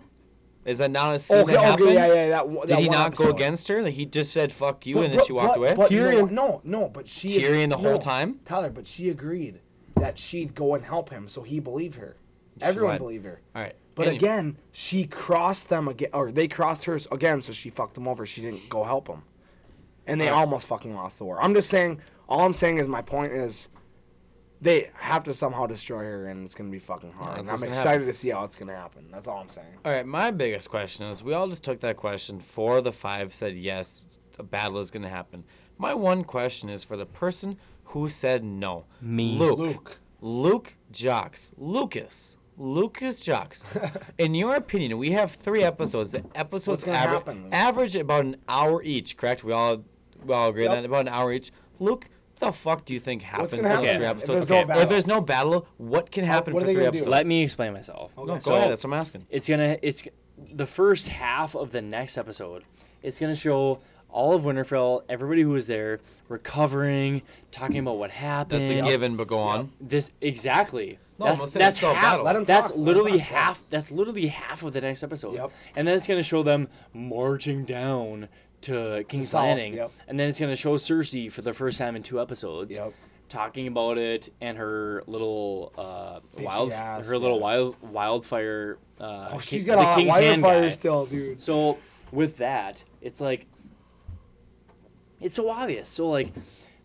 Is 0.64 0.78
that 0.78 0.90
not 0.92 1.14
a 1.14 1.18
scene 1.18 1.38
Okay, 1.38 1.52
that 1.52 1.58
okay, 1.58 1.66
happened? 1.70 1.92
yeah, 1.94 2.06
yeah. 2.06 2.28
That, 2.30 2.46
that 2.52 2.66
Did 2.68 2.78
he 2.78 2.88
one 2.88 2.96
not 2.98 3.16
go 3.16 3.24
episode. 3.24 3.34
against 3.36 3.68
her? 3.68 3.82
Like 3.82 3.94
he 3.94 4.06
just 4.06 4.32
said 4.32 4.52
"fuck 4.52 4.86
you" 4.86 4.94
But- 4.94 5.00
and 5.04 5.10
then 5.12 5.18
but- 5.18 5.26
she 5.26 5.32
walked 5.32 5.54
but- 5.54 5.58
away. 5.58 5.74
But 5.74 5.90
you 5.90 6.00
know 6.00 6.08
Tyrion- 6.10 6.22
what? 6.22 6.32
no, 6.32 6.60
no, 6.64 6.88
but 6.88 7.08
she 7.08 7.28
Tyrion 7.28 7.68
the 7.70 7.76
whole 7.78 7.92
no, 7.94 7.98
time? 7.98 8.40
Tyler, 8.44 8.70
but 8.70 8.86
she 8.86 9.10
agreed 9.10 9.58
that 9.96 10.18
she'd 10.18 10.54
go 10.54 10.74
and 10.74 10.84
help 10.84 11.10
him, 11.10 11.26
so 11.28 11.42
he 11.42 11.58
believed 11.60 11.96
her. 11.96 12.16
Everyone 12.60 12.92
what? 12.92 12.98
believed 12.98 13.24
her. 13.26 13.40
All 13.56 13.62
right, 13.62 13.74
But 13.96 14.06
Anyway. 14.06 14.16
again, 14.18 14.56
she 14.70 15.04
crossed 15.04 15.68
them 15.68 15.88
again, 15.88 16.10
or 16.14 16.30
they 16.30 16.46
crossed 16.48 16.84
hers 16.84 17.06
again, 17.10 17.42
so 17.42 17.52
she 17.52 17.68
fucked 17.68 17.94
them 17.94 18.06
over. 18.08 18.24
She 18.24 18.40
didn't 18.40 18.68
go 18.68 18.84
help 18.84 19.08
him, 19.08 19.22
and 20.06 20.20
they 20.20 20.28
almost 20.28 20.66
fucking 20.68 20.94
lost 20.94 21.18
the 21.18 21.24
war. 21.24 21.42
I'm 21.42 21.54
just 21.54 21.68
saying. 21.68 22.00
All 22.32 22.46
I'm 22.46 22.52
saying 22.54 22.78
is 22.78 22.88
my 22.88 23.02
point 23.02 23.32
is, 23.32 23.68
they 24.60 24.90
have 24.94 25.24
to 25.24 25.34
somehow 25.34 25.66
destroy 25.66 25.98
her, 26.04 26.26
and 26.28 26.44
it's 26.44 26.54
gonna 26.54 26.70
be 26.70 26.78
fucking 26.78 27.12
hard. 27.12 27.38
that's 27.38 27.48
and 27.50 27.58
I'm 27.58 27.68
excited 27.68 27.90
happen. 28.00 28.06
to 28.06 28.12
see 28.14 28.28
how 28.30 28.44
it's 28.44 28.56
gonna 28.56 28.74
happen. 28.76 29.08
That's 29.10 29.28
all 29.28 29.38
I'm 29.38 29.48
saying. 29.48 29.66
All 29.84 29.92
right, 29.92 30.06
my 30.06 30.30
biggest 30.30 30.70
question 30.70 31.04
is: 31.06 31.22
we 31.22 31.34
all 31.34 31.48
just 31.48 31.62
took 31.64 31.80
that 31.80 31.96
question. 31.96 32.40
Four 32.40 32.78
of 32.78 32.84
the 32.84 32.92
five 32.92 33.34
said 33.34 33.56
yes, 33.56 34.06
a 34.38 34.42
battle 34.42 34.78
is 34.78 34.90
going 34.90 35.02
to 35.02 35.08
happen. 35.08 35.44
My 35.78 35.92
one 35.94 36.24
question 36.24 36.68
is 36.70 36.84
for 36.84 36.96
the 36.96 37.06
person 37.06 37.58
who 37.86 38.08
said 38.08 38.42
no. 38.44 38.86
Me. 39.00 39.36
Luke. 39.36 39.58
Luke. 39.58 39.98
Luke 40.20 40.74
Jocks. 40.92 41.50
Lucas. 41.58 42.36
Lucas 42.56 43.18
Jocks. 43.20 43.64
In 44.18 44.34
your 44.34 44.54
opinion, 44.54 44.96
we 44.98 45.10
have 45.10 45.32
three 45.32 45.62
episodes. 45.64 46.12
The 46.12 46.24
episodes 46.34 46.84
gonna 46.84 46.98
aver- 46.98 47.08
happen, 47.14 47.48
average 47.52 47.96
about 47.96 48.24
an 48.24 48.36
hour 48.48 48.82
each. 48.82 49.16
Correct? 49.16 49.42
We 49.42 49.52
all 49.52 49.84
we 50.24 50.32
all 50.32 50.50
agree 50.50 50.62
Yep. 50.64 50.72
that 50.72 50.84
about 50.84 51.00
an 51.02 51.08
hour 51.08 51.32
each. 51.32 51.50
Luke. 51.80 52.08
What 52.42 52.52
the 52.52 52.58
fuck 52.58 52.84
do 52.84 52.94
you 52.94 53.00
think 53.00 53.22
happens 53.22 53.52
in 53.54 53.64
happen 53.64 53.86
those 53.86 53.96
three 53.96 54.04
if 54.04 54.10
episodes? 54.10 54.46
there's 54.46 54.48
no 54.48 54.66
battle? 54.66 54.82
If 54.82 54.88
there's 54.88 55.06
no 55.06 55.20
battle, 55.20 55.66
what 55.78 56.10
can 56.10 56.24
happen 56.24 56.54
what 56.54 56.60
are 56.60 56.62
for 56.62 56.66
they 56.66 56.72
three 56.74 56.82
gonna 56.82 56.90
do? 56.92 56.96
episodes? 56.98 57.10
Let 57.10 57.26
me 57.26 57.42
explain 57.42 57.72
myself. 57.72 58.12
Oh, 58.16 58.24
no, 58.24 58.34
go 58.34 58.38
So, 58.40 58.54
ahead. 58.54 58.70
That's 58.72 58.84
what 58.84 58.92
I'm 58.92 58.98
asking. 59.00 59.26
It's 59.30 59.48
gonna 59.48 59.78
it's 59.82 60.02
the 60.52 60.66
first 60.66 61.08
half 61.08 61.54
of 61.54 61.70
the 61.72 61.80
next 61.82 62.18
episode. 62.18 62.64
It's 63.02 63.20
gonna 63.20 63.36
show 63.36 63.78
all 64.10 64.34
of 64.34 64.42
Winterfell, 64.42 65.02
everybody 65.08 65.42
who 65.42 65.50
was 65.50 65.66
there, 65.68 66.00
recovering, 66.28 67.22
talking 67.50 67.78
about 67.78 67.98
what 67.98 68.10
happened. 68.10 68.62
That's 68.62 68.70
a 68.70 68.82
given, 68.82 69.16
but 69.16 69.28
go 69.28 69.38
on. 69.38 69.72
This 69.80 70.10
exactly. 70.20 70.98
No, 71.18 71.26
that's 71.26 71.40
I'm 71.42 71.48
saying 71.48 71.60
that's 71.62 71.72
it's 71.74 71.76
still 71.78 71.90
a 71.92 71.94
half. 71.94 72.02
battle. 72.12 72.24
Let 72.24 72.36
'em 72.36 72.44
that's 72.44 72.68
talk, 72.68 72.76
let 72.76 72.78
'em 72.80 72.84
literally 72.84 73.18
talk, 73.20 73.30
yeah. 73.30 73.36
half. 73.36 73.64
That's 73.70 73.90
literally 73.92 74.26
half 74.26 74.62
of 74.64 74.72
the 74.72 74.80
next 74.80 75.02
episode. 75.04 75.34
Yep. 75.34 75.52
And 75.76 75.86
then 75.86 75.96
it's 75.96 76.06
gonna 76.06 76.22
show 76.22 76.42
them 76.42 76.68
marching 76.92 77.64
down 77.64 78.28
to 78.62 79.04
King's 79.08 79.30
south, 79.30 79.42
Landing, 79.44 79.74
yep. 79.74 79.90
and 80.08 80.18
then 80.18 80.28
it's 80.28 80.38
gonna 80.40 80.56
show 80.56 80.74
Cersei 80.76 81.30
for 81.30 81.42
the 81.42 81.52
first 81.52 81.78
time 81.78 81.96
in 81.96 82.02
two 82.02 82.20
episodes. 82.20 82.76
Yep. 82.76 82.92
Talking 83.28 83.66
about 83.66 83.96
it 83.96 84.30
and 84.42 84.58
her 84.58 85.02
little 85.06 85.72
uh, 85.78 86.20
wild, 86.38 86.70
ass, 86.72 87.06
her 87.06 87.16
little 87.18 87.38
yeah. 87.38 87.42
wild 87.42 87.76
wildfire. 87.82 88.78
Uh, 89.00 89.30
Oh, 89.32 89.40
she's 89.40 89.64
the 89.64 89.72
got 89.74 89.92
a 89.98 90.00
King's 90.00 90.14
Hand 90.16 90.42
wildfire 90.42 90.70
still, 90.70 91.06
dude. 91.06 91.40
So 91.40 91.78
with 92.10 92.36
that, 92.38 92.84
it's 93.00 93.20
like 93.20 93.46
it's 95.20 95.36
so 95.36 95.48
obvious. 95.48 95.88
So 95.88 96.08
like 96.10 96.28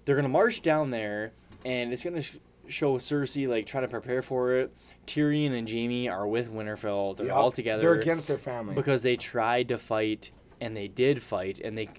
they're 0.06 0.16
gonna 0.16 0.30
march 0.30 0.62
down 0.62 0.92
there, 0.92 1.34
and 1.66 1.92
it's 1.92 2.04
gonna 2.04 2.22
sh- 2.22 2.38
show 2.68 2.96
Cersei 2.98 3.48
like 3.48 3.66
trying 3.66 3.84
to 3.84 3.88
prepare 3.90 4.22
for 4.22 4.54
it. 4.54 4.74
Tyrion 5.06 5.52
and 5.58 5.70
Jaime 5.70 6.10
are 6.10 6.28
with 6.28 6.52
Winterfell. 6.52 7.16
They're 7.18 7.28
Yup. 7.28 7.36
all 7.38 7.52
together 7.52 7.82
They're 7.82 8.00
against 8.00 8.28
their 8.28 8.38
family. 8.38 8.76
because 8.76 9.02
they 9.04 9.16
tried 9.18 9.68
to 9.70 9.78
fight 9.78 10.32
and 10.62 10.76
they 10.76 10.88
did 10.88 11.22
fight 11.22 11.60
and 11.60 11.78
they 11.78 11.90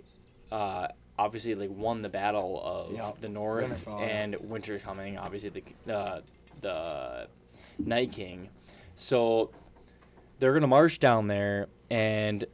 uh, 0.50 0.88
obviously 1.18 1.54
like 1.54 1.70
won 1.70 2.02
the 2.02 2.09
battle 2.09 2.61
of 2.64 2.92
Yup. 2.94 3.20
the 3.20 3.28
North 3.28 3.84
Winterfell, 3.86 4.00
yeah. 4.00 4.06
and 4.06 4.36
Winter's 4.40 4.82
coming. 4.82 5.18
Obviously 5.18 5.62
the 5.86 5.94
uh, 5.94 6.20
the 6.61 7.28
Night 7.78 8.12
King. 8.12 8.48
So 8.96 9.50
they're 10.38 10.52
gonna 10.54 10.66
march 10.66 10.98
down 10.98 11.26
there 11.28 11.66
and 11.90 12.44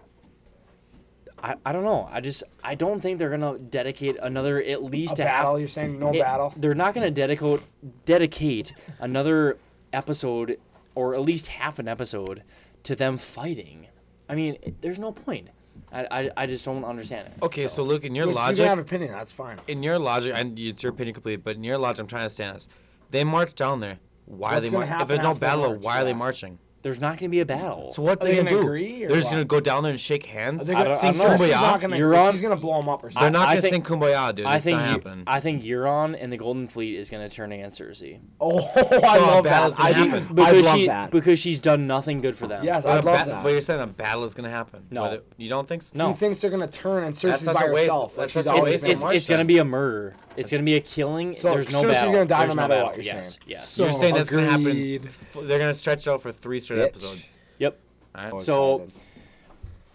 I, 1.43 1.57
I 1.67 1.73
don't 1.73 1.85
know. 1.85 2.09
I 2.11 2.21
just 2.21 2.43
I 2.63 2.75
don't 2.75 3.01
think 3.01 3.19
they're 3.19 3.31
gonna 3.31 3.59
dedicate 3.59 4.17
another 4.23 4.63
at 4.63 4.83
least 4.83 5.19
a, 5.19 5.25
battle, 5.25 5.53
half. 5.53 5.59
you're 5.59 5.69
saying 5.69 5.99
no 5.99 6.13
it- 6.13 6.21
battle? 6.21 6.53
They're 6.57 6.75
not 6.75 6.95
gonna 6.95 7.11
dedicate 7.11 7.61
dedicate 8.07 8.73
another 8.99 9.59
episode 9.93 10.59
or 10.95 11.15
at 11.15 11.21
least 11.23 11.49
half 11.49 11.79
an 11.79 11.89
episode 11.89 12.43
to 12.85 12.95
them 12.97 13.19
fighting. 13.19 13.89
I 14.29 14.35
mean, 14.35 14.57
there's 14.81 14.99
no 14.99 15.13
point. 15.13 15.49
I, 15.93 16.07
I, 16.11 16.31
I 16.39 16.47
just 16.47 16.65
don't 16.65 16.85
understand 16.85 17.29
it. 17.29 17.33
Okay, 17.43 17.69
so, 17.69 17.83
Luke, 17.83 18.05
in 18.05 18.15
your 18.15 18.27
Which, 18.27 18.35
you 18.35 18.41
logic, 18.41 18.57
can 18.59 18.69
have 18.69 18.79
an 18.79 18.85
opinion, 18.85 19.13
that's 19.13 19.33
fine. 19.33 19.59
in 19.69 19.83
your 19.83 19.99
logic, 19.99 20.33
and 20.35 20.59
it's 20.59 20.83
your 20.83 20.93
opinion 20.93 21.15
completely, 21.15 21.37
but 21.43 21.57
in 21.57 21.65
your 21.65 21.79
logic, 21.79 22.01
I'm 22.01 22.07
trying 22.07 22.25
to 22.27 22.29
stand 22.31 22.57
this. 22.57 22.69
They 23.11 23.23
march 23.25 23.55
down 23.55 23.81
there. 23.81 23.99
Why 24.27 24.51
are 24.51 24.53
What's 24.55 24.65
they 24.67 24.71
gonna 24.71 24.79
marching? 24.79 24.93
If 24.93 24.99
happen 24.99 25.09
there's 25.09 25.21
no 25.21 25.29
after 25.31 25.35
the 25.41 25.47
battle, 25.47 25.69
march? 25.71 25.83
why 25.83 26.01
are 26.01 26.05
they 26.05 26.11
Yeah. 26.11 26.17
marching? 26.17 26.59
There's 26.85 27.01
not 27.01 27.17
gonna 27.19 27.31
be 27.31 27.41
a 27.41 27.47
battle. 27.47 27.93
So 27.95 28.03
what 28.03 28.21
Are 28.21 28.27
they 28.27 28.33
they 28.33 28.37
gonna, 28.37 28.51
gonna 28.51 28.61
do? 28.63 28.67
agree, 28.69 29.05
or 29.05 29.09
They're 29.09 29.17
just 29.17 29.31
what? 29.31 29.37
gonna 29.37 29.45
go 29.47 29.59
down 29.59 29.83
there 29.85 29.91
and 29.93 29.99
shake 30.01 30.27
hands. 30.27 30.67
They're 30.67 30.77
I 30.77 30.81
gonna, 30.85 30.91
don't- 30.91 31.01
sing 31.01 31.11
I'm 31.23 31.31
not- 31.31 31.41
kumbaya. 31.41 31.51
not 31.51 31.81
gonna 31.81 31.97
You're 31.97 32.13
agree. 32.13 32.27
on- 32.27 32.33
She's 32.35 32.43
gonna 32.43 32.57
blow 32.57 32.79
him 32.79 32.89
up 32.91 33.03
or 33.03 33.11
something. 33.11 33.33
They're 33.33 33.41
something. 33.41 33.41
not 33.41 33.49
I 33.49 33.53
gonna 33.53 33.61
think- 33.63 33.87
sing 33.89 33.99
kumbaya, 33.99 34.35
dude. 34.35 34.45
I 34.47 34.57
It's 34.57 34.65
think 34.65 34.77
not 34.77 34.85
Eu- 34.87 34.91
happening. 34.93 35.25
I 35.27 35.41
think 35.41 35.63
Euron 35.65 36.17
and 36.23 36.31
the 36.31 36.37
Golden 36.37 36.69
Fleet 36.69 36.97
is 36.99 37.11
gonna 37.11 37.29
turn 37.31 37.53
against 37.53 37.81
Cersei 37.81 38.21
oh, 38.41 38.59
I 38.77 38.83
So 38.83 39.25
a 39.25 39.27
love 39.27 39.45
battle's 39.45 39.77
that. 39.77 39.93
gonna 39.95 40.05
I, 40.05 40.09
happen. 40.19 40.25
I 40.25 40.33
because 40.53 40.65
love 40.67 40.77
she 40.77 40.87
that. 40.87 41.11
because 41.11 41.39
she's 41.39 41.59
done 41.61 41.87
nothing 41.87 42.21
good 42.21 42.37
for 42.37 42.47
them. 42.47 42.63
Yes, 42.63 42.85
But 42.85 42.91
I 42.91 42.93
a 42.93 43.03
love 43.03 43.25
ba- 43.25 43.31
that. 43.31 43.43
But 43.43 43.49
you're 43.53 43.61
saying 43.63 43.81
a 43.81 43.87
battle 43.87 44.25
is 44.25 44.35
gonna 44.35 44.51
happen. 44.51 44.85
No. 44.91 45.03
Whether- 45.05 45.23
you 45.39 45.49
don't 45.49 45.67
think 45.67 45.83
so? 45.83 45.97
No. 45.97 46.09
He 46.09 46.15
thinks 46.15 46.41
they're 46.43 46.51
gonna 46.51 46.67
turn 46.67 47.05
and 47.05 47.15
Cersei's 47.15 47.41
such 47.41 47.55
by 47.55 47.65
a 47.65 47.73
waste- 47.73 47.85
herself. 47.87 48.11
Like 48.19 48.25
that's 48.25 48.33
she's 48.35 48.45
such 48.45 48.53
a 48.53 48.57
always 48.57 48.71
It's 48.73 48.83
waste 48.83 48.85
been. 48.85 48.91
of 48.93 48.97
it's, 48.97 49.05
March 49.05 49.17
it's 49.17 49.29
gonna 49.31 49.45
be 49.47 49.57
a 49.59 49.65
murder. 49.65 50.17
It's 50.37 50.51
gonna 50.51 50.63
be 50.63 50.75
a 50.75 50.81
killing. 50.81 51.33
So 51.35 51.55
There's 51.55 51.71
no 51.71 51.83
Cersei's 51.83 51.93
battle. 51.93 52.13
gonna 52.13 52.27
die 52.27 52.39
There's 52.47 52.57
no 52.57 52.63
no 52.63 52.69
matter 52.69 52.75
battle. 52.75 52.87
what, 52.89 52.97
you're 52.97 53.05
yes. 53.15 53.31
saying. 53.35 53.45
Yes. 53.47 53.79
You're 53.79 53.93
saying 53.93 54.15
that's 54.15 54.31
gonna 54.31 54.47
happen. 54.47 54.67
Agreed. 54.67 55.05
f- 55.07 55.37
They're 55.43 55.59
gonna 55.59 55.75
stretch 55.75 56.07
it 56.07 56.11
out 56.11 56.23
for 56.23 56.33
three 56.33 56.61
straight 56.61 56.79
Bitch. 56.81 56.87
episodes. 56.89 57.39
Yep. 57.59 57.79
All 58.15 58.25
right. 58.25 58.33
Oh, 58.33 58.39
so- 58.39 58.75
excited. 58.83 59.01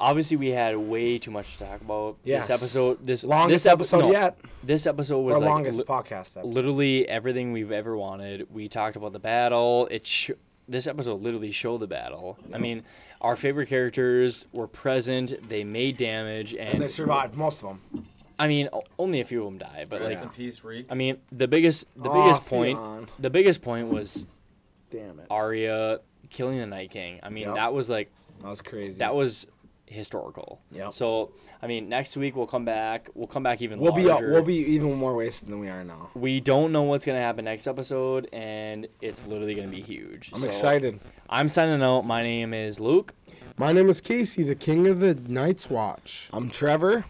Obviously, 0.02 0.38
we 0.38 0.48
had 0.52 0.78
way 0.78 1.20
too 1.20 1.30
much 1.30 1.58
to 1.58 1.66
talk 1.66 1.82
about. 1.82 2.16
Yes. 2.24 2.48
This 2.48 2.56
episode, 2.62 3.06
this 3.06 3.26
longest 3.26 3.66
this 3.66 3.70
epi- 3.70 3.74
episode 3.82 4.00
no, 4.06 4.12
yet, 4.14 4.38
This 4.64 4.88
episode 4.88 5.18
or 5.18 5.24
was 5.26 5.40
like 5.40 5.46
longest 5.50 5.80
li- 5.80 5.84
podcast 5.86 6.38
episode. 6.38 6.46
literally 6.46 7.06
everything 7.10 7.52
we've 7.52 7.74
ever 7.74 7.98
wanted. 7.98 8.48
We 8.50 8.70
talked 8.70 8.96
about 8.96 9.12
the 9.12 9.20
battle. 9.20 9.90
It 9.92 10.08
sh- 10.08 10.32
this 10.70 10.88
episode 10.88 11.22
literally 11.22 11.52
showed 11.52 11.80
the 11.82 11.88
battle. 11.88 12.38
I 12.54 12.60
mean, 12.60 12.84
our 13.20 13.36
favorite 13.36 13.68
characters 13.68 14.46
were 14.54 14.68
present. 14.68 15.50
They 15.50 15.66
made 15.66 15.98
damage, 15.98 16.54
and, 16.54 16.76
and 16.76 16.82
they 16.82 16.88
survived 16.88 17.36
most 17.36 17.62
of 17.64 17.70
them. 17.92 18.06
I 18.40 18.48
mean, 18.48 18.70
o- 18.72 18.82
only 18.98 19.20
a 19.20 19.26
few 19.26 19.40
of 19.42 19.46
them 19.46 19.58
die, 19.58 19.86
but 19.90 20.02
like, 20.02 20.12
Rest 20.12 20.24
in 20.24 20.30
peace, 20.30 20.64
Reek. 20.64 20.88
I 20.90 20.96
mean, 20.96 21.18
the 21.32 21.48
biggest 21.48 21.86
the 22.02 22.10
Aw, 22.10 22.24
biggest 22.24 22.46
point 22.48 22.78
Theon. 22.78 23.08
the 23.20 23.30
biggest 23.30 23.62
point 23.62 23.90
was 23.90 24.26
Damn 24.90 25.20
it, 25.20 25.28
Arya 25.30 26.00
killing 26.30 26.58
the 26.60 26.66
Night 26.66 26.90
King. 26.92 27.20
I 27.22 27.30
mean, 27.30 27.44
Yep. 27.48 27.56
that 27.56 27.74
was 27.74 27.90
like 27.90 28.10
that 28.42 28.48
was 28.48 28.62
crazy. 28.62 29.00
that 29.00 29.14
was 29.14 29.46
historical. 29.88 30.62
Yep. 30.72 30.94
So 30.94 31.32
I 31.62 31.68
mean, 31.68 31.90
next 31.90 32.16
week 32.16 32.36
we'll 32.38 32.48
come 32.48 32.64
back. 32.64 33.10
We'll 33.14 33.28
come 33.28 33.44
back 33.44 33.62
even 33.62 33.80
we'll 33.80 33.92
be 33.92 34.06
uh, 34.06 34.14
larger. 34.14 34.32
we'll 34.32 34.44
be 34.44 34.56
even 34.56 34.94
more 34.96 35.14
wasted 35.16 35.50
than 35.50 35.60
we 35.60 35.68
are 35.68 35.84
now. 35.84 36.10
We 36.16 36.40
don't 36.40 36.72
know 36.72 36.84
what's 36.84 37.06
gonna 37.06 37.20
happen 37.20 37.44
next 37.46 37.68
episode, 37.68 38.30
and 38.32 38.88
it's 39.02 39.28
literally 39.28 39.56
gonna 39.56 39.68
be 39.68 39.82
huge. 39.82 40.32
I'm 40.34 40.40
So, 40.40 40.48
excited. 40.48 41.00
I'm 41.30 41.50
signing 41.50 41.82
out. 41.84 42.06
My 42.06 42.24
name 42.24 42.54
is 42.54 42.80
Luke. 42.80 43.14
My 43.58 43.74
name 43.74 43.90
is 43.90 44.00
Casey, 44.00 44.44
the 44.44 44.56
king 44.56 44.88
of 44.88 45.02
the 45.02 45.16
Night's 45.16 45.70
Watch. 45.70 46.30
I'm 46.32 46.50
Trevor, 46.50 47.04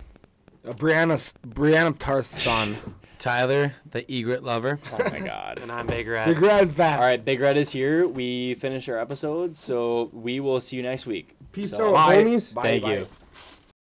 uh, 0.68 0.74
Brianna's 0.74 1.34
Brianna 1.48 1.98
Tarth's 1.98 2.42
son. 2.42 2.76
Tyler, 3.20 3.74
the 3.92 4.04
Ygritte 4.04 4.44
lover. 4.44 4.80
Oh 4.94 4.98
my 5.12 5.20
god. 5.20 5.60
And 5.62 5.70
I'm 5.70 5.88
Big 5.88 6.08
Red. 6.08 6.26
Big 6.26 6.40
Red's 6.42 6.72
back. 6.72 7.00
All 7.00 7.06
right, 7.06 7.24
Big 7.24 7.42
Red 7.42 7.58
is 7.58 7.70
here. 7.70 8.08
We 8.08 8.54
finish 8.54 8.88
our 8.88 8.98
episode, 8.98 9.58
so 9.58 10.10
we 10.14 10.40
will 10.40 10.62
see 10.62 10.78
you 10.78 10.84
next 10.84 11.06
week. 11.06 11.36
Peace 11.52 11.72
So- 11.72 11.90
out, 11.90 12.08
Bye. 12.08 12.24
homies. 12.24 12.54
Bye, 12.54 12.62
Thank 12.62 12.84
bye. 12.84 12.94
you. 13.00 13.08